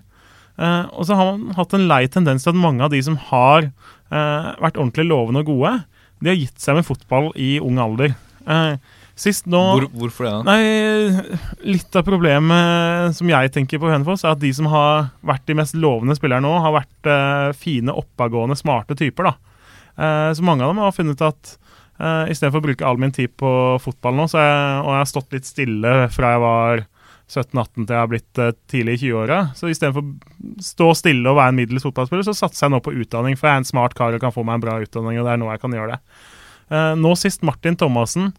Eh, 0.60 0.86
og 0.92 1.08
så 1.08 1.16
har 1.16 1.32
man 1.32 1.56
hatt 1.56 1.74
en 1.76 1.88
lei 1.88 2.04
tendens 2.12 2.44
til 2.44 2.52
at 2.52 2.60
mange 2.60 2.84
av 2.84 2.92
de 2.92 3.00
som 3.04 3.16
har 3.30 3.66
eh, 3.66 4.48
vært 4.60 4.76
ordentlig 4.76 5.06
lovende 5.08 5.44
og 5.44 5.52
gode, 5.52 5.76
de 6.20 6.32
har 6.32 6.40
gitt 6.40 6.60
seg 6.60 6.76
med 6.76 6.86
fotball 6.88 7.30
i 7.40 7.54
ung 7.64 7.80
alder. 7.80 8.12
Eh, 8.44 8.74
sist 9.20 9.48
nå 9.52 9.60
Hvor, 9.60 9.86
hvorfor 10.02 10.26
det? 10.26 10.32
da? 10.32 10.42
Nei, 10.50 11.40
litt 11.76 11.96
av 11.96 12.04
problemet 12.06 13.16
som 13.16 13.28
jeg 13.32 13.52
tenker 13.56 13.80
på 13.80 13.88
Hønefoss, 13.88 14.24
er 14.24 14.36
at 14.36 14.42
de 14.42 14.52
som 14.56 14.68
har 14.72 15.10
vært 15.26 15.46
de 15.48 15.56
mest 15.60 15.76
lovende 15.76 16.16
spillerne 16.16 16.44
nå, 16.44 16.60
har 16.64 16.76
vært 16.76 17.56
fine, 17.56 17.92
oppadgående, 17.92 18.56
smarte 18.56 18.96
typer. 18.96 19.28
da. 19.28 20.32
Så 20.32 20.44
mange 20.46 20.64
av 20.64 20.72
dem 20.72 20.80
har 20.80 20.94
funnet 20.96 21.20
at 21.26 21.52
uh, 22.00 22.24
istedenfor 22.30 22.62
å 22.62 22.66
bruke 22.70 22.86
all 22.86 23.00
min 23.00 23.12
tid 23.14 23.32
på 23.40 23.50
fotball 23.84 24.16
nå, 24.16 24.28
jeg, 24.32 24.80
og 24.80 24.90
jeg 24.94 25.02
har 25.02 25.10
stått 25.10 25.36
litt 25.36 25.48
stille 25.48 25.94
fra 26.14 26.34
jeg 26.34 26.42
var 26.44 26.84
17-18 27.30 27.86
til 27.86 27.94
jeg 27.94 28.00
har 28.00 28.10
blitt 28.10 28.40
uh, 28.42 28.50
tidlig 28.70 28.96
i 28.96 29.00
20-åra, 29.04 29.38
så 29.56 29.70
istedenfor 29.70 30.04
å 30.04 30.64
stå 30.66 30.90
stille 30.98 31.30
og 31.30 31.38
være 31.38 31.54
en 31.54 31.58
middels 31.60 31.86
fotballspiller, 31.86 32.26
så 32.26 32.36
satser 32.36 32.66
jeg 32.66 32.74
nå 32.74 32.82
på 32.84 32.94
utdanning, 33.02 33.38
for 33.38 33.48
jeg 33.48 33.58
er 33.58 33.62
en 33.62 33.70
smart 33.70 33.96
kar 33.98 34.16
og 34.16 34.22
kan 34.22 34.34
få 34.34 34.44
meg 34.46 34.58
en 34.58 34.66
bra 34.66 34.76
utdanning, 34.82 35.20
og 35.20 35.28
det 35.28 35.34
er 35.34 35.42
nå 35.42 35.50
jeg 35.52 35.62
kan 35.62 35.76
gjøre 35.78 35.96
det. 35.96 36.22
Uh, 36.70 36.94
nå 36.98 37.14
sist 37.18 37.46
Martin 37.46 37.78
Thomassen. 37.78 38.32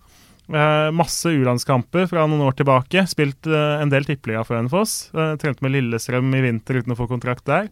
Uh, 0.52 0.92
masse 0.92 1.32
U-landskamper 1.32 2.10
fra 2.12 2.28
noen 2.28 2.44
år 2.44 2.58
tilbake. 2.60 3.06
Spilt 3.08 3.48
en 3.48 3.92
del 3.92 4.08
tippeliga 4.08 4.44
for 4.44 4.60
Hønefoss. 4.60 4.96
Trente 5.39 5.64
med 5.64 5.78
Lillestrøm 5.78 6.34
i 6.36 6.44
vinter 6.44 6.82
uten 6.82 6.92
å 6.92 7.00
få 7.00 7.08
kontrakt 7.08 7.48
der. 7.48 7.70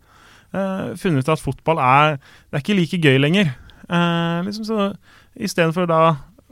Funnet 0.97 1.27
ut 1.27 1.33
at 1.35 1.41
fotball 1.43 1.77
er 1.83 2.15
Det 2.17 2.57
er 2.57 2.63
ikke 2.63 2.77
like 2.79 3.01
gøy 3.03 3.19
lenger. 3.19 3.51
Uh, 3.89 4.45
liksom 4.45 4.67
så 4.67 4.91
Istedenfor 5.39 5.87
da 5.89 6.01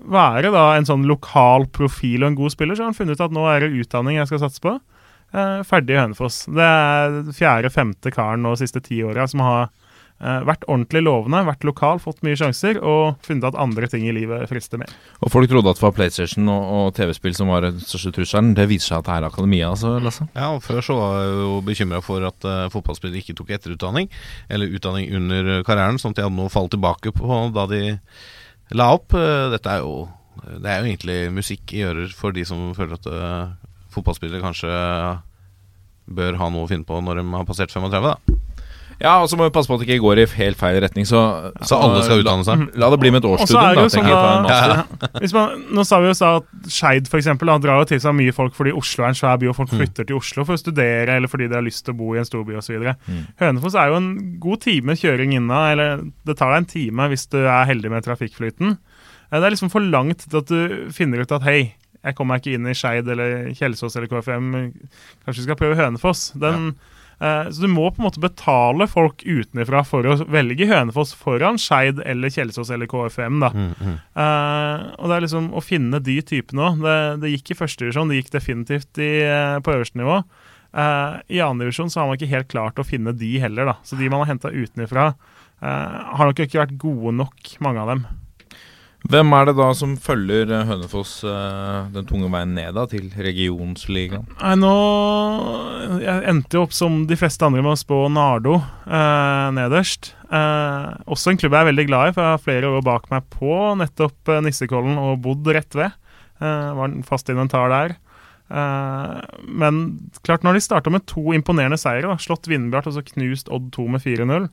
være 0.07 0.51
da 0.53 0.67
en 0.75 0.87
sånn 0.87 1.07
lokal 1.09 1.67
profil 1.73 2.23
og 2.23 2.31
en 2.31 2.39
god 2.39 2.53
spiller, 2.53 2.77
så 2.77 2.85
har 2.85 2.93
han 2.93 2.97
funnet 2.97 3.17
ut 3.17 3.25
at 3.27 3.35
nå 3.35 3.47
er 3.51 3.65
det 3.65 3.83
utdanning 3.83 4.19
jeg 4.19 4.31
skal 4.31 4.45
satse 4.45 4.63
på. 4.63 4.77
Eh, 5.35 5.63
ferdig 5.67 5.97
i 5.97 5.99
Hønefoss. 5.99 6.45
Det 6.47 6.63
er 6.63 7.19
fjerde-femte 7.35 8.13
karen 8.15 8.45
nå 8.45 8.55
de 8.55 8.63
siste 8.63 8.79
ti 8.85 9.01
åra 9.03 9.25
som 9.27 9.43
har 9.43 9.65
eh, 9.67 10.45
vært 10.47 10.63
ordentlig 10.71 11.01
lovende, 11.03 11.41
vært 11.49 11.67
lokal, 11.67 11.99
fått 11.99 12.23
mye 12.23 12.37
sjanser 12.39 12.79
og 12.79 13.19
funnet 13.27 13.49
at 13.49 13.59
andre 13.59 13.89
ting 13.91 14.05
i 14.07 14.15
livet 14.15 14.47
frister 14.47 14.79
mer. 14.79 14.93
Og 15.19 15.33
folk 15.33 15.51
trodde 15.51 15.73
at 15.73 15.81
det 15.81 15.83
var 15.83 15.97
PlayStation 15.97 16.47
og, 16.53 16.71
og 16.77 16.95
TV-spill 16.95 17.35
som 17.35 17.51
var 17.51 17.67
den 17.67 17.83
største 17.83 18.13
trusselen. 18.15 18.55
Det 18.55 18.69
viser 18.71 18.93
seg 18.93 19.03
at 19.03 19.09
det 19.09 19.17
er 19.17 19.29
akademia, 19.29 19.73
altså, 19.75 19.97
Lasse. 19.99 20.29
Ja, 20.31 20.53
og 20.55 20.63
Før 20.63 20.79
så 20.85 20.97
var 21.01 21.19
jeg 21.19 21.37
jo 21.43 21.61
bekymra 21.67 22.01
for 22.05 22.31
at 22.31 22.47
uh, 22.47 22.71
fotballspillere 22.71 23.19
ikke 23.19 23.35
tok 23.41 23.51
etterutdanning, 23.59 24.07
eller 24.47 24.79
utdanning 24.79 25.11
under 25.19 25.57
karrieren, 25.67 25.99
sånn 25.99 26.15
at 26.15 26.21
de 26.21 26.29
hadde 26.29 26.39
noe 26.39 26.47
å 26.47 26.55
falle 26.55 26.71
tilbake 26.71 27.11
på 27.19 27.43
da 27.51 27.67
de 27.67 27.83
la 28.75 28.89
opp. 28.95 29.13
Uh, 29.15 29.47
dette 29.53 29.71
er 29.71 29.83
jo 29.85 30.07
Det 30.47 30.69
er 30.69 30.81
jo 30.81 30.89
egentlig 30.89 31.19
musikk 31.33 31.73
i 31.73 31.83
ører 31.87 32.11
for 32.13 32.31
de 32.31 32.45
som 32.45 32.73
føler 32.77 32.97
at 32.99 33.07
uh, 33.09 33.53
fotballspillere 33.93 34.43
kanskje 34.43 34.69
bør 36.07 36.37
ha 36.39 36.49
noe 36.49 36.67
å 36.67 36.69
finne 36.69 36.87
på 36.87 36.99
når 37.03 37.19
de 37.19 37.25
har 37.33 37.47
passert 37.47 37.73
35. 37.73 38.05
da 38.05 38.46
Ja, 38.99 39.19
og 39.21 39.27
så 39.29 39.37
må 39.37 39.45
vi 39.45 39.53
passe 39.53 39.69
på 39.69 39.75
at 39.77 39.83
det 39.83 39.87
ikke 39.93 40.01
går 40.03 40.19
i 40.23 40.25
helt 40.39 40.57
feil 40.57 40.79
retning. 40.81 41.05
Så, 41.05 41.19
Så 41.69 41.77
alle 41.77 41.99
skal 42.01 42.23
utdanne 42.23 42.43
seg? 42.47 42.63
La, 42.73 42.87
la 42.87 42.89
det 42.95 42.99
bli 43.03 43.11
med 43.13 43.21
et 43.23 43.27
årsstudium, 43.29 43.75
da. 43.77 43.83
sånn 43.93 44.07
da- 44.09 45.19
Hvis 45.21 45.33
man, 45.37 45.53
nå 45.77 45.85
sa 45.85 45.99
vi 46.01 46.09
jo 46.09 46.15
sa 46.17 46.31
at 46.39 46.47
Skeid 46.73 47.05
f.eks. 47.11 47.29
drar 47.37 47.77
jo 47.83 47.85
til 47.91 48.01
seg 48.01 48.15
mye 48.17 48.33
folk 48.33 48.55
fordi 48.57 48.73
Oslo 48.73 49.05
er 49.05 49.13
en 49.13 49.19
svær 49.19 49.37
by, 49.37 49.51
og 49.51 49.55
folk 49.59 49.69
flytter 49.69 50.07
til 50.09 50.17
Oslo 50.17 50.45
for 50.49 50.57
å 50.57 50.61
studere 50.61 51.13
eller 51.19 51.29
fordi 51.29 51.47
de 51.51 51.59
har 51.59 51.65
lyst 51.67 51.85
til 51.85 51.93
å 51.93 51.97
bo 52.01 52.15
i 52.15 52.17
en 52.23 52.25
storby 52.25 52.57
osv. 52.57 52.73
Mm. 53.05 53.21
Hønefoss 53.43 53.77
er 53.77 53.93
jo 53.93 53.99
en 54.01 54.09
god 54.41 54.61
time 54.65 54.97
kjøring 54.97 55.37
inna, 55.37 55.61
eller 55.75 56.01
det 56.25 56.37
tar 56.41 56.55
deg 56.55 56.63
en 56.63 56.71
time 56.73 57.09
hvis 57.13 57.27
du 57.29 57.37
er 57.45 57.69
heldig 57.69 57.93
med 57.93 58.03
trafikkflyten. 58.09 58.77
Eh, 59.31 59.37
Det 59.39 59.43
er 59.45 59.53
liksom 59.53 59.69
for 59.73 59.81
langt 59.85 60.25
til 60.25 60.41
at 60.41 60.47
du 60.49 60.89
finner 60.91 61.21
ut 61.21 61.31
at 61.37 61.43
hei, 61.45 61.75
jeg 62.03 62.15
kommer 62.15 62.33
meg 62.37 62.41
ikke 62.45 62.55
inn 62.57 62.65
i 62.69 62.73
Skeid 62.77 63.07
eller 63.13 63.49
Kjelsås 63.53 63.95
eller 63.99 64.07
KFM, 64.07 64.51
kanskje 65.25 65.41
vi 65.41 65.47
skal 65.51 65.57
prøve 65.59 65.75
Hønefoss. 65.77 66.31
Den, 66.39 66.69
eh, 66.69 66.93
så 67.17 67.63
du 67.63 67.67
må 67.71 67.87
på 67.89 68.01
en 68.01 68.05
måte 68.05 68.21
betale 68.21 68.85
folk 68.89 69.23
utenfra 69.25 69.81
for 69.87 70.05
å 70.05 70.17
velge 70.29 70.67
Hønefoss 70.69 71.15
foran 71.17 71.57
Skeid 71.57 71.97
eller 72.05 72.29
Kjelsås 72.33 72.69
eller 72.73 72.89
KFM. 72.91 73.39
da. 73.41 73.49
Eh, 74.17 74.83
og 74.97 75.09
det 75.09 75.15
er 75.15 75.25
liksom 75.25 75.49
å 75.57 75.63
finne 75.65 76.01
de 76.03 76.19
typene 76.21 76.67
òg. 76.67 76.83
Det, 76.85 76.97
det 77.23 77.33
gikk 77.33 77.55
i 77.55 77.57
første 77.63 77.85
divisjon, 77.85 78.13
det 78.13 78.21
gikk 78.21 78.35
definitivt 78.35 79.01
i, 79.01 79.11
eh, 79.25 79.57
på 79.65 79.73
øverste 79.73 80.01
nivå. 80.01 80.21
Uh, 80.77 81.17
I 81.31 81.39
andre 81.41 81.65
divisjon 81.65 81.89
så 81.89 82.01
har 82.01 82.09
man 82.09 82.19
ikke 82.19 82.29
helt 82.29 82.49
klart 82.51 82.77
å 82.77 82.85
finne 82.85 83.15
de 83.17 83.31
heller, 83.41 83.69
da. 83.71 83.77
Så 83.87 83.97
de 83.97 84.09
man 84.11 84.21
har 84.21 84.33
henta 84.33 84.51
utenfra, 84.53 85.09
uh, 85.63 85.95
har 86.19 86.29
nok 86.29 86.41
ikke 86.43 86.59
vært 86.59 86.75
gode 86.81 87.15
nok, 87.17 87.53
mange 87.63 87.81
av 87.81 87.93
dem. 87.93 88.03
Hvem 89.05 89.29
er 89.37 89.45
det 89.47 89.53
da 89.59 89.67
som 89.77 89.93
følger 90.01 90.49
eh, 90.51 90.65
Hønefoss 90.67 91.19
eh, 91.27 91.89
den 91.93 92.07
tunge 92.09 92.31
veien 92.33 92.55
ned 92.57 92.73
da, 92.75 92.87
til 92.89 93.05
regionsligaen? 93.13 94.25
Nei, 94.41 94.55
nå 94.57 94.71
Jeg 96.01 96.25
endte 96.31 96.57
jo 96.57 96.63
opp 96.65 96.73
som 96.75 97.03
de 97.07 97.17
fleste 97.19 97.45
andre 97.45 97.61
med 97.61 97.75
å 97.75 97.79
spå 97.79 98.01
Nardo 98.11 98.57
eh, 98.57 99.45
nederst. 99.55 100.11
Eh, 100.27 100.89
også 101.05 101.31
en 101.31 101.39
klubb 101.39 101.55
jeg 101.55 101.61
er 101.61 101.69
veldig 101.69 101.87
glad 101.91 102.09
i, 102.09 102.17
for 102.17 102.25
jeg 102.25 102.35
har 102.35 102.43
flere 102.49 102.73
år 102.73 102.83
bak 102.89 103.07
meg 103.13 103.29
på 103.37 103.53
nettopp 103.79 104.33
eh, 104.33 104.43
Nissekollen 104.43 104.99
og 104.99 105.21
bodd 105.23 105.53
rett 105.55 105.77
ved. 105.77 105.95
Eh, 106.41 106.67
var 106.81 106.99
fast 107.07 107.31
inventar 107.33 107.71
der. 107.73 107.97
Men 108.47 109.79
klart, 110.23 110.45
når 110.47 110.55
de 110.55 110.61
starta 110.63 110.91
med 110.93 111.03
to 111.03 111.33
imponerende 111.35 111.75
seire, 111.75 112.07
da, 112.07 112.15
slått 112.15 112.47
Vindbjart 112.47 112.87
og 112.87 112.93
så 112.95 113.01
knust 113.03 113.49
Odd 113.51 113.65
2 113.75 113.87
med 113.91 114.05
4-0 114.05 114.45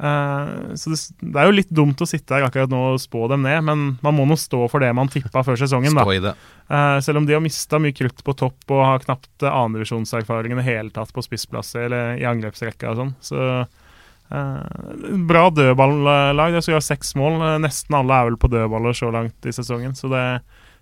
eh, 0.00 0.74
Så 0.80 0.92
det, 0.92 0.98
det 1.20 1.42
er 1.42 1.50
jo 1.50 1.56
litt 1.58 1.74
dumt 1.74 2.00
å 2.00 2.08
sitte 2.08 2.36
her 2.36 2.46
akkurat 2.46 2.72
nå 2.72 2.80
og 2.94 3.02
spå 3.02 3.26
dem 3.32 3.44
ned, 3.46 3.60
men 3.66 3.84
man 4.02 4.16
må 4.16 4.26
nå 4.28 4.38
stå 4.40 4.64
for 4.72 4.82
det 4.82 4.90
man 4.96 5.10
tippa 5.12 5.44
før 5.46 5.60
sesongen. 5.60 5.96
da. 5.96 6.34
Eh, 6.70 7.00
selv 7.00 7.18
om 7.18 7.26
de 7.26 7.34
har 7.34 7.42
mista 7.42 7.80
mye 7.82 7.94
krutt 7.96 8.22
på 8.22 8.34
topp 8.38 8.70
og 8.70 8.84
har 8.86 9.02
knapt 9.02 9.42
uh, 9.42 9.50
annendivisjonserfaring 9.50 10.54
i 10.54 10.58
det 10.60 10.66
hele 10.68 10.94
tatt 10.94 11.10
på 11.10 11.24
spissplasser 11.26 11.88
eller 11.88 12.20
i 12.20 12.26
angrepsrekka 12.30 12.92
og 12.92 13.00
sånn. 13.00 13.12
Så 13.26 13.40
eh, 13.58 15.16
bra 15.26 15.48
dødballag. 15.50 16.54
De 16.54 16.62
skal 16.62 16.78
ha 16.78 16.84
seks 16.84 17.16
mål. 17.18 17.40
Nesten 17.64 17.98
alle 17.98 18.20
er 18.20 18.30
vel 18.30 18.38
på 18.38 18.52
dødballer 18.52 18.94
så 18.94 19.10
langt 19.10 19.50
i 19.50 19.54
sesongen. 19.56 19.98
Så 19.98 20.12
det, 20.14 20.22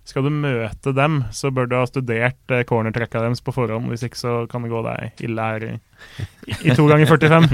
skal 0.05 0.29
du 0.29 0.33
møte 0.33 0.93
dem, 0.93 1.23
så 1.33 1.49
bør 1.53 1.65
du 1.65 1.75
ha 1.79 1.83
studert 1.89 2.53
uh, 2.53 2.61
cornertrekka 2.69 3.25
deres 3.25 3.41
på 3.41 3.57
forhånd. 3.57 3.89
Hvis 3.89 4.05
ikke 4.05 4.21
så 4.21 4.37
kan 4.51 4.65
det 4.65 4.73
gå 4.75 4.85
deg 4.85 5.25
ille 5.25 5.49
her 5.51 5.67
i, 5.71 5.75
i 6.69 6.77
to 6.77 6.85
ganger 6.85 7.09
45. 7.09 7.49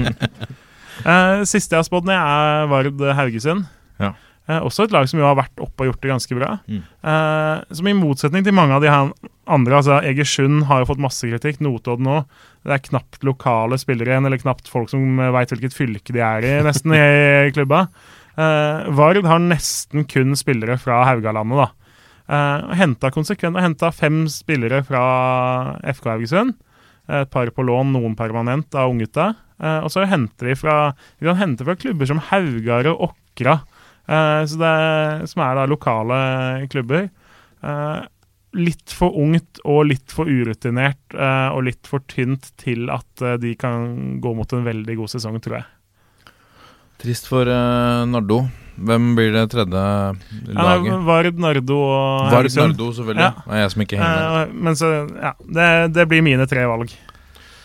Eh, 1.04 1.42
siste 1.48 1.76
jeg 1.76 1.82
har 1.82 1.88
spådd 1.88 2.08
ned, 2.08 2.16
er 2.16 2.70
Vard 2.70 3.04
Haugesund. 3.18 3.66
Ja. 4.00 4.14
Eh, 4.46 4.60
også 4.62 4.86
et 4.86 4.92
lag 4.94 5.08
som 5.10 5.18
jo 5.18 5.26
har 5.26 5.38
vært 5.38 5.62
oppe 5.62 5.82
og 5.82 5.90
gjort 5.90 6.04
det 6.04 6.12
ganske 6.12 6.38
bra. 6.38 6.52
Mm. 6.70 6.82
Eh, 6.82 7.64
som 7.78 7.88
i 7.90 7.96
motsetning 7.98 8.46
til 8.46 8.54
mange 8.54 8.76
av 8.76 8.84
de 8.84 8.92
her 8.92 9.10
andre, 9.46 9.80
altså 9.80 9.98
Egersund 10.06 10.66
har 10.70 10.82
jo 10.82 10.90
fått 10.92 11.02
masse 11.02 11.26
kritikk, 11.26 11.58
Notodden 11.64 12.06
nå. 12.06 12.20
Det 12.66 12.76
er 12.76 12.84
knapt 12.86 13.26
lokale 13.26 13.78
spillere 13.82 14.14
igjen, 14.14 14.28
eller 14.28 14.42
knapt 14.42 14.70
folk 14.70 14.90
som 14.92 15.18
veit 15.34 15.50
hvilket 15.50 15.74
fylke 15.74 16.14
de 16.14 16.22
er 16.22 16.46
i, 16.46 16.54
nesten, 16.66 16.94
i 16.94 17.50
klubba. 17.54 17.88
Eh, 18.36 18.86
Vard 18.94 19.18
har 19.26 19.42
nesten 19.42 20.06
kun 20.06 20.38
spillere 20.38 20.78
fra 20.78 21.02
Haugalandet, 21.10 21.66
da. 21.66 21.72
Uh, 22.26 22.72
henta 22.74 23.12
konsekvent 23.14 23.54
og 23.54 23.62
henta 23.62 23.92
fem 23.94 24.24
spillere 24.26 24.80
fra 24.86 25.02
FK 25.94 26.08
Haugesund. 26.10 26.56
Et 27.06 27.30
par 27.30 27.50
på 27.54 27.64
lån, 27.66 27.92
noen 27.94 28.16
permanent 28.18 28.74
av 28.74 28.90
unggutta. 28.90 29.32
Eh, 29.62 29.78
og 29.84 29.92
så 29.92 30.06
henter 30.08 30.50
de 30.50 30.58
fra 30.58 30.76
De 31.20 31.28
kan 31.28 31.38
hente 31.40 31.64
fra 31.64 31.76
klubber 31.78 32.08
som 32.10 32.20
Haugar 32.30 32.90
og 32.90 33.08
Åkra, 33.10 33.60
eh, 34.08 34.42
som 34.50 35.46
er 35.46 35.56
da 35.60 35.68
lokale 35.70 36.18
klubber. 36.72 37.08
Eh, 37.62 38.04
litt 38.56 38.92
for 38.94 39.16
ungt 39.20 39.60
og 39.68 39.86
litt 39.90 40.12
for 40.12 40.28
urutinert 40.28 41.16
uh, 41.16 41.52
og 41.52 41.66
litt 41.68 41.88
for 41.88 42.04
tynt 42.08 42.50
til 42.60 42.90
at 42.92 43.24
uh, 43.24 43.34
de 43.40 43.52
kan 43.58 44.20
gå 44.22 44.32
mot 44.36 44.52
en 44.56 44.66
veldig 44.66 44.96
god 45.02 45.12
sesong, 45.12 45.38
tror 45.44 45.60
jeg. 45.60 45.66
Trist 47.02 47.28
for 47.28 47.44
eh, 47.44 48.04
Nardo. 48.08 48.46
Hvem 48.76 49.10
blir 49.16 49.32
det 49.32 49.46
tredje 49.52 49.80
Ja, 49.80 50.60
laget? 50.60 51.00
Vard, 51.06 51.40
Nardo 51.40 51.80
og 51.80 52.30
Vard. 52.32 52.50
Nardo, 52.52 52.92
selvfølgelig. 52.92 53.24
Ja. 53.24 53.32
Det 53.46 53.56
er 53.56 53.62
jeg 53.64 53.74
som 53.74 53.84
ikke 53.86 54.00
henger 54.00 54.22
med. 54.22 54.40
Eh, 54.40 54.62
men 54.68 54.78
så, 54.78 54.94
ja, 55.16 55.34
det, 55.58 55.68
det 55.96 56.08
blir 56.10 56.24
mine 56.26 56.48
tre 56.50 56.66
valg. 56.68 56.92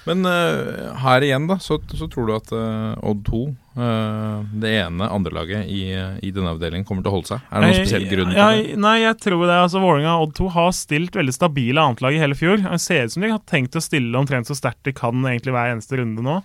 Men 0.08 0.26
uh, 0.26 0.96
her 1.04 1.22
igjen, 1.22 1.46
da, 1.50 1.60
så, 1.62 1.78
så 1.94 2.08
tror 2.10 2.30
du 2.30 2.34
at 2.34 2.48
uh, 2.56 2.98
Odd 3.06 3.22
2, 3.28 3.42
uh, 3.78 4.40
det 4.64 4.72
ene 4.80 5.10
andrelaget 5.14 5.70
i, 5.70 5.84
i 6.26 6.32
denne 6.34 6.56
avdelingen, 6.56 6.88
kommer 6.88 7.06
til 7.06 7.12
å 7.12 7.16
holde 7.20 7.30
seg? 7.30 7.44
Er 7.52 7.62
det 7.62 7.68
noen 7.68 7.78
spesiell 7.84 8.08
grunn 8.10 8.32
til 8.32 8.40
det? 8.40 8.80
Nei, 8.82 8.96
jeg 9.04 9.20
tror 9.22 9.44
det. 9.46 9.60
altså 9.68 9.84
Vålerenga 9.84 10.16
og 10.16 10.30
Odd 10.30 10.36
2 10.40 10.50
har 10.56 10.72
stilt 10.78 11.20
veldig 11.20 11.36
stabile 11.38 11.86
annetlag 11.86 12.18
i 12.18 12.24
hele 12.24 12.38
fjor. 12.40 12.64
Det 12.66 12.82
ser 12.82 13.06
ut 13.06 13.14
som 13.14 13.28
de 13.28 13.34
har 13.36 13.44
tenkt 13.52 13.78
å 13.78 13.84
stille 13.84 14.18
omtrent 14.18 14.50
så 14.50 14.58
sterkt 14.58 14.82
de 14.90 14.96
kan 14.98 15.22
egentlig 15.22 15.54
hver 15.54 15.76
eneste 15.76 16.02
runde 16.02 16.26
nå. 16.26 16.42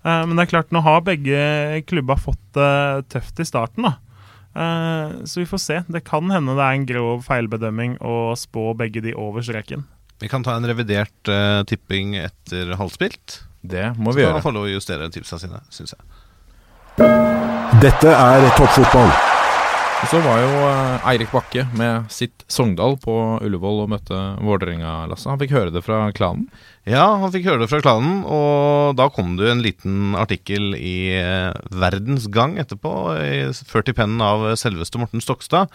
Men 0.00 0.38
det 0.38 0.46
er 0.46 0.52
klart, 0.54 0.70
nå 0.72 0.80
har 0.80 1.02
begge 1.04 1.40
klubba 1.90 2.14
fått 2.16 2.40
det 2.56 3.10
tøft 3.12 3.42
i 3.42 3.44
starten, 3.44 3.84
da. 3.84 3.98
Eh, 4.56 5.24
så 5.24 5.40
vi 5.40 5.46
får 5.46 5.58
se. 5.62 5.82
Det 5.86 6.02
kan 6.06 6.30
hende 6.30 6.56
det 6.58 6.64
er 6.66 6.78
en 6.78 6.86
grov 6.88 7.22
feilbedømming 7.26 7.98
å 8.02 8.34
spå 8.38 8.72
begge 8.78 9.02
de 9.04 9.14
over 9.14 9.44
streken. 9.46 9.86
Vi 10.20 10.28
kan 10.28 10.44
ta 10.44 10.52
en 10.58 10.66
revidert 10.68 11.30
uh, 11.32 11.62
tipping 11.64 12.18
etter 12.20 12.74
halvspilt. 12.76 13.38
Det 13.64 13.86
må 13.96 14.12
Så 14.12 14.18
vi 14.18 14.22
kan 14.22 14.26
gjøre. 14.26 14.36
man 14.36 14.44
få 14.44 14.52
lov 14.52 14.66
å 14.68 14.72
justere 14.74 15.08
tipsa 15.12 15.38
sine, 15.40 15.62
syns 15.72 15.94
jeg. 15.96 16.02
Dette 17.80 18.12
er 18.12 18.44
toppfotball. 18.58 19.08
Så 20.08 20.16
var 20.24 20.38
jo 20.40 20.52
eh, 20.64 21.08
Eirik 21.12 21.28
Bakke 21.30 21.66
med 21.76 22.06
sitt 22.10 22.46
Sogndal 22.50 22.96
på 23.02 23.12
Ullevål 23.44 23.82
og 23.82 23.90
møtte 23.92 24.16
Vålerenga, 24.40 25.04
Lasse. 25.10 25.28
Han 25.28 25.38
fikk 25.38 25.52
høre 25.52 25.74
det 25.74 25.82
fra 25.84 26.06
klanen. 26.16 26.48
Ja, 26.88 27.04
han 27.20 27.30
fikk 27.34 27.44
høre 27.50 27.60
det 27.62 27.68
fra 27.70 27.82
klanen, 27.84 28.22
og 28.24 28.96
da 28.98 29.10
kom 29.12 29.36
det 29.36 29.46
jo 29.46 29.52
en 29.52 29.62
liten 29.62 30.16
artikkel 30.18 30.72
i 30.74 31.12
eh, 31.20 31.52
Verdens 31.82 32.30
Gang 32.32 32.56
etterpå, 32.58 32.94
ført 33.68 33.92
i 33.92 33.94
pennen 33.94 34.24
av 34.24 34.48
selveste 34.58 34.98
Morten 34.98 35.22
Stokstad, 35.22 35.70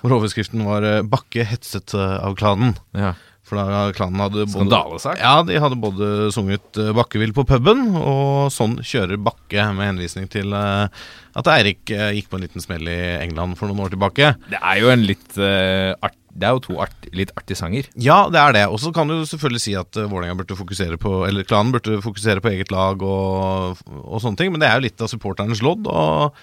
hvor 0.00 0.16
overskriften 0.20 0.62
var 0.68 0.86
eh, 0.86 1.02
'Bakke 1.02 1.44
hetset 1.50 1.96
av 1.98 2.38
klanen'. 2.38 2.78
Ja. 2.94 3.12
For 3.44 3.60
da 3.60 3.92
klanen 3.92 4.22
hadde 4.24 4.46
både, 4.48 4.54
Skandalesak. 4.54 5.20
Ja, 5.20 5.34
de 5.44 5.60
hadde 5.60 5.76
både 5.80 6.30
sunget 6.32 6.80
'Bakkevill 6.96 7.34
på 7.36 7.44
puben' 7.44 7.92
og 7.92 8.48
'Sånn 8.48 8.78
kjører 8.80 9.20
Bakke', 9.20 9.68
med 9.76 9.90
henvisning 9.92 10.30
til 10.32 10.54
eh, 10.56 10.88
at 11.36 11.50
Eirik 11.52 11.92
eh, 11.92 12.14
gikk 12.16 12.30
på 12.32 12.38
en 12.38 12.46
liten 12.46 12.64
smell 12.64 12.88
i 12.88 12.98
England 13.20 13.58
for 13.60 13.68
noen 13.68 13.84
år 13.84 13.92
tilbake. 13.92 14.32
Det 14.48 14.60
er 14.60 14.80
jo 14.80 14.88
en 14.94 15.04
litt 15.04 15.36
uh, 15.36 15.92
art, 16.00 16.16
Det 16.32 16.48
er 16.48 16.56
jo 16.56 16.64
to 16.64 16.78
art, 16.82 17.06
litt 17.12 17.30
artige 17.36 17.60
sanger. 17.60 17.86
Ja, 18.00 18.24
det 18.32 18.40
er 18.40 18.56
det. 18.56 18.64
Og 18.72 18.80
så 18.80 18.90
kan 18.96 19.12
du 19.12 19.20
selvfølgelig 19.28 19.62
si 19.62 19.76
at 19.78 19.92
Vålerenga 19.92 20.40
burde 20.40 20.56
fokusere 20.58 20.96
på 20.98 21.28
Eller 21.28 21.46
klanen 21.46 21.70
burde 21.70 22.00
fokusere 22.02 22.42
på 22.42 22.50
eget 22.50 22.72
lag 22.74 23.02
og, 23.04 23.84
og 23.86 24.24
sånne 24.24 24.40
ting, 24.40 24.50
men 24.50 24.64
det 24.64 24.70
er 24.70 24.80
jo 24.80 24.86
litt 24.88 25.04
av 25.04 25.12
supporternes 25.12 25.62
lodd. 25.62 25.86
Og, 25.86 26.34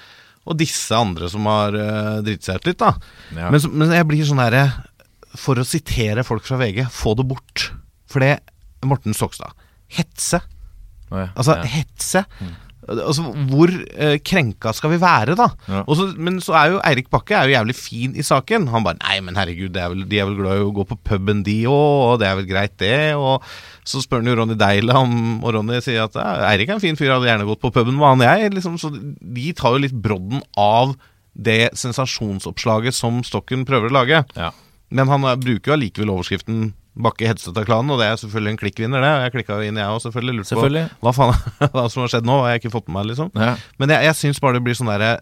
og 0.42 0.58
disse 0.58 0.96
andre 0.96 1.28
som 1.34 1.50
har 1.50 1.76
uh, 1.76 2.22
dritt 2.26 2.46
seg 2.46 2.62
ut 2.62 2.70
litt, 2.70 2.80
da. 2.80 2.94
Ja. 3.34 3.50
Men, 3.50 3.68
men 3.74 3.98
jeg 3.98 4.08
blir 4.14 4.28
sånn 4.30 4.44
herre 4.44 4.68
For 5.40 5.60
å 5.62 5.68
sitere 5.68 6.26
folk 6.28 6.44
fra 6.48 6.60
VG, 6.60 6.84
få 6.92 7.16
det 7.20 7.28
bort. 7.30 7.70
For 8.12 8.24
det 8.24 8.40
Morten 8.88 9.16
Stokstad. 9.16 9.54
Hetse. 9.92 10.42
Oh 11.12 11.20
ja, 11.20 11.30
Altså, 11.36 11.58
ja. 11.60 11.70
hetse. 11.78 12.26
Altså, 12.92 13.24
Hvor 13.52 13.70
eh, 13.70 14.16
krenka 14.26 14.72
skal 14.74 14.90
vi 14.96 14.98
være, 15.00 15.36
da? 15.38 15.52
Ja. 15.70 15.84
Og 15.86 15.96
så, 16.00 16.08
men 16.18 16.40
så 16.44 16.56
er 16.58 16.72
jo 16.74 16.80
Eirik 16.88 17.12
Bakke 17.14 17.36
er 17.38 17.46
jo 17.48 17.54
jævlig 17.54 17.76
fin 17.78 18.16
i 18.18 18.26
saken. 18.26 18.66
Han 18.74 18.84
bare 18.88 18.98
Nei, 19.04 19.20
men 19.24 19.38
herregud, 19.38 19.70
det 19.76 19.84
er 19.84 19.92
vel, 19.94 20.02
de 20.10 20.20
er 20.20 20.28
vel 20.28 20.40
glad 20.40 20.58
i 20.60 20.66
å 20.66 20.74
gå 20.76 20.86
på 20.90 20.98
puben, 21.12 21.44
de 21.46 21.60
òg, 21.70 21.92
og 22.08 22.16
det 22.24 22.28
er 22.32 22.40
vel 22.40 22.50
greit, 22.50 22.74
det. 22.82 22.96
Og 23.20 23.46
så 23.88 24.02
spør 24.02 24.24
han 24.24 24.32
jo 24.32 24.36
Ronny 24.40 24.58
Deila 24.60 24.98
om 25.04 25.14
Og 25.44 25.56
Ronny 25.56 25.80
sier 25.84 26.04
at 26.08 26.18
Eirik 26.22 26.72
er 26.72 26.80
en 26.80 26.84
fin 26.84 26.98
fyr, 27.00 27.14
hadde 27.14 27.30
gjerne 27.30 27.48
gått 27.48 27.62
på 27.64 27.72
puben 27.76 27.96
med 28.00 28.08
han 28.16 28.26
jeg. 28.26 28.52
Liksom, 28.58 28.82
så 28.82 28.92
de 28.98 29.54
tar 29.58 29.78
jo 29.78 29.86
litt 29.86 29.96
brodden 29.96 30.42
av 30.60 30.98
det 31.32 31.70
sensasjonsoppslaget 31.80 32.98
som 32.98 33.22
Stokken 33.24 33.64
prøver 33.70 33.92
å 33.92 33.98
lage. 34.02 34.26
Ja. 34.36 34.50
Men 34.92 35.12
han 35.12 35.26
bruker 35.42 35.72
jo 35.72 35.78
allikevel 35.78 36.14
overskriften 36.14 36.72
Bakke 37.02 37.24
hetset 37.24 37.56
av 37.56 37.64
klanen, 37.64 37.94
og 37.94 38.02
det 38.02 38.10
er 38.12 38.18
selvfølgelig 38.20 38.52
en 38.52 38.58
klikkvinner, 38.60 39.04
det. 39.04 39.12
Jeg 39.24 39.32
klikka 39.38 39.56
jo 39.62 39.68
inn, 39.70 39.78
jeg 39.80 39.88
òg, 39.88 40.02
selvfølgelig. 40.04 40.42
Lurte 40.42 40.58
på 40.60 41.06
hva 41.08 41.14
faen 41.16 41.38
hva 41.72 41.86
som 41.88 42.04
har 42.04 42.12
skjedd 42.12 42.28
nå, 42.28 42.36
har 42.44 42.52
jeg 42.52 42.62
ikke 42.62 42.74
fått 42.74 42.90
med 42.90 42.98
meg, 42.98 43.06
liksom. 43.14 43.30
Ja. 43.40 43.54
Men 43.80 43.94
jeg, 43.96 44.10
jeg 44.10 44.18
syns 44.20 44.42
bare 44.44 44.60
det 44.60 44.64
blir 44.66 44.76
sånn 44.76 44.92
derre 44.92 45.14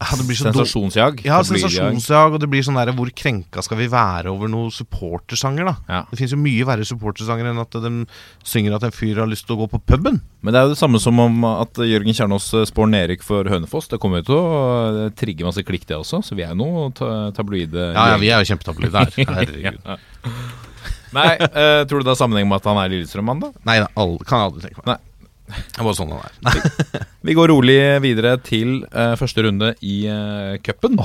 ja, 0.00 0.16
det 0.16 0.24
blir 0.24 0.38
så 0.38 0.46
Sensasjonsjag. 0.48 1.18
Ja, 1.28 1.42
sensasjonsjag, 1.44 2.32
og 2.32 2.40
det 2.40 2.48
blir 2.48 2.64
sånn 2.64 2.78
der, 2.78 2.92
Hvor 2.96 3.10
krenka 3.12 3.60
skal 3.64 3.76
vi 3.82 3.88
være 3.92 4.32
over 4.32 4.48
noen 4.48 4.72
supportersanger, 4.72 5.68
da? 5.68 5.74
Ja. 5.92 6.00
Det 6.08 6.16
fins 6.22 6.32
jo 6.32 6.38
mye 6.40 6.64
verre 6.64 6.86
supportersanger 6.88 7.50
enn 7.50 7.60
at 7.60 7.76
de 7.84 7.92
synger 8.46 8.78
at 8.78 8.86
en 8.88 8.94
fyr 8.96 9.20
har 9.20 9.28
lyst 9.28 9.44
til 9.44 9.58
å 9.58 9.60
gå 9.60 9.68
på 9.74 9.82
puben. 9.92 10.22
Men 10.40 10.56
det 10.56 10.62
er 10.62 10.68
jo 10.68 10.72
det 10.72 10.80
samme 10.80 11.02
som 11.04 11.20
om 11.20 11.44
at 11.50 11.82
Jørgen 11.84 12.16
Kjernås 12.16 12.48
eh, 12.56 12.64
spår 12.70 12.88
Nerik 12.94 13.26
for 13.26 13.44
Hønefoss. 13.52 13.90
Det 13.92 14.00
kommer 14.00 14.22
jo 14.22 14.30
til 14.30 14.38
å 14.40 14.48
eh, 15.04 15.12
trigge 15.20 15.44
masse 15.44 15.66
klikk, 15.68 15.84
det 15.90 16.00
også. 16.00 16.22
Så 16.24 16.38
vi 16.38 16.46
er 16.48 16.54
jo 16.54 16.62
noe 16.62 16.88
ta 16.96 17.28
tabloide. 17.36 17.90
Ja, 17.92 18.14
ja, 18.14 18.16
vi 18.22 18.32
er 18.32 18.40
jo 18.40 18.54
kjempetabloide 18.54 19.04
her. 19.04 19.14
Herregud. 19.36 19.84
Ja. 19.84 20.00
Nei, 21.10 21.28
uh, 21.42 21.82
tror 21.90 22.00
du 22.00 22.06
det 22.06 22.12
har 22.14 22.20
sammenheng 22.20 22.48
med 22.48 22.60
at 22.60 22.68
han 22.70 22.78
er 22.80 22.92
Lillestrøm-mann, 22.92 23.40
da? 23.42 23.52
Nei 23.66 23.80
da, 23.82 23.90
kan 23.92 24.40
jeg 24.40 24.48
aldri 24.48 24.64
tenke 24.64 24.80
meg. 24.80 24.92
Nei. 24.94 24.98
Det 25.76 25.84
var 25.86 25.96
sånn 25.96 26.14
han 26.14 26.24
er. 26.24 27.04
Vi 27.26 27.36
går 27.36 27.52
rolig 27.52 27.78
videre 28.04 28.36
til 28.44 28.82
uh, 28.94 29.14
første 29.20 29.44
runde 29.46 29.74
i 29.84 30.02
uh, 30.08 30.56
cupen. 30.64 30.98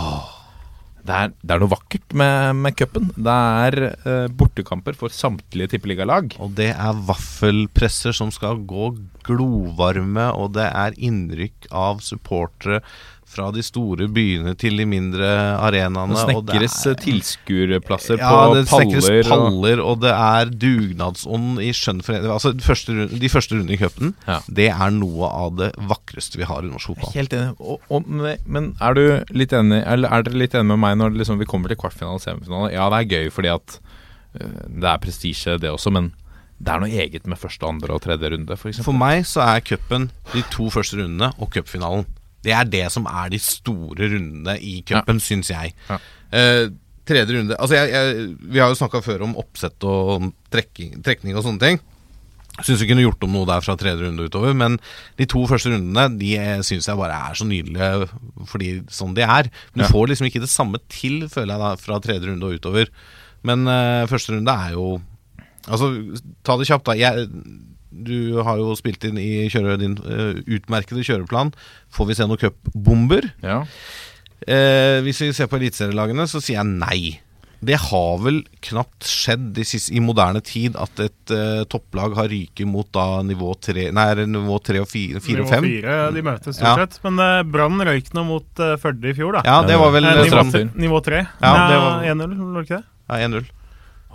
Det, 1.06 1.14
er, 1.14 1.34
det 1.42 1.54
er 1.54 1.62
noe 1.62 1.74
vakkert 1.74 2.16
med, 2.18 2.62
med 2.64 2.78
cupen. 2.80 3.12
Det 3.14 3.36
er 3.66 3.80
uh, 4.06 4.28
bortekamper 4.34 4.98
for 4.98 5.14
samtlige 5.14 5.76
tippeligalag. 5.76 6.38
Og 6.42 6.56
det 6.58 6.72
er 6.74 7.04
vaffelpresser 7.10 8.16
som 8.16 8.32
skal 8.34 8.64
gå 8.66 8.94
glovarme, 9.26 10.30
og 10.34 10.56
det 10.58 10.70
er 10.70 10.98
innrykk 10.98 11.70
av 11.74 12.02
supportere 12.06 12.82
fra 13.36 13.49
de 13.53 13.62
store 13.66 14.07
byene 14.16 14.56
til 14.57 14.80
de 14.80 14.86
mindre 14.88 15.28
arenaene. 15.60 16.16
Det 16.16 16.36
og 16.40 16.45
det 16.48 16.56
snekres 16.56 16.78
eh, 16.88 16.95
tilskuerplasser 17.03 18.18
ja, 18.22 18.30
på 18.32 18.56
det 18.56 18.64
paller. 18.70 19.20
og- 19.20 19.30
paller, 19.30 19.82
og 19.84 19.99
det 20.02 20.14
er 20.16 20.52
dugnadsånd 20.66 21.60
i 21.62 21.70
skjønnforening. 21.76 22.32
Altså, 22.32 22.53
de 22.56 22.64
første, 22.66 22.95
de 23.12 23.30
første 23.30 23.56
rundene 23.60 23.76
i 23.76 23.82
cupen, 23.84 24.14
Ja. 24.28 24.40
det 24.48 24.70
er 24.72 24.90
noe 24.95 25.28
av 25.30 25.56
det 25.60 25.72
vakreste 25.78 26.38
vi 26.40 26.48
har 26.48 26.64
i 26.64 26.72
norsk 26.72 26.94
fotball. 26.94 27.14
Helt 27.14 27.34
enig. 27.34 27.56
Og, 27.60 27.82
og, 27.90 28.07
men- 28.07 28.76
er 28.82 28.94
du 28.94 29.03
litt 29.36 29.52
enig 29.53 29.84
Eller 29.86 30.10
er 30.10 30.24
dere 30.24 30.40
litt 30.40 30.53
enig 30.56 30.66
med 30.74 30.80
meg 30.80 30.98
når 30.98 31.18
liksom 31.20 31.38
vi 31.40 31.45
kommer 31.45 31.68
til 31.70 31.78
kvartfinale 31.78 32.16
og 32.16 32.22
semifinale? 32.24 32.72
Ja, 32.74 32.90
det 32.90 33.03
er 33.03 33.12
gøy 33.26 33.32
fordi 33.32 33.52
at 33.53 33.80
øh, 34.41 34.62
det 34.82 34.84
er 34.90 34.98
prestisje, 35.03 35.57
det 35.60 35.70
også, 35.72 35.91
men 35.91 36.14
det 36.57 36.72
er 36.72 36.80
noe 36.80 36.90
eget 36.90 37.26
med 37.28 37.38
første, 37.38 37.68
andre 37.68 37.94
og 37.98 38.02
tredje 38.02 38.30
runde, 38.32 38.56
f.eks. 38.56 38.80
For 38.86 38.95
meg 38.95 39.26
så 39.28 39.41
er 39.44 39.60
cupen 39.68 40.10
de 40.34 40.41
to 40.53 40.70
første 40.72 40.95
rundene 41.02 41.34
og 41.38 41.49
cupfinalen. 41.52 42.06
Det 42.46 42.54
er 42.56 42.70
det 42.70 42.86
som 42.94 43.08
er 43.10 43.34
de 43.34 43.40
store 43.42 44.08
rundene 44.14 44.56
i 44.62 44.78
cupen, 44.88 45.20
syns 45.24 45.50
jeg. 45.54 45.74
Ja. 45.90 45.98
Eh, 46.36 46.68
tredje 47.06 47.36
runde 47.36 47.58
Altså, 47.62 47.76
jeg, 47.78 47.92
jeg, 47.94 48.30
vi 48.50 48.62
har 48.62 48.72
jo 48.72 48.78
snakka 48.80 49.02
før 49.06 49.28
om 49.28 49.36
oppsett 49.42 49.84
og 49.86 50.32
trekking, 50.54 50.96
trekning 51.06 51.36
og 51.38 51.44
sånne 51.46 51.62
ting. 51.62 51.82
Syns 52.64 52.80
vi 52.80 52.88
kunne 52.88 53.04
gjort 53.04 53.24
om 53.28 53.34
noe 53.36 53.46
der 53.50 53.60
fra 53.66 53.74
tredje 53.76 54.06
runde 54.08 54.30
utover, 54.30 54.54
men 54.56 54.78
de 55.20 55.26
to 55.28 55.42
første 55.50 55.74
rundene 55.74 56.06
De 56.22 56.30
syns 56.64 56.88
jeg 56.88 56.96
bare 57.02 57.18
er 57.28 57.36
så 57.36 57.44
nydelige 57.50 58.08
fordi 58.48 58.70
sånn 58.96 59.14
de 59.18 59.26
er. 59.28 59.50
Men 59.74 59.82
du 59.84 59.84
Ja. 59.84 59.92
får 59.92 60.08
liksom 60.14 60.30
ikke 60.30 60.40
det 60.46 60.50
samme 60.54 60.80
til, 60.88 61.26
føler 61.28 61.52
jeg, 61.58 61.64
da 61.66 61.74
fra 61.84 62.00
tredje 62.00 62.30
runde 62.32 62.48
og 62.48 62.56
utover. 62.62 62.88
Men 63.44 63.68
eh, 63.68 64.06
første 64.08 64.34
runde 64.38 64.56
er 64.56 64.72
jo 64.78 65.02
Altså, 65.66 65.88
ta 66.46 66.54
det 66.62 66.68
kjapt, 66.70 66.86
da. 66.86 66.94
Jeg, 66.94 67.28
du 68.06 68.42
har 68.44 68.58
jo 68.60 68.76
spilt 68.76 69.04
inn 69.08 69.18
i 69.22 69.46
kjøre, 69.52 69.78
din 69.82 69.96
uh, 70.04 70.36
utmerkede 70.58 71.04
kjøreplan. 71.08 71.54
Får 71.96 72.10
vi 72.12 72.18
se 72.20 72.28
noen 72.28 72.42
cupbomber? 72.42 73.30
Ja. 73.46 73.62
Uh, 74.46 75.00
hvis 75.06 75.22
vi 75.24 75.32
ser 75.34 75.48
på 75.50 75.58
eliteserielagene, 75.62 76.26
så 76.30 76.42
sier 76.44 76.60
jeg 76.60 76.74
nei. 76.76 77.00
Det 77.66 77.78
har 77.82 78.18
vel 78.22 78.42
knapt 78.68 79.08
skjedd 79.10 79.56
i, 79.58 79.64
siste, 79.66 79.94
i 79.96 80.02
moderne 80.04 80.42
tid 80.46 80.76
at 80.78 81.00
et 81.02 81.32
uh, 81.34 81.64
topplag 81.72 82.14
har 82.20 82.28
ryket 82.30 82.68
mot 82.70 82.86
da 82.94 83.24
nivå 83.26 83.56
3 83.64 83.88
Nei, 83.96 84.04
nivå 84.30 84.60
3 84.62 84.82
og 84.84 84.90
4, 84.92 85.22
4 85.24 85.40
og 85.40 85.48
Nivå 85.48 85.54
5. 85.56 85.66
fire, 85.72 85.96
de 86.14 86.24
møtes 86.28 86.60
Ja. 86.60 86.76
stort 86.76 86.84
sett. 86.84 87.00
Men 87.08 87.24
uh, 87.24 87.40
Brann 87.48 87.82
røyk 87.88 88.12
nå 88.14 88.26
mot 88.28 88.62
uh, 88.62 88.76
Førde 88.84 89.10
i 89.10 89.16
fjor, 89.18 89.40
da. 89.40 89.46
Ja, 89.48 89.56
det 89.66 89.80
var 89.82 89.96
vel 89.96 90.06
Eh, 90.12 90.22
nivå, 90.28 90.66
nivå 90.84 91.02
tre. 91.08 91.24
Ja, 91.42 91.54
Ja, 91.72 92.14
1-0, 92.14 92.36
var 92.44 92.60
det 92.60 92.66
ikke 92.68 92.82
det? 92.84 92.86
ja, 93.10 93.30
1-0. 93.32 93.50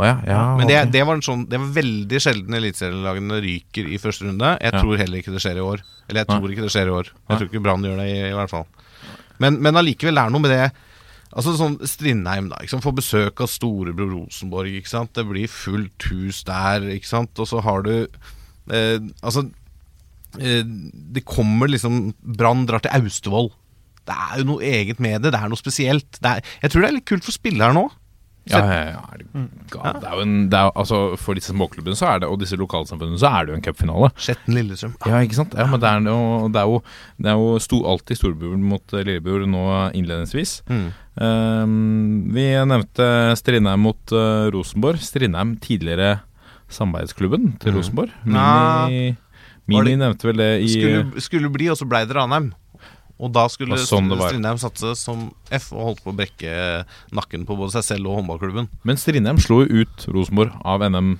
Å 0.01 0.05
ja, 0.06 0.16
ja, 0.27 0.40
Men 0.56 0.68
det, 0.70 0.77
okay. 0.81 0.90
det 0.94 1.01
var 1.06 1.18
en 1.18 1.24
sånn 1.24 1.43
Det 1.51 1.59
var 1.60 1.72
veldig 1.77 2.20
sjelden 2.24 2.56
eliteserielagene 2.56 3.40
ryker 3.44 3.89
i 3.90 3.98
første 4.01 4.24
runde. 4.28 4.55
Jeg 4.60 4.72
Ja. 4.72 4.81
tror 4.81 5.01
heller 5.02 5.20
ikke 5.20 5.35
det 5.35 5.43
skjer 5.44 5.60
i 5.60 5.64
år. 5.66 5.82
Eller 6.09 6.24
jeg 6.24 6.31
tror 6.32 6.51
ikke 6.55 6.64
det 6.64 6.72
skjer 6.74 6.89
i 6.90 6.94
år. 6.97 7.10
Jeg 7.28 7.36
tror 7.39 7.48
ikke 7.51 7.62
Brann 7.64 7.85
gjør 7.86 8.01
det, 8.01 8.06
i, 8.10 8.20
i 8.31 8.36
hvert 8.39 8.51
fall. 8.51 8.66
Men, 9.40 9.60
men 9.62 9.77
allikevel, 9.81 10.16
det 10.16 10.24
er 10.24 10.32
noe 10.35 10.44
med 10.44 10.51
det 10.56 10.64
Altså 11.31 11.52
sånn 11.55 11.77
Strindheim, 11.86 12.48
da. 12.51 12.59
Ikke 12.59 12.72
sant? 12.74 12.82
Får 12.82 12.97
besøk 12.98 13.40
av 13.44 13.51
storebror 13.52 14.10
Rosenborg. 14.16 14.72
Ikke 14.81 14.90
sant? 14.90 15.12
Det 15.14 15.22
blir 15.28 15.47
fullt 15.52 16.09
hus 16.10 16.40
der, 16.48 16.89
ikke 16.97 17.06
sant. 17.06 17.39
Og 17.39 17.47
så 17.47 17.60
har 17.62 17.85
du 17.86 17.93
eh, 18.02 18.98
Altså 19.22 19.44
eh, 20.40 20.64
Det 20.66 21.22
kommer 21.28 21.70
liksom 21.70 22.12
Brann 22.20 22.66
drar 22.66 22.82
til 22.82 22.90
Austevoll. 22.98 23.52
Det 24.10 24.16
er 24.16 24.40
jo 24.43 24.48
noe 24.48 24.66
eget 24.66 24.98
med 24.98 25.22
det. 25.22 25.31
Det 25.36 25.39
er 25.39 25.52
noe 25.52 25.60
spesielt. 25.60 26.18
Det 26.18 26.32
er, 26.32 26.52
jeg 26.64 26.72
tror 26.72 26.82
det 26.82 26.90
er 26.90 26.97
litt 26.98 27.09
kult 27.12 27.27
for 27.28 27.36
spilleren 27.36 27.78
òg. 27.85 27.93
Ja, 28.48 28.58
ja, 28.64 28.84
ja, 28.94 29.00
er 29.12 29.18
det, 29.20 29.26
gal? 29.70 29.98
det 30.00 30.06
er 30.08 30.14
jo 30.16 30.22
en 30.24 30.48
det 30.50 30.56
er, 30.58 30.64
jo- 30.70 30.72
altså, 30.80 30.98
For 31.20 31.34
disse 31.34 31.52
småklubbene 31.52 31.94
så 31.94 32.06
er 32.14 32.20
det, 32.20 32.28
og 32.32 32.38
disse 32.40 32.56
lokalsamfunnene 32.56 33.18
så 33.20 33.28
er 33.28 33.44
det 33.46 33.52
jo 33.52 33.58
en 33.58 33.62
cupfinale. 33.66 34.08
Skjetten 34.16 34.54
Lillestrøm. 34.56 34.94
Ja, 35.06 35.20
ikke 35.22 35.36
sant? 35.36 35.54
Ja, 35.54 35.66
men 35.70 35.78
det 35.80 35.86
er, 35.90 36.00
jo, 36.08 36.48
det 36.48 36.56
er 36.62 36.66
jo, 36.72 36.82
det 37.20 37.30
er 37.30 37.36
jo 37.38 37.58
sto, 37.60 37.82
alltid 37.86 38.16
storebror 38.18 38.56
mot 38.58 38.94
eh, 38.96 39.04
lillebror 39.04 39.44
nå 39.46 39.62
innledningsvis. 39.94 40.62
Mm. 40.72 40.88
Ehm, 41.20 42.32
vi 42.34 42.46
nevnte 42.72 43.06
Strindheim 43.38 43.84
mot 43.86 44.12
eh, 44.16 44.48
Rosenborg. 44.54 44.98
Strindheim 45.04 45.56
tidligere 45.62 46.20
samarbeidsklubben 46.70 47.58
til 47.60 47.72
Mm. 47.72 47.76
Rosenborg. 47.78 48.10
Nei. 48.24 48.90
Mini, 48.90 49.16
Var 49.70 49.84
Mini 49.84 49.90
det- 49.90 49.98
nevnte 50.00 50.26
vel 50.26 50.36
det 50.36 50.50
i 50.64 50.68
skulle, 50.72 51.20
skulle 51.20 51.50
bli, 51.52 51.68
og 51.70 51.76
så 51.78 51.86
blei 51.86 52.04
det 52.06 52.16
Ranheim. 52.16 52.52
Og 53.20 53.32
da 53.36 53.47
skulle 53.52 53.76
sånn. 53.84 54.09
Strindheim 54.16 54.60
satse 54.60 54.94
som 54.98 55.28
F 55.52 55.70
og 55.74 55.90
holdt 55.90 56.05
på 56.05 56.12
å 56.12 56.16
brekke 56.16 56.52
nakken 57.16 57.44
på 57.48 57.56
både 57.59 57.76
seg 57.76 57.88
selv 57.92 58.10
og 58.10 58.20
håndballklubben. 58.20 58.70
Men 58.88 59.01
Strindheim 59.01 59.40
slo 59.42 59.62
jo 59.64 59.84
ut 59.84 60.06
Rosenborg 60.09 60.56
av 60.64 60.84
NM 60.88 61.18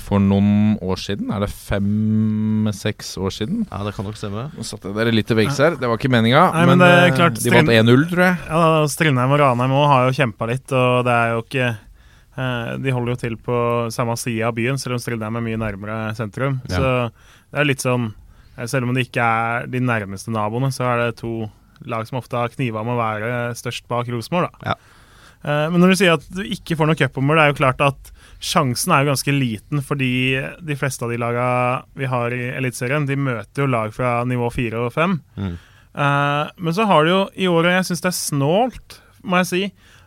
for 0.00 0.22
noen 0.22 0.74
år 0.82 0.98
siden. 0.98 1.30
Er 1.30 1.44
det 1.44 1.50
fem-seks 1.52 3.14
år 3.20 3.34
siden? 3.34 3.62
Ja, 3.68 3.82
det 3.86 3.94
kan 3.96 4.06
nok 4.08 4.18
stemme. 4.18 4.48
Nå 4.56 4.66
satte 4.66 4.92
dere 4.96 5.12
litt 5.14 5.28
til 5.30 5.38
veggs 5.38 5.60
her. 5.62 5.76
Det 5.78 5.90
var 5.90 6.00
ikke 6.00 6.10
meninga, 6.12 6.48
Nei, 6.54 6.64
men, 6.66 6.80
men 6.80 6.82
det 6.82 6.90
er 6.90 7.06
eh, 7.06 7.16
klart, 7.18 7.38
de 7.38 7.54
vant 7.54 7.72
1-0, 7.76 8.06
tror 8.10 8.24
jeg. 8.26 8.40
Ja, 8.48 8.62
da, 8.64 8.82
Strindheim 8.90 9.36
og 9.36 9.42
Ranheim 9.42 9.76
også 9.76 9.92
har 9.92 10.08
jo 10.08 10.16
kjempa 10.18 10.50
litt, 10.50 10.66
og 10.74 11.06
det 11.06 11.14
er 11.14 11.32
jo 11.34 11.44
ikke 11.44 11.70
eh, 11.70 12.74
De 12.82 12.96
holder 12.96 13.14
jo 13.14 13.20
til 13.22 13.38
på 13.50 13.60
samme 13.94 14.18
side 14.20 14.48
av 14.48 14.58
byen, 14.58 14.80
selv 14.82 14.98
om 14.98 15.04
Strindheim 15.04 15.40
er 15.40 15.46
mye 15.46 15.62
nærmere 15.62 16.00
sentrum. 16.18 16.60
Ja. 16.72 16.80
Så 16.80 16.92
det 17.54 17.62
er 17.62 17.70
litt 17.70 17.84
sånn 17.84 18.10
Selv 18.70 18.86
om 18.88 18.94
det 18.94 19.08
ikke 19.08 19.24
er 19.24 19.66
de 19.70 19.80
nærmeste 19.82 20.30
naboene, 20.34 20.70
så 20.74 20.86
er 20.92 21.00
det 21.04 21.16
to 21.22 21.50
lag 21.90 22.06
som 22.08 22.20
ofte 22.20 22.38
har 22.38 22.52
kniva 22.54 22.84
med 22.86 22.94
å 22.94 23.00
være 23.00 23.30
størst 23.58 23.88
bak 23.90 24.08
Rosenborg. 24.12 24.54
Ja. 24.64 24.76
Eh, 25.44 25.66
Men 25.72 25.80
når 25.82 25.92
du 25.92 25.96
sier 26.00 26.14
at 26.16 26.24
du 26.32 26.42
ikke 26.46 26.76
får 26.78 26.88
noe 26.88 26.96
cupommer, 27.00 27.36
det 27.36 27.42
er 27.44 27.52
jo 27.52 27.58
klart 27.60 27.82
at 27.84 28.12
sjansen 28.44 28.92
er 28.94 29.04
jo 29.04 29.10
ganske 29.12 29.34
liten, 29.34 29.82
fordi 29.84 30.10
de 30.64 30.76
fleste 30.78 31.04
av 31.04 31.10
de 31.12 31.18
laga 31.20 31.46
vi 31.98 32.08
har 32.08 32.32
i 32.36 32.42
Eliteserien, 32.56 33.06
de 33.08 33.16
møter 33.16 33.64
jo 33.64 33.70
lag 33.72 33.92
fra 33.96 34.20
nivå 34.28 34.50
fire 34.54 34.86
og 34.86 34.92
fem. 34.94 35.18
Mm. 35.36 35.54
Eh, 35.94 36.44
Men 36.56 36.72
så 36.78 36.86
har 36.86 37.04
du 37.04 37.10
jo 37.10 37.22
i 37.36 37.46
året, 37.50 37.74
jeg 37.80 37.90
syns 37.90 38.04
det 38.06 38.12
er 38.12 38.20
snålt, 38.22 39.00
må 39.24 39.40
jeg 39.42 39.46
si, 39.50 39.62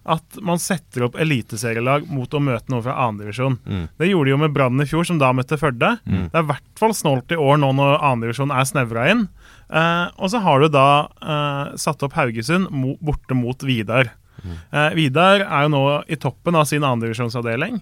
at 0.07 0.37
man 0.43 0.59
setter 0.61 1.03
opp 1.07 1.17
eliteserielag 1.19 2.05
mot 2.07 2.31
å 2.31 2.39
møte 2.39 2.71
noe 2.71 2.83
fra 2.85 2.95
annendivisjon. 3.05 3.57
Mm. 3.67 3.85
Det 3.99 4.07
gjorde 4.07 4.29
de 4.29 4.33
jo 4.33 4.39
med 4.39 4.53
Brann 4.55 4.83
i 4.83 4.87
fjor, 4.87 5.03
som 5.07 5.19
da 5.19 5.33
møtte 5.35 5.59
Førde. 5.59 5.97
Mm. 6.07 6.29
Det 6.31 6.39
er 6.39 6.45
i 6.45 6.51
hvert 6.53 6.79
fall 6.79 6.95
snålt 6.95 7.33
i 7.35 7.39
år 7.41 7.59
nå 7.59 7.73
når 7.75 7.97
annendivisjon 7.97 8.53
er 8.55 8.69
snevra 8.69 9.07
inn. 9.11 9.25
Eh, 9.67 10.05
og 10.15 10.31
så 10.31 10.39
har 10.45 10.63
du 10.63 10.69
da 10.71 10.87
eh, 11.19 11.75
satt 11.81 12.05
opp 12.07 12.15
Haugesund 12.15 12.71
mo 12.71 12.95
borte 13.03 13.35
mot 13.35 13.67
Vidar. 13.67 14.13
Eh, 14.47 14.91
Vidar 14.95 15.43
er 15.43 15.67
jo 15.67 15.73
nå 15.73 15.83
i 16.07 16.19
toppen 16.19 16.55
av 16.55 16.67
sin 16.69 16.85
annendivisjonsavdeling. 16.87 17.81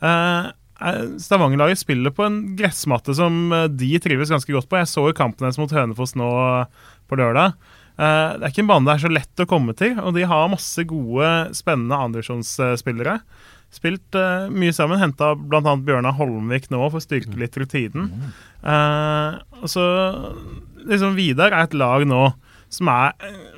Eh, 0.00 0.48
eh, 0.80 1.02
Stavanger-laget 1.20 1.82
spiller 1.82 2.14
på 2.14 2.24
en 2.26 2.40
gressmatte 2.58 3.14
som 3.20 3.52
eh, 3.52 3.68
de 3.68 3.92
trives 4.02 4.32
ganske 4.32 4.52
godt 4.52 4.70
på. 4.70 4.80
Jeg 4.80 4.92
så 4.92 5.08
jo 5.10 5.16
kampen 5.16 5.44
deres 5.44 5.60
mot 5.60 5.72
Hønefoss 5.72 6.16
nå 6.16 6.30
eh, 6.46 6.86
på 7.10 7.20
lørdag. 7.20 7.56
Eh, 7.96 8.30
det 8.36 8.44
er 8.44 8.52
ikke 8.52 8.64
en 8.66 8.70
bane 8.70 8.88
det 8.88 8.94
er 8.94 9.04
så 9.06 9.12
lett 9.12 9.42
å 9.42 9.48
komme 9.48 9.74
til, 9.76 9.96
og 10.02 10.16
de 10.16 10.26
har 10.28 10.50
masse 10.52 10.84
gode, 10.88 11.30
spennende 11.56 12.00
andredivisjonsspillere. 12.06 13.20
Spilt 13.74 14.14
uh, 14.14 14.46
mye 14.54 14.72
sammen. 14.72 15.00
Henta 15.02 15.32
bl.a. 15.36 15.60
Bjørnar 15.60 16.14
Holmvik 16.16 16.68
nå 16.72 16.84
for 16.86 17.00
å 17.00 17.02
styrke 17.02 17.34
litt 17.36 17.56
rutinen. 17.58 18.30
Uh, 18.62 19.42
så 19.68 19.82
liksom 20.86 21.16
Vidar 21.18 21.50
er 21.50 21.66
et 21.66 21.74
lag 21.76 22.06
nå 22.06 22.28
som 22.72 22.88
er 22.90 23.12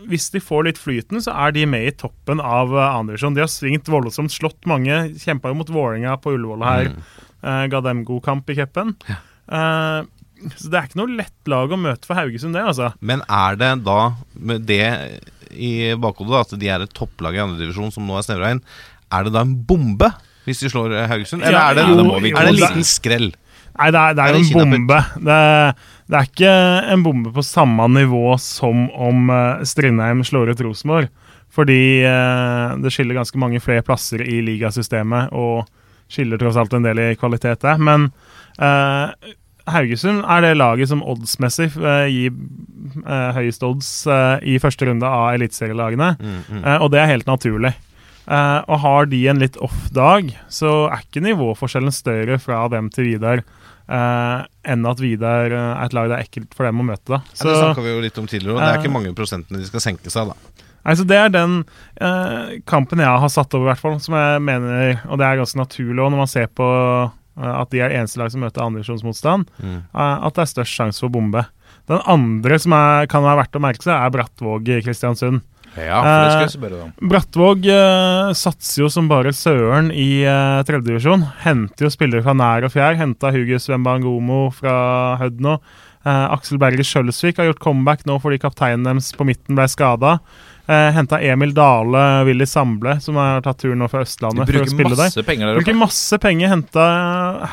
Hvis 0.08 0.26
de 0.34 0.40
får 0.42 0.66
litt 0.66 0.80
flyten, 0.80 1.20
så 1.24 1.32
er 1.44 1.52
de 1.56 1.66
med 1.68 1.86
i 1.90 1.94
toppen 1.96 2.42
av 2.44 2.72
Andersson. 2.72 3.36
De 3.36 3.44
har 3.44 3.52
svingt 3.52 3.88
voldsomt, 3.88 4.32
slått 4.32 4.68
mange. 4.68 4.96
Kjempa 5.20 5.52
jo 5.52 5.60
mot 5.60 5.72
Vålerenga 5.72 6.16
på 6.24 6.34
Ullevål 6.36 6.66
her. 6.66 6.90
Uh, 7.44 7.64
ga 7.70 7.84
dem 7.84 8.02
god 8.08 8.24
kamp 8.26 8.52
i 8.52 8.58
cupen. 8.58 8.96
Eh, 9.48 10.00
så 10.56 10.70
det 10.70 10.78
er 10.78 10.86
ikke 10.88 11.00
noe 11.00 11.16
lett 11.18 11.50
lag 11.50 11.72
å 11.74 11.78
møte 11.80 12.06
for 12.08 12.18
Haugesund, 12.18 12.54
det, 12.56 12.62
altså. 12.70 12.92
Men 13.00 13.22
er 13.26 13.58
det 13.60 13.72
da, 13.86 13.98
med 14.38 14.64
det 14.68 14.82
i 15.50 15.72
bakhodet, 15.98 16.40
at 16.44 16.56
de 16.60 16.68
er 16.70 16.84
et 16.84 16.94
topplag 16.96 17.36
i 17.38 17.42
andredivisjon 17.42 17.92
som 17.94 18.06
nå 18.08 18.18
er 18.20 18.26
snevra 18.26 18.52
inn, 18.54 18.62
er 19.12 19.24
det 19.28 19.32
da 19.34 19.42
en 19.46 19.54
bombe 19.68 20.10
hvis 20.48 20.62
de 20.64 20.70
slår 20.72 20.94
eh, 20.96 21.06
Haugesund? 21.10 21.42
Eller 21.44 21.58
Ja, 21.58 21.66
er 21.70 21.76
det, 21.76 21.86
jo, 21.90 21.98
en- 22.00 22.10
jo, 22.24 22.32
er 22.36 22.46
det 22.48 22.52
en 22.54 22.60
liten 22.62 22.86
skrell? 22.88 23.30
Nei, 23.78 23.90
det 23.94 24.00
er, 24.00 24.14
det 24.16 24.22
er 24.24 24.28
Er 24.28 24.36
det 24.38 24.42
en 24.42 24.56
bombe. 24.56 24.98
Det, 25.28 25.40
det 26.10 26.16
er 26.18 26.28
ikke 26.30 26.52
en 26.94 27.02
bombe 27.04 27.32
på 27.36 27.44
samme 27.46 27.84
nivå 27.94 28.22
som 28.42 28.86
om 28.90 29.28
uh, 29.30 29.60
Strindheim 29.68 30.24
slår 30.26 30.50
ut 30.54 30.62
Rosenborg. 30.66 31.10
Fordi 31.54 32.04
eh, 32.04 32.72
det 32.82 32.90
skiller 32.92 33.16
ganske 33.16 33.38
mange 33.40 33.60
flere 33.64 33.84
plasser 33.86 34.20
i 34.20 34.40
ligasystemet, 34.44 35.30
og 35.32 35.64
skiller 36.12 36.38
tross 36.40 36.58
alt 36.60 36.74
en 36.76 36.84
del 36.84 37.00
i 37.00 37.06
kvalitet 37.18 37.62
der. 37.64 37.80
Men 37.80 38.08
eh, 38.60 39.32
Haugesund 39.74 40.24
er 40.24 40.44
det 40.44 40.54
laget 40.58 40.90
som 40.90 41.04
oddsmessig 41.04 41.70
eh, 41.76 42.06
gir 42.12 42.32
eh, 43.04 43.30
høyest 43.36 43.66
odds 43.66 43.90
eh, 44.06 44.54
i 44.54 44.58
første 44.62 44.88
runde 44.88 45.06
av 45.06 45.34
eliteserielagene, 45.36 46.14
Mm, 46.18 46.40
mm. 46.48 46.64
Og 46.82 46.90
det 46.92 47.02
er 47.02 47.12
helt 47.12 47.28
naturlig. 47.28 47.74
Eh, 48.28 48.60
og 48.68 48.82
har 48.84 49.08
de 49.08 49.22
en 49.30 49.40
litt 49.40 49.56
off-dag, 49.64 50.34
så 50.52 50.88
er 50.90 51.04
ikke 51.04 51.24
nivåforskjellen 51.24 51.94
større 51.94 52.38
fra 52.42 52.66
dem 52.72 52.90
til 52.92 53.12
Vidar 53.12 53.44
Uh, 53.88 54.44
enn 54.68 54.84
at 54.84 54.98
Vidar 55.00 55.48
er 55.48 55.78
et 55.80 55.94
lag 55.96 56.10
det 56.10 56.16
er 56.18 56.26
ekkelt 56.26 56.52
for 56.52 56.68
dem 56.68 56.82
å 56.82 56.84
møte. 56.84 57.08
da. 57.08 57.22
Ja, 57.38 57.46
det 57.48 57.54
snakka 57.56 57.84
vi 57.86 57.94
jo 57.94 58.02
litt 58.04 58.18
om 58.20 58.26
tidligere, 58.28 58.58
og 58.58 58.60
det 58.60 58.66
er 58.68 58.82
ikke 58.82 58.92
mange 58.92 59.14
prosentene 59.16 59.62
de 59.62 59.68
skal 59.70 59.80
senke 59.80 60.12
seg, 60.12 60.28
da. 60.28 60.64
Altså, 60.88 61.06
det 61.08 61.16
er 61.16 61.32
den 61.32 61.54
uh, 62.00 62.58
kampen 62.68 63.00
jeg 63.00 63.22
har 63.24 63.32
satt 63.32 63.56
over, 63.56 63.70
hvert 63.70 63.80
fall, 63.80 63.96
som 64.00 64.14
jeg 64.16 64.42
mener 64.44 65.00
Og 65.08 65.18
det 65.20 65.26
er 65.26 65.40
ganske 65.40 65.58
naturlig 65.58 66.00
Og 66.00 66.12
når 66.14 66.20
man 66.22 66.30
ser 66.30 66.46
på 66.48 66.68
at 67.44 67.70
de 67.70 67.80
er 67.84 67.94
eneste 67.98 68.18
lag 68.18 68.30
som 68.32 68.40
møter 68.42 68.64
andredivisjonsmotstand, 68.64 69.48
Mm. 69.62 69.82
eh, 69.94 70.26
at 70.26 70.34
det 70.34 70.42
er 70.42 70.52
størst 70.54 70.74
sjanse 70.78 71.00
for 71.00 71.08
bombe. 71.14 71.44
Den 71.88 72.00
andre 72.06 72.58
som 72.58 72.72
er, 72.72 73.06
kan 73.06 73.22
være 73.22 73.42
verdt 73.44 73.56
å 73.56 73.60
merke 73.60 73.82
seg, 73.82 73.94
er 73.96 74.10
Brattvåg 74.10 74.68
i 74.68 74.82
Kristiansund. 74.82 75.40
Ja, 75.76 76.00
for 76.02 76.24
det 76.24 76.30
skal 76.32 76.40
Eh, 76.40 76.46
jeg 76.48 76.54
spørre 76.56 76.82
om. 76.82 76.92
Brattvåg 77.08 77.66
eh, 77.68 78.32
satser 78.34 78.82
jo 78.82 78.88
som 78.90 79.06
bare 79.08 79.30
søren 79.36 79.92
i 79.92 80.24
uh, 80.26 80.62
tredjedivisjon. 80.66 81.22
Henter 81.44 81.86
jo 81.86 81.90
spillere 81.92 82.22
fra 82.24 82.34
nær 82.34 82.64
og 82.66 82.72
fjær. 82.72 82.96
Henta 82.98 83.30
Hugus 83.30 83.68
Wembangomo 83.68 84.50
fra 84.52 85.16
Hødd 85.20 85.38
nå. 85.44 85.58
Eh, 86.08 86.26
Aksel 86.32 86.58
Berger 86.58 86.82
Skjølsvik 86.86 87.36
har 87.38 87.50
gjort 87.50 87.60
comeback 87.62 88.04
nå 88.08 88.16
fordi 88.22 88.40
kapteinen 88.42 88.84
deres 88.88 89.12
på 89.14 89.26
midten 89.28 89.54
ble 89.58 89.68
skada. 89.68 90.18
Uh, 90.68 90.90
Henta 90.92 91.16
Emil 91.24 91.54
Dale, 91.56 92.02
Willy 92.28 92.44
Samble, 92.44 92.98
som 93.00 93.16
har 93.16 93.40
tatt 93.40 93.62
turen 93.62 93.80
nå 93.80 93.86
fra 93.88 94.02
De 94.02 94.08
Østlandet 94.10 94.50
for 94.50 94.66
å 94.66 94.68
spille 94.68 94.98
der. 94.98 95.14
der 95.16 95.56
Bruker 95.56 95.78
masse 95.80 96.18
penger. 96.20 96.50
Henta 96.52 96.84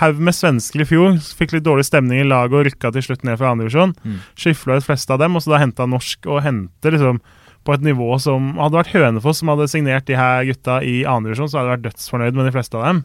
haug 0.01 0.19
med 0.19 0.35
svensker 0.35 0.83
i 0.83 0.89
fjor. 0.89 1.15
Fikk 1.39 1.55
litt 1.55 1.63
dårlig 1.63 1.87
stemning 1.87 2.19
i 2.19 2.27
laget 2.27 2.59
og 2.59 2.67
rykka 2.67 2.91
til 2.91 3.07
slutt 3.07 3.23
ned 3.23 3.39
fra 3.39 3.53
andredivisjon. 3.55 3.95
Mm. 4.03 4.19
Skifla 4.35 4.81
ut 4.81 4.87
fleste 4.89 5.15
av 5.15 5.23
dem, 5.23 5.39
og 5.39 5.45
så 5.45 5.55
da 5.55 5.63
henta 5.63 5.87
norsk 5.87 6.27
og 6.27 6.43
henter 6.43 6.97
liksom 6.97 7.23
på 7.65 7.73
et 7.73 7.85
nivå 7.87 8.19
som 8.21 8.51
Hadde 8.59 8.77
vært 8.77 8.93
Hønefoss 8.93 9.39
som 9.41 9.49
hadde 9.49 9.71
signert 9.71 10.05
de 10.09 10.19
her 10.19 10.43
gutta 10.51 10.81
i 10.85 10.99
andredivisjon, 11.09 11.49
så 11.49 11.61
hadde 11.61 11.71
jeg 11.71 11.77
vært 11.77 11.87
dødsfornøyd 11.87 12.37
med 12.37 12.49
de 12.49 12.53
fleste 12.57 12.77
av 12.77 12.85
dem. 12.89 13.01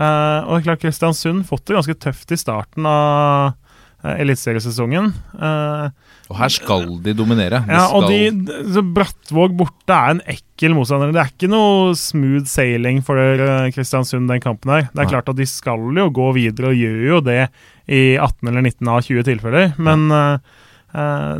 Eh, 0.00 0.38
og 0.48 0.64
klart 0.64 0.84
Kristiansund 0.84 1.48
fått 1.48 1.66
det 1.68 1.76
ganske 1.76 1.96
tøft 2.00 2.32
i 2.32 2.38
starten 2.40 2.86
av 2.88 3.56
eliteseriesesongen. 4.04 5.10
Eh, 5.36 5.90
Og 6.30 6.36
her 6.38 6.52
skal 6.54 6.86
de 7.04 7.12
dominere. 7.16 7.60
De 7.66 7.74
ja, 7.74 7.86
og 7.90 8.06
skal- 8.06 8.44
de, 8.74 8.82
Brattvåg 8.96 9.56
borte 9.58 9.96
er 9.96 10.14
en 10.14 10.22
ekkel 10.30 10.74
motstander. 10.76 11.12
Det 11.12 11.20
er 11.24 11.32
ikke 11.34 11.50
noe 11.50 11.92
smooth 11.98 12.46
sailing 12.48 13.02
for 13.04 13.18
eh, 13.18 13.70
Kristiansund 13.74 14.28
den 14.30 14.40
kampen 14.40 14.70
her. 14.72 14.88
Det 14.94 15.04
er 15.04 15.10
klart 15.10 15.28
at 15.28 15.36
de 15.36 15.46
skal 15.46 15.78
jo 15.96 16.08
gå 16.10 16.32
videre, 16.38 16.72
og 16.72 16.80
gjør 16.80 17.06
jo 17.10 17.20
det 17.20 17.42
i 17.90 18.16
18 18.16 18.48
eller 18.48 18.62
19 18.62 18.88
av 18.88 19.02
20 19.02 19.26
tilfeller. 19.26 19.72
Men 19.78 20.10
eh, 20.10 20.32
eh, 20.34 20.38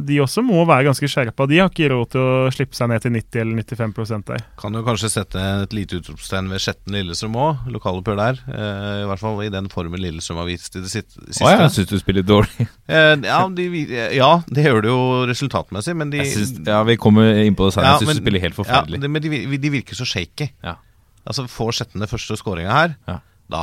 de 0.07 0.17
også 0.23 0.43
må 0.47 0.61
være 0.69 0.85
ganske 0.87 1.09
skjerpa. 1.11 1.47
De 1.51 1.57
har 1.59 1.71
ikke 1.73 1.89
råd 1.91 2.11
til 2.13 2.21
å 2.23 2.51
slippe 2.55 2.77
seg 2.79 2.91
ned 2.93 3.03
til 3.03 3.11
90 3.17 3.41
eller 3.43 3.65
95 3.67 4.25
der. 4.29 4.45
Kan 4.61 4.77
jo 4.79 4.83
kanskje 4.87 5.11
sette 5.11 5.43
et 5.65 5.73
lite 5.75 5.99
utropstegn 5.99 6.51
ved 6.53 6.63
Skjetten 6.63 6.95
Lillestrøm 6.95 7.35
òg. 7.41 7.65
Lokaloppgjør 7.75 8.21
der. 8.21 8.39
Eh, 8.47 9.01
I 9.03 9.09
hvert 9.11 9.23
fall 9.25 9.41
i 9.43 9.51
den 9.51 9.67
formen 9.73 9.99
Lillestrøm 10.05 10.39
har 10.43 10.47
vist 10.47 10.77
i 10.79 10.85
det 10.85 10.93
siste. 10.93 11.19
Å, 11.19 11.51
jeg 11.51 11.73
syns 11.75 11.91
du 11.91 11.97
spiller 12.03 12.27
dårlig. 12.27 12.69
Eh, 12.91 13.13
ja, 13.23 13.37
de, 13.55 13.65
ja, 14.17 14.29
det 14.51 14.65
gjør 14.67 14.81
det 14.83 14.91
jo 14.91 15.03
resultatmessig, 15.31 15.93
men 15.95 16.11
de 16.11 16.19
Jeg 16.25 16.33
synes, 16.33 16.57
ja, 16.67 16.81
Vi 16.89 16.97
kommer 16.99 17.37
inn 17.39 17.55
på 17.55 17.69
det 17.69 17.77
senere. 17.77 17.93
Ja, 17.93 17.99
jeg 18.01 18.09
syns 18.09 18.19
du 18.19 18.23
spiller 18.25 18.43
helt 18.43 18.57
forferdelig. 18.57 18.99
Ja, 18.99 19.03
det, 19.05 19.11
men 19.15 19.23
de, 19.23 19.59
de 19.63 19.71
virker 19.77 19.95
så 19.99 20.07
shaky. 20.11 20.49
Ja. 20.67 20.75
Altså 21.23 21.45
Får 21.51 21.77
Skjetten 21.79 22.03
den 22.03 22.11
første 22.11 22.35
skåringa 22.41 22.75
her, 22.75 22.97
Ja. 23.07 23.19
da 23.53 23.63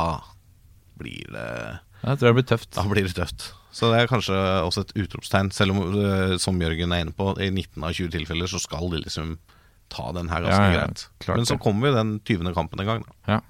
blir 0.98 1.28
det 1.32 1.44
Ja, 1.98 2.12
jeg 2.14 2.20
tror 2.20 2.28
det 2.30 2.34
blir 2.38 2.48
tøft. 2.54 2.70
Da 2.76 2.84
blir 2.88 3.04
det 3.08 3.14
tøft. 3.18 3.50
Så 3.74 3.90
det 3.92 4.00
er 4.00 4.10
kanskje 4.10 4.36
også 4.64 4.86
et 4.86 4.94
utropstegn, 5.04 5.52
selv 5.52 5.76
om, 5.76 5.92
eh, 6.00 6.36
som 6.40 6.58
Jørgen 6.60 6.94
er 6.94 7.04
inne 7.04 7.14
på, 7.14 7.30
i 7.36 7.50
19 7.50 7.84
av 7.84 7.92
20 7.92 8.10
tilfeller 8.16 8.50
så 8.50 8.60
skal 8.62 8.88
de 8.92 9.02
liksom 9.04 9.36
ta 9.92 10.10
den 10.12 10.28
her 10.32 10.44
ganske 10.44 10.64
Ja, 10.64 10.72
ja, 10.72 10.86
greit. 10.86 11.08
Men 11.28 11.46
så 11.48 11.58
kommer 11.60 11.88
jo 11.88 11.96
den 11.96 12.18
20. 12.20 12.54
kampen 12.56 12.80
en 12.80 12.86
gang, 12.88 13.06
da. 13.26 13.40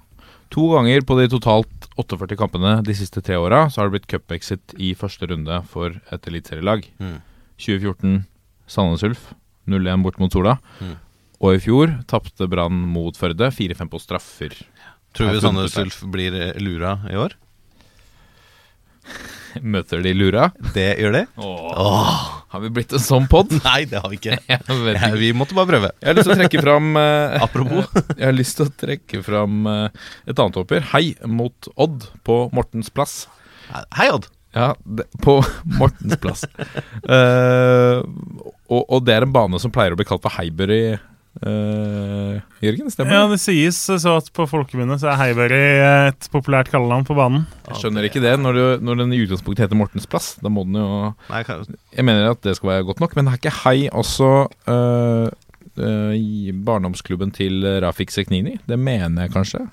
To 0.49 0.65
ganger 0.73 1.03
på 1.05 1.17
de 1.19 1.27
totalt 1.29 1.89
48 1.99 2.37
kampene 2.39 2.79
de 2.85 2.93
siste 2.97 3.21
tre 3.21 3.37
åra 3.37 3.67
så 3.69 3.81
har 3.81 3.89
det 3.89 3.99
blitt 3.99 4.09
cup-exit 4.09 4.73
i 4.81 4.95
første 4.97 5.27
runde 5.29 5.59
for 5.69 5.99
et 6.09 6.29
eliteserielag. 6.31 6.87
Mm. 6.97 7.19
2014 7.61 8.23
Sandnes 8.69 9.03
Ulf 9.05 9.27
0-1 9.69 10.01
bort 10.01 10.17
mot 10.17 10.33
Sola. 10.33 10.57
Mm. 10.81 10.95
Og 11.39 11.55
i 11.55 11.61
fjor 11.61 11.93
tapte 12.09 12.49
Brann 12.49 12.81
mot 12.89 13.15
Førde 13.17 13.51
4-5 13.53 13.91
på 13.91 14.01
straffer. 14.01 14.55
Tror 15.13 15.35
vi 15.35 15.43
Sandnes. 15.43 15.77
Ulf 15.77 16.01
blir 16.11 16.33
eh, 16.33 16.57
lura 16.61 16.97
i 17.11 17.19
år? 17.19 17.37
Møter 19.73 20.03
de 20.05 20.13
Lura? 20.15 20.49
Det 20.75 20.87
gjør 20.99 21.15
de? 21.15 21.23
Har 21.39 22.63
vi 22.63 22.71
blitt 22.73 22.93
en 22.95 23.03
sånn 23.03 23.27
pod? 23.31 23.51
Nei, 23.67 23.83
det 23.89 24.01
har 24.01 24.09
vi 24.11 24.19
ikke. 24.19 24.37
Ja, 24.49 25.11
vi 25.17 25.31
måtte 25.37 25.57
bare 25.57 25.69
prøve. 25.69 25.91
Jeg 26.01 26.11
har 26.11 26.17
lyst 26.17 26.29
til 26.29 26.35
å 26.35 26.39
trekke 26.39 26.63
fram 26.63 26.89
eh, 27.01 27.37
Apropos. 27.43 27.89
Jeg 28.15 28.25
har 28.25 28.35
lyst 28.35 28.59
til 28.59 28.67
å 28.67 28.73
trekke 28.85 29.21
fram 29.25 29.69
eh, 29.69 30.09
et 30.29 30.41
annet 30.41 30.59
oppgjør. 30.63 30.89
Hei 30.93 31.05
mot 31.29 31.71
Odd 31.77 32.09
på 32.27 32.41
Mortens 32.55 32.91
plass. 32.93 33.23
Hei, 33.69 34.09
Odd. 34.09 34.29
Ja, 34.55 34.71
det, 34.81 35.05
på 35.21 35.37
Mortens 35.77 36.17
plass. 36.21 36.45
uh, 37.05 38.01
og, 38.65 38.81
og 38.81 39.03
det 39.05 39.13
er 39.13 39.25
en 39.27 39.33
bane 39.35 39.59
som 39.61 39.73
pleier 39.73 39.93
å 39.93 39.99
bli 39.99 40.07
kalt 40.09 40.25
for 40.25 40.33
Heibury, 40.39 40.97
eh, 41.45 42.39
Jørgen? 42.63 42.89
Stemmer 42.93 43.13
Ja, 43.15 43.21
det? 43.27 43.37
det 43.37 43.41
sies 43.43 43.79
så 43.87 44.15
at 44.19 44.29
på 44.35 44.45
folkemunne 44.49 44.97
så 45.01 45.11
er 45.11 45.19
Heiberg 45.21 45.55
et 45.55 46.29
populært 46.33 46.71
kallenavn 46.73 47.07
på 47.07 47.17
banen. 47.17 47.45
Jeg 47.69 47.81
skjønner 47.83 48.07
ikke 48.09 48.23
det 48.23 48.35
når, 48.41 48.59
du, 48.59 48.85
når 48.85 49.03
den 49.03 49.15
i 49.15 49.21
utgangspunktet 49.25 49.67
heter 49.67 49.79
Mortens 49.79 50.09
plass. 50.09 50.33
Da 50.43 50.51
må 50.51 50.65
den 50.67 50.79
jo 50.81 51.13
Nei, 51.29 51.43
Jeg 51.95 52.05
mener 52.07 52.31
at 52.33 52.41
det 52.45 52.57
skal 52.59 52.73
være 52.73 52.87
godt 52.91 53.03
nok, 53.03 53.15
men 53.15 53.29
det 53.29 53.35
er 53.35 53.41
ikke 53.43 53.57
Hei 53.63 53.89
også 53.89 54.31
uh, 54.69 55.27
uh, 55.79 56.13
i 56.15 56.53
barndomsklubben 56.53 57.31
til 57.35 57.65
Rafik 57.83 58.11
Seknini? 58.11 58.57
Det 58.67 58.79
mener 58.79 59.27
jeg 59.27 59.35
kanskje? 59.37 59.65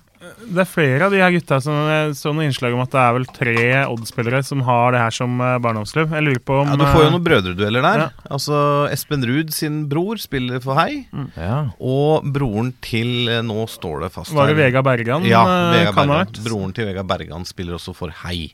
Det 0.46 0.62
er 0.62 0.68
flere 0.68 1.06
av 1.06 1.14
de 1.14 1.20
her 1.20 1.32
gutta 1.34 1.58
som 1.62 1.76
jeg 1.90 2.14
så 2.18 2.32
noen 2.32 2.48
innslag 2.48 2.74
om 2.76 2.82
at 2.82 2.92
det 2.92 3.00
er 3.02 3.14
vel 3.16 3.26
tre 3.36 3.64
Odd-spillere 3.86 4.40
som 4.46 4.62
har 4.66 4.94
det 4.94 5.02
her 5.02 5.14
som 5.14 5.38
eh, 5.40 5.56
barndomsklubb. 5.62 6.14
Jeg 6.16 6.26
lurer 6.26 6.42
på 6.46 6.58
om 6.62 6.72
Ja, 6.72 6.76
du 6.80 6.84
får 6.84 7.04
jo 7.04 7.06
eh, 7.08 7.14
noen 7.14 7.26
brødredueller 7.26 7.86
der. 7.86 8.04
Ja. 8.04 8.28
Altså 8.38 8.58
Espen 8.92 9.26
Ruud 9.26 9.54
sin 9.54 9.82
bror 9.90 10.20
spiller 10.22 10.62
for 10.64 10.78
Hei. 10.80 11.06
Ja. 11.38 11.62
Og 11.78 12.26
broren 12.34 12.72
til 12.84 13.30
eh, 13.32 13.42
Nå 13.46 13.66
står 13.70 14.06
det 14.06 14.12
fast 14.16 14.34
Var 14.36 14.52
det 14.52 14.58
Vega 14.58 14.84
Bergan? 14.86 15.26
Ja, 15.28 15.44
Vega 15.74 15.90
kan 15.92 16.06
Bergan. 16.06 16.14
vært? 16.18 16.44
Broren 16.46 16.76
til 16.76 16.90
Vega 16.90 17.06
Bergan 17.06 17.48
spiller 17.48 17.78
også 17.80 17.96
for 17.96 18.14
Hei. 18.24 18.50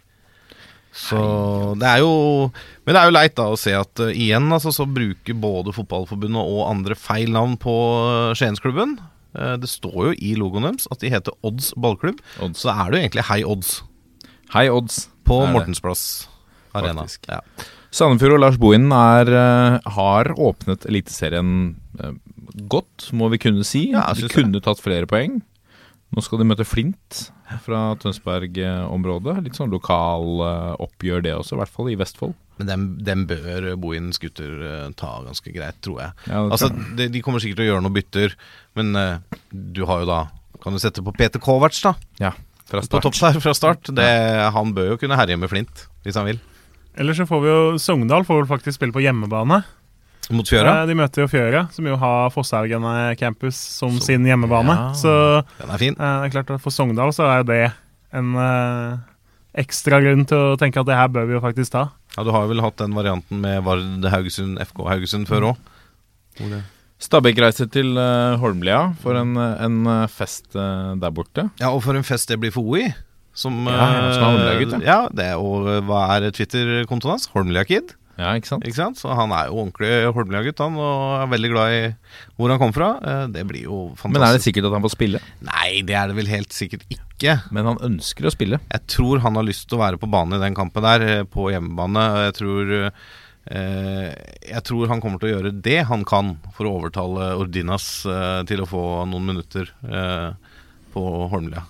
Så 0.92 1.18
det 1.80 1.88
er 1.88 2.02
jo 2.02 2.50
Men 2.84 2.92
det 2.92 3.00
er 3.00 3.08
jo 3.08 3.16
leit 3.16 3.36
da 3.38 3.46
å 3.48 3.56
se 3.56 3.72
at 3.72 4.02
uh, 4.02 4.10
igjen 4.12 4.50
altså, 4.52 4.74
så 4.74 4.84
bruker 4.84 5.38
både 5.40 5.72
Fotballforbundet 5.72 6.42
og 6.42 6.66
andre 6.68 6.96
feil 6.98 7.32
navn 7.32 7.56
på 7.60 7.72
uh, 7.72 8.34
Skiensklubben. 8.36 8.98
Eh, 9.34 9.54
det 9.60 9.70
står 9.70 9.98
jo 10.10 10.14
i 10.18 10.34
logoen 10.38 10.66
deres 10.68 10.88
at 10.92 11.00
de 11.02 11.12
heter 11.12 11.36
Odds 11.46 11.72
ballklubb. 11.80 12.20
Odds. 12.42 12.62
Så 12.64 12.72
er 12.74 12.90
det 12.90 12.98
jo 12.98 13.04
egentlig 13.06 13.26
Hei 13.30 13.40
Odds 13.44 13.78
Hei, 14.52 14.66
Odds. 14.68 15.06
på 15.24 15.38
Det. 15.46 15.52
Mortensplass 15.54 16.28
Arena. 16.76 17.06
Ja. 17.28 17.40
Sandefjord 17.92 18.38
og 18.38 18.40
Lars 18.40 18.58
Bohinen 18.60 18.92
eh, 18.92 19.78
har 19.96 20.32
åpnet 20.40 20.86
Eliteserien 20.88 21.76
eh, 22.00 22.14
godt, 22.68 23.10
må 23.12 23.28
vi 23.32 23.40
kunne 23.40 23.64
si. 23.68 23.90
Ja, 23.92 24.06
de 24.16 24.28
kunne 24.28 24.52
kunne 24.52 24.62
tatt 24.64 24.80
flere 24.80 25.08
poeng. 25.08 25.40
Nå 26.12 26.20
skal 26.24 26.42
de 26.42 26.46
møte 26.48 26.66
Flint 26.68 27.18
fra 27.64 27.94
Tønsberg-området. 28.00 29.38
Litt 29.46 29.56
sånn 29.56 29.72
lokal 29.72 30.42
eh, 30.44 30.72
oppgjør 30.84 31.24
det 31.24 31.32
også, 31.38 31.56
i 31.56 31.60
hvert 31.62 31.72
fall 31.72 31.88
i 31.92 31.96
Vestfold. 32.00 32.34
Men 32.60 32.68
dem, 32.68 32.84
dem 33.04 33.24
bør 33.30 33.70
Bohins 33.80 34.20
gutter 34.20 34.52
eh, 34.68 34.86
ta 34.98 35.14
ganske 35.24 35.54
greit, 35.54 35.80
tror 35.84 36.02
jeg. 36.02 36.14
Ja, 36.28 36.44
det 36.44 36.58
altså, 36.58 36.70
de, 36.98 37.08
de 37.14 37.24
kommer 37.24 37.40
sikkert 37.42 37.62
til 37.62 37.66
å 37.66 37.70
gjøre 37.70 37.84
noen 37.86 37.96
bytter, 37.96 38.36
men 38.78 38.92
uh, 38.98 39.40
du 39.50 39.84
har 39.88 40.04
jo 40.04 40.08
da 40.12 40.20
Kan 40.62 40.76
du 40.76 40.80
sette 40.82 41.02
på 41.02 41.14
Peter 41.16 41.40
Kovac, 41.42 41.80
da? 41.82 41.96
Ja, 42.20 42.36
fra 42.68 42.84
start. 42.84 42.92
På 42.92 43.08
topp 43.08 43.18
der 43.18 43.40
fra 43.42 43.54
start. 43.56 43.88
Det, 43.96 44.08
Han 44.54 44.76
bør 44.76 44.92
jo 44.92 45.00
kunne 45.00 45.18
herje 45.18 45.40
med 45.40 45.50
Flint, 45.50 45.86
hvis 46.04 46.20
han 46.20 46.28
vil. 46.28 46.38
Eller 47.00 47.16
så 47.16 47.24
får 47.26 47.40
vi 47.40 47.50
jo 47.50 47.62
Sogndal 47.80 48.28
får 48.28 48.42
vel 48.42 48.50
faktisk 48.52 48.78
spille 48.78 48.94
på 48.94 49.02
hjemmebane. 49.02 49.62
Mot 50.30 50.46
Fjøra. 50.46 50.82
Eh, 50.82 50.86
De 50.86 50.94
møter 50.94 51.24
jo 51.24 51.28
Fjøra, 51.32 51.64
som 51.74 51.86
jo 51.86 51.96
har 51.98 52.30
Fosshaugen 52.30 52.84
campus 53.18 53.56
som 53.58 53.98
sin 54.00 54.24
hjemmebane. 54.24 54.76
Ja. 54.76 54.92
Så 54.94 55.14
Den 55.58 55.70
er 55.74 55.78
fin. 55.82 55.96
eh, 55.98 56.20
det 56.22 56.28
er 56.30 56.34
klart 56.36 56.50
at 56.54 56.60
for 56.62 56.70
Sogndal 56.70 57.10
så 57.12 57.26
er 57.26 57.42
jo 57.42 57.48
det 57.50 57.72
en 58.12 58.34
eh, 58.36 58.98
ekstra 59.64 59.98
grunn 60.04 60.24
til 60.28 60.36
å 60.52 60.56
tenke 60.60 60.80
at 60.80 60.86
det 60.86 60.94
her 60.96 61.08
bør 61.12 61.26
vi 61.26 61.34
jo 61.34 61.40
faktisk 61.42 61.72
ta. 61.74 61.88
Ja, 62.16 62.22
Du 62.24 62.30
har 62.30 62.46
vel 62.46 62.60
hatt 62.60 62.76
den 62.76 62.94
varianten 62.94 63.40
med 63.40 63.64
Vard 63.64 64.04
Haugesund, 64.12 64.60
FK 64.60 64.84
Haugesund 64.88 65.26
før 65.28 65.50
òg. 65.52 65.56
Stabæk 67.02 67.40
reiser 67.42 67.66
til 67.72 67.96
uh, 67.98 68.38
Holmlia 68.38 68.92
for 69.02 69.18
en, 69.18 69.32
eh, 69.36 69.64
en 69.66 70.06
fest 70.08 70.54
uh, 70.54 70.94
der 71.02 71.10
borte. 71.10 71.48
Ja, 71.58 71.72
og 71.74 71.82
for 71.82 71.98
en 71.98 72.06
fest 72.06 72.30
det 72.30 72.38
blir 72.38 72.52
for 72.54 72.62
OI. 72.62 72.92
Som, 73.34 73.64
Ja, 73.66 73.72
ja, 73.72 74.12
som 74.12 74.22
er 74.22 74.28
eh, 74.28 74.28
Holmlia-gutt, 74.28 74.84
ja. 74.84 74.98
det 75.10 75.24
er, 75.32 75.40
og 75.40 75.64
hva 75.88 76.02
er 76.18 76.28
Twitter-kontoen 76.36 77.14
hans? 77.16 77.26
Holmlia-kid. 77.32 77.94
Ja, 78.20 78.34
ikke 78.36 78.50
sant? 78.50 78.66
Ikke 78.68 78.76
sant? 78.76 78.98
Så 79.00 79.08
han 79.16 79.32
er 79.32 79.46
jo 79.48 79.56
ordentlig 79.62 79.88
Holmlia-gutt, 80.14 80.60
han, 80.60 80.74
og 80.76 81.14
er 81.22 81.30
veldig 81.32 81.50
glad 81.54 81.76
i 81.78 81.80
hvor 82.36 82.52
han 82.52 82.60
kom 82.60 82.74
fra. 82.76 82.90
Eh, 83.00 83.24
Det 83.32 83.46
blir 83.48 83.64
jo 83.64 83.78
fantastisk. 83.96 84.12
Men 84.18 84.26
er 84.28 84.36
det 84.36 84.44
sikkert 84.44 84.68
at 84.68 84.76
han 84.76 84.84
får 84.84 84.92
spille? 84.96 85.22
Nei, 85.48 85.70
det 85.88 85.96
er 85.96 86.12
det 86.12 86.18
vel 86.20 86.28
helt 86.30 86.52
sikkert 86.52 86.84
ikke. 86.92 87.38
Men 87.56 87.70
han 87.70 87.80
ønsker 87.88 88.28
å 88.28 88.34
spille. 88.34 88.60
Jeg 88.70 88.86
tror 88.92 89.22
han 89.24 89.38
har 89.40 89.48
lyst 89.48 89.66
til 89.70 89.78
å 89.78 89.82
være 89.86 89.98
på 90.02 90.10
banen 90.12 90.36
i 90.36 90.42
den 90.44 90.54
kampen 90.58 90.84
der, 90.84 91.00
eh, 91.08 91.24
på 91.24 91.48
hjemmebane. 91.54 92.04
Jeg 92.28 92.34
tror, 92.42 92.72
eh, 93.50 94.14
jeg 94.52 94.62
tror 94.68 94.88
han 94.92 95.00
kommer 95.00 95.18
til 95.22 95.32
å 95.32 95.34
gjøre 95.38 95.54
det 95.62 95.80
han 95.88 96.04
kan 96.04 96.36
for 96.54 96.68
å 96.68 96.76
overtale 96.78 97.32
Ordinas 97.40 98.04
eh, 98.06 98.42
til 98.46 98.60
å 98.62 98.68
få 98.68 98.84
noen 99.08 99.24
minutter 99.32 99.72
eh, 99.88 100.32
på 100.92 101.06
Holmlia. 101.32 101.64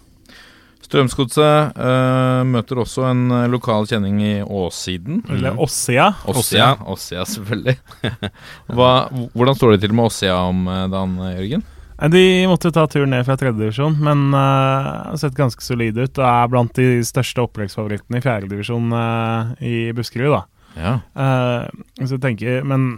Strømsgodset 0.93 1.79
uh, 1.81 2.43
møter 2.45 2.83
også 2.83 3.07
en 3.09 3.31
eh, 3.33 3.47
lokal 3.49 3.87
kjenning 3.89 4.19
i 4.21 4.33
Åssiden. 4.45 5.23
Eller 5.33 5.57
Åssia. 5.57 6.11
Åssia, 6.29 6.67
Åssia 6.85 7.25
selvfølgelig. 7.31 7.79
Hva, 8.77 8.91
hvordan 9.33 9.57
står 9.57 9.73
det 9.73 9.87
til 9.87 9.95
med 9.97 10.11
Åssia 10.11 10.35
om 10.51 10.67
eh, 10.69 10.83
dagen, 10.93 11.15
Jørgen? 11.31 11.65
De 12.13 12.25
måtte 12.51 12.75
ta 12.75 12.85
turen 12.91 13.15
ned 13.15 13.25
fra 13.25 13.39
tredjedivisjon, 13.41 13.95
men 14.03 14.35
har 14.35 15.17
sett 15.23 15.37
ganske 15.39 15.63
solide 15.65 16.05
ut. 16.05 16.19
Og 16.19 16.25
er 16.27 16.51
blant 16.51 16.75
de 16.77 16.87
største 17.07 17.45
opprykksfavorittene 17.45 18.19
i 18.19 18.25
fjerdedivisjon 18.25 18.97
uh, 18.97 19.53
i 19.63 19.77
Buskerud, 19.95 20.35
da. 20.35 20.43
Ja. 20.75 20.93
Uh, 21.15 22.03
så 22.03 22.17
jeg 22.17 22.23
tenker 22.25 22.67
Men 22.67 22.89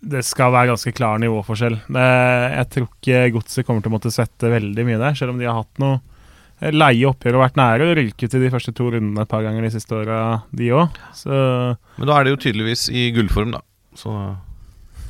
det 0.00 0.24
skal 0.26 0.50
være 0.52 0.72
ganske 0.72 0.92
klar 0.96 1.22
nivåforskjell. 1.22 1.78
Det, 1.86 2.08
jeg 2.56 2.68
tror 2.74 2.90
ikke 2.90 3.22
Godset 3.38 3.68
kommer 3.68 3.84
til 3.84 3.92
å 3.92 3.96
måtte 3.96 4.12
svette 4.12 4.52
veldig 4.52 4.88
mye 4.90 5.00
der, 5.00 5.16
selv 5.16 5.36
om 5.36 5.40
de 5.40 5.48
har 5.48 5.60
hatt 5.62 5.82
noe 5.82 6.02
leie 6.72 7.04
oppgjør 7.10 7.36
og 7.36 7.42
vært 7.44 7.58
nære 7.60 7.86
å 7.90 7.96
ryke 7.98 8.28
til 8.32 8.40
de 8.42 8.50
første 8.52 8.72
to 8.76 8.86
rundene 8.94 9.22
et 9.26 9.28
par 9.28 9.42
ganger 9.44 9.66
de 9.66 9.70
siste 9.74 9.92
åra, 9.96 10.20
de 10.56 10.70
òg. 10.72 10.96
Men 11.26 12.08
da 12.08 12.16
er 12.20 12.24
det 12.24 12.32
jo 12.36 12.42
tydeligvis 12.46 12.86
i 12.92 13.10
gullform, 13.16 13.52
da. 13.56 13.60
Så 13.96 14.12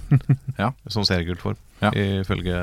Ja. 0.63 0.73
Sånn 0.91 1.07
seriegullform, 1.07 1.57
Ja. 1.83 1.91
ifølge 1.91 2.57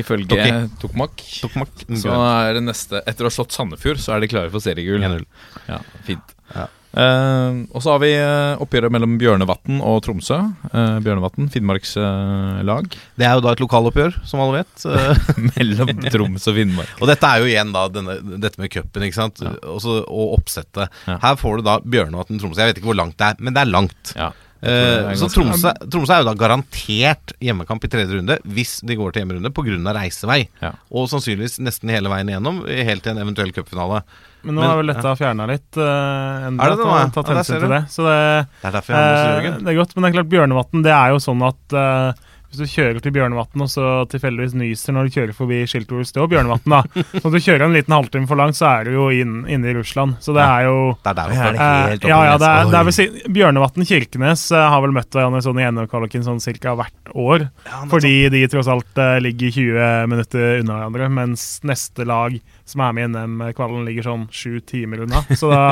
Ifølge 0.00 0.68
Tokmak. 0.80 1.16
Tokmak. 1.40 1.84
Så 1.96 2.12
er 2.12 2.54
det 2.58 2.62
neste 2.66 3.00
Etter 3.08 3.24
å 3.26 3.30
ha 3.30 3.34
slått 3.34 3.52
Sandefjord, 3.56 3.98
så 4.02 4.14
er 4.16 4.20
de 4.24 4.28
klare 4.30 4.52
for 4.52 4.60
seriegull. 4.64 5.00
1-0. 5.02 5.24
Ja, 5.68 5.78
fint. 6.06 6.34
Ja. 6.54 6.66
Eh, 6.94 7.56
og 7.74 7.82
så 7.82 7.94
har 7.94 8.02
vi 8.02 8.12
eh, 8.14 8.62
oppgjøret 8.62 8.92
mellom 8.94 9.16
Bjørnevatn 9.18 9.80
og 9.82 9.98
Tromsø. 10.06 10.38
Uh, 10.70 11.00
Bjørnevatn, 11.02 11.48
Finnmarkslag. 11.50 12.94
Det 13.18 13.26
er 13.26 13.34
jo 13.34 13.44
da 13.44 13.54
et 13.54 13.62
lokaloppgjør, 13.64 14.20
som 14.28 14.42
alle 14.44 14.62
vet. 14.62 14.86
Mellom 15.56 15.90
Troms 16.06 16.48
og 16.50 16.58
Finnmark. 16.58 16.94
Og 17.02 17.10
dette 17.10 17.28
er 17.28 17.42
jo 17.42 17.50
igjen 17.50 17.74
da 17.74 17.86
denne, 17.92 18.18
dette 18.42 18.60
med 18.62 18.70
cupen, 18.72 19.06
ikke 19.06 19.18
sant. 19.18 19.42
Også, 19.42 20.00
og 20.04 20.38
oppsettet. 20.38 20.90
Ja. 21.08 21.18
Her 21.22 21.38
får 21.40 21.60
du 21.60 21.66
da 21.66 21.78
Bjørnevatn 21.82 22.40
Tromsø. 22.40 22.62
Jeg 22.62 22.72
vet 22.72 22.82
ikke 22.82 22.92
hvor 22.92 23.00
langt 23.02 23.18
det 23.20 23.32
er, 23.32 23.38
men 23.42 23.56
det 23.56 23.64
er 23.64 23.72
langt. 23.72 24.14
Ja, 24.18 24.30
det 24.64 25.16
så 25.20 25.28
Tromsø, 25.28 25.74
Tromsø 25.92 26.14
er 26.14 26.22
jo 26.22 26.28
da 26.30 26.36
garantert 26.40 27.34
hjemmekamp 27.44 27.82
i 27.84 27.90
tredje 27.92 28.16
runde 28.16 28.38
hvis 28.56 28.78
de 28.86 28.96
går 28.96 29.12
til 29.12 29.24
hjemmerunde 29.24 29.52
pga. 29.52 29.96
reisevei. 29.98 30.44
Ja. 30.62 30.72
Og 30.88 31.10
sannsynligvis 31.12 31.58
nesten 31.60 31.92
hele 31.92 32.12
veien 32.12 32.30
igjennom, 32.32 32.62
helt 32.64 33.04
til 33.04 33.12
en 33.12 33.20
eventuell 33.26 33.52
cupfinale. 33.52 34.00
Men 34.44 34.58
nå 34.58 34.60
Men, 34.60 34.70
er 34.70 34.78
vel 34.82 34.92
dette 34.92 35.14
fjerna 35.18 35.46
litt. 35.48 35.70
Uh, 35.78 36.44
Er 36.52 36.74
det 36.74 36.76
nå, 36.78 36.88
ja? 36.92 37.06
Tatt 37.14 37.30
Ja, 37.32 37.36
hensyn 37.40 37.62
til 37.64 37.72
det. 37.72 37.82
Så 37.94 38.04
det, 38.04 38.18
Det 38.60 38.68
er 38.68 38.76
derfor 38.76 38.94
jeg 38.94 39.48
eh, 39.48 39.58
det 39.64 39.72
er 39.72 39.78
godt, 39.80 39.94
men 39.96 40.04
det 40.04 40.10
er 40.10 40.16
klart 40.18 40.30
Bjørnevatn 40.34 40.84
det 40.84 40.92
er 40.92 41.14
jo 41.14 41.22
sånn 41.24 41.44
at 41.48 41.76
eh, 41.80 42.24
hvis 42.54 42.70
du 42.70 42.74
kjører 42.78 43.02
til 43.02 43.14
Bjørnevatn 43.14 43.64
og 43.64 43.70
så 43.72 43.86
tilfeldigvis 44.12 44.54
nyser 44.58 44.94
når 44.94 45.08
du 45.08 45.16
kjører 45.16 45.36
forbi 45.36 45.60
skiltet 45.70 45.94
hvor 45.94 46.04
det 46.04 46.10
står 46.10 46.30
Bjørnevatn, 46.30 46.74
da 46.74 47.02
Når 47.24 47.34
du 47.34 47.38
kjører 47.42 47.66
en 47.66 47.74
liten 47.74 47.94
halvtime 47.94 48.30
for 48.30 48.38
langt, 48.38 48.58
så 48.58 48.68
er 48.70 48.88
du 48.88 48.94
jo 48.94 49.08
inn, 49.14 49.42
inne 49.50 49.70
i 49.70 49.74
Russland. 49.76 50.16
Så 50.24 50.34
det 50.36 50.44
er 50.44 50.68
jo 50.68 50.76
Det 51.00 51.12
er 51.12 51.18
der 51.18 51.34
Ja, 51.34 51.48
oppe. 51.50 51.68
Eh, 52.04 52.08
ja, 52.10 52.20
ja, 52.28 52.38
det 52.40 52.50
er, 52.50 52.70
det 52.70 52.80
er 52.80 52.94
si, 52.94 53.06
Bjørnevatn 53.34 53.88
Kirkenes 53.88 54.46
eh, 54.54 54.66
har 54.74 54.84
vel 54.84 54.94
møtt 54.94 55.10
hverandre 55.14 55.42
sånn 55.44 55.60
i 55.62 55.68
NM-kvaliken 55.68 56.26
sånn 56.26 56.42
ca. 56.62 56.76
hvert 56.78 57.14
år. 57.14 57.48
fordi 57.90 58.14
de 58.34 58.44
tross 58.52 58.70
alt 58.70 59.00
eh, 59.00 59.16
ligger 59.24 59.54
20 59.58 60.12
minutter 60.12 60.60
unna 60.62 60.80
hverandre, 60.82 61.10
mens 61.20 61.46
neste 61.66 62.06
lag 62.08 62.36
som 62.68 62.84
er 62.84 62.96
med 62.96 63.08
i 63.08 63.12
NM-kvalen, 63.14 63.84
ligger 63.88 64.10
sånn 64.10 64.28
sju 64.32 64.60
timer 64.64 65.04
unna. 65.04 65.24
Så 65.34 65.50
da 65.52 65.64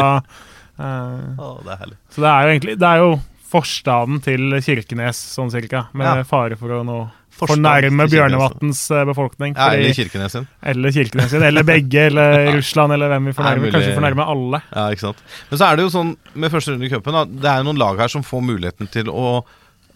eh, 0.83 1.39
oh, 1.39 1.61
det 1.63 1.77
er 1.77 1.85
herlig. 1.85 2.01
Så 2.13 2.25
det 2.25 2.33
er 2.33 2.43
jo 2.43 2.57
egentlig 2.57 2.81
Det 2.81 2.89
er 2.89 3.05
jo 3.05 3.13
forstaden 3.53 4.23
til 4.24 4.57
Kirkenes, 4.65 5.19
sånn 5.37 5.51
cirka, 5.53 5.87
med 5.93 6.07
Ja. 6.09 6.23
fare 6.24 6.57
for 6.59 6.73
å 6.79 6.83
nå 6.87 7.01
fornærme 7.33 8.05
Bjørnevatns 8.12 8.81
eh, 8.93 9.05
befolkning. 9.09 9.55
Ja, 9.57 9.70
eller 9.74 9.95
Kirkenes 9.97 10.33
sin. 10.37 10.47
eller 10.62 10.93
Kirkenes 10.95 11.31
sin, 11.33 11.43
eller 11.43 11.65
begge, 11.66 12.07
eller 12.11 12.53
Russland, 12.59 12.93
eller 12.93 13.09
hvem 13.12 13.31
vi 13.31 13.33
fornærmer. 13.37 13.66
mulig- 13.66 13.73
Kanskje 13.77 13.95
fornærme 13.97 14.27
alle. 14.35 14.62
Ja, 14.73 14.89
ikke 14.93 15.07
sant. 15.09 15.23
Men 15.51 15.59
så 15.59 15.69
er 15.70 15.77
det 15.77 15.87
jo 15.87 15.95
sånn 15.95 16.16
med 16.35 16.53
første 16.53 16.73
runde 16.74 16.87
i 16.87 16.93
cupen, 16.93 17.41
det 17.41 17.49
er 17.51 17.62
jo 17.62 17.69
noen 17.70 17.81
lag 17.83 17.99
her 18.05 18.09
som 18.12 18.23
får 18.23 18.45
muligheten 18.47 18.91
til 18.93 19.09
å, 19.12 19.43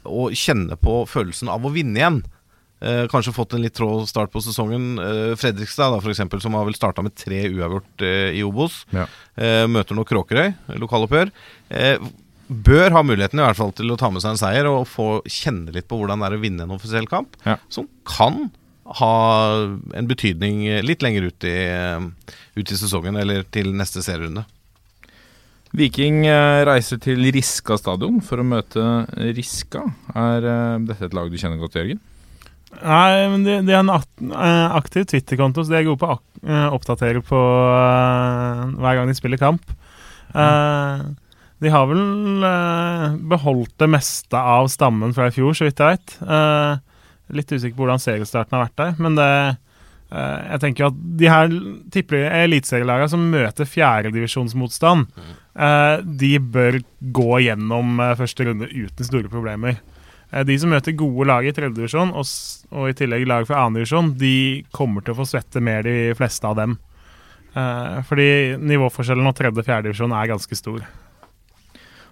å 0.07 0.31
kjenne 0.33 0.77
på 0.81 1.05
følelsen 1.09 1.49
av 1.53 1.65
å 1.65 1.73
vinne 1.73 2.01
igjen. 2.01 2.23
Eh, 2.83 3.07
kanskje 3.09 3.33
fått 3.33 3.55
en 3.57 3.63
litt 3.65 3.73
trå 3.77 4.03
start 4.07 4.33
på 4.35 4.43
sesongen. 4.45 4.99
Eh, 5.01 5.33
Fredrikstad, 5.41 5.93
da, 5.95 6.01
for 6.01 6.13
eksempel, 6.13 6.43
som 6.45 6.53
har 6.59 6.65
vel 6.69 6.75
starta 6.77 7.03
med 7.05 7.15
tre 7.17 7.45
uavgjort 7.49 8.03
eh, 8.05 8.35
i 8.37 8.43
Obos. 8.45 8.83
Ja. 8.93 9.07
Eh, 9.37 9.65
møter 9.71 9.97
nå 9.97 10.05
Kråkerøy, 10.05 10.51
lokaloppgjør. 10.83 11.31
Eh, 11.71 11.97
bør 12.47 12.95
ha 12.95 13.03
muligheten 13.03 13.41
i 13.41 13.45
hvert 13.47 13.59
fall 13.59 13.73
til 13.77 13.91
å 13.91 13.99
ta 14.01 14.11
med 14.13 14.23
seg 14.23 14.35
en 14.35 14.41
seier 14.41 14.69
og 14.71 14.87
få 14.91 15.09
kjenne 15.25 15.75
litt 15.75 15.89
på 15.91 15.99
hvordan 15.99 16.23
det 16.23 16.29
er 16.29 16.37
å 16.37 16.43
vinne 16.43 16.67
en 16.67 16.75
offisiell 16.77 17.09
kamp. 17.11 17.35
Ja. 17.47 17.59
Som 17.73 17.89
kan 18.09 18.49
ha 19.01 19.15
en 19.99 20.07
betydning 20.07 20.63
litt 20.87 21.03
lenger 21.03 21.27
ut 21.31 21.47
i, 21.49 21.57
eh, 21.67 22.37
ut 22.55 22.71
i 22.71 22.79
sesongen, 22.79 23.19
eller 23.19 23.43
til 23.51 23.73
neste 23.75 24.05
serierunde. 24.05 24.47
Viking 25.77 26.23
eh, 26.31 26.63
reiser 26.69 27.01
til 27.03 27.27
Riska 27.35 27.77
stadion 27.81 28.21
for 28.25 28.41
å 28.41 28.47
møte 28.47 28.85
Riska. 29.37 29.83
Er 30.15 30.47
eh, 30.47 30.85
dette 30.87 31.09
et 31.09 31.17
lag 31.17 31.33
du 31.33 31.37
kjenner 31.41 31.59
godt, 31.61 31.81
Jørgen? 31.81 31.99
Nei, 32.77 33.27
men 33.33 33.45
de, 33.47 33.59
det 33.65 33.75
har 33.75 33.83
en 33.83 33.93
aktiv 34.77 35.07
Twitter-konto, 35.09 35.65
så 35.65 35.73
de 35.73 35.79
er 35.81 35.87
gode 35.89 36.03
på 36.03 36.13
å 36.13 36.65
oppdatere 36.77 37.23
på 37.25 37.39
hver 38.77 38.99
gang 38.99 39.09
de 39.09 39.17
spiller 39.17 39.41
kamp. 39.41 39.65
Eh, 40.37 41.07
de 41.63 41.73
har 41.73 41.87
vel 41.89 42.45
eh, 42.45 43.15
beholdt 43.33 43.79
det 43.81 43.89
meste 43.89 44.37
av 44.37 44.69
stammen 44.73 45.15
fra 45.17 45.31
i 45.31 45.35
fjor, 45.35 45.57
så 45.57 45.65
vidt 45.65 45.81
jeg 45.81 45.97
vet. 45.97 46.17
Eh, 46.21 46.83
litt 47.37 47.53
usikker 47.53 47.77
på 47.77 47.87
hvordan 47.87 48.03
seriestarten 48.03 48.59
har 48.59 48.67
vært 48.67 48.83
der, 48.83 48.99
men 49.03 49.17
det 49.17 49.31
eh, 49.33 50.43
Jeg 50.53 50.61
tenker 50.63 50.85
jo 50.85 50.91
at 50.93 50.99
de 51.23 51.31
her 51.33 51.57
eliteserielagene 52.45 53.11
som 53.11 53.25
møter 53.33 53.69
fjerdedivisjonsmotstand, 53.69 55.09
uh, 55.57 55.97
de 56.05 56.37
bør 56.39 56.81
gå 57.01 57.41
gjennom 57.47 58.01
eh, 58.05 58.17
første 58.21 58.47
runde 58.47 58.69
uten 58.71 59.09
store 59.09 59.33
problemer. 59.33 59.81
Eh, 60.31 60.45
de 60.47 60.59
som 60.61 60.71
møter 60.71 60.95
gode 60.99 61.27
lag 61.31 61.49
i 61.49 61.55
tredjedivisjon, 61.57 62.13
og, 62.13 62.29
og 62.77 62.93
i 62.93 62.99
tillegg 63.01 63.27
lag 63.27 63.49
fra 63.49 63.65
annendivisjon, 63.65 64.13
de 64.21 64.37
kommer 64.77 65.03
til 65.03 65.17
å 65.17 65.21
få 65.23 65.27
svette 65.33 65.65
mer, 65.65 65.89
de 65.89 66.13
fleste 66.19 66.47
av 66.47 66.61
dem. 66.61 66.77
Fordi 67.57 68.59
nivåforskjellen 68.61 69.31
og 69.31 69.33
tredje- 69.33 69.63
og 69.63 69.65
fjerdedivisjon 69.65 70.13
er 70.13 70.29
ganske 70.29 70.59
stor. 70.59 70.83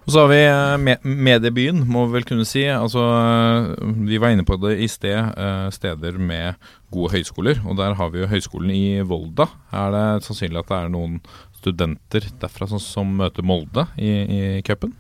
Og 0.05 0.12
så 0.12 0.24
har 0.24 0.31
vi 0.31 0.40
eh, 0.44 1.05
mediebyen, 1.05 1.81
må 1.89 2.05
vi 2.06 2.18
vel 2.18 2.26
kunne 2.28 2.44
si. 2.48 2.66
Altså, 2.68 3.01
eh, 3.01 3.68
vi 4.05 4.20
var 4.20 4.35
inne 4.35 4.44
på 4.47 4.59
det 4.60 4.76
i 4.85 4.89
sted, 4.90 5.16
eh, 5.16 5.68
steder 5.72 6.18
med 6.20 6.59
gode 6.93 7.14
høyskoler. 7.16 7.62
Og 7.64 7.78
der 7.81 7.97
har 7.97 8.12
vi 8.12 8.20
jo 8.20 8.28
høyskolen 8.28 8.74
i 8.74 9.01
Volda. 9.09 9.48
Er 9.72 9.94
det 9.94 10.26
sannsynlig 10.26 10.60
at 10.60 10.72
det 10.72 10.81
er 10.82 10.93
noen 10.93 11.16
studenter 11.56 12.28
derfra 12.43 12.68
som, 12.68 12.82
som 12.82 13.16
møter 13.22 13.47
Molde 13.47 13.86
i, 13.97 14.12
i 14.12 14.43
cupen? 14.66 14.93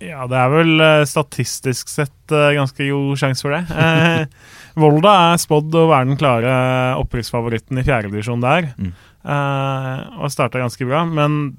Ja, 0.00 0.26
det 0.28 0.36
er 0.36 0.50
vel 0.52 0.80
statistisk 1.08 1.88
sett 1.88 2.32
ganske 2.32 2.84
god 2.84 3.20
sjanse 3.20 3.44
for 3.44 3.56
det. 3.56 3.62
Eh, 3.72 4.24
Volda 4.80 5.12
er 5.32 5.44
spådd 5.44 5.76
å 5.76 5.86
være 5.92 6.08
den 6.08 6.20
klare 6.20 6.56
opprykksfavoritten 7.02 7.80
i 7.80 7.84
fjerdedivisjon 7.84 8.44
der. 8.44 8.72
Mm. 8.80 8.96
Eh, 9.26 10.02
og 10.20 10.30
starta 10.30 10.60
ganske 10.62 10.86
bra, 10.86 11.02
men 11.08 11.56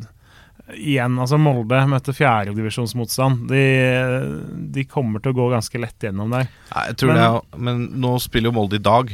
igjen, 0.76 1.16
altså 1.22 1.38
Molde 1.40 1.80
møtte 1.88 2.14
fjerdedivisjonsmotstand. 2.18 3.48
De, 3.52 3.62
de 4.74 4.84
kommer 4.90 5.24
til 5.24 5.32
å 5.34 5.38
gå 5.38 5.48
ganske 5.54 5.80
lett 5.82 6.08
gjennom 6.08 6.34
der. 6.34 6.50
Nei, 6.74 6.84
jeg 6.90 6.98
tror 7.02 7.14
Men- 7.14 7.18
det 7.22 7.28
er, 7.30 7.62
men 7.70 7.86
nå 8.04 8.16
spiller 8.24 8.52
jo 8.52 8.58
Molde 8.60 8.80
i 8.80 8.84
dag 8.84 9.14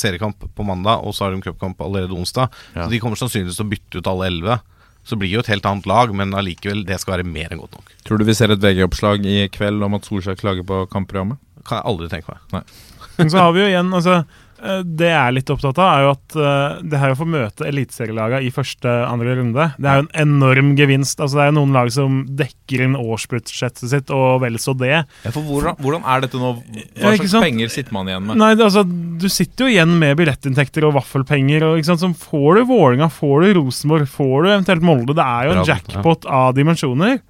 seriekamp 0.00 0.44
på 0.54 0.64
mandag, 0.64 1.02
og 1.04 1.12
så 1.16 1.24
har 1.26 1.32
de 1.34 1.40
cupkamp 1.42 1.80
allerede 1.82 2.14
onsdag. 2.14 2.50
Ja. 2.76 2.84
Så 2.84 2.90
de 2.92 3.00
kommer 3.02 3.16
sannsynligvis 3.18 3.56
til 3.58 3.66
å 3.66 3.72
bytte 3.72 3.98
ut 3.98 4.06
alle 4.12 4.28
elleve. 4.30 4.60
Så 5.04 5.16
blir 5.16 5.30
det 5.30 5.34
jo 5.38 5.40
et 5.40 5.50
helt 5.54 5.66
annet 5.66 5.86
lag, 5.88 6.12
men 6.14 6.30
allikevel, 6.36 6.84
det 6.86 7.00
skal 7.00 7.16
være 7.18 7.26
mer 7.26 7.50
enn 7.50 7.58
godt 7.62 7.72
nok. 7.78 7.90
Tror 8.04 8.20
du 8.20 8.24
vi 8.28 8.34
ser 8.36 8.52
et 8.52 8.60
VG-oppslag 8.60 9.24
i 9.26 9.48
kveld 9.52 9.82
om 9.82 9.96
at 9.96 10.04
Solskjær 10.06 10.36
klager 10.38 10.62
på 10.68 10.82
kampprogrammet? 10.92 11.40
Kan 11.66 11.80
jeg 11.80 11.88
aldri 11.90 12.08
tenke 12.12 12.36
meg. 12.52 12.62
Men 13.18 13.28
så 13.32 13.42
har 13.42 13.52
vi 13.52 13.60
jo 13.64 13.66
igjen 13.72 13.90
altså, 13.92 14.20
Det 14.60 15.08
jeg 15.08 15.16
er 15.16 15.34
litt 15.34 15.50
opptatt 15.52 15.78
av, 15.80 15.88
er 15.90 16.04
jo 16.04 16.10
at 16.12 16.36
eh, 16.36 16.80
det 16.92 17.00
her 17.00 17.14
å 17.14 17.18
få 17.18 17.26
møte 17.28 17.66
eliteserielagene 17.68 18.44
i 18.44 18.50
første 18.54 18.92
andre 19.08 19.36
runde, 19.38 19.68
det 19.80 19.88
er 19.88 20.00
jo 20.00 20.04
en 20.06 20.10
enorm 20.24 20.74
gevinst. 20.78 21.20
Altså 21.20 21.38
Det 21.38 21.44
er 21.44 21.50
jo 21.52 21.56
noen 21.60 21.76
lag 21.76 21.92
som 21.94 22.20
dekker 22.38 22.84
inn 22.84 22.98
årsbudsjettet 22.98 23.92
sitt, 23.92 24.12
og 24.14 24.42
vel 24.44 24.58
så 24.62 24.74
det. 24.76 24.92
Ja, 25.24 25.32
for 25.32 25.46
hvordan, 25.46 25.78
hvordan 25.80 26.04
er 26.04 26.26
dette 26.26 26.40
nå? 26.40 26.52
Hva 27.00 27.14
slags 27.16 27.32
sant? 27.32 27.46
penger 27.46 27.72
sitter 27.72 27.96
man 27.96 28.10
igjen 28.10 28.28
med? 28.28 28.40
Nei, 28.40 28.52
altså, 28.58 28.84
Du 28.84 29.28
sitter 29.32 29.66
jo 29.66 29.72
igjen 29.72 29.96
med 30.00 30.18
billettinntekter 30.20 30.86
og 30.88 30.96
vaffelpenger. 30.98 31.66
Og, 31.66 31.80
ikke 31.80 31.92
sant, 31.92 32.04
så 32.04 32.12
får 32.28 32.60
du 32.60 32.68
Vålinga, 32.70 33.10
får 33.12 33.46
du 33.46 33.52
Rosenborg, 33.60 34.08
får 34.10 34.36
du 34.44 34.52
eventuelt 34.52 34.86
Molde. 34.86 35.16
Det 35.16 35.26
er 35.26 35.48
jo 35.48 35.56
en 35.56 35.66
jackpot 35.68 36.28
av 36.28 36.52
dimensjoner. 36.58 37.20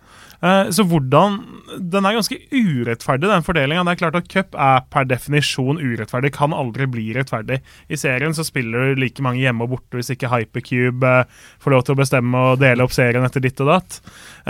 Eh, 0.43 0.71
så 0.73 0.85
hvordan 0.89 1.41
Den 1.71 2.07
er 2.09 2.17
ganske 2.17 2.35
urettferdig, 2.51 3.29
den 3.31 3.45
fordelinga. 3.47 3.85
Det 3.87 3.93
er 3.93 3.99
klart 4.01 4.17
at 4.19 4.29
cup 4.33 4.57
er 4.59 4.81
per 4.91 5.05
definisjon 5.07 5.79
urettferdig. 5.79 6.33
Kan 6.35 6.51
aldri 6.57 6.89
bli 6.91 7.05
rettferdig. 7.15 7.61
I 7.87 7.99
serien 8.01 8.35
så 8.35 8.43
spiller 8.43 8.91
du 8.91 9.01
like 9.05 9.23
mange 9.23 9.39
hjemme 9.39 9.63
og 9.63 9.77
borte 9.77 10.01
hvis 10.01 10.11
ikke 10.17 10.33
Hypercube 10.33 11.07
eh, 11.07 11.45
får 11.63 11.75
lov 11.77 11.85
til 11.87 11.95
å 11.95 12.01
bestemme 12.01 12.43
og 12.51 12.59
dele 12.59 12.83
opp 12.83 12.95
serien 12.97 13.23
etter 13.23 13.45
ditt 13.45 13.63
og 13.63 13.71
datt. 13.71 14.01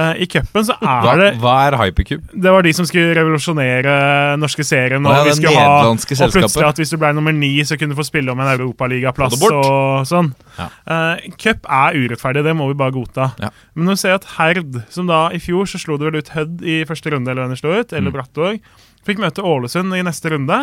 Eh, 0.01 0.23
I 0.25 0.29
cupen 0.33 0.65
så 0.65 0.79
er 0.81 1.21
det 1.21 1.29
hva 1.43 1.57
er 1.67 1.77
hypercube? 1.83 2.25
det 2.33 2.55
var 2.55 2.65
de 2.65 2.73
som 2.77 2.89
skulle 2.89 3.13
revolusjonere 3.19 3.99
norske 4.41 4.65
serien. 4.65 5.05
Og 5.05 5.13
ja, 5.13 5.27
vi 5.29 5.37
skulle 5.37 5.61
ha 5.61 5.91
Og 5.91 6.35
plutselig 6.39 6.69
at 6.71 6.81
hvis 6.81 6.95
du 6.95 6.99
ble 7.03 7.13
nummer 7.17 7.37
ni, 7.37 7.53
så 7.69 7.77
kunne 7.77 7.93
du 7.93 8.01
få 8.01 8.09
spille 8.09 8.33
om 8.33 8.41
en 8.41 8.53
europaligaplass 8.55 9.37
og 9.51 10.09
sånn. 10.09 10.33
Ja. 10.57 10.71
Eh, 10.89 11.29
Cup 11.37 11.69
er 11.69 12.01
urettferdig, 12.01 12.47
det 12.49 12.57
må 12.57 12.71
vi 12.73 12.81
bare 12.81 12.97
godta. 12.97 13.33
Ja. 13.43 13.53
Men 13.75 13.91
når 13.91 14.01
du 14.01 14.05
ser 14.07 14.17
at 14.17 14.29
Herd, 14.39 14.81
som 14.89 15.11
da 15.11 15.27
i 15.37 15.43
fjor 15.43 15.69
så 15.69 15.80
slo 15.83 15.97
det 15.99 16.11
vel 16.11 16.21
ut 16.21 16.33
Hødd 16.37 16.63
i 16.63 16.81
første 16.89 17.13
runde, 17.13 17.33
eller 17.33 17.47
hvem 17.47 17.57
de 17.57 17.61
slo 17.61 17.75
ut, 17.75 17.93
eller 17.93 18.11
Mm. 18.11 18.17
Brattvåg, 18.19 18.61
fikk 19.07 19.21
møte 19.23 19.45
Ålesund 19.47 19.97
i 19.97 20.05
neste 20.07 20.33
runde. 20.33 20.63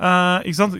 Uh, 0.00 0.40
ikke 0.48 0.56
sant? 0.56 0.78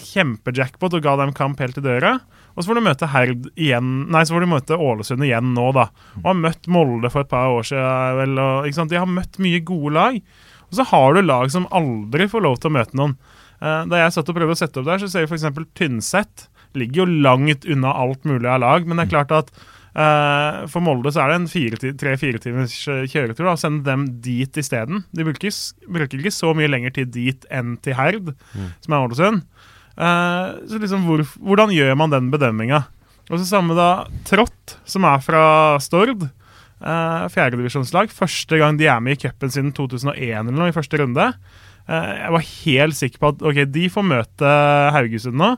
Kjempejackpot 0.00 0.96
og 0.96 1.04
ga 1.04 1.16
dem 1.20 1.34
kamp 1.36 1.60
helt 1.62 1.76
til 1.76 1.84
døra. 1.84 2.16
Og 2.54 2.62
så 2.62 2.70
får 2.70 2.78
du 2.78 2.84
møte 2.86 3.08
Herd 3.10 3.46
igjen 3.58 3.90
Nei, 4.14 4.22
så 4.24 4.36
får 4.36 4.44
du 4.44 4.50
møte 4.52 4.78
Ålesund 4.78 5.26
igjen 5.26 5.52
nå, 5.56 5.68
da. 5.76 5.88
Og 6.22 6.28
har 6.30 6.38
møtt 6.38 6.68
Molde 6.70 7.10
for 7.12 7.24
et 7.24 7.30
par 7.30 7.52
år 7.52 7.66
siden. 7.68 8.18
Vel, 8.20 8.38
og, 8.40 8.68
ikke 8.68 8.78
sant? 8.78 8.94
De 8.94 9.00
har 9.00 9.10
møtt 9.10 9.38
mye 9.42 9.60
gode 9.66 9.94
lag. 9.94 10.18
Og 10.70 10.78
så 10.78 10.86
har 10.90 11.14
du 11.14 11.22
lag 11.22 11.52
som 11.52 11.68
aldri 11.74 12.26
får 12.30 12.44
lov 12.46 12.58
til 12.62 12.72
å 12.72 12.76
møte 12.78 12.98
noen. 12.98 13.16
Uh, 13.60 13.84
da 13.90 14.00
jeg 14.00 14.16
satt 14.16 14.32
og 14.32 14.38
prøvde 14.38 14.56
å 14.56 14.62
sette 14.62 14.80
opp 14.80 14.88
der, 14.88 15.02
så 15.02 15.10
ser 15.12 15.26
vi 15.26 15.34
f.eks. 15.34 15.70
Tynset. 15.78 16.48
Ligger 16.74 17.04
jo 17.04 17.22
langt 17.26 17.68
unna 17.70 17.92
alt 17.94 18.24
mulig 18.26 18.48
av 18.50 18.62
lag, 18.64 18.88
men 18.88 18.98
det 18.98 19.06
er 19.06 19.12
klart 19.12 19.34
at 19.34 19.52
for 19.94 20.82
Molde 20.82 21.12
så 21.14 21.22
er 21.22 21.30
det 21.30 21.36
en 21.38 21.98
tre-fire 22.00 22.40
timers 22.42 22.76
eh, 22.90 23.04
kjøretur. 23.06 23.46
da, 23.46 23.54
Send 23.60 23.84
dem 23.86 24.08
dit 24.24 24.58
isteden. 24.58 25.04
De 25.14 25.26
bruker, 25.26 25.54
bruker 25.86 26.18
ikke 26.18 26.34
så 26.34 26.50
mye 26.56 26.70
lenger 26.70 26.96
tid 26.96 27.12
dit 27.14 27.46
enn 27.54 27.76
til 27.84 27.94
Herd, 27.98 28.32
som 28.82 28.96
er 28.96 29.06
Ålesund. 29.06 29.44
Uh, 29.94 30.58
så 30.66 30.80
liksom, 30.82 31.04
hvor, 31.06 31.22
hvordan 31.38 31.70
gjør 31.70 31.94
man 31.98 32.10
den 32.10 32.32
bedømminga? 32.32 32.80
Og 33.30 33.38
så 33.38 33.44
samme 33.46 33.76
da 33.78 34.08
Trått, 34.26 34.74
som 34.88 35.06
er 35.06 35.22
fra 35.22 35.44
Stord. 35.82 36.26
Uh, 36.82 37.30
Fjerdedivisjonslag. 37.32 38.10
Første 38.12 38.58
gang 38.60 38.80
de 38.80 38.90
er 38.90 38.98
med 39.00 39.16
i 39.16 39.22
cupen 39.22 39.52
siden 39.52 39.70
2001 39.76 40.18
eller 40.42 40.58
noe, 40.58 40.72
i 40.72 40.76
første 40.76 40.98
runde. 41.00 41.30
Uh, 41.86 42.10
jeg 42.18 42.34
var 42.34 42.50
helt 42.50 42.98
sikker 42.98 43.22
på 43.22 43.32
at 43.32 43.46
ok, 43.46 43.62
de 43.70 43.86
får 43.92 44.08
møte 44.10 44.52
Haugesund 44.96 45.38
nå. 45.40 45.54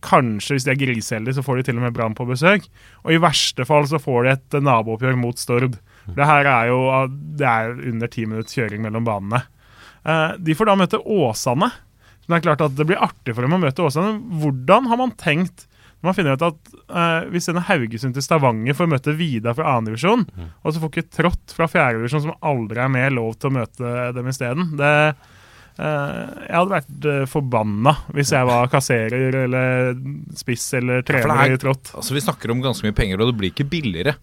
Kanskje, 0.00 0.56
hvis 0.56 0.64
de 0.66 0.72
er 0.72 0.80
griseheldige, 0.80 1.36
så 1.36 1.44
får 1.44 1.60
de 1.60 1.62
til 1.68 1.76
og 1.80 1.84
med 1.86 1.94
Brann 1.96 2.14
på 2.16 2.24
besøk. 2.28 2.66
Og 3.04 3.12
i 3.12 3.20
verste 3.20 3.66
fall 3.68 3.84
så 3.90 4.00
får 4.00 4.24
de 4.26 4.32
et 4.36 4.56
eh, 4.58 4.64
nabooppgjør 4.64 5.18
mot 5.20 5.38
Stord. 5.40 5.76
Det 6.10 6.26
her 6.26 6.48
er 6.48 6.70
jo 6.72 6.78
ah, 6.90 7.06
det 7.10 7.46
er 7.46 7.74
under 7.92 8.08
ti 8.10 8.24
minutts 8.26 8.56
kjøring 8.56 8.80
mellom 8.86 9.04
banene. 9.06 9.42
Eh, 10.04 10.36
de 10.40 10.56
får 10.56 10.70
da 10.70 10.76
møte 10.80 11.00
Åsane. 11.04 11.68
Så 12.20 12.28
det 12.32 12.38
er 12.40 12.46
klart 12.48 12.62
at 12.64 12.76
det 12.78 12.86
blir 12.88 13.00
artig 13.02 13.34
for 13.36 13.44
dem 13.44 13.56
å 13.56 13.60
møte 13.60 13.84
Åsane. 13.84 14.16
Hvordan 14.40 14.88
har 14.90 15.00
man 15.00 15.12
tenkt 15.20 15.66
når 16.00 16.08
man 16.08 16.16
finner 16.16 16.36
ut 16.38 16.44
at 16.46 16.70
eh, 16.96 17.26
vi 17.28 17.40
sender 17.44 17.66
Haugesund 17.68 18.14
til 18.16 18.24
Stavanger 18.24 18.72
for 18.72 18.88
å 18.88 18.92
møte 18.94 19.12
Vidar 19.18 19.52
fra 19.58 19.74
annendivisjon, 19.74 20.22
Mm. 20.32 20.46
og 20.64 20.72
så 20.72 20.80
får 20.80 20.90
ikke 20.94 21.10
Trått 21.18 21.52
fra 21.52 21.66
4. 21.68 21.98
divisjon, 21.98 22.22
som 22.24 22.38
aldri 22.40 22.80
er 22.80 22.88
med, 22.88 23.12
lov 23.18 23.34
til 23.36 23.50
å 23.50 23.56
møte 23.58 23.90
dem 24.16 24.30
isteden? 24.32 24.70
Det 24.80 24.92
Jeg 25.80 26.52
hadde 26.52 26.74
vært 26.74 27.06
uh, 27.08 27.22
forbanna 27.30 27.94
hvis 28.12 28.34
jeg 28.34 28.48
var 28.48 28.68
kasserer 28.72 29.36
eller 29.46 29.94
spiss 30.36 30.66
eller 30.76 31.04
trener 31.06 31.32
ja, 31.32 31.46
er- 31.46 31.54
i 31.56 31.60
Trått. 31.62 31.92
Altså, 31.96 32.16
vi 32.16 32.22
snakker 32.24 32.52
om 32.52 32.60
ganske 32.64 32.84
mye 32.84 32.96
penger, 32.96 33.22
og 33.22 33.30
det 33.30 33.38
blir 33.40 33.54
ikke 33.54 33.68
billigere 33.70 34.16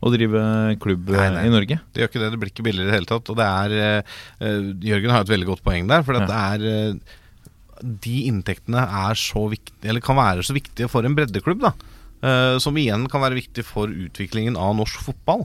å 0.00 0.10
drive 0.12 0.42
klubb 0.80 1.10
Nei, 1.12 1.24
eh, 1.26 1.32
nei. 1.34 1.46
i 1.48 1.52
Norge. 1.52 1.76
Det 1.92 2.00
gjør 2.00 2.10
ikke 2.10 2.20
det. 2.22 2.30
Det 2.32 2.40
blir 2.40 2.52
ikke 2.54 2.64
billigere 2.64 2.88
i 2.88 2.90
det 2.90 2.98
hele 3.00 3.10
tatt. 3.10 3.30
Og 3.32 3.36
det 3.36 3.46
er 3.46 3.74
eh, 3.76 4.12
eh, 4.46 4.68
Jørgen 4.90 5.12
har 5.12 5.26
et 5.26 5.32
veldig 5.32 5.48
godt 5.50 5.64
poeng 5.66 5.90
der. 5.90 6.04
For 6.06 6.16
at 6.16 6.30
det 6.30 6.38
er 6.40 6.94
uh, 6.96 7.16
De 8.04 8.16
inntektene 8.30 8.80
er 8.80 9.20
så 9.20 9.44
viktige 9.52 9.90
Eller 9.92 10.04
kan 10.04 10.16
være 10.18 10.44
så 10.46 10.56
viktige 10.56 10.88
for 10.92 11.04
en 11.04 11.16
breddeklubb, 11.18 11.66
da. 11.66 11.74
uh, 12.24 12.56
som 12.62 12.76
igjen 12.80 13.04
kan 13.12 13.24
være 13.24 13.40
viktig 13.42 13.66
for 13.68 13.92
utviklingen 13.92 14.56
av 14.60 14.76
norsk 14.80 15.04
fotball. 15.10 15.44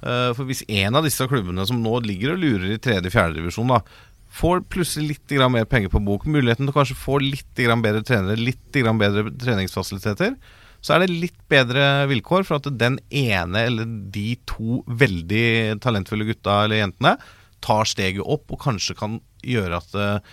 Eh, 0.00 0.30
for 0.32 0.48
hvis 0.48 0.62
en 0.64 0.96
av 0.96 1.04
disse 1.04 1.26
klubbene 1.28 1.66
som 1.68 1.80
nå 1.82 1.98
ligger 2.06 2.32
og 2.32 2.40
lurer 2.40 2.70
i 2.72 2.80
tredje-fjerdedivisjon, 2.80 3.68
da 3.68 3.82
får 4.30 4.64
plutselig 4.70 5.16
litt 5.16 5.36
mer 5.50 5.66
penger 5.68 5.90
på 5.92 6.02
bok, 6.06 6.26
muligheten 6.26 6.66
til 6.66 6.72
å 6.72 6.78
kanskje 6.78 6.98
få 6.98 7.18
litt 7.22 7.50
bedre 7.58 8.02
trenere, 8.06 8.38
litt 8.38 8.70
bedre 8.72 9.26
treningsfasiliteter, 9.34 10.36
så 10.80 10.94
er 10.94 11.04
det 11.04 11.18
litt 11.26 11.40
bedre 11.50 12.06
vilkår 12.08 12.46
for 12.48 12.60
at 12.60 12.70
den 12.80 12.98
ene 13.10 13.66
eller 13.68 13.90
de 14.14 14.38
to 14.48 14.80
veldig 14.86 15.80
talentfulle 15.84 16.28
gutta 16.30 16.62
eller 16.64 16.80
jentene 16.84 17.18
tar 17.60 17.84
steget 17.88 18.24
opp 18.24 18.48
og 18.54 18.62
kanskje 18.62 18.96
kan 18.96 19.18
gjøre 19.44 19.78
at 19.80 19.94
eh, 19.96 20.30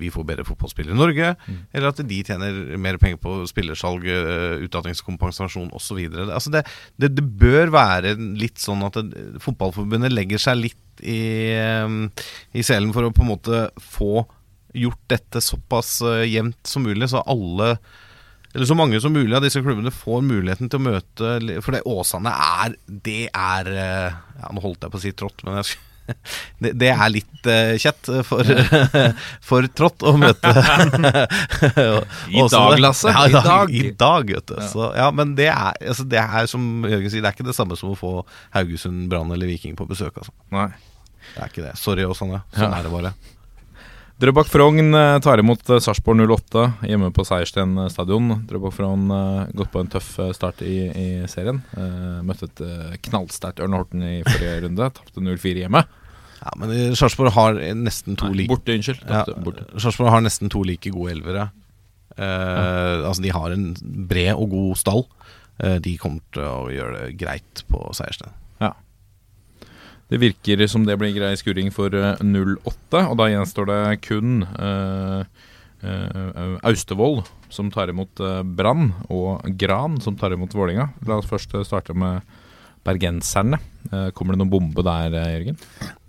vi 0.00 0.10
får 0.12 0.26
bedre 0.28 0.44
fotballspillere 0.48 0.96
i 0.96 0.98
Norge, 0.98 1.32
eller 1.72 1.88
at 1.90 2.00
de 2.08 2.20
tjener 2.24 2.58
mer 2.80 2.98
penger 3.00 3.20
på 3.22 3.38
spillersalg, 3.48 4.04
uh, 4.04 4.60
utdanningskompensasjon 4.66 5.70
osv. 5.76 6.00
Altså 6.26 6.52
det, 6.52 6.64
det, 7.00 7.12
det 7.16 7.24
bør 7.40 7.72
være 7.72 8.14
litt 8.18 8.60
sånn 8.60 8.84
at 8.84 8.98
det, 9.00 9.40
Fotballforbundet 9.44 10.12
legger 10.12 10.42
seg 10.42 10.60
litt 10.60 10.80
i, 11.02 11.22
i 12.52 12.62
selen 12.66 12.92
for 12.94 13.06
å 13.06 13.14
på 13.14 13.24
en 13.24 13.32
måte 13.32 13.64
få 13.80 14.24
gjort 14.76 15.02
dette 15.10 15.42
såpass 15.42 15.98
eh, 16.06 16.28
jevnt 16.30 16.60
som 16.66 16.84
mulig, 16.86 17.10
så 17.10 17.24
alle 17.26 17.76
eller 18.54 18.66
så 18.66 18.74
mange 18.74 18.98
som 19.00 19.12
mulig 19.14 19.36
av 19.36 19.44
disse 19.44 19.62
klubbene 19.62 19.92
får 19.94 20.24
muligheten 20.26 20.70
til 20.70 20.80
å 20.80 20.86
møte 20.88 21.36
For 21.62 21.76
det 21.76 21.84
Åsane 21.86 22.32
er 22.34 22.74
Det 23.06 23.28
er 23.28 23.70
eh, 23.70 24.16
Ja, 24.40 24.50
nå 24.50 24.64
holdt 24.64 24.82
jeg 24.82 24.90
på 24.90 24.98
å 24.98 25.04
si 25.04 25.12
trått, 25.14 25.44
men 25.46 25.60
jeg 25.60 25.78
det, 26.62 26.72
det 26.80 26.88
er 26.90 27.12
litt 27.12 27.46
uh, 27.46 27.76
kjett 27.78 28.08
for, 28.26 28.48
for 29.48 29.68
trått 29.78 30.02
å 30.02 30.16
møte 30.18 30.50
I 32.34 32.42
dag, 32.50 32.74
Lasse. 32.82 33.12
Ja, 33.14 33.26
I 33.28 33.44
dag. 33.46 33.70
i 33.70 33.92
dag 33.94 34.32
vet 34.34 34.50
du. 34.50 34.56
Så, 34.72 34.90
ja, 34.98 35.06
men 35.14 35.36
det 35.38 35.52
er, 35.52 35.76
altså, 35.78 36.08
det 36.10 36.18
er 36.18 36.50
som 36.50 36.86
Jørgen 36.88 37.12
sier, 37.12 37.22
det 37.22 37.30
er 37.30 37.38
ikke 37.38 37.46
det 37.46 37.54
samme 37.54 37.78
som 37.78 37.92
å 37.92 37.98
få 37.98 38.14
Haugesund, 38.56 39.06
Brann 39.12 39.30
eller 39.30 39.50
Viking 39.50 39.78
på 39.78 39.86
besøk. 39.86 40.18
Altså. 40.18 40.34
Nei. 40.50 40.72
Det 41.34 41.42
er 41.44 41.52
ikke 41.52 41.66
det. 41.68 41.74
Sorry, 41.78 42.04
Åsane. 42.08 42.42
Sånn 42.54 42.66
Ja. 42.70 42.78
er 42.80 42.82
det 42.88 42.92
bare. 42.94 43.12
Drøbak 44.20 44.50
Frogn 44.52 44.92
eh, 44.94 45.18
tar 45.24 45.40
imot 45.40 45.62
eh, 45.72 45.78
Sarpsborg 45.80 46.20
08 46.28 46.64
hjemme 46.84 47.08
på 47.16 47.24
Seiersten 47.24 47.78
eh, 47.80 47.88
stadion. 47.88 48.42
Drøbak 48.50 48.74
Frogn 48.76 49.06
gått 49.56 49.70
på 49.72 49.80
en 49.80 49.88
tøff 49.88 50.10
start 50.36 50.60
i, 50.66 50.74
i 50.92 51.06
serien. 51.30 51.62
Møtte 52.28 52.50
et 52.50 53.00
knallsterkt 53.08 53.62
Ørne 53.64 53.80
Horten 53.80 54.02
i 54.04 54.18
forrige 54.26 54.58
runde. 54.66 54.90
Tapte 54.98 55.24
0-4 55.24 55.62
hjemme. 55.64 55.84
Ja, 56.40 56.52
men 56.56 56.94
Sarpsborg 56.96 57.32
har 57.36 57.56
nesten 57.76 58.16
to 58.20 58.28
like 58.32 58.48
borte, 58.48 58.72
unnskyld. 58.76 59.02
ja, 59.08 59.24
Sarpsborg 59.80 60.08
har 60.12 60.22
nesten 60.24 60.48
to 60.52 60.62
like 60.68 60.88
gode 60.92 61.12
elvere. 61.16 61.48
Eh, 62.16 63.06
Altså 63.08 63.22
De 63.24 63.32
har 63.32 63.52
en 63.56 63.70
bred 64.08 64.34
og 64.36 64.50
god 64.52 64.76
stall. 64.80 65.02
Eh, 65.60 65.78
de 65.84 65.96
kommer 66.00 66.20
til 66.32 66.44
å 66.44 66.68
gjøre 66.72 67.06
det 67.06 67.16
greit 67.20 67.64
på 67.72 67.82
Seiersten. 67.96 68.32
Det 70.10 70.18
virker 70.18 70.66
som 70.66 70.84
det 70.86 70.98
blir 70.98 71.14
grei 71.14 71.32
skuring 71.38 71.70
for 71.74 71.94
eh, 71.94 72.18
08, 72.20 73.04
og 73.06 73.14
da 73.20 73.28
gjenstår 73.30 73.70
det 73.70 73.82
kun 74.02 74.42
eh, 74.42 75.22
uh, 75.86 76.56
Austevoll 76.66 77.20
som 77.50 77.70
tar 77.70 77.90
imot 77.92 78.20
eh, 78.22 78.42
Brann, 78.42 78.92
og 79.10 79.46
Gran 79.58 80.00
som 80.02 80.16
tar 80.18 80.34
imot 80.34 80.54
Vålinga. 80.54 80.90
La 81.08 81.18
oss 81.20 81.30
først 81.30 81.54
eh, 81.54 81.66
starte 81.66 81.94
med 81.94 82.26
bergenserne. 82.86 83.60
Eh, 83.90 84.10
kommer 84.16 84.34
det 84.34 84.42
noen 84.42 84.52
bombe 84.52 84.84
der, 84.86 85.14
eh, 85.14 85.32
Jørgen? 85.34 85.58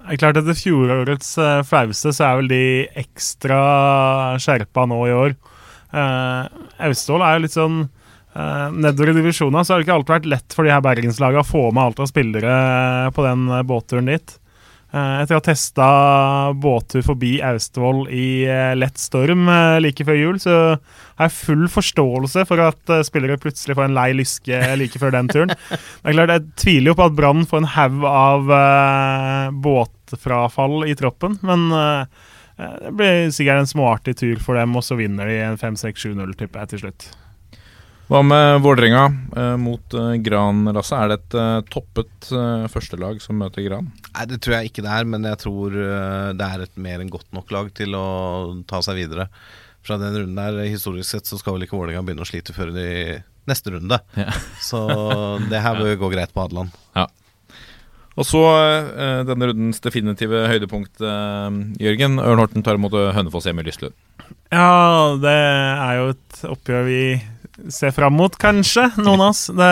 Det 0.02 0.16
er 0.16 0.22
klart 0.22 0.40
Etter 0.40 0.58
fjorårets 0.58 1.36
uh, 1.38 1.62
flauste 1.68 2.10
så 2.16 2.26
er 2.26 2.38
vel 2.40 2.48
de 2.50 2.64
ekstra 2.98 3.58
skjerpa 4.42 4.88
nå 4.90 4.98
i 5.06 5.14
år. 5.14 5.36
Uh, 5.94 6.48
Austevoll 6.88 7.26
er 7.26 7.36
jo 7.36 7.44
litt 7.44 7.58
sånn 7.58 7.82
uh, 8.36 8.68
Nedover 8.74 9.12
i 9.12 9.18
divisjonene 9.20 9.64
så 9.66 9.74
har 9.74 9.82
det 9.82 9.88
ikke 9.88 9.98
alltid 10.00 10.16
vært 10.18 10.30
lett 10.36 10.56
for 10.56 10.68
de 10.68 10.74
her 10.74 10.84
bergenslagene 10.86 11.44
å 11.44 11.48
få 11.48 11.70
med 11.72 11.84
alt 11.84 12.04
av 12.04 12.12
spillere 12.12 12.54
på 13.16 13.26
den 13.26 13.50
uh, 13.52 13.64
båtturen 13.68 14.12
dit. 14.12 14.38
Uh, 14.92 15.22
etter 15.22 15.38
å 15.38 15.40
ha 15.40 15.44
testa 15.46 15.86
båttur 16.60 17.06
forbi 17.06 17.38
Austevoll 17.48 18.02
i 18.12 18.44
uh, 18.50 18.74
lett 18.76 19.00
storm 19.00 19.48
like 19.80 20.04
før 20.08 20.20
jul, 20.20 20.42
så 20.44 20.58
har 20.76 21.30
jeg 21.30 21.38
full 21.38 21.64
forståelse 21.72 22.44
for 22.50 22.64
at 22.66 22.94
spillere 23.08 23.40
plutselig 23.40 23.78
får 23.78 23.88
en 23.88 23.96
lei 23.96 24.10
lyske 24.18 24.60
like 24.82 25.00
før 25.00 25.16
den 25.16 25.32
turen. 25.32 25.56
Det 25.56 26.12
er 26.12 26.18
klart, 26.18 26.36
Jeg 26.36 26.60
tviler 26.66 26.92
jo 26.92 26.98
på 27.00 27.08
at 27.08 27.16
Brann 27.16 27.48
får 27.48 27.64
en 27.64 27.72
haug 27.78 28.06
av 28.10 28.54
båtfrafall 29.64 30.90
i 30.90 30.98
troppen, 31.00 31.40
men 31.46 31.70
det 32.58 32.92
blir 32.98 33.32
sikkert 33.34 33.64
en 33.64 33.72
småartig 33.72 34.18
tur 34.20 34.44
for 34.44 34.60
dem, 34.60 34.76
og 34.76 34.84
så 34.86 35.00
vinner 35.00 35.30
de 35.30 35.40
en 35.46 35.60
5-6-7-0, 35.62 36.36
tipper 36.36 36.66
jeg 36.66 36.74
til 36.74 36.88
slutt. 36.88 37.12
Hva 38.12 38.20
med 38.28 38.58
Vålerenga 38.60 39.06
eh, 39.38 39.54
mot 39.56 39.94
eh, 39.96 40.18
Gran, 40.20 40.66
Lasse? 40.76 40.98
Er 41.00 41.14
det 41.14 41.16
et 41.22 41.36
eh, 41.40 41.62
toppet 41.72 42.28
eh, 42.36 42.66
førstelag 42.68 43.22
som 43.24 43.38
møter 43.40 43.64
Gran? 43.64 43.88
Nei, 44.10 44.26
Det 44.28 44.42
tror 44.44 44.58
jeg 44.58 44.72
ikke 44.72 44.84
det 44.84 44.92
er, 44.92 45.08
men 45.08 45.28
jeg 45.30 45.40
tror 45.40 45.78
eh, 45.80 46.32
det 46.36 46.50
er 46.50 46.66
et 46.66 46.76
mer 46.76 47.00
enn 47.00 47.14
godt 47.14 47.30
nok 47.32 47.54
lag 47.56 47.70
til 47.78 47.96
å 47.96 48.04
ta 48.68 48.82
seg 48.84 49.00
videre. 49.00 49.30
Fra 49.88 49.96
den 50.02 50.12
runden 50.18 50.36
der, 50.36 50.60
Historisk 50.68 51.08
sett 51.08 51.32
så 51.32 51.40
skal 51.40 51.56
vel 51.56 51.64
ikke 51.70 51.80
Vålerenga 51.80 52.04
begynne 52.04 52.28
å 52.28 52.28
slite 52.28 52.52
før 52.58 52.76
i 52.76 53.16
neste 53.48 53.78
runde. 53.78 54.04
Ja. 54.20 54.28
Så 54.70 54.84
det 55.48 55.64
her 55.64 55.80
bør 55.80 55.96
gå 56.04 56.12
greit 56.12 56.36
på 56.36 56.44
Hadeland. 56.44 56.76
Og 58.20 58.28
så 58.28 58.42
eh, 58.52 59.22
denne 59.24 59.48
rundens 59.48 59.80
definitive 59.82 60.44
høydepunkt, 60.52 61.00
eh, 61.00 61.62
Jørgen. 61.80 62.20
Ørn 62.20 62.44
Horten 62.44 62.68
tar 62.68 62.76
imot 62.76 62.94
Hønefoss 63.16 63.48
hjemme 63.48 63.64
i 63.64 63.72
Lystlund. 63.72 63.96
Ja, 64.52 65.16
det 65.16 65.32
er 65.32 65.94
jo 66.02 66.10
et 66.12 66.42
oppgjør 66.52 66.90
vi 66.92 67.04
ser 67.70 67.94
fram 67.96 68.18
mot, 68.18 68.36
kanskje, 68.40 68.88
noen 69.02 69.22
av 69.22 69.34
oss. 69.34 69.46
Det, 69.54 69.70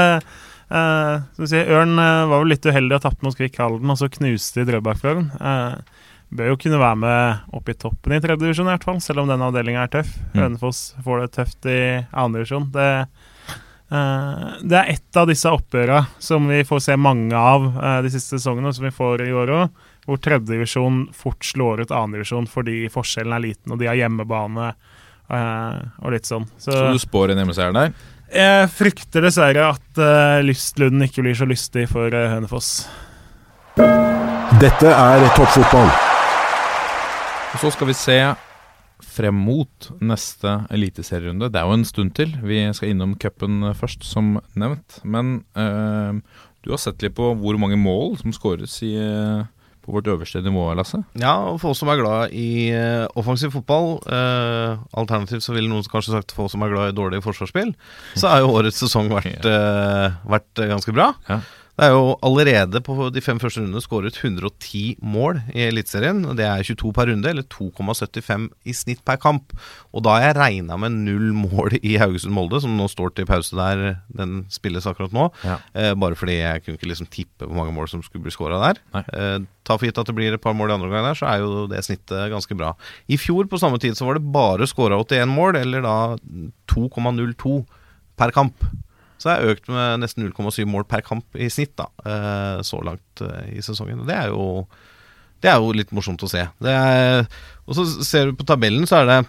eh, 0.70 1.16
vi 1.40 1.50
si, 1.50 1.64
Ørn 1.64 1.96
eh, 1.98 2.28
var 2.30 2.44
vel 2.44 2.54
litt 2.54 2.68
uheldig 2.68 3.00
og 3.00 3.06
tapte 3.06 3.26
mot 3.26 3.38
Kvikk 3.38 3.58
Halden, 3.62 3.90
og 3.90 4.00
så 4.00 4.12
knuste 4.12 4.62
de 4.62 4.70
Drøbak-Frogn. 4.70 5.32
Eh, 5.40 6.06
bør 6.30 6.52
jo 6.52 6.60
kunne 6.62 6.82
være 6.82 7.00
med 7.02 7.56
opp 7.58 7.70
i 7.72 7.78
toppen 7.78 8.14
i 8.14 8.22
tredje 8.22 8.44
divisjon, 8.44 8.70
i 8.70 8.76
hvert 8.76 8.86
fall, 8.86 9.02
selv 9.02 9.24
om 9.24 9.32
den 9.32 9.44
avdelinga 9.46 9.88
er 9.88 9.94
tøff. 9.98 10.12
Mm. 10.34 10.42
Hønefoss 10.44 10.84
får 11.06 11.24
det 11.24 11.30
tøft 11.38 11.70
i 11.70 11.82
andre 12.12 12.44
divisjon. 12.44 12.70
Det, 12.76 12.90
eh, 13.90 14.48
det 14.62 14.80
er 14.80 14.94
ett 14.94 15.20
av 15.20 15.30
disse 15.30 15.50
oppgjøra 15.50 16.04
som 16.22 16.50
vi 16.52 16.62
får 16.68 16.86
se 16.86 16.98
mange 17.02 17.34
av 17.38 17.72
eh, 17.74 18.02
de 18.06 18.14
siste 18.14 18.38
sesongene, 18.38 18.70
og 18.70 18.78
som 18.78 18.86
vi 18.86 18.94
får 18.94 19.26
i 19.26 19.34
år 19.34 19.56
òg 19.58 19.86
hvor 20.10 20.18
tredjedivisjon 20.26 21.04
fort 21.14 21.46
slår 21.46 21.84
ut 21.84 21.92
annendivisjon 21.94 22.48
fordi 22.50 22.88
forskjellen 22.90 23.36
er 23.36 23.44
liten, 23.44 23.74
og 23.74 23.82
de 23.82 23.90
har 23.90 23.98
hjemmebane 24.00 24.72
og 25.30 26.14
litt 26.14 26.30
sånn. 26.30 26.48
Så, 26.58 26.74
Så 26.74 26.90
du 26.94 27.02
spår 27.02 27.34
en 27.34 27.44
hjemmeseier 27.44 27.76
der? 27.76 27.94
jeg 28.30 28.70
frykter 28.70 29.26
dessverre 29.26 29.72
at 29.74 30.02
uh, 30.02 30.42
Lystlunden 30.46 31.06
ikke 31.08 31.24
blir 31.26 31.38
så 31.38 31.48
lystig 31.50 31.88
for 31.90 32.14
uh, 32.14 32.28
Hønefoss. 32.34 32.88
Dette 34.60 34.92
er 34.92 35.26
toppfotball. 35.38 35.90
Og 37.50 37.58
så 37.64 37.72
skal 37.74 37.90
vi 37.90 37.98
se 37.98 38.20
frem 39.10 39.40
mot 39.48 39.90
neste 40.04 40.60
eliteserierunde. 40.74 41.50
Det 41.50 41.62
er 41.62 41.66
jo 41.66 41.78
en 41.80 41.88
stund 41.88 42.14
til. 42.18 42.36
Vi 42.46 42.62
skal 42.76 42.94
innom 42.94 43.16
cupen 43.18 43.64
først, 43.78 44.06
som 44.06 44.38
nevnt. 44.60 45.00
Men 45.08 45.40
uh, 45.58 46.20
du 46.66 46.74
har 46.74 46.82
sett 46.82 47.02
litt 47.04 47.16
på 47.18 47.32
hvor 47.40 47.58
mange 47.62 47.80
mål 47.80 48.18
som 48.20 48.36
skåres 48.36 48.76
i, 48.86 48.92
eh, 49.00 49.48
på 49.86 49.94
vårt 49.96 50.10
øverste 50.12 50.42
nivå, 50.46 50.68
Lasse. 50.78 51.02
Ja, 51.20 51.36
og 51.52 51.60
for 51.62 51.74
oss 51.74 51.82
som 51.84 51.92
er 51.92 52.00
glad 52.02 52.34
i 52.36 52.70
eh, 52.76 53.06
offensiv 53.20 53.54
fotball 53.56 53.96
eh, 54.12 54.82
Alternativt 55.00 55.46
så 55.46 55.56
ville 55.56 55.72
noen 55.72 55.88
kanskje 55.90 56.14
sagt 56.18 56.36
for 56.36 56.48
oss 56.48 56.56
som 56.56 56.66
er 56.66 56.74
glad 56.74 56.92
i 56.92 56.98
dårlig 56.98 57.24
forsvarsspill, 57.26 57.74
så 58.20 58.34
har 58.34 58.44
jo 58.44 58.54
årets 58.60 58.82
sesong 58.84 59.10
vært, 59.14 59.46
eh, 59.48 60.20
vært 60.30 60.62
eh, 60.64 60.70
ganske 60.74 60.96
bra. 60.96 61.14
Ja. 61.30 61.40
Det 61.80 61.88
er 61.88 61.94
jo 61.96 62.18
allerede 62.28 62.82
på 62.84 63.08
de 63.16 63.22
fem 63.24 63.38
første 63.40 63.62
rundene 63.62 63.80
skåret 63.80 64.18
110 64.20 64.98
mål 65.00 65.38
i 65.54 65.64
Eliteserien. 65.70 66.26
Det 66.36 66.44
er 66.44 66.66
22 66.68 66.90
per 66.98 67.08
runde, 67.08 67.30
eller 67.32 67.46
2,75 67.48 68.50
i 68.68 68.74
snitt 68.76 69.00
per 69.08 69.16
kamp. 69.24 69.54
Og 69.96 70.04
da 70.04 70.18
har 70.18 70.26
jeg 70.26 70.36
regna 70.36 70.76
med 70.84 70.98
null 71.06 71.30
mål 71.38 71.78
i 71.80 71.94
Haugesund-Molde, 72.02 72.60
som 72.66 72.74
nå 72.76 72.90
står 72.92 73.14
til 73.16 73.30
pause 73.30 73.56
der 73.56 74.02
den 74.12 74.42
spilles 74.52 74.90
akkurat 74.92 75.16
nå. 75.16 75.30
Ja. 75.48 75.56
Eh, 75.72 75.94
bare 75.96 76.20
fordi 76.20 76.42
jeg 76.42 76.66
kunne 76.66 76.82
ikke 76.82 76.92
liksom 76.92 77.08
tippe 77.16 77.48
hvor 77.48 77.62
mange 77.62 77.78
mål 77.78 77.88
som 77.94 78.04
skulle 78.04 78.28
bli 78.28 78.36
skåra 78.36 78.60
der. 78.66 78.84
Eh, 79.00 79.48
ta 79.64 79.80
for 79.80 79.88
gitt 79.88 80.04
at 80.04 80.12
det 80.12 80.18
blir 80.20 80.36
et 80.36 80.44
par 80.44 80.58
mål 80.60 80.74
i 80.74 80.76
andre 80.76 80.92
omgang 80.92 81.08
der, 81.08 81.22
så 81.22 81.32
er 81.32 81.46
jo 81.46 81.64
det 81.72 81.86
snittet 81.88 82.28
ganske 82.36 82.60
bra. 82.60 82.74
I 83.08 83.22
fjor 83.24 83.48
på 83.48 83.62
samme 83.62 83.80
tid 83.80 83.96
så 83.96 84.10
var 84.10 84.20
det 84.20 84.28
bare 84.36 84.68
skåra 84.68 85.00
81 85.00 85.32
mål, 85.32 85.62
eller 85.64 85.88
da 85.88 85.98
2,02 86.76 87.64
per 88.20 88.36
kamp. 88.36 88.68
Så 89.20 89.28
det 89.28 89.36
er 89.36 89.54
økt 89.54 89.68
med 89.72 90.00
nesten 90.04 90.24
0,7 90.24 90.64
mål 90.70 90.86
per 90.88 91.04
kamp 91.04 91.36
i 91.36 91.50
snitt 91.52 91.76
da, 91.80 91.90
eh, 92.08 92.62
så 92.64 92.80
langt 92.86 93.24
eh, 93.26 93.50
i 93.58 93.64
sesongen. 93.64 94.00
Og 94.04 94.08
Det 94.08 94.16
er 94.16 94.32
jo, 94.32 94.46
det 95.44 95.52
er 95.52 95.60
jo 95.60 95.74
litt 95.76 95.92
morsomt 95.96 96.24
å 96.24 96.30
se. 96.32 96.46
Det 96.64 96.76
er, 96.76 97.26
og 97.68 97.76
så 97.76 97.86
ser 98.08 98.30
du 98.30 98.40
på 98.40 98.48
tabellen, 98.48 98.88
så 98.88 99.02
er 99.02 99.10
det 99.12 99.20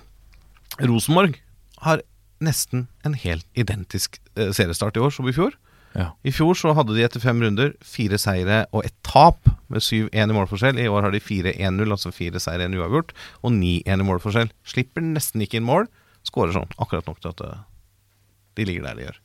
Rosenborg 0.87 1.35
har 1.83 2.05
nesten 2.41 2.87
en 3.05 3.17
helt 3.19 3.47
identisk 3.59 4.21
eh, 4.37 4.53
seriestart 4.55 4.97
i 4.97 5.03
år 5.03 5.13
som 5.17 5.29
i 5.29 5.35
fjor. 5.35 5.57
Ja. 5.99 6.13
I 6.23 6.31
fjor 6.31 6.55
så 6.55 6.71
hadde 6.79 6.95
de 6.95 7.03
etter 7.03 7.23
fem 7.23 7.41
runder 7.43 7.73
fire 7.83 8.19
seire 8.23 8.63
og 8.71 8.87
ett 8.87 8.95
tap, 9.07 9.49
med 9.71 9.83
7-1 9.83 10.11
i 10.15 10.35
målforskjell. 10.35 10.79
I 10.79 10.87
år 10.91 11.07
har 11.07 11.15
de 11.15 11.23
4-1-0, 11.23 11.83
altså 11.91 12.15
fire 12.15 12.43
seire, 12.43 12.67
en 12.67 12.79
uavgjort, 12.79 13.13
og 13.43 13.53
9-1 13.55 13.91
i 14.03 14.07
målforskjell. 14.07 14.55
Slipper 14.67 15.03
nesten 15.05 15.43
ikke 15.43 15.59
inn 15.59 15.67
mål. 15.67 15.91
Skårer 16.27 16.55
sånn 16.55 16.75
akkurat 16.79 17.07
nok 17.11 17.21
til 17.23 17.35
at 17.35 17.45
de 18.59 18.67
ligger 18.67 18.89
der 18.89 18.99
de 18.99 19.07
gjør. 19.09 19.21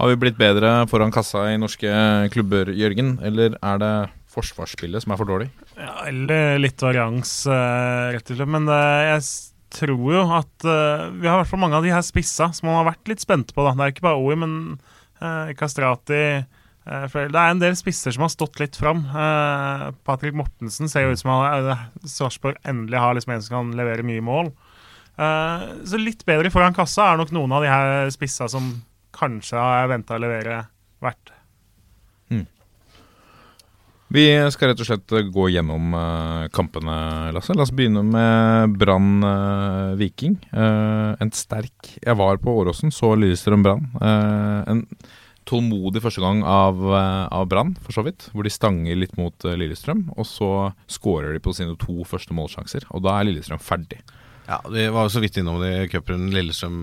Har 0.00 0.08
vi 0.08 0.16
blitt 0.16 0.38
bedre 0.40 0.86
foran 0.88 1.10
kassa 1.12 1.42
i 1.52 1.58
norske 1.60 1.90
klubber, 2.32 2.70
Jørgen? 2.72 3.18
Eller 3.20 3.58
er 3.60 3.80
det 3.82 3.94
forsvarsspillet 4.32 5.04
som 5.04 5.12
er 5.12 5.18
for 5.20 5.28
dårlig? 5.28 5.50
Ja, 5.76 6.06
eller 6.08 6.56
litt 6.56 6.80
varians, 6.80 7.34
eh, 7.44 8.06
rett 8.14 8.32
og 8.32 8.38
slett. 8.38 8.48
Men 8.48 8.64
eh, 8.72 9.10
jeg 9.10 9.26
tror 9.76 10.06
jo 10.14 10.22
at 10.38 10.64
eh, 10.64 11.04
vi 11.20 11.28
har 11.28 11.36
i 11.36 11.42
hvert 11.42 11.60
mange 11.60 11.76
av 11.76 11.84
de 11.84 11.92
her 11.92 12.06
spissa 12.06 12.48
som 12.48 12.70
man 12.70 12.78
har 12.78 12.88
vært 12.94 13.12
litt 13.12 13.20
spente 13.20 13.52
på. 13.52 13.66
Da. 13.66 13.74
Det 13.76 13.84
er 13.84 13.92
ikke 13.92 14.06
bare 14.08 14.24
OI, 14.24 14.38
men 14.40 14.56
Kastrati 15.60 16.16
eh. 16.16 16.48
Det 16.88 17.28
er 17.28 17.50
en 17.52 17.60
del 17.60 17.76
spisser 17.76 18.16
som 18.16 18.24
har 18.24 18.32
stått 18.32 18.56
litt 18.58 18.78
fram. 18.80 19.04
Uh, 19.12 19.90
Patrick 20.08 20.32
Mortensen 20.34 20.88
ser 20.88 21.04
jo 21.04 21.12
ut 21.12 21.20
som 21.20 21.28
uh, 21.28 21.84
Sarpsborg 22.08 22.56
endelig 22.64 22.98
har 22.98 23.12
liksom 23.14 23.34
en 23.34 23.44
som 23.44 23.58
kan 23.58 23.76
levere 23.76 24.06
mye 24.08 24.24
mål. 24.24 24.48
Eh, 25.20 25.64
så 25.84 25.98
litt 26.00 26.22
bedre 26.28 26.52
foran 26.52 26.76
kassa 26.76 27.10
er 27.10 27.18
nok 27.20 27.32
noen 27.34 27.52
av 27.52 27.64
de 27.64 27.68
her 27.68 28.12
spissa 28.14 28.48
som 28.48 28.72
kanskje 29.20 29.60
har 29.60 29.92
venta 29.92 30.16
å 30.16 30.22
levere 30.24 30.64
verdt. 31.04 31.36
Vi 34.10 34.24
skal 34.50 34.72
rett 34.72 34.80
og 34.82 34.88
slett 34.88 35.12
gå 35.30 35.44
gjennom 35.54 35.92
eh, 35.94 36.46
kampene, 36.50 36.94
Lasse. 37.30 37.54
La 37.54 37.62
oss 37.62 37.70
begynne 37.70 38.02
med 38.02 38.72
Brann 38.74 39.22
eh, 39.22 39.92
Viking. 40.00 40.34
Eh, 40.50 41.12
en 41.14 41.30
sterk 41.30 41.92
Jeg 42.02 42.18
var 42.18 42.40
på 42.42 42.56
Åråsen, 42.58 42.90
så 42.90 43.12
Lillestrøm 43.14 43.62
Brann. 43.62 43.86
Eh, 44.02 44.72
en 44.72 44.82
tålmodig 45.46 46.02
første 46.02 46.24
gang 46.24 46.42
av, 46.42 46.82
av 46.90 47.46
Brann, 47.50 47.76
for 47.86 47.94
så 47.94 48.02
vidt. 48.06 48.26
Hvor 48.34 48.46
de 48.46 48.50
stanger 48.50 48.98
litt 48.98 49.14
mot 49.18 49.46
Lillestrøm, 49.46 50.08
og 50.18 50.26
så 50.26 50.50
skårer 50.90 51.36
de 51.36 51.42
på 51.42 51.54
sine 51.54 51.78
to 51.78 52.02
første 52.06 52.34
målsjanser. 52.34 52.88
Og 52.90 53.06
da 53.06 53.14
er 53.14 53.30
Lillestrøm 53.30 53.62
ferdig. 53.62 54.02
Ja, 54.50 54.58
Vi 54.66 54.88
var 54.90 55.06
jo 55.06 55.14
så 55.14 55.22
vidt 55.22 55.38
innom 55.38 55.62
det 55.62 55.70
i 55.84 55.88
cuprunden. 55.90 56.34
Lillestrøm 56.34 56.82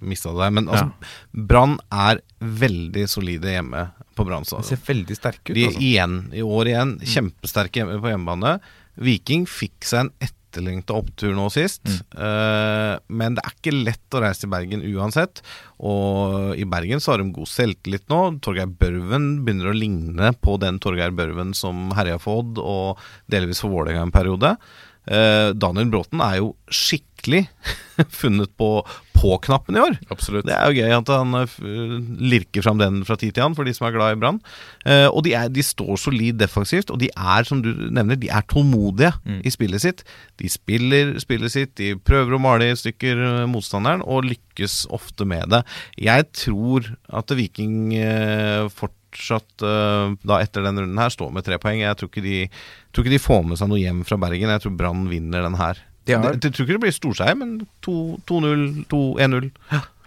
mista 0.00 0.32
det 0.32 0.42
der. 0.42 0.50
Men 0.56 0.68
altså, 0.68 0.90
Brann 1.32 1.78
er 1.92 2.20
veldig 2.40 3.06
solide 3.10 3.52
hjemme 3.56 3.86
på 4.16 4.26
Brann 4.26 4.42
De 4.44 4.50
stadion. 4.50 4.68
ser 4.72 4.82
veldig 4.88 5.16
sterke 5.16 5.52
ut. 5.52 5.56
De 5.56 5.66
Altså. 5.70 5.80
igjen, 5.80 6.18
i 6.34 6.42
år 6.42 6.72
igjen, 6.72 6.96
kjempesterke 7.04 7.80
hjemme 7.82 8.00
på 8.02 8.12
hjemmebane. 8.12 8.58
Viking 9.00 9.46
fikk 9.48 9.86
seg 9.86 10.00
en 10.06 10.12
etterlengta 10.26 10.96
opptur 10.98 11.30
nå 11.36 11.44
sist. 11.54 11.80
Eh, 11.86 12.94
men 13.08 13.36
det 13.38 13.44
er 13.46 13.54
ikke 13.54 13.72
lett 13.86 14.16
å 14.18 14.20
reise 14.24 14.42
til 14.42 14.50
Bergen 14.52 14.82
uansett. 14.82 15.40
Og 15.78 16.58
i 16.58 16.66
Bergen 16.68 17.00
så 17.00 17.12
har 17.14 17.22
de 17.22 17.30
god 17.32 17.48
selvtillit 17.48 18.08
nå. 18.10 18.18
Torgeir 18.44 18.66
Børven 18.66 19.44
begynner 19.46 19.70
å 19.70 19.76
ligne 19.78 20.32
på 20.42 20.58
den 20.60 20.80
Torgeir 20.82 21.14
Børven 21.16 21.54
som 21.56 21.92
herja 21.96 22.18
for 22.20 22.42
Odd 22.42 22.58
og 22.60 22.98
delvis 23.30 23.62
for 23.62 23.70
Vålerenga 23.72 24.08
en 24.08 24.12
periode. 24.14 24.56
Eh, 25.08 25.50
Daniel 25.56 25.92
Bråten 25.92 26.20
er 26.24 26.40
jo 26.40 26.54
skikkelig 26.70 27.46
funnet 28.20 28.52
på 28.60 28.80
på-knappen 29.20 29.76
i 29.76 29.82
år. 29.82 29.96
Absolutt. 30.12 30.46
Det 30.48 30.54
er 30.56 30.70
jo 30.70 30.80
gøy 30.80 30.94
at 30.96 31.10
han 31.12 31.36
eh, 31.42 31.56
lirker 32.32 32.64
fram 32.64 32.80
den 32.80 33.02
fra 33.04 33.18
tid 33.20 33.34
til 33.36 33.44
annen, 33.44 33.56
for 33.58 33.68
de 33.68 33.74
som 33.76 33.86
er 33.88 33.94
glad 33.96 34.14
i 34.14 34.20
Brann. 34.20 34.38
Eh, 34.88 35.06
og 35.10 35.24
de, 35.26 35.34
er, 35.36 35.50
de 35.52 35.64
står 35.64 35.98
solid 36.00 36.38
defensivt, 36.40 36.92
og 36.92 37.02
de 37.02 37.10
er, 37.12 37.44
som 37.48 37.60
du 37.64 37.68
nevner, 37.92 38.18
de 38.20 38.30
er 38.32 38.46
tålmodige 38.48 39.12
i 39.44 39.52
spillet 39.52 39.84
sitt. 39.84 40.04
De 40.40 40.48
spiller 40.52 41.12
spillet 41.22 41.52
sitt, 41.52 41.74
de 41.80 41.92
prøver 42.00 42.36
å 42.36 42.42
male 42.42 42.70
i 42.70 42.78
stykker 42.78 43.20
motstanderen, 43.50 44.04
og 44.06 44.30
lykkes 44.30 44.86
ofte 44.94 45.28
med 45.28 45.52
det. 45.52 45.64
Jeg 46.00 46.30
tror 46.46 46.88
at 47.20 47.36
Viking 47.36 47.92
eh, 47.98 48.70
fortsatt, 49.10 49.62
uh, 49.66 50.14
da 50.24 50.38
etter 50.40 50.62
den 50.62 50.78
runden 50.78 50.98
her, 50.98 51.10
står 51.10 51.32
med 51.32 51.44
tre 51.44 51.58
poeng. 51.58 51.80
Jeg 51.82 51.96
tror 51.96 52.08
ikke 52.10 52.22
de, 52.22 52.48
tror 52.92 53.04
ikke 53.04 53.16
de 53.16 53.18
får 53.26 53.44
med 53.46 53.58
seg 53.58 53.68
noe 53.68 53.78
hjem 53.82 54.04
fra 54.06 54.16
Bergen. 54.16 54.48
Jeg 54.54 54.62
tror 54.62 54.76
Brann 54.76 55.08
vinner 55.10 55.42
den 55.42 55.54
her. 55.60 55.78
De 56.06 56.14
har- 56.16 56.32
Jeg 56.32 56.40
tror 56.54 56.64
ikke 56.66 56.78
det 56.78 56.80
blir 56.80 56.92
storseier, 56.96 57.36
men 57.36 57.66
2-0, 57.82 58.86
2-1-0. 58.88 59.50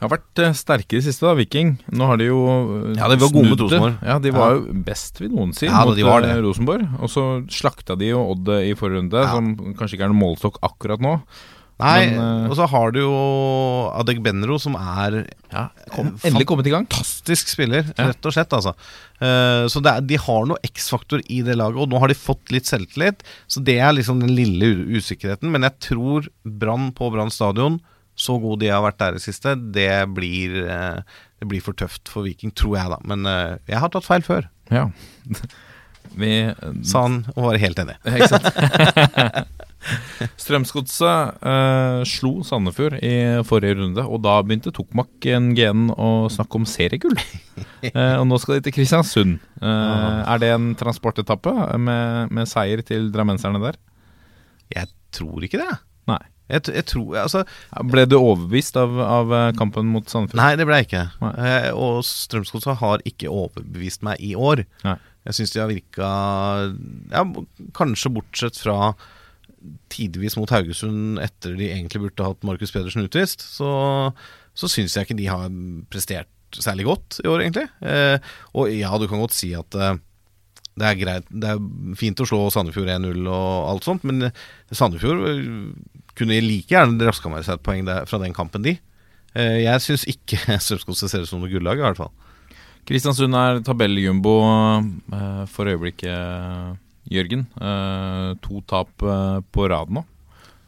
har 0.03 0.09
vært 0.09 0.39
eh, 0.43 0.51
sterke 0.51 0.97
i 0.97 0.99
det 0.99 1.05
siste, 1.05 1.23
da, 1.23 1.33
Viking. 1.37 1.77
Nå 1.95 2.05
har 2.09 2.17
de 2.17 2.25
jo 2.25 2.39
eh, 2.49 2.97
Ja, 2.97 3.07
de 3.07 3.15
var 3.21 3.29
gode 3.31 3.49
mot. 3.53 3.59
Rosenborg. 3.61 3.99
Ja, 4.03 4.17
de 4.19 4.31
var 4.35 4.49
Ja. 4.51 4.57
jo 4.59 4.73
best, 4.83 5.19
vil 5.21 5.29
noen 5.31 5.53
si, 5.55 5.65
Ja, 5.67 5.85
mot 5.85 5.95
de. 5.95 6.03
Rosenborg. 6.43 6.87
Og 6.99 7.09
så 7.09 7.47
slakta 7.47 7.95
de 7.97 8.09
jo 8.09 8.19
Odd 8.31 8.49
i 8.49 8.73
forrige 8.75 8.99
runde, 8.99 9.13
Ja. 9.21 9.31
som 9.31 9.55
kanskje 9.75 9.95
ikke 9.95 10.03
er 10.09 10.11
noen 10.11 10.23
målestokk 10.23 10.57
akkurat 10.61 10.99
nå. 10.99 11.21
Nei, 11.83 12.05
Men, 12.09 12.19
eh, 12.45 12.49
og 12.49 12.55
så 12.57 12.65
har 12.71 12.91
du 12.95 12.99
jo 13.01 13.13
Adegbenro, 13.99 14.55
som 14.61 14.75
er 14.79 15.25
Ja, 15.51 15.67
kom, 15.91 16.13
Eh, 16.15 16.29
endelig 16.29 16.47
kommet 16.47 16.67
i 16.69 16.71
gang. 16.73 16.85
fantastisk 16.87 17.51
spiller, 17.51 17.83
rett 17.97 18.25
og 18.25 18.33
slett. 18.33 18.53
altså 18.55 18.73
Eh, 19.23 19.67
Så 19.71 19.81
det 19.83 19.91
er, 19.93 20.01
de 20.01 20.17
har 20.19 20.45
noe 20.49 20.57
X-faktor 20.67 21.21
i 21.29 21.41
det 21.45 21.55
laget, 21.55 21.77
og 21.79 21.89
nå 21.89 21.99
har 21.99 22.07
de 22.11 22.15
fått 22.17 22.51
litt 22.51 22.65
selvtillit. 22.67 23.21
Så 23.47 23.63
det 23.63 23.77
er 23.79 23.93
liksom 23.93 24.19
den 24.19 24.33
lille 24.35 24.71
usikkerheten. 24.97 25.51
Men 25.51 25.61
jeg 25.63 25.77
tror 25.79 26.27
Brann 26.43 26.91
på 26.91 27.11
Brann 27.13 27.31
stadion, 27.31 27.79
så 28.15 28.35
god 28.41 28.59
de 28.59 28.67
har 28.69 28.81
vært 28.83 28.99
der 28.99 29.15
i 29.15 29.23
siste, 29.23 29.55
det 29.73 29.87
blir, 30.13 30.59
det 31.39 31.47
blir 31.49 31.61
for 31.61 31.73
tøft 31.73 32.07
for 32.11 32.23
Viking, 32.27 32.51
tror 32.53 32.75
jeg, 32.77 32.89
da. 32.91 32.97
Men 33.03 33.23
jeg 33.67 33.79
har 33.79 33.89
tatt 33.89 34.05
feil 34.05 34.21
før, 34.21 34.49
Ja. 34.71 34.89
Vi 36.15 36.53
sa 36.83 37.01
han 37.07 37.25
og 37.35 37.45
var 37.47 37.57
helt 37.57 37.79
enig. 37.79 37.95
Ikke 38.05 38.27
sant? 38.27 38.43
Strømsgodset 40.43 41.43
eh, 41.43 42.01
slo 42.09 42.33
Sandefjord 42.47 42.97
i 43.03 43.13
forrige 43.47 43.77
runde, 43.79 44.05
og 44.05 44.23
da 44.25 44.37
begynte 44.43 44.73
Tokmak 44.75 45.23
NGN 45.23 45.89
å 45.93 46.09
snakke 46.33 46.61
om 46.61 46.69
seriegull. 46.69 47.17
Eh, 47.83 48.15
og 48.15 48.23
nå 48.25 48.37
skal 48.39 48.55
de 48.55 48.63
til 48.63 48.73
Kristiansund. 48.77 49.41
Eh, 49.59 50.19
er 50.23 50.39
det 50.39 50.53
en 50.53 50.69
transportetappe 50.79 51.51
med, 51.83 52.31
med 52.33 52.47
seier 52.47 52.79
til 52.87 53.09
drammenserne 53.11 53.59
der? 53.59 53.75
Jeg 54.71 54.87
tror 55.13 55.43
ikke 55.43 55.59
det. 55.59 55.75
Nei. 56.09 56.21
Jeg, 56.51 56.65
jeg 56.75 56.85
tror, 56.91 57.15
altså 57.21 57.43
Ble 57.87 58.03
du 58.09 58.17
overbevist 58.17 58.77
av, 58.79 58.97
av 59.03 59.33
eh, 59.35 59.49
kampen 59.59 59.87
mot 59.91 60.07
Sandefjord? 60.09 60.39
Nei, 60.41 60.53
det 60.59 60.67
ble 60.67 60.79
jeg 60.81 60.89
ikke. 60.89 61.05
Eh, 61.31 61.69
og 61.71 62.01
Strømsgodset 62.07 62.79
har 62.81 63.03
ikke 63.09 63.31
overbevist 63.31 64.03
meg 64.07 64.23
i 64.23 64.33
år. 64.35 64.65
Nei. 64.87 64.97
Jeg 65.23 65.37
syns 65.37 65.53
de 65.53 65.61
har 65.61 65.69
virka 65.71 66.07
ja, 67.13 67.21
Kanskje 67.77 68.11
bortsett 68.11 68.57
fra 68.59 68.91
tidvis 69.93 70.37
mot 70.39 70.51
Haugesund 70.51 71.19
etter 71.23 71.57
de 71.59 71.69
egentlig 71.71 72.05
burde 72.05 72.29
hatt 72.29 72.47
Markus 72.47 72.73
Pedersen 72.73 73.05
utvist, 73.05 73.43
så, 73.43 73.69
så 74.57 74.69
syns 74.71 74.95
jeg 74.97 75.07
ikke 75.07 75.19
de 75.19 75.29
har 75.31 75.51
prestert 75.93 76.29
særlig 76.53 76.85
godt 76.89 77.19
i 77.23 77.29
år, 77.31 77.45
egentlig. 77.45 77.67
Eh, 77.81 78.17
og 78.53 78.73
ja, 78.73 78.91
du 78.99 79.07
kan 79.09 79.21
godt 79.23 79.35
si 79.35 79.53
at 79.57 79.77
eh, 79.79 79.95
det 80.73 80.87
er 80.87 80.97
greit 80.97 81.27
Det 81.29 81.49
er 81.53 81.59
fint 81.97 82.21
å 82.21 82.25
slå 82.25 82.39
Sandefjord 82.53 82.89
1-0 82.89 83.27
og 83.29 83.69
alt 83.69 83.85
sånt, 83.85 84.05
men 84.09 84.31
Sandefjord 84.73 85.27
eh, 85.29 85.43
kunne 86.17 86.41
like 86.45 86.73
gjerne 86.73 87.07
raska 87.07 87.31
med 87.31 87.45
seg 87.45 87.57
et 87.57 87.65
poeng 87.65 87.85
der, 87.87 88.07
fra 88.09 88.19
den 88.21 88.35
kampen, 88.37 88.65
de. 88.65 88.77
Eh, 89.33 89.63
jeg 89.63 89.85
syns 89.85 90.05
ikke 90.09 90.39
Strømsgodset 90.63 91.11
ser 91.11 91.25
ut 91.25 91.31
som 91.31 91.41
noe 91.41 91.51
gullag, 91.51 91.81
i 91.81 91.85
hvert 91.85 92.01
fall. 92.01 92.13
Kristiansund 92.83 93.37
er 93.39 93.61
tabelljumbo 93.63 94.35
eh, 94.43 95.43
for 95.49 95.71
øyeblikket, 95.71 96.81
Jørgen. 97.11 97.47
Eh, 97.59 98.31
to 98.43 98.63
tap 98.69 99.03
eh, 99.03 99.39
på 99.51 99.67
rad 99.71 99.93
nå. 99.93 100.05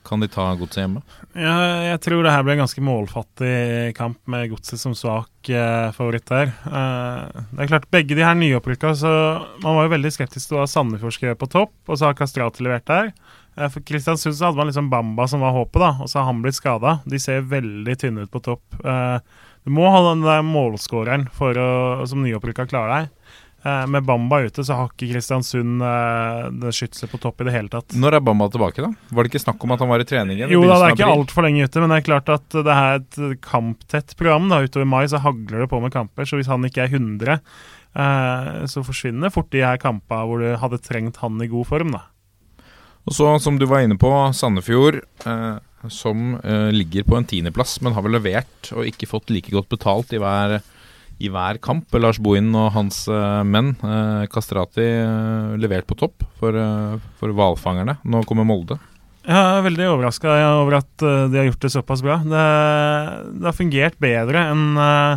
Kan 0.05 0.21
de 0.21 0.27
ta 0.29 0.51
godset 0.53 0.83
hjemme? 0.83 1.01
Ja, 1.33 1.53
jeg 1.81 2.01
tror 2.05 2.21
det 2.21 2.33
her 2.33 2.43
ble 2.45 2.53
en 2.53 2.61
ganske 2.61 2.81
målfattig 2.85 3.95
kamp 3.97 4.19
med 4.29 4.51
Godset 4.51 4.77
som 4.77 4.93
svak 4.97 5.49
eh, 5.49 5.87
favoritt 5.95 6.27
der. 6.29 6.51
Eh, 6.69 7.39
det 7.55 7.65
er 7.65 7.71
klart, 7.71 7.87
begge 7.93 8.17
de 8.17 8.25
her 8.25 8.37
nyopprykka, 8.37 8.93
så 8.99 9.13
man 9.63 9.79
var 9.79 9.87
jo 9.87 9.95
veldig 9.95 10.11
skeptisk 10.13 10.51
til 10.51 10.59
hva 10.59 10.67
Sandefjord 10.69 11.17
skrevet 11.17 11.41
på 11.41 11.49
topp, 11.55 11.73
og 11.89 11.97
så 11.97 12.11
har 12.11 12.19
Kastrati 12.19 12.65
levert 12.67 12.85
der. 12.91 13.09
Eh, 13.57 13.71
for 13.71 13.81
Kristiansund 13.87 14.37
så 14.37 14.51
hadde 14.51 14.61
man 14.61 14.69
liksom 14.69 14.91
Bamba 14.93 15.25
som 15.31 15.41
var 15.41 15.57
håpet, 15.57 15.81
da, 15.81 15.91
og 15.97 16.11
så 16.11 16.21
har 16.21 16.29
han 16.29 16.45
blitt 16.45 16.59
skada. 16.59 16.99
De 17.09 17.21
ser 17.21 17.49
veldig 17.49 17.97
tynne 18.01 18.27
ut 18.27 18.33
på 18.33 18.43
topp. 18.45 18.77
Eh, 18.85 19.17
du 19.65 19.73
må 19.73 19.89
ha 19.89 20.05
den 20.11 20.21
der 20.21 20.45
målskåreren 20.45 21.25
for 21.33 21.57
å, 21.57 21.69
som 22.05 22.21
nyopprykka 22.21 22.67
klarer 22.69 22.93
deg. 22.93 23.14
Eh, 23.65 23.87
med 23.87 24.03
Bamba 24.03 24.39
ute 24.45 24.61
så 24.63 24.75
har 24.77 24.91
ikke 24.91 25.07
Kristiansund 25.09 25.81
eh, 25.81 26.41
det 26.61 26.69
skytset 26.77 27.09
på 27.09 27.17
topp 27.17 27.41
i 27.41 27.47
det 27.47 27.53
hele 27.55 27.71
tatt. 27.73 27.95
Når 27.97 28.19
er 28.19 28.21
Bamba 28.21 28.45
tilbake, 28.53 28.83
da? 28.85 28.91
Var 29.09 29.25
det 29.25 29.31
ikke 29.31 29.41
snakk 29.41 29.63
om 29.65 29.73
at 29.73 29.81
han 29.81 29.89
var 29.89 30.03
i 30.03 30.05
trening 30.05 30.37
igjen? 30.37 30.53
Jo 30.53 30.59
da, 30.67 30.75
det 30.83 30.91
er 30.91 30.97
ikke 30.99 31.15
altfor 31.15 31.47
lenge 31.47 31.65
ute, 31.65 31.81
men 31.81 31.89
det 31.89 31.97
er 31.97 32.05
klart 32.05 32.29
at 32.35 32.45
det 32.53 32.75
er 32.75 32.99
et 32.99 33.17
kamptett 33.41 34.13
program. 34.19 34.51
da 34.53 34.61
Utover 34.61 34.85
mai 34.91 35.07
så 35.09 35.23
hagler 35.23 35.65
det 35.65 35.69
på 35.71 35.79
med 35.81 35.95
kamper, 35.95 36.29
så 36.29 36.37
hvis 36.37 36.51
han 36.51 36.67
ikke 36.69 36.85
er 36.85 36.93
100, 36.93 37.39
eh, 37.97 38.51
så 38.69 38.85
forsvinner 38.85 39.33
fort 39.33 39.49
de 39.55 39.65
her 39.65 39.81
kampene 39.81 40.29
hvor 40.29 40.45
du 40.45 40.51
hadde 40.61 40.81
trengt 40.85 41.17
han 41.23 41.41
i 41.41 41.49
god 41.49 41.65
form. 41.71 41.95
da 41.97 42.05
Og 43.09 43.17
så, 43.17 43.31
som 43.41 43.57
du 43.57 43.65
var 43.71 43.81
inne 43.81 43.97
på, 43.97 44.13
Sandefjord, 44.29 45.01
eh, 45.25 45.89
som 45.89 46.37
eh, 46.43 46.69
ligger 46.69 47.09
på 47.09 47.17
en 47.17 47.25
tiendeplass, 47.25 47.79
men 47.81 47.97
har 47.97 48.05
vel 48.05 48.19
levert 48.19 48.73
og 48.77 48.85
ikke 48.85 49.09
fått 49.09 49.33
like 49.33 49.49
godt 49.57 49.73
betalt 49.73 50.13
i 50.13 50.21
hver, 50.21 50.59
i 51.19 51.29
hver 51.31 51.59
kamp. 51.63 51.87
Lars 51.99 52.19
Bohin 52.19 52.49
og 52.57 52.73
hans 52.75 53.05
uh, 53.11 53.43
menn, 53.47 53.73
uh, 53.83 54.25
Kastrati, 54.31 54.87
uh, 55.03 55.55
levert 55.61 55.87
på 55.87 55.97
topp 55.99 56.25
for, 56.39 56.55
eh, 56.55 56.97
for 57.19 57.31
hvalfangerne. 57.35 57.97
Nå 58.03 58.23
kommer 58.27 58.47
Molde. 58.47 58.79
Jeg 59.25 59.33
er 59.41 59.63
veldig 59.65 59.85
overraska 59.89 60.33
over 60.61 60.75
at 60.83 61.01
eh, 61.01 61.23
de 61.33 61.39
har 61.39 61.47
gjort 61.47 61.63
det 61.65 61.71
såpass 61.73 62.03
bra. 62.05 62.19
Det, 62.21 62.41
det 63.39 63.47
har 63.47 63.55
fungert 63.57 63.95
bedre 64.01 64.43
enn 64.51 64.65
eh, 64.77 65.15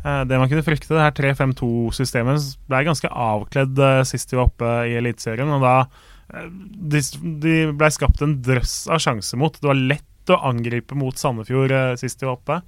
eh, 0.00 0.22
det 0.30 0.38
man 0.40 0.48
kunne 0.48 0.64
frykte. 0.64 0.94
Det 0.94 1.02
her 1.02 1.16
3-5-2-systemet 1.18 2.46
ble 2.70 2.80
ganske 2.88 3.10
avkledd 3.12 3.82
eh, 3.84 4.00
sist 4.08 4.32
de 4.32 4.38
var 4.40 4.48
oppe 4.48 4.70
i 4.88 4.96
Eliteserien. 5.02 5.52
Og 5.52 5.60
da 5.66 5.74
eh, 5.82 6.46
de, 6.94 7.04
de 7.44 7.58
ble 7.76 7.90
skapt 7.92 8.24
en 8.24 8.38
drøss 8.46 8.86
av 8.88 9.02
sjanser 9.04 9.42
mot. 9.42 9.60
Det 9.60 9.68
var 9.68 9.82
lett 9.92 10.32
å 10.32 10.40
angripe 10.48 10.96
mot 10.96 11.20
Sandefjord 11.20 11.76
eh, 11.76 11.92
sist 12.00 12.22
de 12.22 12.30
var 12.30 12.38
oppe. 12.38 12.62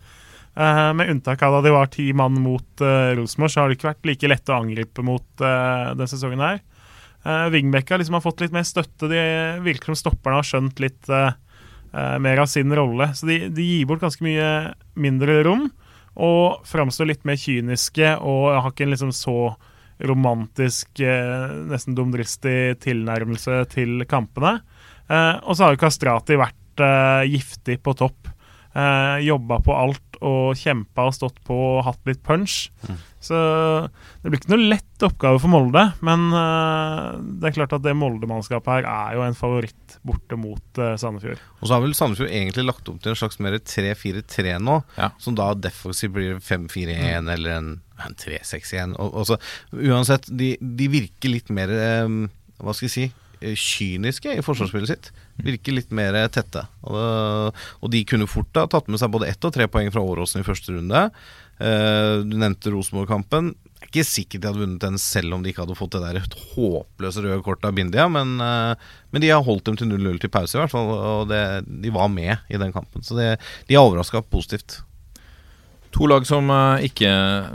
Eh, 0.55 0.95
med 0.95 1.11
unntak 1.11 1.43
av 1.43 1.53
da 1.53 1.61
de 1.65 1.73
var 1.73 1.89
ti 1.89 2.11
mann 2.13 2.37
mot 2.45 2.81
uh, 2.85 3.15
Rosenborg, 3.17 3.51
så 3.51 3.63
har 3.63 3.71
det 3.71 3.79
ikke 3.79 3.89
vært 3.89 4.09
like 4.09 4.29
lett 4.29 4.51
å 4.53 4.59
angripe 4.59 5.05
mot 5.05 5.25
uh, 5.41 5.93
denne 5.95 6.09
sesongen 6.11 6.45
her. 6.45 6.61
Uh, 7.25 7.47
Vingbekka 7.55 7.97
liksom 7.97 8.19
har 8.19 8.25
fått 8.25 8.43
litt 8.45 8.53
mer 8.53 8.67
støtte. 8.69 9.09
De 9.09 9.23
virker 9.65 9.93
som 9.93 10.01
stopperne 10.03 10.43
har 10.43 10.49
skjønt 10.49 10.83
litt 10.85 11.09
uh, 11.09 11.33
mer 11.93 12.43
av 12.45 12.51
sin 12.53 12.73
rolle. 12.77 13.09
Så 13.17 13.31
de, 13.31 13.39
de 13.53 13.65
gir 13.65 13.89
bort 13.89 14.05
ganske 14.05 14.25
mye 14.27 14.51
mindre 15.01 15.41
rom, 15.49 15.71
og 16.13 16.67
framstår 16.69 17.09
litt 17.09 17.25
mer 17.25 17.39
kyniske 17.41 18.19
og 18.21 18.51
har 18.53 18.69
ikke 18.69 18.85
en 18.85 18.93
liksom 18.93 19.13
så 19.17 19.55
romantisk, 20.03 20.99
nesten 21.71 21.95
dumdristig 21.95 22.81
tilnærmelse 22.83 23.61
til 23.73 24.03
kampene. 24.11 24.57
Og 25.47 25.55
så 25.55 25.65
har 25.65 25.77
jo 25.77 25.81
Kastrati 25.81 26.37
vært 26.41 26.83
giftig 27.31 27.79
på 27.85 27.95
topp. 27.97 28.33
Uh, 28.73 29.21
jobba 29.21 29.61
på 29.61 29.75
alt 29.77 30.12
og 30.25 30.57
kjempa 30.59 31.09
og 31.09 31.15
stått 31.17 31.39
på 31.47 31.55
og 31.57 31.85
hatt 31.87 32.01
litt 32.09 32.23
punch. 32.27 32.69
Så 33.23 33.39
det 34.23 34.31
blir 34.33 34.41
ikke 34.41 34.51
noe 34.55 34.69
lett 34.73 35.05
oppgave 35.07 35.39
for 35.43 35.51
Molde, 35.53 35.83
men 36.03 36.25
uh, 36.35 37.19
det 37.39 37.51
er 37.51 37.57
klart 37.59 37.75
at 37.77 37.85
det 37.85 37.95
Molde-mannskapet 37.99 38.73
her 38.81 38.89
er 38.91 39.17
jo 39.19 39.25
en 39.27 39.37
favoritt 39.39 39.97
borte 40.07 40.39
mot 40.39 40.81
uh, 40.83 40.95
Sandefjord. 40.99 41.43
Og 41.61 41.69
så 41.69 41.77
har 41.77 41.85
vel 41.85 41.95
Sandefjord 41.99 42.33
egentlig 42.35 42.67
lagt 42.67 42.91
opp 42.91 42.99
til 43.05 43.15
en 43.15 43.21
slags 43.23 43.39
mer 43.43 43.59
3-4-3 43.61 44.57
nå, 44.63 44.81
Ja. 44.99 45.13
som 45.23 45.39
da 45.39 45.53
defensivt 45.55 46.17
blir 46.17 46.39
5-4-1 46.43 47.31
eller 47.37 47.57
en, 47.59 47.73
en 48.03 48.19
3-6-1. 48.19 48.97
Og, 48.99 49.15
og 49.23 49.29
så, 49.31 49.39
uansett, 49.75 50.27
de, 50.31 50.55
de 50.61 50.91
virker 50.93 51.37
litt 51.37 51.51
mer 51.55 51.71
um, 52.07 52.25
Hva 52.63 52.75
skal 52.75 52.89
jeg 52.91 52.97
si 52.97 53.11
kyniske 53.59 54.37
i 54.39 54.43
forsvarsspillet 54.45 54.91
sitt. 54.93 55.09
Virker 55.41 55.77
litt 55.77 55.93
mer 55.95 56.17
tette. 56.33 56.67
Og, 56.85 57.57
og 57.81 57.93
de 57.93 58.03
kunne 58.09 58.29
fort 58.31 58.59
ha 58.59 58.67
tatt 58.71 58.91
med 58.93 59.01
seg 59.01 59.13
både 59.15 59.31
ett 59.33 59.49
og 59.49 59.55
tre 59.55 59.69
poeng 59.71 59.89
fra 59.95 60.05
Åråsen 60.05 60.43
i 60.43 60.47
første 60.47 60.75
runde. 60.77 61.07
Uh, 61.63 62.21
du 62.27 62.37
nevnte 62.37 62.73
Rosenborg-kampen. 62.75 63.53
er 63.81 63.89
ikke 63.89 64.07
sikkert 64.07 64.43
de 64.43 64.51
hadde 64.51 64.63
vunnet 64.63 64.85
den 64.85 65.01
selv 65.01 65.37
om 65.37 65.43
de 65.43 65.53
ikke 65.53 65.65
hadde 65.65 65.79
fått 65.79 65.97
det 65.97 66.03
der 66.05 66.39
håpløse 66.55 67.25
røde 67.25 67.43
kortet 67.47 67.69
av 67.69 67.77
Bindia, 67.77 68.09
men, 68.11 68.35
uh, 68.43 68.75
men 69.15 69.25
de 69.25 69.33
har 69.33 69.45
holdt 69.47 69.69
dem 69.69 69.79
til 69.79 69.93
0-0 69.93 70.23
til 70.23 70.33
pause, 70.33 70.57
i 70.57 70.63
hvert 70.63 70.75
fall. 70.75 70.93
Og 70.93 71.29
det, 71.33 71.43
de 71.85 71.93
var 71.95 72.13
med 72.13 72.37
i 72.53 72.61
den 72.61 72.75
kampen. 72.75 73.05
Så 73.07 73.19
det, 73.19 73.37
de 73.69 73.79
er 73.79 73.85
overraska 73.85 74.25
positivt. 74.27 74.83
To 75.93 76.09
lag 76.09 76.25
som 76.25 76.49
eh, 76.49 76.87
ikke 76.89 77.11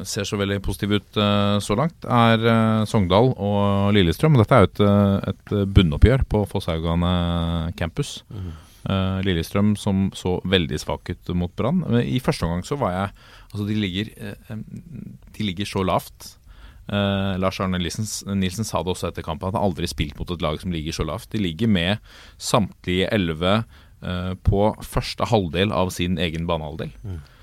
ser 0.05 0.27
så 0.29 0.37
veldig 0.37 0.59
positive 0.65 0.99
ut 1.01 1.19
eh, 1.19 1.57
så 1.63 1.77
langt, 1.77 2.05
er 2.05 2.43
eh, 2.45 2.85
Sogndal 2.89 3.31
og 3.33 3.91
Lillestrøm. 3.97 4.37
Dette 4.37 4.57
er 4.57 4.65
jo 4.65 4.69
et, 4.69 4.81
et 5.33 5.53
bunnoppgjør 5.73 6.25
på 6.29 6.43
Fosshaugane 6.51 7.11
campus. 7.79 8.19
Eh, 8.29 9.19
Lillestrøm 9.25 9.73
som 9.79 10.07
så 10.15 10.37
veldig 10.45 10.81
svak 10.83 11.09
ut 11.09 11.33
mot 11.33 11.53
Brann. 11.57 11.81
I 12.03 12.21
første 12.23 12.45
omgang 12.45 12.65
så 12.67 12.79
var 12.79 12.95
jeg 12.95 13.17
Altså, 13.47 13.63
de 13.63 13.75
ligger, 13.79 14.09
de 15.37 15.45
ligger 15.47 15.65
så 15.65 15.79
lavt. 15.87 16.33
Uh, 16.87 17.35
Lars 17.39 17.59
Arne 17.59 17.79
Nilsen, 17.79 18.07
Nilsen 18.39 18.67
sa 18.67 18.79
det 18.83 18.93
også 18.93 19.09
etter 19.09 19.25
kampen, 19.25 19.49
at 19.49 19.55
han 19.57 19.63
aldri 19.63 19.87
spilt 19.91 20.15
mot 20.19 20.29
et 20.31 20.43
lag 20.43 20.59
som 20.61 20.71
ligger 20.71 20.95
så 20.95 21.05
lavt. 21.07 21.29
De 21.33 21.39
ligger 21.41 21.71
med 21.71 22.03
samtlige 22.39 23.09
elleve 23.11 23.61
uh, 24.03 24.33
på 24.47 24.69
første 24.83 25.27
halvdel 25.27 25.73
av 25.75 25.91
sin 25.95 26.19
egen 26.21 26.47
banehalvdel. 26.47 26.93
Eh, 27.07 27.33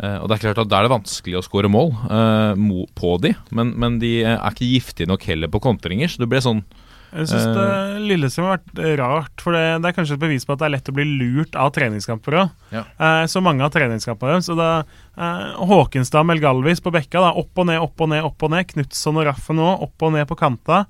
og 0.00 0.28
det 0.30 0.36
er 0.36 0.44
klart 0.46 0.60
at 0.62 0.70
Da 0.70 0.78
er 0.78 0.86
det 0.86 0.94
vanskelig 0.94 1.40
å 1.40 1.44
skåre 1.44 1.70
mål 1.72 1.90
eh, 2.08 2.62
på 2.96 3.16
de, 3.24 3.34
men, 3.56 3.74
men 3.80 3.98
de 4.02 4.20
er 4.24 4.38
ikke 4.48 4.68
giftige 4.68 5.10
nok 5.10 5.26
heller 5.28 5.50
på 5.52 5.60
kontringer. 5.62 6.08
Så 6.08 6.22
det 6.22 6.30
ble 6.30 6.40
sånn 6.44 6.62
Jeg 7.10 7.28
syns 7.28 7.58
uh, 7.58 7.98
Lillestrøm 8.00 8.46
har 8.48 8.60
vært 8.60 8.80
rart, 9.00 9.44
for 9.44 9.56
det, 9.56 9.64
det 9.82 9.90
er 9.90 9.96
kanskje 9.98 10.16
et 10.16 10.22
bevis 10.22 10.46
på 10.46 10.54
at 10.54 10.62
det 10.62 10.68
er 10.68 10.74
lett 10.76 10.90
å 10.92 10.96
bli 10.96 11.06
lurt 11.20 11.58
av 11.58 11.72
treningskamper 11.76 12.38
òg. 12.44 12.56
Ja. 12.72 12.84
Eh, 12.96 13.24
så 13.28 13.42
mange 13.44 13.66
av 13.66 13.74
treningskampene 13.74 14.38
deres. 14.38 14.48
Så 14.48 14.56
da 14.58 14.70
eh, 14.80 15.46
Håkenstad 15.70 16.28
Melgalvis 16.28 16.80
på 16.84 16.94
bekka, 16.94 17.20
da, 17.20 17.34
opp 17.36 17.60
og 17.60 17.68
ned, 17.68 17.82
opp 17.82 18.06
og 18.06 18.12
ned, 18.14 18.24
opp 18.24 18.46
og 18.46 18.54
ned. 18.54 18.68
Knutson 18.70 19.20
og 19.20 19.26
Raffen 19.28 19.58
nå, 19.60 19.72
opp 19.88 20.06
og 20.06 20.14
ned 20.16 20.28
på 20.30 20.38
kanta. 20.38 20.84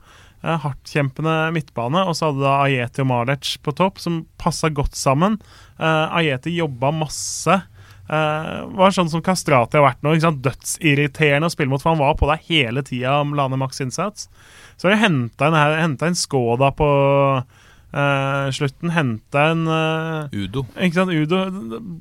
Eh, 0.45 0.57
Hardtkjempende 0.63 1.51
midtbane. 1.57 2.05
Og 2.09 2.17
så 2.17 2.31
hadde 2.31 2.45
da 2.45 2.55
Ajeti 2.65 3.03
og 3.05 3.11
Malec 3.11 3.57
på 3.65 3.75
topp, 3.77 4.01
som 4.01 4.23
passa 4.41 4.71
godt 4.73 4.97
sammen. 4.99 5.41
Eh, 5.81 6.07
Ajeti 6.21 6.55
jobba 6.57 6.93
masse. 6.95 7.59
Eh, 8.11 8.63
var 8.75 8.91
sånn 8.91 9.11
som 9.11 9.23
Kastrati 9.23 9.79
har 9.79 9.87
vært 9.87 10.03
nå. 10.03 10.17
Ikke 10.17 10.27
sant? 10.27 10.43
Dødsirriterende 10.43 11.47
å 11.47 11.53
spille 11.53 11.71
mot, 11.71 11.83
for 11.83 11.93
han 11.93 12.03
var 12.03 12.17
på 12.19 12.27
deg 12.31 12.47
hele 12.49 12.83
tida 12.87 13.21
om 13.23 13.37
Lane 13.39 13.59
Max 13.61 13.79
innsats. 13.85 14.27
Så 14.81 14.89
har 14.89 14.97
de 14.97 15.03
henta 15.05 15.51
en, 15.51 16.17
Skoda 16.19 16.73
på 16.75 16.89
uh, 17.39 18.47
slutten. 18.57 18.95
Henta 18.97 19.51
en 19.53 19.63
uh, 19.69 20.35
Udo. 20.35 20.65
Ikke 20.75 20.99
sant, 20.99 21.15
Udo. 21.15 21.45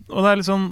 Og 0.09 0.23
det 0.23 0.31
er 0.31 0.39
litt 0.39 0.49
sånn 0.49 0.71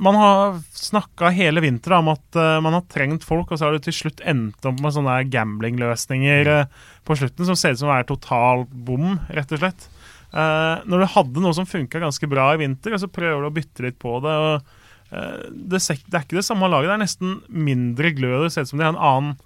Man 0.00 0.16
har 0.16 0.56
snakka 0.72 1.28
hele 1.34 1.60
vinteren 1.60 2.06
om 2.06 2.14
at 2.14 2.38
man 2.64 2.72
har 2.72 2.86
trengt 2.88 3.26
folk, 3.26 3.50
og 3.50 3.58
så 3.60 3.66
har 3.66 3.76
det 3.76 3.84
til 3.84 3.96
slutt 3.98 4.22
endt 4.24 4.64
opp 4.64 4.78
med 4.80 4.94
sånne 4.94 5.18
gamblingløsninger 5.28 6.48
uh, 6.54 6.88
på 7.04 7.18
slutten 7.20 7.50
som 7.50 7.58
ser 7.58 7.76
ut 7.76 7.82
som 7.82 7.90
å 7.90 7.96
være 7.98 8.08
total 8.08 8.64
bom, 8.72 9.18
rett 9.28 9.52
og 9.52 9.60
slett. 9.60 9.90
Eh, 10.28 10.84
når 10.84 11.02
du 11.02 11.12
hadde 11.14 11.42
noe 11.42 11.56
som 11.56 11.68
funka 11.68 12.02
ganske 12.02 12.28
bra 12.28 12.50
i 12.52 12.60
vinter, 12.60 12.94
og 12.94 13.00
så 13.00 13.08
prøver 13.10 13.44
du 13.44 13.48
å 13.48 13.54
bytte 13.54 13.86
litt 13.86 13.98
på 14.00 14.18
det. 14.24 14.34
og 14.34 14.74
uh, 15.14 15.44
det, 15.48 15.80
det 15.80 16.18
er 16.18 16.26
ikke 16.26 16.40
det 16.40 16.44
samme 16.44 16.68
laget, 16.68 16.90
det 16.90 16.96
er 16.98 17.04
nesten 17.06 17.38
mindre 17.48 18.12
glød. 18.16 18.42
Det 18.44 18.52
ser 18.54 18.66
ut 18.66 18.72
som 18.74 18.82
de 18.82 18.84
har 18.84 18.92
en 18.92 19.06
annen 19.10 19.38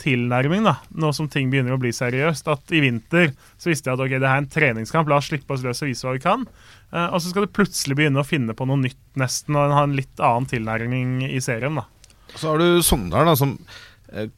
tilnærming, 0.00 0.64
da, 0.64 0.78
nå 0.96 1.10
som 1.12 1.26
ting 1.28 1.50
begynner 1.52 1.76
å 1.76 1.80
bli 1.82 1.92
seriøst. 1.92 2.48
At 2.48 2.72
i 2.72 2.80
vinter 2.80 3.34
så 3.60 3.68
visste 3.68 3.90
jeg 3.90 3.98
at 3.98 4.04
ok, 4.06 4.14
det 4.16 4.30
er 4.30 4.40
en 4.40 4.48
treningskamp, 4.48 5.10
la 5.12 5.20
oss 5.20 5.28
slippe 5.28 5.52
oss 5.52 5.64
løs 5.66 5.84
og 5.84 5.90
vise 5.90 6.08
hva 6.08 6.16
vi 6.16 6.24
kan. 6.24 6.48
Uh, 6.88 7.10
og 7.10 7.20
så 7.20 7.28
skal 7.28 7.44
du 7.44 7.52
plutselig 7.52 7.98
begynne 8.00 8.24
å 8.24 8.26
finne 8.26 8.56
på 8.56 8.68
noe 8.70 8.80
nytt, 8.80 9.02
nesten, 9.20 9.60
og 9.60 9.76
ha 9.76 9.84
en 9.84 9.98
litt 9.98 10.24
annen 10.24 10.48
tilnærming 10.48 11.14
i 11.28 11.44
serien. 11.44 11.76
da. 11.82 11.84
Så 12.32 12.54
har 12.54 12.62
du 12.62 12.80
Sogndal, 12.86 13.28
da, 13.28 13.36
som 13.36 13.58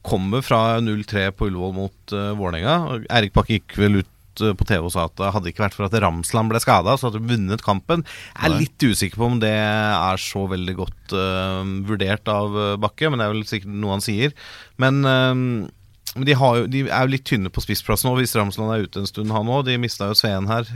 kommer 0.05 0.43
fra 0.45 0.79
0-3 0.83 1.31
på 1.33 1.47
Ullevål 1.49 1.71
mot 1.73 2.13
uh, 2.13 2.33
Vålerenga. 2.37 2.99
Erik 3.09 3.33
Bakke 3.33 3.57
gikk 3.57 3.77
vel 3.79 4.01
ut 4.03 4.09
eh, 4.41 4.55
på 4.57 4.65
TV 4.67 4.87
og 4.87 4.93
sa 4.95 5.05
at 5.09 5.15
det 5.19 5.31
hadde 5.35 5.51
ikke 5.51 5.65
vært 5.65 5.77
for 5.77 5.87
at 5.87 5.97
Ramsland 6.01 6.51
ble 6.51 6.61
skada, 6.63 6.95
så 6.97 7.09
hadde 7.09 7.21
de 7.21 7.33
vunnet 7.33 7.63
kampen. 7.65 8.05
Jeg 8.33 8.49
er 8.49 8.57
litt 8.57 8.87
usikker 8.87 9.21
på 9.21 9.29
om 9.29 9.37
det 9.43 9.53
er 9.53 10.21
så 10.21 10.45
veldig 10.49 10.75
godt 10.79 11.15
uh, 11.17 11.61
vurdert 11.87 12.29
av 12.31 12.57
eh, 12.57 12.73
Bakke, 12.81 13.11
men 13.11 13.21
det 13.21 13.27
er 13.27 13.35
vel 13.35 13.47
sikkert 13.49 13.77
noe 13.83 13.97
han 13.97 14.05
sier. 14.05 14.33
Men, 14.81 15.03
uh, 15.05 15.69
men 16.13 16.27
de, 16.29 16.35
har 16.37 16.57
jo, 16.59 16.65
de 16.69 16.83
er 16.87 17.05
jo 17.05 17.13
litt 17.13 17.25
tynne 17.29 17.51
på 17.53 17.63
spissplass 17.63 18.05
nå, 18.05 18.15
hvis 18.19 18.35
Ramsland 18.37 18.73
er 18.73 18.87
ute 18.87 19.01
en 19.01 19.09
stund, 19.09 19.33
han 19.33 19.49
òg. 19.49 19.65
De 19.69 19.79
mista 19.81 20.09
jo 20.11 20.17
Sveen 20.17 20.49
her, 20.49 20.67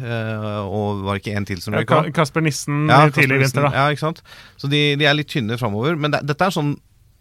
og 0.66 1.04
var 1.06 1.20
ikke 1.20 1.36
én 1.38 1.46
til 1.46 1.62
som 1.62 1.76
røyk 1.78 1.94
av. 1.94 2.08
Kasper 2.16 2.42
Nissen 2.42 2.88
Ja, 2.90 3.04
tidligere 3.06 3.44
i 3.44 3.46
vinter, 3.46 3.68
da. 3.68 3.74
Ja, 3.76 3.92
ikke 3.94 4.08
sant? 4.08 4.24
Så 4.58 4.70
de, 4.72 4.82
de 4.98 5.06
er 5.06 5.14
litt 5.18 5.30
tynne 5.30 5.60
framover. 5.62 5.94
Men 6.00 6.16
det, 6.16 6.24
dette 6.32 6.48
er 6.48 6.56
sånn 6.56 6.74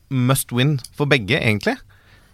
must 0.09 0.55
win 0.57 0.79
for 0.97 1.11
begge, 1.11 1.37
egentlig. 1.37 1.77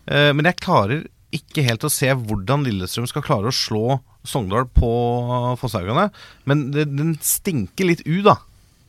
Men 0.06 0.46
jeg 0.46 0.62
klarer 0.62 1.02
ikke 1.36 1.64
helt 1.66 1.84
å 1.86 1.92
se 1.92 2.08
hvordan 2.12 2.64
Lillestrøm 2.66 3.08
skal 3.10 3.24
klare 3.24 3.50
å 3.50 3.56
slå 3.56 3.98
Sogndal 4.28 4.68
på 4.70 4.88
Fosshaugane. 5.58 6.10
Men 6.48 6.68
det, 6.74 6.86
den 6.94 7.16
stinker 7.24 7.88
litt 7.88 8.04
u, 8.06 8.20
da. 8.26 8.36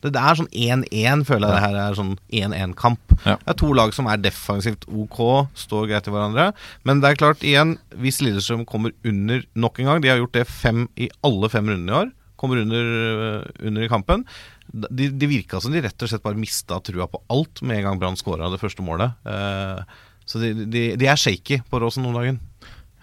Det, 0.04 0.12
det 0.14 0.20
er 0.20 0.38
sånn 0.38 0.50
1-1, 0.52 1.24
føler 1.26 1.48
jeg 1.48 1.56
det 1.56 1.62
her 1.64 1.78
er 1.80 1.96
sånn 1.98 2.12
1-1-kamp. 2.28 3.14
Ja. 3.24 3.36
Det 3.40 3.54
er 3.54 3.58
to 3.62 3.70
lag 3.76 3.94
som 3.96 4.08
er 4.10 4.20
defensivt 4.20 4.84
ok, 4.92 5.20
står 5.58 5.88
greit 5.90 6.06
til 6.06 6.14
hverandre. 6.14 6.50
Men 6.84 7.00
det 7.00 7.10
er 7.10 7.20
klart, 7.22 7.46
igjen, 7.46 7.78
hvis 7.98 8.20
Lillestrøm 8.22 8.66
kommer 8.68 8.94
under 9.06 9.46
nok 9.56 9.80
en 9.80 9.90
gang 9.90 10.04
De 10.04 10.12
har 10.12 10.20
gjort 10.20 10.36
det 10.36 10.46
fem 10.50 10.84
i 11.00 11.08
alle 11.24 11.50
fem 11.52 11.72
rundene 11.72 11.94
i 11.94 11.98
år. 12.04 12.12
Kommer 12.40 12.60
under, 12.60 12.90
øh, 13.00 13.52
under 13.64 13.86
i 13.86 13.88
kampen. 13.88 14.26
Det 14.74 15.12
de 15.16 15.28
virka 15.30 15.60
som 15.62 15.72
de 15.72 15.80
rett 15.84 16.02
og 16.02 16.10
slett 16.10 16.24
bare 16.24 16.40
mista 16.40 16.80
trua 16.84 17.06
på 17.08 17.20
alt 17.32 17.62
med 17.62 17.78
en 17.78 17.86
gang 17.88 18.00
Brann 18.00 18.18
skåra 18.20 18.50
det 18.52 18.60
første 18.60 18.84
målet. 18.84 19.16
Eh, 19.24 19.96
så 20.24 20.40
de, 20.40 20.52
de, 20.64 20.84
de 21.00 21.08
er 21.10 21.20
shaky 21.20 21.60
på 21.70 21.80
Råsen 21.82 22.06
om 22.08 22.16
dagen. 22.16 22.40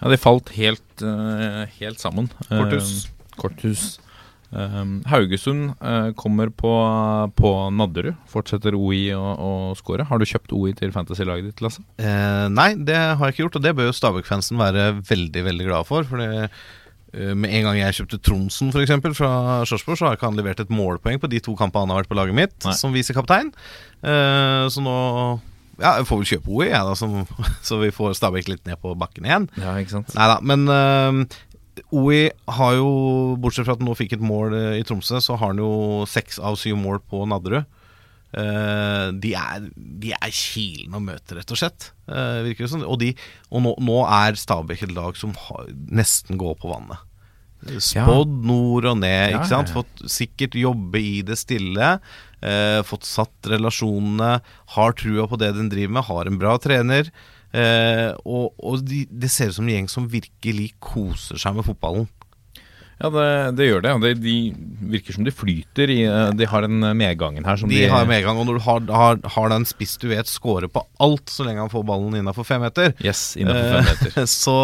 Ja, 0.02 0.10
de 0.10 0.18
falt 0.18 0.50
helt, 0.58 1.04
uh, 1.06 1.68
helt 1.78 2.02
sammen. 2.02 2.32
Korthus. 2.48 3.06
Uh, 3.06 3.36
korthus. 3.38 3.84
Uh, 4.52 4.98
Haugesund 5.08 5.78
kommer 6.20 6.50
på, 6.50 6.72
på 7.38 7.52
Nadderud. 7.78 8.18
Fortsetter 8.32 8.76
OI 8.76 9.06
å, 9.14 9.22
å 9.22 9.52
score. 9.80 10.08
Har 10.10 10.20
du 10.20 10.28
kjøpt 10.28 10.56
OI 10.58 10.74
til 10.78 10.92
fantasy-laget 10.96 11.52
ditt, 11.52 11.64
Lasse? 11.64 11.86
Nei, 12.52 12.74
det 12.76 12.98
har 12.98 13.22
jeg 13.22 13.38
ikke 13.38 13.46
gjort, 13.46 13.62
og 13.62 13.66
det 13.68 13.76
bør 13.78 13.92
jo 13.92 13.96
Stabæk-fansen 13.96 14.60
være 14.60 14.92
veldig 15.08 15.46
veldig 15.52 15.70
glad 15.70 15.88
for. 15.88 16.10
Fordi 16.10 16.50
med 17.12 17.52
en 17.52 17.66
gang 17.68 17.76
jeg 17.76 17.96
kjøpte 17.98 18.22
Tronsen 18.24 18.70
for 18.72 18.80
eksempel, 18.80 19.14
fra 19.16 19.62
Sarpsborg, 19.68 20.00
så 20.00 20.08
har 20.08 20.16
ikke 20.16 20.30
han 20.30 20.38
levert 20.40 20.62
et 20.64 20.72
målpoeng 20.72 21.20
på 21.20 21.30
de 21.32 21.42
to 21.44 21.54
kampene 21.60 21.84
han 21.84 21.92
har 21.94 22.02
vært 22.02 22.12
på 22.12 22.16
laget 22.16 22.38
mitt, 22.38 22.56
Nei. 22.64 22.76
som 22.80 22.96
visekaptein. 22.96 23.52
Uh, 24.00 24.66
så 24.72 24.84
nå 24.84 24.98
ja, 25.82 25.96
jeg 26.00 26.08
får 26.10 26.22
vel 26.22 26.30
kjøpe 26.30 26.52
OI, 26.54 26.68
jeg, 26.70 26.88
da, 26.88 26.96
som, 26.98 27.16
så 27.68 27.80
vi 27.82 27.92
får 27.96 28.18
Stabæk 28.20 28.52
litt 28.52 28.68
ned 28.70 28.80
på 28.82 28.94
bakken 29.00 29.28
igjen. 29.28 29.50
Ja, 29.62 29.76
ikke 29.82 29.98
sant? 29.98 30.14
Neida, 30.18 30.38
men 30.46 30.68
uh, 30.70 31.42
OI 31.98 32.24
har 32.58 32.78
jo, 32.78 32.90
bortsett 33.42 33.68
fra 33.68 33.76
at 33.76 33.84
han 33.84 33.90
nå 33.90 33.98
fikk 33.98 34.18
et 34.18 34.24
mål 34.24 34.56
eh, 34.58 34.80
i 34.80 34.88
Tromsø, 34.88 35.22
så 35.24 35.38
har 35.40 35.54
han 35.54 35.62
jo 35.62 36.08
seks 36.10 36.40
av 36.40 36.58
syv 36.60 36.80
mål 36.80 37.02
på 37.12 37.24
Nadderud. 37.30 37.78
Uh, 38.32 39.12
de 39.20 39.34
er, 39.36 39.66
de 39.76 40.14
er 40.16 40.32
kilende 40.32 41.02
å 41.02 41.04
møte, 41.04 41.36
rett 41.36 41.52
og 41.52 41.60
slett. 41.60 41.90
Uh, 42.08 42.40
virker 42.46 42.64
det 42.64 42.72
som. 42.72 42.84
Og, 42.88 43.00
de, 43.02 43.12
og 43.52 43.66
nå, 43.66 43.74
nå 43.84 43.98
er 44.08 44.40
Stabæk 44.40 44.86
et 44.88 44.94
lag 44.96 45.20
som 45.20 45.34
har, 45.48 45.68
nesten 45.92 46.40
går 46.40 46.56
på 46.62 46.72
vannet. 46.72 47.08
Spådd 47.62 48.32
nord 48.48 48.88
og 48.90 49.02
ned, 49.04 49.34
Ja, 49.34 49.38
ikke 49.38 49.52
sant. 49.52 49.70
ja, 49.70 49.76
ja. 49.76 49.82
Fått 49.82 50.06
sikkert 50.10 50.56
jobbe 50.58 51.02
i 51.02 51.20
det 51.26 51.38
stille. 51.38 51.92
Eh, 52.42 52.80
fått 52.88 53.08
satt 53.08 53.52
relasjonene. 53.52 54.40
Har 54.76 54.98
trua 54.98 55.28
på 55.30 55.40
det 55.42 55.54
den 55.58 55.72
driver 55.72 55.98
med. 55.98 56.08
Har 56.10 56.30
en 56.30 56.42
bra 56.42 56.58
trener. 56.62 57.12
Eh, 57.52 58.10
og 58.24 58.56
og 58.64 58.84
de, 58.88 59.04
det 59.12 59.32
ser 59.32 59.52
ut 59.52 59.58
som 59.58 59.68
en 59.68 59.76
gjeng 59.76 59.90
som 59.92 60.10
virkelig 60.12 60.72
koser 60.84 61.42
seg 61.42 61.58
med 61.58 61.68
fotballen. 61.68 62.08
Ja, 63.02 63.10
det, 63.10 63.28
det 63.58 63.68
gjør 63.68 63.84
det. 63.86 63.94
det. 64.04 64.12
De 64.22 64.36
virker 64.94 65.16
som 65.16 65.26
de 65.26 65.34
flyter 65.34 65.90
i 65.90 66.00
eh, 66.06 66.30
De 66.38 66.48
har 66.50 66.66
den 66.66 66.84
medgangen 67.00 67.46
her 67.48 67.58
som 67.58 67.72
De 67.72 67.82
har 67.90 68.06
medgang, 68.10 68.38
og 68.38 68.46
når 68.50 68.60
du 68.60 68.66
har, 68.68 68.86
har, 68.94 69.20
har 69.36 69.52
den 69.54 69.66
spiss 69.70 69.98
du 70.02 70.08
vet 70.12 70.30
scorer 70.30 70.70
på 70.72 70.84
alt 71.02 71.32
så 71.34 71.46
lenge 71.48 71.64
han 71.64 71.72
får 71.74 71.86
ballen 71.88 72.20
innafor 72.20 72.46
fem 72.48 72.62
meter, 72.62 72.94
Yes, 73.02 73.34
innenfor 73.40 73.74
fem 73.74 73.90
meter. 73.90 74.14
eh, 74.22 74.30
så, 74.44 74.58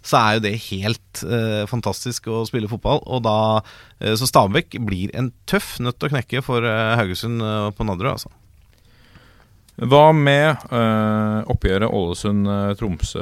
så 0.00 0.20
er 0.22 0.38
jo 0.38 0.44
det 0.48 0.54
helt 0.70 1.22
uh, 1.26 1.64
fantastisk 1.68 2.28
å 2.32 2.42
spille 2.48 2.70
fotball. 2.70 3.02
Og 3.06 3.22
da, 3.26 3.36
uh, 3.60 4.14
så 4.18 4.28
Stabæk 4.28 4.78
blir 4.88 5.12
en 5.18 5.32
tøff 5.50 5.76
nøtt 5.84 6.02
å 6.04 6.12
knekke 6.12 6.42
for 6.46 6.64
uh, 6.64 6.96
Haugesund 6.98 7.42
eh, 7.44 7.70
på 7.76 7.86
Nadderud, 7.86 8.14
altså. 8.16 8.32
Hva 9.78 10.08
med 10.10 10.64
uh, 10.72 11.46
oppgjøret 11.52 11.92
Ålesund-Tromsø, 11.94 13.20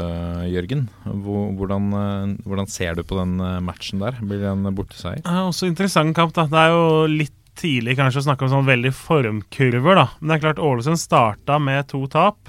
Jørgen? 0.48 0.86
Hvordan, 1.04 1.88
uh, 1.92 2.30
hvordan 2.48 2.70
ser 2.72 2.96
du 2.96 3.02
på 3.04 3.18
den 3.18 3.34
eh, 3.44 3.58
matchen 3.64 4.00
der? 4.00 4.16
Blir 4.24 4.40
det 4.40 4.48
en 4.54 4.70
borteseier? 4.72 5.20
Det 5.20 5.34
er 5.34 5.42
også 5.44 5.68
interessant 5.68 6.16
kamp. 6.16 6.32
da 6.36 6.46
Det 6.48 6.62
er 6.62 6.72
jo 6.72 6.86
litt 7.12 7.34
tidlig 7.60 7.98
kanskje 7.98 8.22
å 8.22 8.26
snakke 8.30 8.46
om 8.46 8.54
sånn 8.54 8.70
veldig 8.70 8.94
formkurver. 8.96 10.00
da 10.00 10.06
Men 10.16 10.32
det 10.32 10.38
er 10.38 10.44
klart 10.46 10.64
Ålesund 10.64 11.00
starta 11.00 11.60
med 11.60 11.90
to 11.92 12.06
tap. 12.08 12.40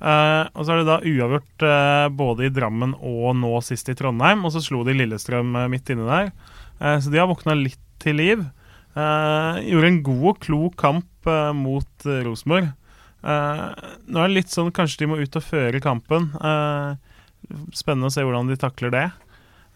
Uh, 0.00 0.48
og 0.56 0.64
så 0.64 0.72
er 0.72 0.80
det 0.80 0.88
da 0.88 0.98
uavgjort 1.04 1.68
både 2.16 2.48
i 2.48 2.54
Drammen 2.56 2.96
og 2.96 3.36
nå 3.36 3.52
sist 3.66 3.92
i 3.92 3.98
Trondheim. 3.98 4.48
Og 4.48 4.56
så 4.56 4.64
slo 4.64 4.86
de 4.88 4.96
Lillestrøm 4.96 5.52
midt 5.68 5.92
inne 5.92 6.08
der. 6.08 6.32
Så 7.04 7.12
de 7.12 7.20
har 7.20 7.28
våkna 7.28 7.52
litt 7.60 7.82
til 8.00 8.16
liv. 8.16 8.48
Gjorde 8.96 9.92
en 9.92 10.04
god 10.06 10.28
og 10.32 10.44
klok 10.48 10.80
kamp 10.80 11.28
mot 11.60 12.08
uh, 12.08 12.22
Rosenborg. 12.24 12.72
Eh, 13.20 13.64
nå 14.08 14.20
er 14.22 14.30
det 14.30 14.36
litt 14.38 14.52
sånn 14.52 14.70
kanskje 14.74 15.02
de 15.02 15.10
må 15.10 15.18
ut 15.20 15.36
og 15.40 15.44
føre 15.44 15.80
kampen. 15.84 16.30
Eh, 16.40 16.94
spennende 17.76 18.08
å 18.10 18.14
se 18.14 18.24
hvordan 18.24 18.48
de 18.50 18.56
takler 18.60 18.94
det. 18.94 19.06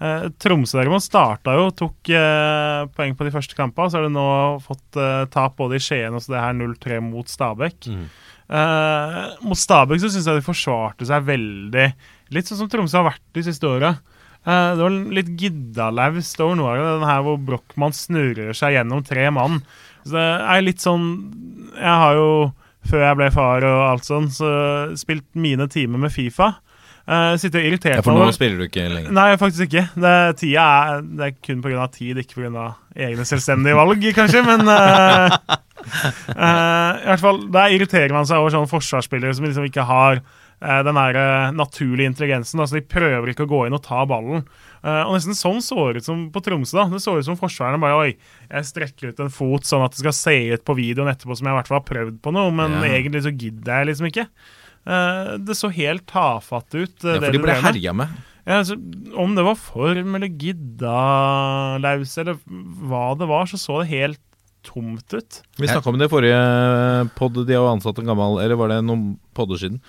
Eh, 0.02 0.26
Tromsø 0.42 0.80
derimot 0.80 1.04
starta 1.04 1.54
jo, 1.58 1.68
tok 1.76 2.10
eh, 2.10 2.80
poeng 2.96 3.14
på 3.18 3.26
de 3.28 3.34
første 3.34 3.56
kampene. 3.58 3.90
Så 3.92 4.00
har 4.00 4.08
de 4.08 4.14
nå 4.14 4.26
fått 4.64 4.98
eh, 5.00 5.24
tap 5.32 5.56
både 5.60 5.78
i 5.78 5.84
Skien 5.84 6.14
og 6.16 6.24
så 6.24 6.34
det 6.34 6.42
her 6.44 6.56
0-3 6.58 6.98
mot 7.04 7.28
Stabæk. 7.30 7.90
Eh, 8.48 9.20
mot 9.46 9.60
Stabæk 9.60 10.02
så 10.02 10.10
syns 10.12 10.26
jeg 10.28 10.40
de 10.40 10.44
forsvarte 10.48 11.06
seg 11.08 11.28
veldig. 11.28 11.86
Litt 12.34 12.50
sånn 12.50 12.64
som 12.64 12.72
Tromsø 12.72 13.00
har 13.00 13.10
vært 13.12 13.24
de 13.36 13.46
siste 13.46 13.68
åra. 13.70 13.94
Det 14.44 14.76
var 14.76 14.92
litt 15.16 15.30
giddalaust 15.40 16.40
over 16.44 16.58
noe 16.58 16.72
av 16.76 17.00
det, 17.00 17.06
her 17.08 17.22
hvor 17.24 17.38
Brochmann 17.40 17.94
snurrer 17.96 18.50
seg 18.52 18.74
gjennom 18.76 19.00
tre 19.06 19.30
mann. 19.32 19.62
Så 20.04 20.12
det 20.18 20.24
er 20.52 20.60
litt 20.66 20.82
sånn 20.84 21.06
Jeg 21.78 21.94
har 22.02 22.18
jo, 22.18 22.26
før 22.88 23.06
jeg 23.08 23.18
ble 23.20 23.30
far 23.34 23.66
og 23.68 23.80
alt 23.88 24.06
sånn, 24.08 24.28
så 24.32 24.50
spilt 24.98 25.26
mine 25.38 25.68
timer 25.72 26.06
med 26.06 26.14
Fifa. 26.14 26.54
Uh, 27.04 27.34
sitter 27.36 27.60
og 27.60 27.66
irritert 27.68 27.98
Ja, 27.98 28.02
for 28.04 28.16
nå 28.16 28.30
spiller 28.32 28.62
du 28.62 28.64
ikke 28.64 28.86
lenger. 28.88 29.12
Nei, 29.12 29.34
faktisk 29.36 29.66
ikke. 29.66 29.82
Det, 29.92 30.12
tida 30.40 30.62
er, 30.64 31.02
det 31.04 31.26
er 31.26 31.34
kun 31.36 31.60
pga. 31.60 31.88
tid, 31.92 32.20
ikke 32.22 32.38
pga. 32.38 32.70
egne 32.96 33.26
selvstendige 33.28 33.76
valg, 33.76 34.06
kanskje. 34.16 34.40
Men 34.46 34.64
uh, 34.64 35.36
uh, 36.32 36.92
i 37.02 37.10
hvert 37.10 37.24
fall, 37.26 37.42
der 37.52 37.76
irriterer 37.76 38.16
man 38.16 38.24
seg 38.28 38.40
over 38.40 38.54
sånne 38.54 38.72
forsvarsspillere 38.72 39.36
som 39.36 39.44
liksom 39.44 39.68
ikke 39.68 39.84
har 39.84 40.22
den 40.60 40.94
der 40.94 41.16
eh, 41.18 41.50
naturlige 41.52 42.06
intelligensen. 42.12 42.60
Altså, 42.60 42.78
de 42.78 42.86
prøver 42.86 43.32
ikke 43.32 43.44
å 43.46 43.50
gå 43.50 43.66
inn 43.66 43.74
og 43.76 43.82
ta 43.84 44.04
ballen. 44.08 44.44
Eh, 44.84 45.02
og 45.04 45.14
nesten 45.16 45.34
sånn 45.36 45.62
så 45.64 45.88
det 45.92 46.02
ut 46.02 46.08
som 46.08 46.26
på 46.32 46.42
Tromsø. 46.44 46.76
da 46.78 46.84
Det 46.92 47.00
så 47.02 47.16
ut 47.18 47.24
som 47.24 47.36
forsvarerne 47.40 47.80
bare 47.80 47.96
Oi, 48.04 48.16
jeg 48.50 48.64
strekker 48.70 49.08
ut 49.12 49.20
en 49.20 49.32
fot 49.32 49.64
sånn 49.64 49.84
at 49.84 49.92
det 49.96 50.02
skal 50.04 50.12
se 50.16 50.36
ut 50.54 50.64
på 50.64 50.76
videoen 50.76 51.08
etterpå 51.12 51.36
som 51.36 51.46
jeg 51.48 51.54
i 51.54 51.58
hvert 51.58 51.68
fall 51.72 51.80
har 51.80 51.88
prøvd 51.88 52.20
på 52.24 52.32
noe, 52.32 52.50
men 52.52 52.78
Ja. 52.80 52.92
egentlig 53.00 53.22
så 53.24 53.32
gidder 53.36 53.80
jeg 53.82 53.86
liksom 53.92 54.06
ikke. 54.12 54.26
Eh, 54.86 55.36
det 55.40 55.56
så 55.56 55.72
helt 55.72 56.06
tafatt 56.06 56.74
ut. 56.74 57.04
eh, 57.04 57.14
Ja, 57.14 57.18
det 57.20 57.24
for 57.24 57.32
de 57.32 57.38
ble 57.44 57.54
herja 57.60 57.92
med. 57.96 58.08
Ja, 58.46 58.58
altså, 58.60 58.76
om 59.16 59.34
det 59.34 59.44
var 59.46 59.54
form 59.56 60.14
eller 60.16 60.28
giddalaus 60.28 62.18
eller 62.20 62.36
hva 62.88 63.06
det 63.18 63.28
var, 63.30 63.46
så 63.48 63.56
så 63.60 63.80
det 63.82 63.88
helt 63.92 64.20
tomt 64.64 65.12
ut. 65.12 65.42
Vi 65.60 65.68
snakka 65.68 65.90
om 65.92 65.98
det 66.00 66.08
i 66.08 66.12
forrige 66.12 67.10
pod. 67.18 67.36
De 67.46 67.54
har 67.56 67.68
ansatt 67.74 67.98
en 68.00 68.06
gammel 68.08 68.38
Eller 68.40 68.56
var 68.56 68.68
det 68.72 68.78
noen 68.84 69.18
podder 69.36 69.60
siden? 69.60 69.80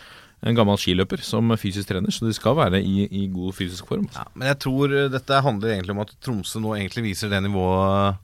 En 0.45 0.57
gammel 0.57 0.77
skiløper 0.77 1.23
som 1.25 1.55
fysisk 1.57 1.89
trener, 1.89 2.13
så 2.13 2.27
de 2.27 2.35
skal 2.37 2.57
være 2.59 2.81
i, 2.83 3.07
i 3.09 3.25
god 3.33 3.55
fysisk 3.57 3.89
form. 3.89 4.05
Ja, 4.13 4.27
men 4.35 4.51
jeg 4.51 4.61
tror 4.65 4.93
eh, 4.93 5.09
dette 5.13 5.41
handler 5.45 5.73
egentlig 5.73 5.95
om 5.95 6.03
at 6.05 6.13
Tromsø 6.21 6.61
nå 6.61 6.75
egentlig 6.77 7.09
viser 7.11 7.33
det 7.33 7.41
nivået 7.45 8.21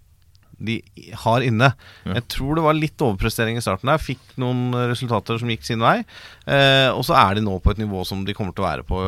de 0.62 0.78
har 1.24 1.44
inne. 1.46 1.72
Ja. 2.06 2.16
Jeg 2.20 2.28
tror 2.36 2.58
det 2.58 2.66
var 2.66 2.78
litt 2.78 3.02
overprestering 3.02 3.58
i 3.58 3.64
starten 3.64 3.90
der. 3.90 4.02
Fikk 4.02 4.22
noen 4.42 4.76
resultater 4.92 5.40
som 5.42 5.50
gikk 5.52 5.66
sin 5.66 5.82
vei. 5.84 5.98
Eh, 6.46 6.90
og 6.94 7.04
så 7.08 7.18
er 7.18 7.38
de 7.38 7.46
nå 7.46 7.58
på 7.64 7.74
et 7.74 7.82
nivå 7.82 8.04
som 8.08 8.24
de 8.28 8.36
kommer 8.38 8.56
til 8.56 8.66
å 8.66 8.70
være 8.70 8.86
på. 8.88 9.02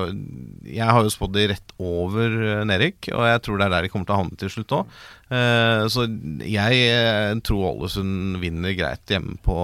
Jeg 0.66 0.90
har 0.90 1.06
jo 1.06 1.14
spådd 1.14 1.36
de 1.38 1.48
rett 1.54 1.76
over 1.78 2.38
eh, 2.40 2.66
nedrykk, 2.70 3.12
og 3.14 3.30
jeg 3.30 3.46
tror 3.46 3.60
det 3.60 3.68
er 3.68 3.76
der 3.78 3.88
de 3.88 3.94
kommer 3.94 4.10
til 4.10 4.18
å 4.18 4.22
havne 4.24 4.42
til 4.42 4.54
slutt 4.56 4.78
òg. 4.80 5.00
Eh, 5.30 5.86
så 5.94 6.08
jeg 6.50 6.84
eh, 6.90 7.32
tror 7.46 7.70
Ålesund 7.74 8.42
vinner 8.44 8.78
greit 8.78 9.14
hjemme 9.14 9.38
på, 9.46 9.58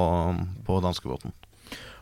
på 0.68 0.82
danskebåten. 0.86 1.36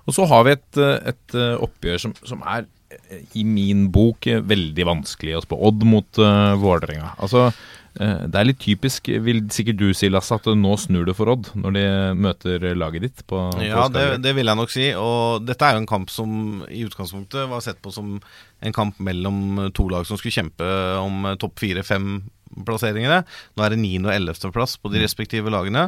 Og 0.07 0.15
så 0.15 0.27
har 0.29 0.45
vi 0.47 0.55
et, 0.55 0.69
eh, 0.79 0.99
et 1.11 1.37
eh, 1.37 1.55
oppgjør 1.63 2.05
som, 2.05 2.13
som 2.27 2.43
er 2.47 2.67
eh, 2.93 3.25
i 3.39 3.43
min 3.47 3.87
bok 3.93 4.27
veldig 4.27 4.85
vanskelig 4.87 5.37
å 5.37 5.43
spå. 5.43 5.59
Odd 5.69 5.83
mot 5.87 6.21
uh, 6.23 6.55
Vålerenga. 6.59 7.13
Altså, 7.17 7.49
det 7.97 8.37
er 8.37 8.45
litt 8.45 8.59
typisk, 8.61 9.07
vil 9.25 9.39
sikkert 9.49 9.79
du 9.79 9.87
si, 9.97 10.05
Lasse, 10.13 10.35
at 10.35 10.45
nå 10.53 10.75
snur 10.77 11.07
det 11.07 11.15
for 11.17 11.31
Odd 11.33 11.47
når 11.57 11.73
de 11.73 11.85
møter 12.13 12.65
laget 12.77 13.07
ditt 13.07 13.23
på, 13.25 13.39
Ja, 13.65 13.87
det, 13.89 14.19
det 14.21 14.35
vil 14.37 14.45
jeg 14.45 14.59
nok 14.59 14.69
si. 14.69 14.91
Og 14.93 15.41
dette 15.47 15.65
er 15.65 15.73
jo 15.73 15.81
en 15.81 15.89
kamp 15.89 16.13
som 16.13 16.61
i 16.69 16.83
utgangspunktet 16.85 17.49
var 17.49 17.63
sett 17.65 17.81
på 17.81 17.89
som 17.95 18.19
en 18.61 18.75
kamp 18.75 19.01
mellom 19.01 19.71
to 19.73 19.87
lag 19.89 20.05
som 20.05 20.19
skulle 20.21 20.35
kjempe 20.35 20.69
om 21.01 21.25
topp 21.41 21.57
fire-fem-plasseringene. 21.63 23.23
Nå 23.57 23.65
er 23.65 23.73
det 23.73 23.81
9. 23.81 24.05
og 24.05 24.13
11. 24.13 24.53
plass 24.53 24.77
på 24.77 24.93
de 24.93 25.01
respektive 25.01 25.49
lagene. 25.57 25.87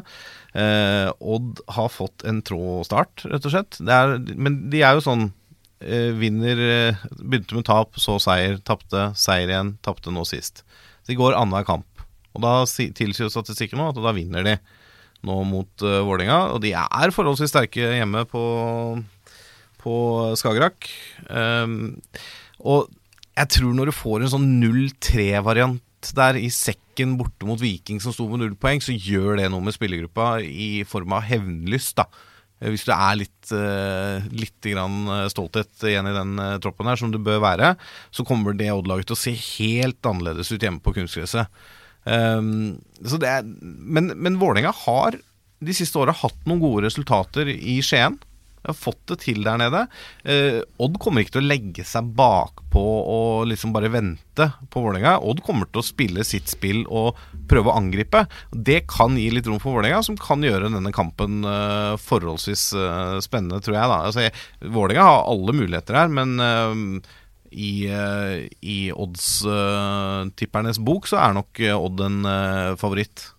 Eh, 0.57 1.09
Odd 1.19 1.59
har 1.76 1.91
fått 1.93 2.23
en 2.26 2.39
trå 2.45 2.80
start, 2.88 3.26
rett 3.30 3.45
og 3.45 3.53
slett. 3.53 3.77
Er, 3.85 4.15
men 4.39 4.63
de 4.73 4.81
er 4.85 4.97
jo 4.97 5.03
sånn 5.05 5.27
eh, 5.84 6.09
Vinner 6.17 6.57
eh, 6.65 7.03
Begynte 7.21 7.57
med 7.59 7.67
tap, 7.69 7.99
så 8.01 8.17
seier, 8.23 8.57
tapte, 8.65 9.09
seier 9.19 9.51
igjen, 9.51 9.76
tapte 9.85 10.13
nå 10.15 10.26
sist. 10.27 10.63
De 11.09 11.17
går 11.17 11.38
annenhver 11.38 11.67
kamp. 11.69 11.85
Og 12.38 12.43
da 12.45 12.55
si- 12.69 12.91
tilsier 12.93 13.27
jo 13.27 13.34
statistikken 13.34 13.80
nå 13.81 13.89
at 13.91 14.01
da 14.01 14.13
vinner 14.13 14.45
de 14.45 14.57
nå 15.26 15.35
mot 15.43 15.84
uh, 15.84 15.99
Vålerenga. 16.05 16.53
Og 16.55 16.61
de 16.63 16.69
er 16.77 17.11
forholdsvis 17.11 17.49
sterke 17.51 17.89
hjemme 17.97 18.21
på, 18.30 18.43
på 19.81 19.95
Skagerrak. 20.39 20.88
Um, 21.27 21.97
og 22.61 22.88
jeg 23.39 23.49
tror 23.57 23.73
når 23.76 23.89
du 23.89 23.95
får 23.97 24.23
en 24.26 24.31
sånn 24.35 24.47
0-3-variant 24.61 25.81
der 26.15 26.39
i 26.39 26.47
sekken 26.53 27.17
borte 27.19 27.47
mot 27.47 27.59
Viking 27.61 27.99
som 28.03 28.13
sto 28.15 28.27
med 28.30 28.41
null 28.41 28.57
poeng, 28.59 28.81
så 28.84 28.95
gjør 28.95 29.39
det 29.39 29.49
noe 29.51 29.63
med 29.65 29.76
spillergruppa 29.76 30.39
i 30.43 30.84
form 30.88 31.15
av 31.17 31.26
hevnlyst, 31.27 31.97
da. 31.99 32.07
Eh, 32.59 32.71
Hvis 32.73 32.85
du 32.88 32.93
er 32.95 33.19
litt, 33.19 33.51
uh, 33.55 34.19
litt 34.35 34.69
eh, 34.69 35.27
stolthet 35.31 35.88
igjen 35.88 36.09
i 36.09 36.15
den 36.15 36.39
eh, 36.43 36.57
troppen 36.63 36.89
her, 36.89 36.99
som 36.99 37.11
det 37.13 37.23
bør 37.23 37.41
være, 37.43 37.73
så 38.11 38.26
kommer 38.27 38.57
det 38.57 38.71
Odd-laget 38.73 39.11
til 39.11 39.17
å 39.17 39.23
se 39.23 39.35
helt 39.35 40.03
annerledes 40.05 40.51
ut 40.51 40.61
hjemme 40.61 40.84
på 40.84 40.95
kunstgresset. 40.97 41.47
Um, 42.07 42.80
men 43.59 44.13
men 44.15 44.39
Vålerenga 44.39 44.71
har 44.85 45.19
de 45.59 45.76
siste 45.76 45.99
åra 45.99 46.15
hatt 46.15 46.47
noen 46.47 46.61
gode 46.63 46.85
resultater 46.88 47.49
i 47.51 47.81
Skien. 47.84 48.15
De 48.60 48.68
har 48.73 48.76
fått 48.76 48.99
det 49.07 49.15
til 49.23 49.44
der 49.45 49.57
nede. 49.61 49.86
Eh, 50.27 50.57
Odd 50.84 50.98
kommer 50.99 51.23
ikke 51.23 51.38
til 51.38 51.45
å 51.45 51.48
legge 51.49 51.86
seg 51.88 52.10
bakpå 52.18 52.81
og 53.07 53.45
liksom 53.48 53.72
bare 53.76 53.88
vente 53.94 54.49
på 54.69 54.84
Vålerenga. 54.84 55.14
Odd 55.23 55.40
kommer 55.45 55.69
til 55.72 55.80
å 55.80 55.86
spille 55.88 56.26
sitt 56.27 56.52
spill 56.52 56.81
og 56.91 57.15
prøve 57.49 57.72
å 57.72 57.77
angripe. 57.80 58.26
Det 58.52 58.81
kan 58.91 59.15
gi 59.18 59.30
litt 59.31 59.48
rom 59.48 59.61
for 59.64 59.77
Vålerenga, 59.77 60.03
som 60.03 60.19
kan 60.19 60.44
gjøre 60.44 60.69
denne 60.73 60.91
kampen 60.95 61.40
eh, 61.48 61.95
forholdsvis 62.03 62.65
eh, 62.76 63.15
spennende, 63.23 63.61
tror 63.64 63.80
jeg. 63.80 63.88
da 63.94 64.02
altså, 64.10 64.27
jeg- 64.27 64.69
Vålerenga 64.76 65.07
har 65.07 65.23
alle 65.31 65.56
muligheter 65.56 65.95
her, 66.02 66.11
men 66.19 66.36
eh, 66.44 67.10
i, 67.56 67.72
eh, 67.90 68.44
i 68.61 68.80
oddstippernes 68.94 70.77
bok 70.86 71.07
så 71.10 71.18
er 71.23 71.34
nok 71.40 71.60
eh, 71.64 71.73
Odd 71.76 72.03
en 72.06 72.19
eh, 72.30 72.76
favoritt. 72.81 73.30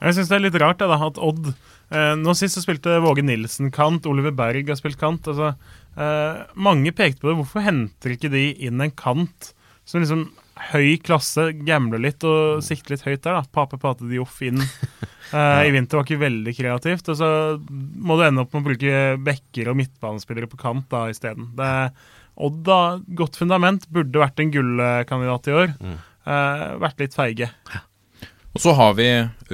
Jeg 0.00 0.14
syns 0.16 0.30
det 0.30 0.36
er 0.38 0.40
litt 0.46 0.54
rart 0.62 0.78
da, 0.80 0.96
at 0.96 1.18
Odd 1.20 1.50
eh, 1.90 2.12
Nå 2.18 2.34
sist 2.38 2.56
så 2.56 2.64
spilte 2.64 3.00
Våge 3.04 3.24
Nilsen 3.26 3.70
kant, 3.74 4.08
Oliver 4.10 4.34
Berg 4.36 4.70
har 4.70 4.78
spilt 4.78 5.00
kant. 5.00 5.28
Altså, 5.30 5.52
eh, 5.96 6.42
mange 6.54 6.92
pekte 6.96 7.22
på 7.22 7.30
det. 7.30 7.38
Hvorfor 7.40 7.66
henter 7.66 8.14
ikke 8.14 8.32
de 8.32 8.50
inn 8.66 8.80
en 8.82 8.94
kant 8.94 9.52
som 9.88 10.02
liksom 10.02 10.28
høy 10.70 10.98
klasse, 11.00 11.46
gambler 11.64 12.02
litt 12.02 12.24
og 12.28 12.60
sikter 12.62 12.94
litt 12.94 13.06
høyt 13.06 13.22
der? 13.24 13.38
da 13.38 13.44
Pape 13.48 13.78
Pate 13.80 14.06
Dioff 14.10 14.42
inn 14.44 14.60
eh, 15.34 15.62
i 15.66 15.72
vinter 15.74 15.98
var 15.98 16.06
ikke 16.06 16.20
veldig 16.20 16.54
kreativt. 16.56 17.10
Og 17.12 17.18
så 17.18 17.30
må 17.60 18.18
du 18.18 18.26
ende 18.26 18.44
opp 18.44 18.54
med 18.54 18.62
å 18.62 18.68
bruke 18.70 19.02
bekker 19.30 19.72
og 19.72 19.80
midtbanespillere 19.80 20.50
på 20.50 20.60
kant 20.60 20.88
da 20.92 21.06
isteden. 21.12 21.52
Odd, 22.40 22.62
da, 22.64 22.80
godt 23.18 23.36
fundament, 23.40 23.88
burde 23.92 24.22
vært 24.22 24.40
en 24.40 24.52
gullkandidat 24.54 25.50
i 25.50 25.58
år. 25.64 25.74
Eh, 26.30 26.66
vært 26.80 27.00
litt 27.02 27.16
feige. 27.16 27.50
Og 28.50 28.62
så 28.64 28.72
har 28.74 28.96
vi 28.98 29.06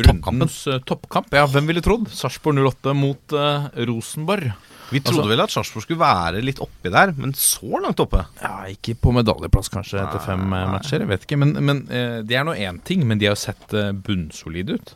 rundens 0.07 0.63
eh, 0.73 0.79
toppkamp. 0.89 1.29
Ja, 1.37 1.45
hvem 1.53 1.67
ville 1.69 1.83
trodd? 1.85 2.09
Sarpsborg 2.17 2.63
08 2.65 2.95
mot 2.97 3.35
uh, 3.37 3.67
Rosenborg. 3.89 4.51
Vi 4.89 5.01
trodde 5.03 5.21
Altså- 5.25 5.33
vel 5.35 5.43
at 5.45 5.53
Sarpsborg 5.53 5.85
skulle 5.85 6.01
være 6.01 6.41
litt 6.47 6.61
oppi 6.65 6.93
der, 6.95 7.13
men 7.19 7.35
så 7.37 7.81
langt 7.83 8.01
oppe. 8.01 8.23
Ja, 8.41 8.55
Ikke 8.73 8.95
på 8.97 9.13
medaljeplass 9.13 9.69
kanskje 9.75 10.01
etter 10.01 10.23
fem 10.25 10.47
nei. 10.49 10.63
matcher, 10.73 11.03
jeg 11.05 11.11
vet 11.11 11.27
ikke. 11.27 11.39
Men, 11.43 11.53
men 11.61 11.83
uh, 11.91 12.23
det 12.25 12.39
er 12.41 12.47
nå 12.49 12.55
én 12.57 12.81
ting, 12.87 13.05
men 13.07 13.19
de 13.21 13.29
har 13.29 13.37
jo 13.37 13.43
sett 13.45 13.77
uh, 13.77 13.91
bunnsolide 13.93 14.79
ut. 14.81 14.95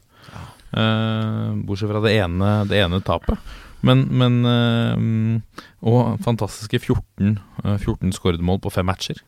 Eh, 0.71 1.51
bortsett 1.67 1.91
fra 1.91 1.99
det 2.05 2.13
ene, 2.23 2.51
det 2.71 2.79
ene 2.79 3.01
tapet. 3.03 3.41
Men, 3.83 4.05
men 4.15 4.37
eh, 4.47 5.65
Og 5.83 6.21
fantastiske 6.23 6.79
14, 6.79 7.33
eh, 7.65 7.77
14 7.81 8.13
skårede 8.15 8.45
mål 8.47 8.61
på 8.63 8.71
fem 8.71 8.87
matcher 8.87 9.19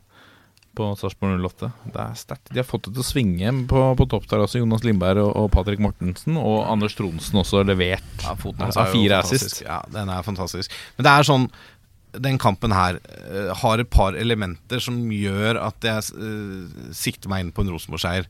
på 0.77 0.87
Sarpsborg 0.99 1.37
08. 1.43 1.69
Det 1.93 2.01
er 2.01 2.15
sterkt. 2.19 2.53
De 2.53 2.61
har 2.61 2.67
fått 2.69 2.87
det 2.87 2.95
til 2.97 3.05
å 3.05 3.07
svinge 3.07 3.53
på, 3.71 3.83
på 3.99 4.07
topp 4.13 4.29
der 4.31 4.45
også. 4.45 4.63
Jonas 4.63 4.87
Lindberg 4.87 5.21
og, 5.25 5.33
og 5.43 5.51
Patrick 5.55 5.83
Mortensen. 5.83 6.39
Og 6.41 6.63
Anders 6.65 6.97
Tronsen 6.99 7.43
også 7.43 7.65
levert. 7.69 8.09
Ja, 8.25 8.35
foten 8.41 8.65
hans 8.65 8.79
Ja, 8.79 8.87
er 8.87 8.91
jo 8.91 9.03
fire 9.03 9.21
assist. 9.21 9.61
Ja, 9.65 9.83
den 9.93 10.13
er 10.13 10.25
fantastisk. 10.27 10.73
Men 10.97 11.09
det 11.09 11.13
er 11.13 11.29
sånn 11.29 11.47
Den 12.13 12.37
kampen 12.41 12.75
her 12.77 12.99
uh, 13.01 13.53
har 13.63 13.81
et 13.81 13.89
par 13.93 14.17
elementer 14.21 14.83
som 14.85 14.99
gjør 15.13 15.61
at 15.63 15.87
jeg 15.89 16.11
uh, 16.17 16.91
sikter 16.97 17.33
meg 17.33 17.47
inn 17.47 17.55
på 17.57 17.65
en 17.65 17.73
Rosenborg-seier. 17.73 18.29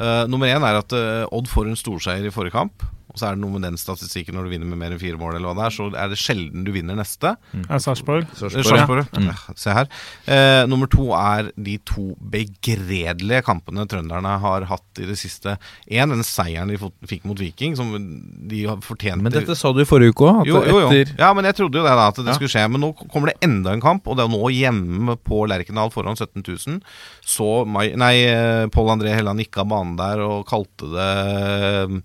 Uh, 0.00 0.24
nummer 0.30 0.50
én 0.50 0.64
er 0.66 0.80
at 0.80 0.94
Odd 1.30 1.50
får 1.50 1.70
en 1.70 1.78
storseier 1.78 2.26
i 2.26 2.34
forrige 2.34 2.58
kamp. 2.58 2.86
Og 3.10 3.18
så 3.18 3.26
er 3.28 3.34
det 3.36 3.42
noe 3.42 3.52
med 3.58 3.62
den 3.66 3.76
statistikken 3.76 4.34
når 4.38 4.46
du 4.46 4.50
vinner 4.54 4.66
med 4.70 4.78
mer 4.78 4.92
enn 4.94 5.00
fire 5.02 5.18
mål, 5.18 5.34
eller 5.36 5.50
hva 5.50 5.56
det 5.58 5.64
er, 5.66 5.74
så 5.76 5.88
er 5.98 6.08
det 6.12 6.18
sjelden 6.20 6.64
du 6.64 6.70
vinner 6.72 6.94
neste. 6.98 7.34
Ja, 7.66 7.78
Sarpsborg. 7.82 8.28
Sarsborg 8.38 8.64
Sarpsborg, 8.70 9.06
ja. 9.18 9.32
Ja, 9.32 9.54
Se 9.58 9.74
her. 9.74 9.88
Eh, 10.30 10.66
nummer 10.70 10.86
to 10.90 11.10
er 11.18 11.50
de 11.56 11.76
to 11.84 12.14
begredelige 12.20 13.42
kampene 13.46 13.84
trønderne 13.90 14.36
har 14.42 14.66
hatt 14.70 15.00
i 15.02 15.06
det 15.08 15.16
siste. 15.20 15.56
Én, 15.90 16.10
den 16.14 16.22
seieren 16.26 16.70
de 16.70 16.78
fikk 17.10 17.24
mot 17.28 17.38
Viking, 17.40 17.76
som 17.78 17.90
de 18.50 18.64
har 18.68 18.80
fortjent 18.84 19.22
Men 19.22 19.32
dette 19.34 19.56
sa 19.58 19.72
du 19.74 19.82
i 19.82 19.88
forrige 19.88 20.14
uke 20.14 20.28
òg. 20.30 20.46
jo, 20.48 20.62
jo, 20.64 20.80
jo. 20.84 20.88
Etter 20.94 21.14
Ja, 21.20 21.32
men 21.34 21.44
jeg 21.48 21.58
trodde 21.58 21.78
jo 21.80 21.84
det 21.86 21.96
da, 21.98 22.08
at 22.08 22.16
det 22.16 22.26
Ja. 22.30 22.34
skulle 22.38 22.52
skje. 22.52 22.66
Men 22.70 22.80
nå 22.86 22.92
kommer 23.10 23.32
det 23.32 23.38
enda 23.42 23.72
en 23.72 23.80
kamp, 23.82 24.06
og 24.06 24.16
det 24.16 24.24
er 24.24 24.32
nå 24.32 24.50
hjemme 24.54 25.16
på 25.18 25.42
Lerkendal 25.50 25.90
foran 25.90 26.16
17 26.16 26.42
000. 26.46 26.80
Så 27.26 27.50
Mai, 27.66 27.90
nei, 27.96 28.14
eh, 28.24 28.66
Pål 28.72 28.90
André 28.98 29.14
Helland 29.14 29.38
gikk 29.40 29.58
av 29.58 29.68
banen 29.68 29.96
der 29.98 30.20
og 30.24 30.46
kalte 30.46 30.88
det 30.90 32.02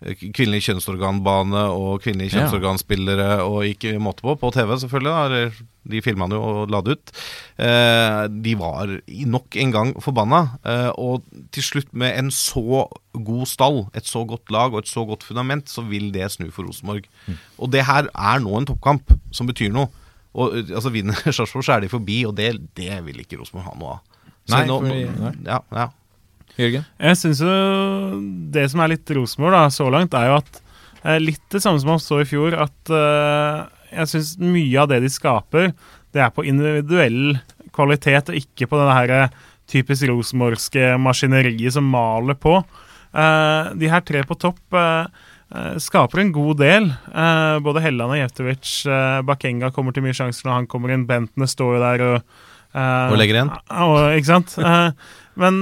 kvinnelig 0.00 0.62
kjønnsorganbane 0.64 1.60
og 1.76 2.00
kvinnelige 2.04 2.32
kjønnsorganspillere 2.38 3.42
og 3.44 3.66
ikke 3.68 3.98
måte 4.00 4.24
på, 4.24 4.32
på 4.40 4.50
TV 4.54 4.72
selvfølgelig. 4.80 5.12
da, 5.12 5.66
De 5.92 6.00
filma 6.04 6.24
han 6.24 6.32
jo 6.36 6.40
og 6.40 6.70
la 6.72 6.80
det 6.86 6.96
ut. 6.96 7.12
Eh, 7.60 8.22
de 8.44 8.54
var 8.60 8.94
nok 9.36 9.56
en 9.60 9.74
gang 9.74 9.92
forbanna. 10.00 10.40
Eh, 10.64 10.88
og 10.96 11.24
til 11.52 11.62
slutt, 11.66 11.92
med 11.92 12.16
en 12.16 12.30
så 12.32 12.86
god 13.12 13.46
stall, 13.50 13.82
et 13.94 14.08
så 14.08 14.24
godt 14.28 14.48
lag 14.54 14.72
og 14.72 14.84
et 14.84 14.88
så 14.88 15.04
godt 15.08 15.22
fundament, 15.26 15.68
så 15.68 15.84
vil 15.84 16.10
det 16.14 16.30
snu 16.32 16.48
for 16.50 16.64
Rosenborg. 16.68 17.04
Og 17.58 17.70
det 17.72 17.84
her 17.88 18.08
er 18.14 18.40
nå 18.40 18.56
en 18.56 18.68
toppkamp 18.72 19.12
som 19.36 19.46
betyr 19.50 19.72
noe. 19.76 19.92
Og 20.32 20.56
eh, 20.60 20.72
altså 20.76 20.92
Vinner 20.94 21.18
Sarpsborg, 21.36 21.64
så 21.66 21.76
er 21.76 21.84
de 21.84 21.92
forbi, 21.92 22.22
og 22.28 22.36
det, 22.40 22.54
det 22.78 22.92
vil 23.04 23.20
ikke 23.20 23.40
Rosenborg 23.42 23.68
ha 23.68 23.76
noe 23.80 23.96
av. 23.98 24.04
Så 24.48 24.56
Nei, 24.56 24.66
nå, 24.66 24.80
fordi- 24.80 25.08
nei. 25.20 25.32
ja, 25.44 25.60
ja. 25.76 25.88
Jørgen? 26.58 26.86
Jeg 26.98 27.18
syns 27.20 27.42
jo 27.44 27.52
det 28.54 28.66
som 28.72 28.82
er 28.82 28.94
litt 28.94 29.12
Rosenborg 29.16 29.70
så 29.74 29.88
langt, 29.92 30.16
er 30.16 30.30
jo 30.30 30.38
at 30.40 30.60
eh, 31.04 31.20
litt 31.22 31.42
det 31.52 31.62
samme 31.62 31.80
som 31.82 31.94
man 31.94 32.02
så 32.02 32.20
i 32.22 32.28
fjor, 32.28 32.56
at 32.58 32.92
eh, 32.94 33.62
jeg 34.00 34.12
syns 34.12 34.34
mye 34.42 34.82
av 34.82 34.90
det 34.92 35.00
de 35.04 35.12
skaper, 35.12 35.72
det 36.14 36.24
er 36.24 36.34
på 36.34 36.46
individuell 36.48 37.38
kvalitet, 37.74 38.32
og 38.32 38.38
ikke 38.40 38.68
på 38.70 38.80
det 38.80 38.96
her 38.98 39.14
eh, 39.16 39.34
typisk 39.70 40.08
rosenborgske 40.10 40.94
maskineriet 40.98 41.76
som 41.76 41.86
maler 41.86 42.34
på. 42.34 42.58
De 43.10 43.90
her 43.90 44.02
tre 44.06 44.20
på 44.26 44.34
topp 44.38 44.74
skaper 45.82 46.20
en 46.22 46.32
god 46.34 46.58
del. 46.58 46.88
Både 47.62 47.82
Helland 47.82 48.16
og 48.16 48.18
Jevtovic. 48.18 48.72
Bakenga 49.26 49.70
kommer 49.74 49.94
til 49.94 50.02
mye 50.02 50.14
sjanser 50.14 50.48
når 50.48 50.56
han 50.56 50.68
kommer 50.70 50.90
inn. 50.94 51.06
Bentene 51.06 51.46
står 51.50 51.76
jo 51.76 51.82
der 51.84 52.04
og 52.08 52.34
Og 53.10 53.18
legger 53.18 53.40
igjen. 53.40 53.52
og, 53.82 53.96
ikke 54.14 54.30
sant? 54.30 54.54
Eh, 54.62 55.14
men 55.40 55.60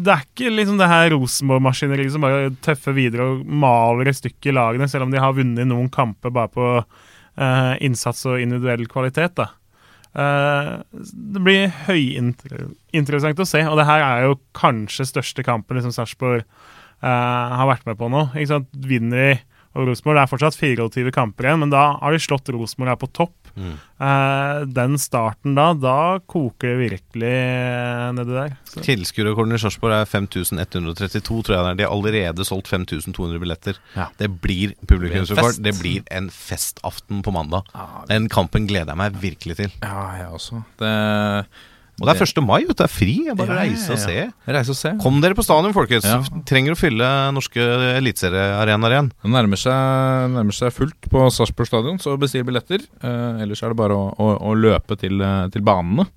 det 0.00 0.12
er 0.12 0.24
ikke 0.26 0.52
liksom 0.52 0.80
det 0.80 0.88
her 0.90 1.10
Rosenborg-maskineriet 1.14 2.14
som 2.14 2.24
bare 2.24 2.50
tøffer 2.64 2.96
videre 2.96 3.26
og 3.26 3.46
maler 3.46 4.10
et 4.10 4.18
stykke 4.18 4.50
i 4.50 4.56
lagene, 4.56 4.88
selv 4.90 5.06
om 5.06 5.14
de 5.14 5.22
har 5.22 5.36
vunnet 5.36 5.68
noen 5.68 5.88
kamper 5.92 6.32
bare 6.34 6.52
på 6.52 6.66
uh, 6.80 7.72
innsats 7.82 8.26
og 8.28 8.40
individuell 8.42 8.86
kvalitet. 8.90 9.40
da. 9.40 9.50
Uh, 10.10 10.82
det 10.90 11.42
blir 11.46 11.68
høyinteressant 11.86 13.40
å 13.40 13.48
se, 13.48 13.62
og 13.68 13.78
det 13.78 13.88
her 13.88 14.04
er 14.04 14.26
jo 14.26 14.40
kanskje 14.58 15.08
største 15.08 15.44
kampen 15.46 15.78
liksom 15.78 15.94
Sarpsborg 15.94 16.42
uh, 16.42 17.06
har 17.06 17.70
vært 17.70 17.86
med 17.88 18.00
på 18.00 18.10
nå. 18.12 18.26
Ikke 18.34 18.54
sant? 18.56 18.70
Vinner 18.74 19.24
de 19.24 19.32
og 19.78 19.86
Rosenborg, 19.86 20.16
Det 20.18 20.22
er 20.22 20.30
fortsatt 20.32 20.56
24 20.58 21.12
kamper 21.14 21.46
igjen, 21.46 21.60
men 21.62 21.70
da 21.70 21.92
har 22.00 22.10
de 22.10 22.18
slått 22.18 22.50
Rosenborg 22.50 22.90
her 22.90 22.98
på 22.98 23.10
topp. 23.14 23.36
Eh, 23.56 24.60
den 24.70 24.96
starten 25.00 25.56
da, 25.58 25.70
da 25.76 26.18
koker 26.30 26.74
det 26.74 26.90
virkelig 26.90 27.32
nedi 28.16 28.36
der. 28.36 28.54
Tilskuerrekorden 28.86 29.56
i 29.56 29.60
Sarpsborg 29.60 29.96
er 29.98 30.08
5132, 30.08 31.42
tror 31.46 31.56
jeg 31.56 31.64
det 31.64 31.72
er. 31.72 31.80
De 31.80 31.86
har 31.86 31.94
allerede 31.94 32.46
solgt 32.48 32.70
5200 32.72 33.42
billetter. 33.42 33.80
Ja. 33.96 34.08
Det 34.20 34.30
blir 34.42 34.76
publikumsrekord. 34.86 35.60
Det 35.64 35.74
blir 35.80 36.06
en 36.10 36.30
festaften 36.34 37.24
på 37.26 37.34
mandag. 37.34 37.68
Den 38.10 38.30
kampen 38.32 38.68
gleder 38.70 38.94
jeg 38.94 39.02
meg 39.02 39.20
virkelig 39.20 39.60
til. 39.60 39.76
Ja, 39.82 40.06
jeg 40.20 40.32
også. 40.38 40.62
Det, 40.80 40.94
Og 42.00 42.08
det 42.08 42.14
er 42.16 42.24
1. 42.24 42.40
mai, 42.46 42.62
vet 42.64 42.72
du. 42.72 42.78
Det 42.80 42.86
er 42.86 42.92
fri. 42.92 43.16
Jeg 43.26 43.36
bare 43.36 43.56
Ja, 43.58 43.64
reise 43.66 43.92
og 43.92 44.00
se. 44.00 44.14
Reise 44.48 44.72
og 44.72 44.78
se. 44.78 44.92
Kom 45.02 45.20
dere 45.20 45.36
på 45.36 45.44
stadion, 45.44 45.74
folkens. 45.76 46.06
Ja. 46.08 46.22
Trenger 46.48 46.72
å 46.72 46.78
fylle 46.80 47.10
norske 47.36 47.60
eliteseriearenaer 47.98 48.96
igjen. 48.96 49.12
Det 49.20 49.32
nærmer 49.34 49.60
seg, 49.60 50.32
nærmer 50.32 50.56
seg 50.56 50.72
fullt 50.72 51.10
på 51.12 51.26
Sarpsborg 51.36 51.68
stadion, 51.68 52.00
så 52.00 52.16
bestill 52.20 52.46
billetter. 52.48 52.86
Eh, 53.04 53.44
ellers 53.44 53.60
er 53.62 53.74
det 53.74 53.80
bare 53.82 53.98
å, 54.00 54.08
å, 54.16 54.32
å 54.50 54.56
løpe 54.56 54.96
til, 55.00 55.20
eh, 55.20 55.46
til 55.52 55.62
banene. 55.66 56.08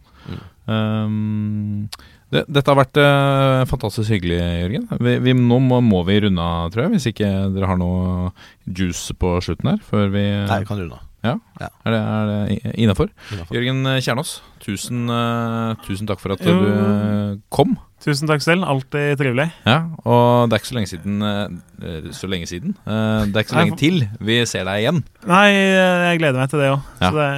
Um, 0.63 1.89
det, 2.33 2.45
dette 2.47 2.71
har 2.71 2.79
vært 2.79 2.97
eh, 2.97 3.63
fantastisk 3.69 4.09
hyggelig, 4.15 4.39
Jørgen. 4.39 4.85
Vi, 5.03 5.17
vi, 5.27 5.33
nå 5.37 5.59
må, 5.61 5.81
må 5.85 6.01
vi 6.07 6.21
runde 6.23 6.41
av, 6.41 6.71
tror 6.73 6.87
jeg. 6.87 6.95
Hvis 6.95 7.09
ikke 7.11 7.29
dere 7.53 7.69
har 7.69 7.77
noe 7.81 8.31
juice 8.65 9.13
på 9.19 9.35
slutten 9.43 9.73
her. 9.75 9.81
Før 9.89 10.07
vi 10.13 10.23
Nei, 10.47 10.61
vi 10.63 10.69
kan 10.69 10.79
runde 10.81 10.97
av. 10.97 11.09
Ja, 11.23 11.37
Ja. 11.61 11.69
Er 11.87 11.91
det, 11.95 11.99
er 12.03 12.27
det 12.27 12.75
innafor? 12.83 13.09
Jørgen 13.53 13.83
Kjernås, 14.03 14.41
tusen, 14.63 15.05
eh, 15.09 15.75
tusen 15.85 16.07
takk 16.09 16.19
for 16.19 16.33
at 16.35 16.43
Jo. 16.43 16.53
du 16.59 16.67
eh, 16.67 17.35
kom. 17.49 17.77
Tusen 18.03 18.27
takk 18.27 18.41
selv. 18.43 18.65
Alltid 18.67 19.15
trivelig. 19.21 19.45
Ja, 19.65 19.77
og 20.03 20.49
det 20.49 20.57
er 20.57 20.59
ikke 20.59 20.71
så 20.73 20.75
lenge 20.75 20.91
siden 20.91 21.21
eh, 21.23 22.09
Så 22.11 22.27
lenge 22.27 22.47
siden. 22.51 22.75
Det 22.83 23.35
er 23.37 23.45
ikke 23.45 23.53
så 23.55 23.61
lenge 23.61 23.77
til 23.79 24.01
vi 24.19 24.41
ser 24.49 24.65
deg 24.67 24.83
igjen. 24.83 25.03
Nei, 25.25 25.45
jeg 25.53 26.19
gleder 26.19 26.43
meg 26.43 26.49
til 26.51 26.59
det 26.59 26.71
òg. 26.73 26.81
Ja. 26.99 27.09
Så 27.09 27.15
det 27.21 27.31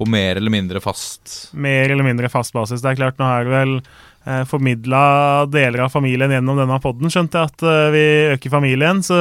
På 0.00 0.06
mer 0.08 0.36
eller 0.40 0.50
mindre 0.50 0.80
fast 0.82 1.50
mer 1.54 1.90
eller 1.92 2.02
mindre 2.06 2.28
fast 2.32 2.52
basis. 2.56 2.80
Det 2.82 2.90
er 2.94 2.98
klart, 3.04 3.18
nå 3.20 3.24
har 3.28 3.44
jeg 3.44 3.52
vel 3.52 3.80
eh, 4.26 4.42
formidla 4.48 5.46
deler 5.50 5.84
av 5.86 5.92
familien 5.94 6.30
gjennom 6.34 6.58
denne 6.60 6.76
podden, 6.82 7.10
skjønte 7.12 7.38
jeg 7.40 7.50
at 7.52 7.62
eh, 7.66 7.90
vi 7.94 8.04
øker 8.34 8.52
familien, 8.52 9.00
så 9.06 9.16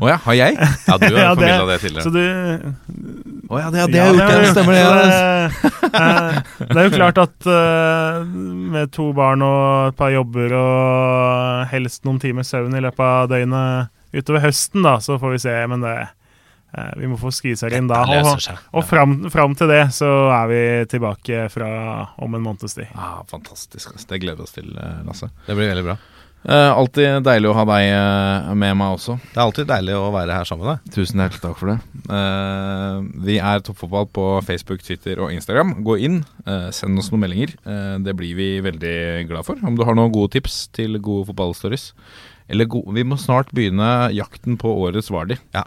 Å 0.00 0.08
ja, 0.10 0.16
har 0.24 0.34
jeg? 0.38 0.56
Ja, 0.88 0.96
du 0.98 1.06
har 1.14 1.20
Ja, 1.20 1.34
det- 1.34 1.50
formidla 1.50 1.66
det 1.72 1.80
tidligere. 1.84 2.04
Så 2.04 2.10
du 2.10 3.48
Å 3.50 3.58
ja, 3.58 3.70
det, 3.74 3.78
Ja, 3.80 3.86
det 3.90 4.28
så 4.46 4.52
Stemmer 4.54 4.76
det. 4.76 4.82
det, 4.84 5.90
eh, 5.90 6.42
det 6.70 6.76
er 6.78 6.84
jo 6.86 6.94
klart 6.94 7.18
at 7.18 7.48
eh, 7.50 8.20
med 8.76 8.92
to 8.94 9.08
barn 9.16 9.42
og 9.42 9.88
et 9.90 9.96
par 9.98 10.12
jobber 10.14 10.54
og 10.58 11.66
helst 11.72 12.04
noen 12.06 12.20
timer 12.22 12.46
søvn 12.46 12.76
i 12.78 12.82
løpet 12.84 13.02
av 13.02 13.26
døgnet 13.32 13.90
utover 14.14 14.42
høsten, 14.46 14.82
da, 14.86 14.96
så 15.02 15.18
får 15.22 15.34
vi 15.36 15.40
se. 15.42 15.56
Men 15.70 15.82
det, 15.84 15.96
vi 16.96 17.08
må 17.10 17.18
få 17.18 17.32
skvisa 17.34 17.70
inn 17.74 17.88
da. 17.90 18.04
Og, 18.20 18.46
og 18.78 18.86
fram, 18.86 19.16
fram 19.32 19.56
til 19.58 19.70
det 19.70 19.82
så 19.96 20.08
er 20.34 20.46
vi 20.50 20.62
tilbake 20.90 21.48
fra 21.52 21.70
om 22.22 22.38
en 22.38 22.44
måneds 22.44 22.78
tid. 22.78 22.90
Ah, 22.94 23.20
fantastisk. 23.30 23.96
Det 24.06 24.22
gleder 24.22 24.40
vi 24.40 24.48
oss 24.48 24.56
til, 24.56 24.70
eh, 24.78 25.02
Lasse. 25.06 25.30
Det 25.46 25.56
blir 25.58 25.72
veldig 25.72 25.86
bra. 25.90 25.98
Uh, 26.40 26.72
alltid 26.72 27.18
deilig 27.26 27.50
å 27.50 27.56
ha 27.58 27.66
deg 27.68 27.86
eh, 27.92 28.46
med 28.56 28.78
meg 28.80 28.94
også. 28.94 29.18
Det 29.20 29.36
er 29.36 29.42
alltid 29.42 29.66
deilig 29.68 29.96
å 29.98 30.06
være 30.14 30.38
her 30.38 30.48
sammen 30.48 30.64
med 30.64 30.70
deg. 30.72 30.94
Tusen 30.94 31.20
hjertelig 31.20 31.42
takk 31.42 31.58
for 31.60 31.68
det. 31.68 31.74
Uh, 32.08 33.04
vi 33.26 33.36
er 33.44 33.60
Toppfotball 33.60 34.08
på 34.08 34.24
Facebook, 34.46 34.80
Twitter 34.86 35.20
og 35.20 35.34
Instagram. 35.34 35.74
Gå 35.84 35.98
inn, 36.00 36.22
uh, 36.48 36.70
send 36.72 36.96
oss 36.96 37.10
noen 37.12 37.26
meldinger. 37.26 37.52
Eh, 37.60 37.98
det 38.06 38.16
blir 38.16 38.32
vi 38.38 38.48
veldig 38.64 38.96
glad 39.28 39.50
for. 39.50 39.60
Om 39.60 39.76
du 39.76 39.84
har 39.84 39.98
noen 39.98 40.14
gode 40.14 40.32
tips 40.38 40.62
til 40.72 40.96
gode 40.96 41.28
fotballstories. 41.28 41.90
Eller 42.50 42.66
go 42.70 42.80
vi 42.88 43.04
må 43.04 43.20
snart 43.20 43.52
begynne 43.54 44.08
jakten 44.16 44.56
på 44.58 44.72
årets 44.86 45.12
Vardi. 45.12 45.36
Ja. 45.52 45.66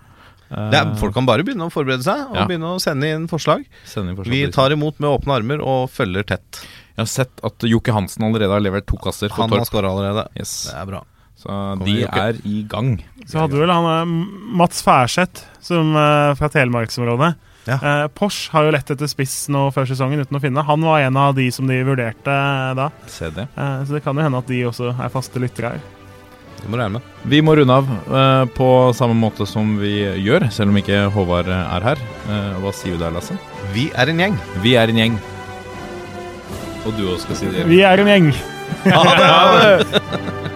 Det 0.54 0.80
er, 0.80 0.94
folk 1.02 1.14
kan 1.16 1.26
bare 1.26 1.44
begynne 1.46 1.66
å 1.68 1.74
forberede 1.74 2.04
seg 2.06 2.28
og 2.30 2.36
Ja. 2.38 2.46
begynne 2.50 2.70
å 2.76 2.80
sende 2.82 3.10
inn 3.10 3.28
forslag. 3.28 3.66
Sende 3.86 4.12
inn 4.14 4.18
forslag 4.20 4.32
Vi 4.36 4.52
tar 4.52 4.70
imot 4.76 5.00
med 5.00 5.10
åpne 5.10 5.38
armer 5.40 5.62
og 5.66 5.90
følger 5.90 6.24
tett. 6.26 6.62
Jeg 6.96 7.02
har 7.02 7.10
sett 7.10 7.42
at 7.44 7.58
Jokke 7.66 7.92
Hansen 7.96 8.24
allerede 8.28 8.52
har 8.54 8.62
levert 8.62 8.86
to 8.86 8.98
kasser 8.98 9.30
for 9.34 9.48
Han 9.48 9.50
har 9.58 9.66
skåra 9.66 9.90
allerede. 9.90 10.28
Yes. 10.38 10.70
Det 10.70 10.76
er 10.78 10.86
bra. 10.86 11.04
Så 11.36 11.48
Kommer 11.50 11.86
de 11.86 11.96
Jokke. 12.04 12.22
er 12.30 12.34
i 12.46 12.62
gang. 12.70 12.92
Så 13.26 13.40
hadde 13.42 13.58
vel 13.58 13.70
han 13.74 13.88
eh, 13.90 14.06
Mats 14.62 14.84
Færseth 14.86 15.42
som, 15.60 15.96
eh, 15.96 16.34
fra 16.36 16.50
Telemarksområdet. 16.54 17.36
Ja. 17.66 17.76
Eh, 17.80 18.08
Porsche 18.14 18.52
har 18.52 18.66
jo 18.66 18.72
lett 18.76 18.90
etter 18.92 19.08
spiss 19.08 19.48
nå 19.50 19.72
før 19.74 19.88
sesongen 19.88 20.20
uten 20.20 20.36
å 20.38 20.42
finne. 20.44 20.64
Han 20.68 20.82
var 20.84 21.00
en 21.00 21.16
av 21.18 21.34
de 21.36 21.50
som 21.56 21.66
de 21.66 21.82
vurderte 21.88 22.28
eh, 22.28 22.74
da. 22.76 22.90
Se 23.08 23.30
det. 23.32 23.48
Eh, 23.58 23.84
så 23.88 23.96
det 23.98 24.04
kan 24.04 24.16
jo 24.16 24.22
hende 24.22 24.38
at 24.38 24.48
de 24.48 24.62
også 24.68 24.92
er 25.00 25.10
faste 25.10 25.40
lyttere 25.40 25.72
her. 25.76 25.82
Det 26.64 26.70
må 26.72 26.78
du 26.78 26.82
regne 26.82 26.96
med. 26.96 27.08
Vi 27.28 27.42
må 27.44 27.58
runde 27.60 27.76
av 27.76 27.90
eh, 27.92 28.46
på 28.56 28.68
samme 28.96 29.18
måte 29.20 29.44
som 29.50 29.76
vi 29.82 29.98
gjør, 30.24 30.46
selv 30.56 30.72
om 30.72 30.80
ikke 30.80 31.02
Håvard 31.12 31.50
er 31.52 31.88
her. 31.90 32.00
Eh, 32.32 32.54
hva 32.64 32.72
sier 32.76 32.96
vi 32.96 33.02
der, 33.04 33.12
Lasse? 33.12 33.36
Vi 33.76 33.90
er 34.00 34.14
en 34.14 34.24
gjeng. 34.24 34.38
Vi 34.64 34.78
er 34.80 34.94
en 34.94 35.02
gjeng. 35.02 35.20
Og 36.88 36.96
du 36.96 37.04
òg 37.12 37.20
skal 37.24 37.40
si 37.42 37.52
det. 37.52 37.68
Vi 37.68 37.84
er 37.84 38.00
en 38.00 38.14
gjeng. 38.14 38.32
Ha 38.88 39.04
det! 39.12 39.30
Ha 39.34 39.44
det! 39.84 40.53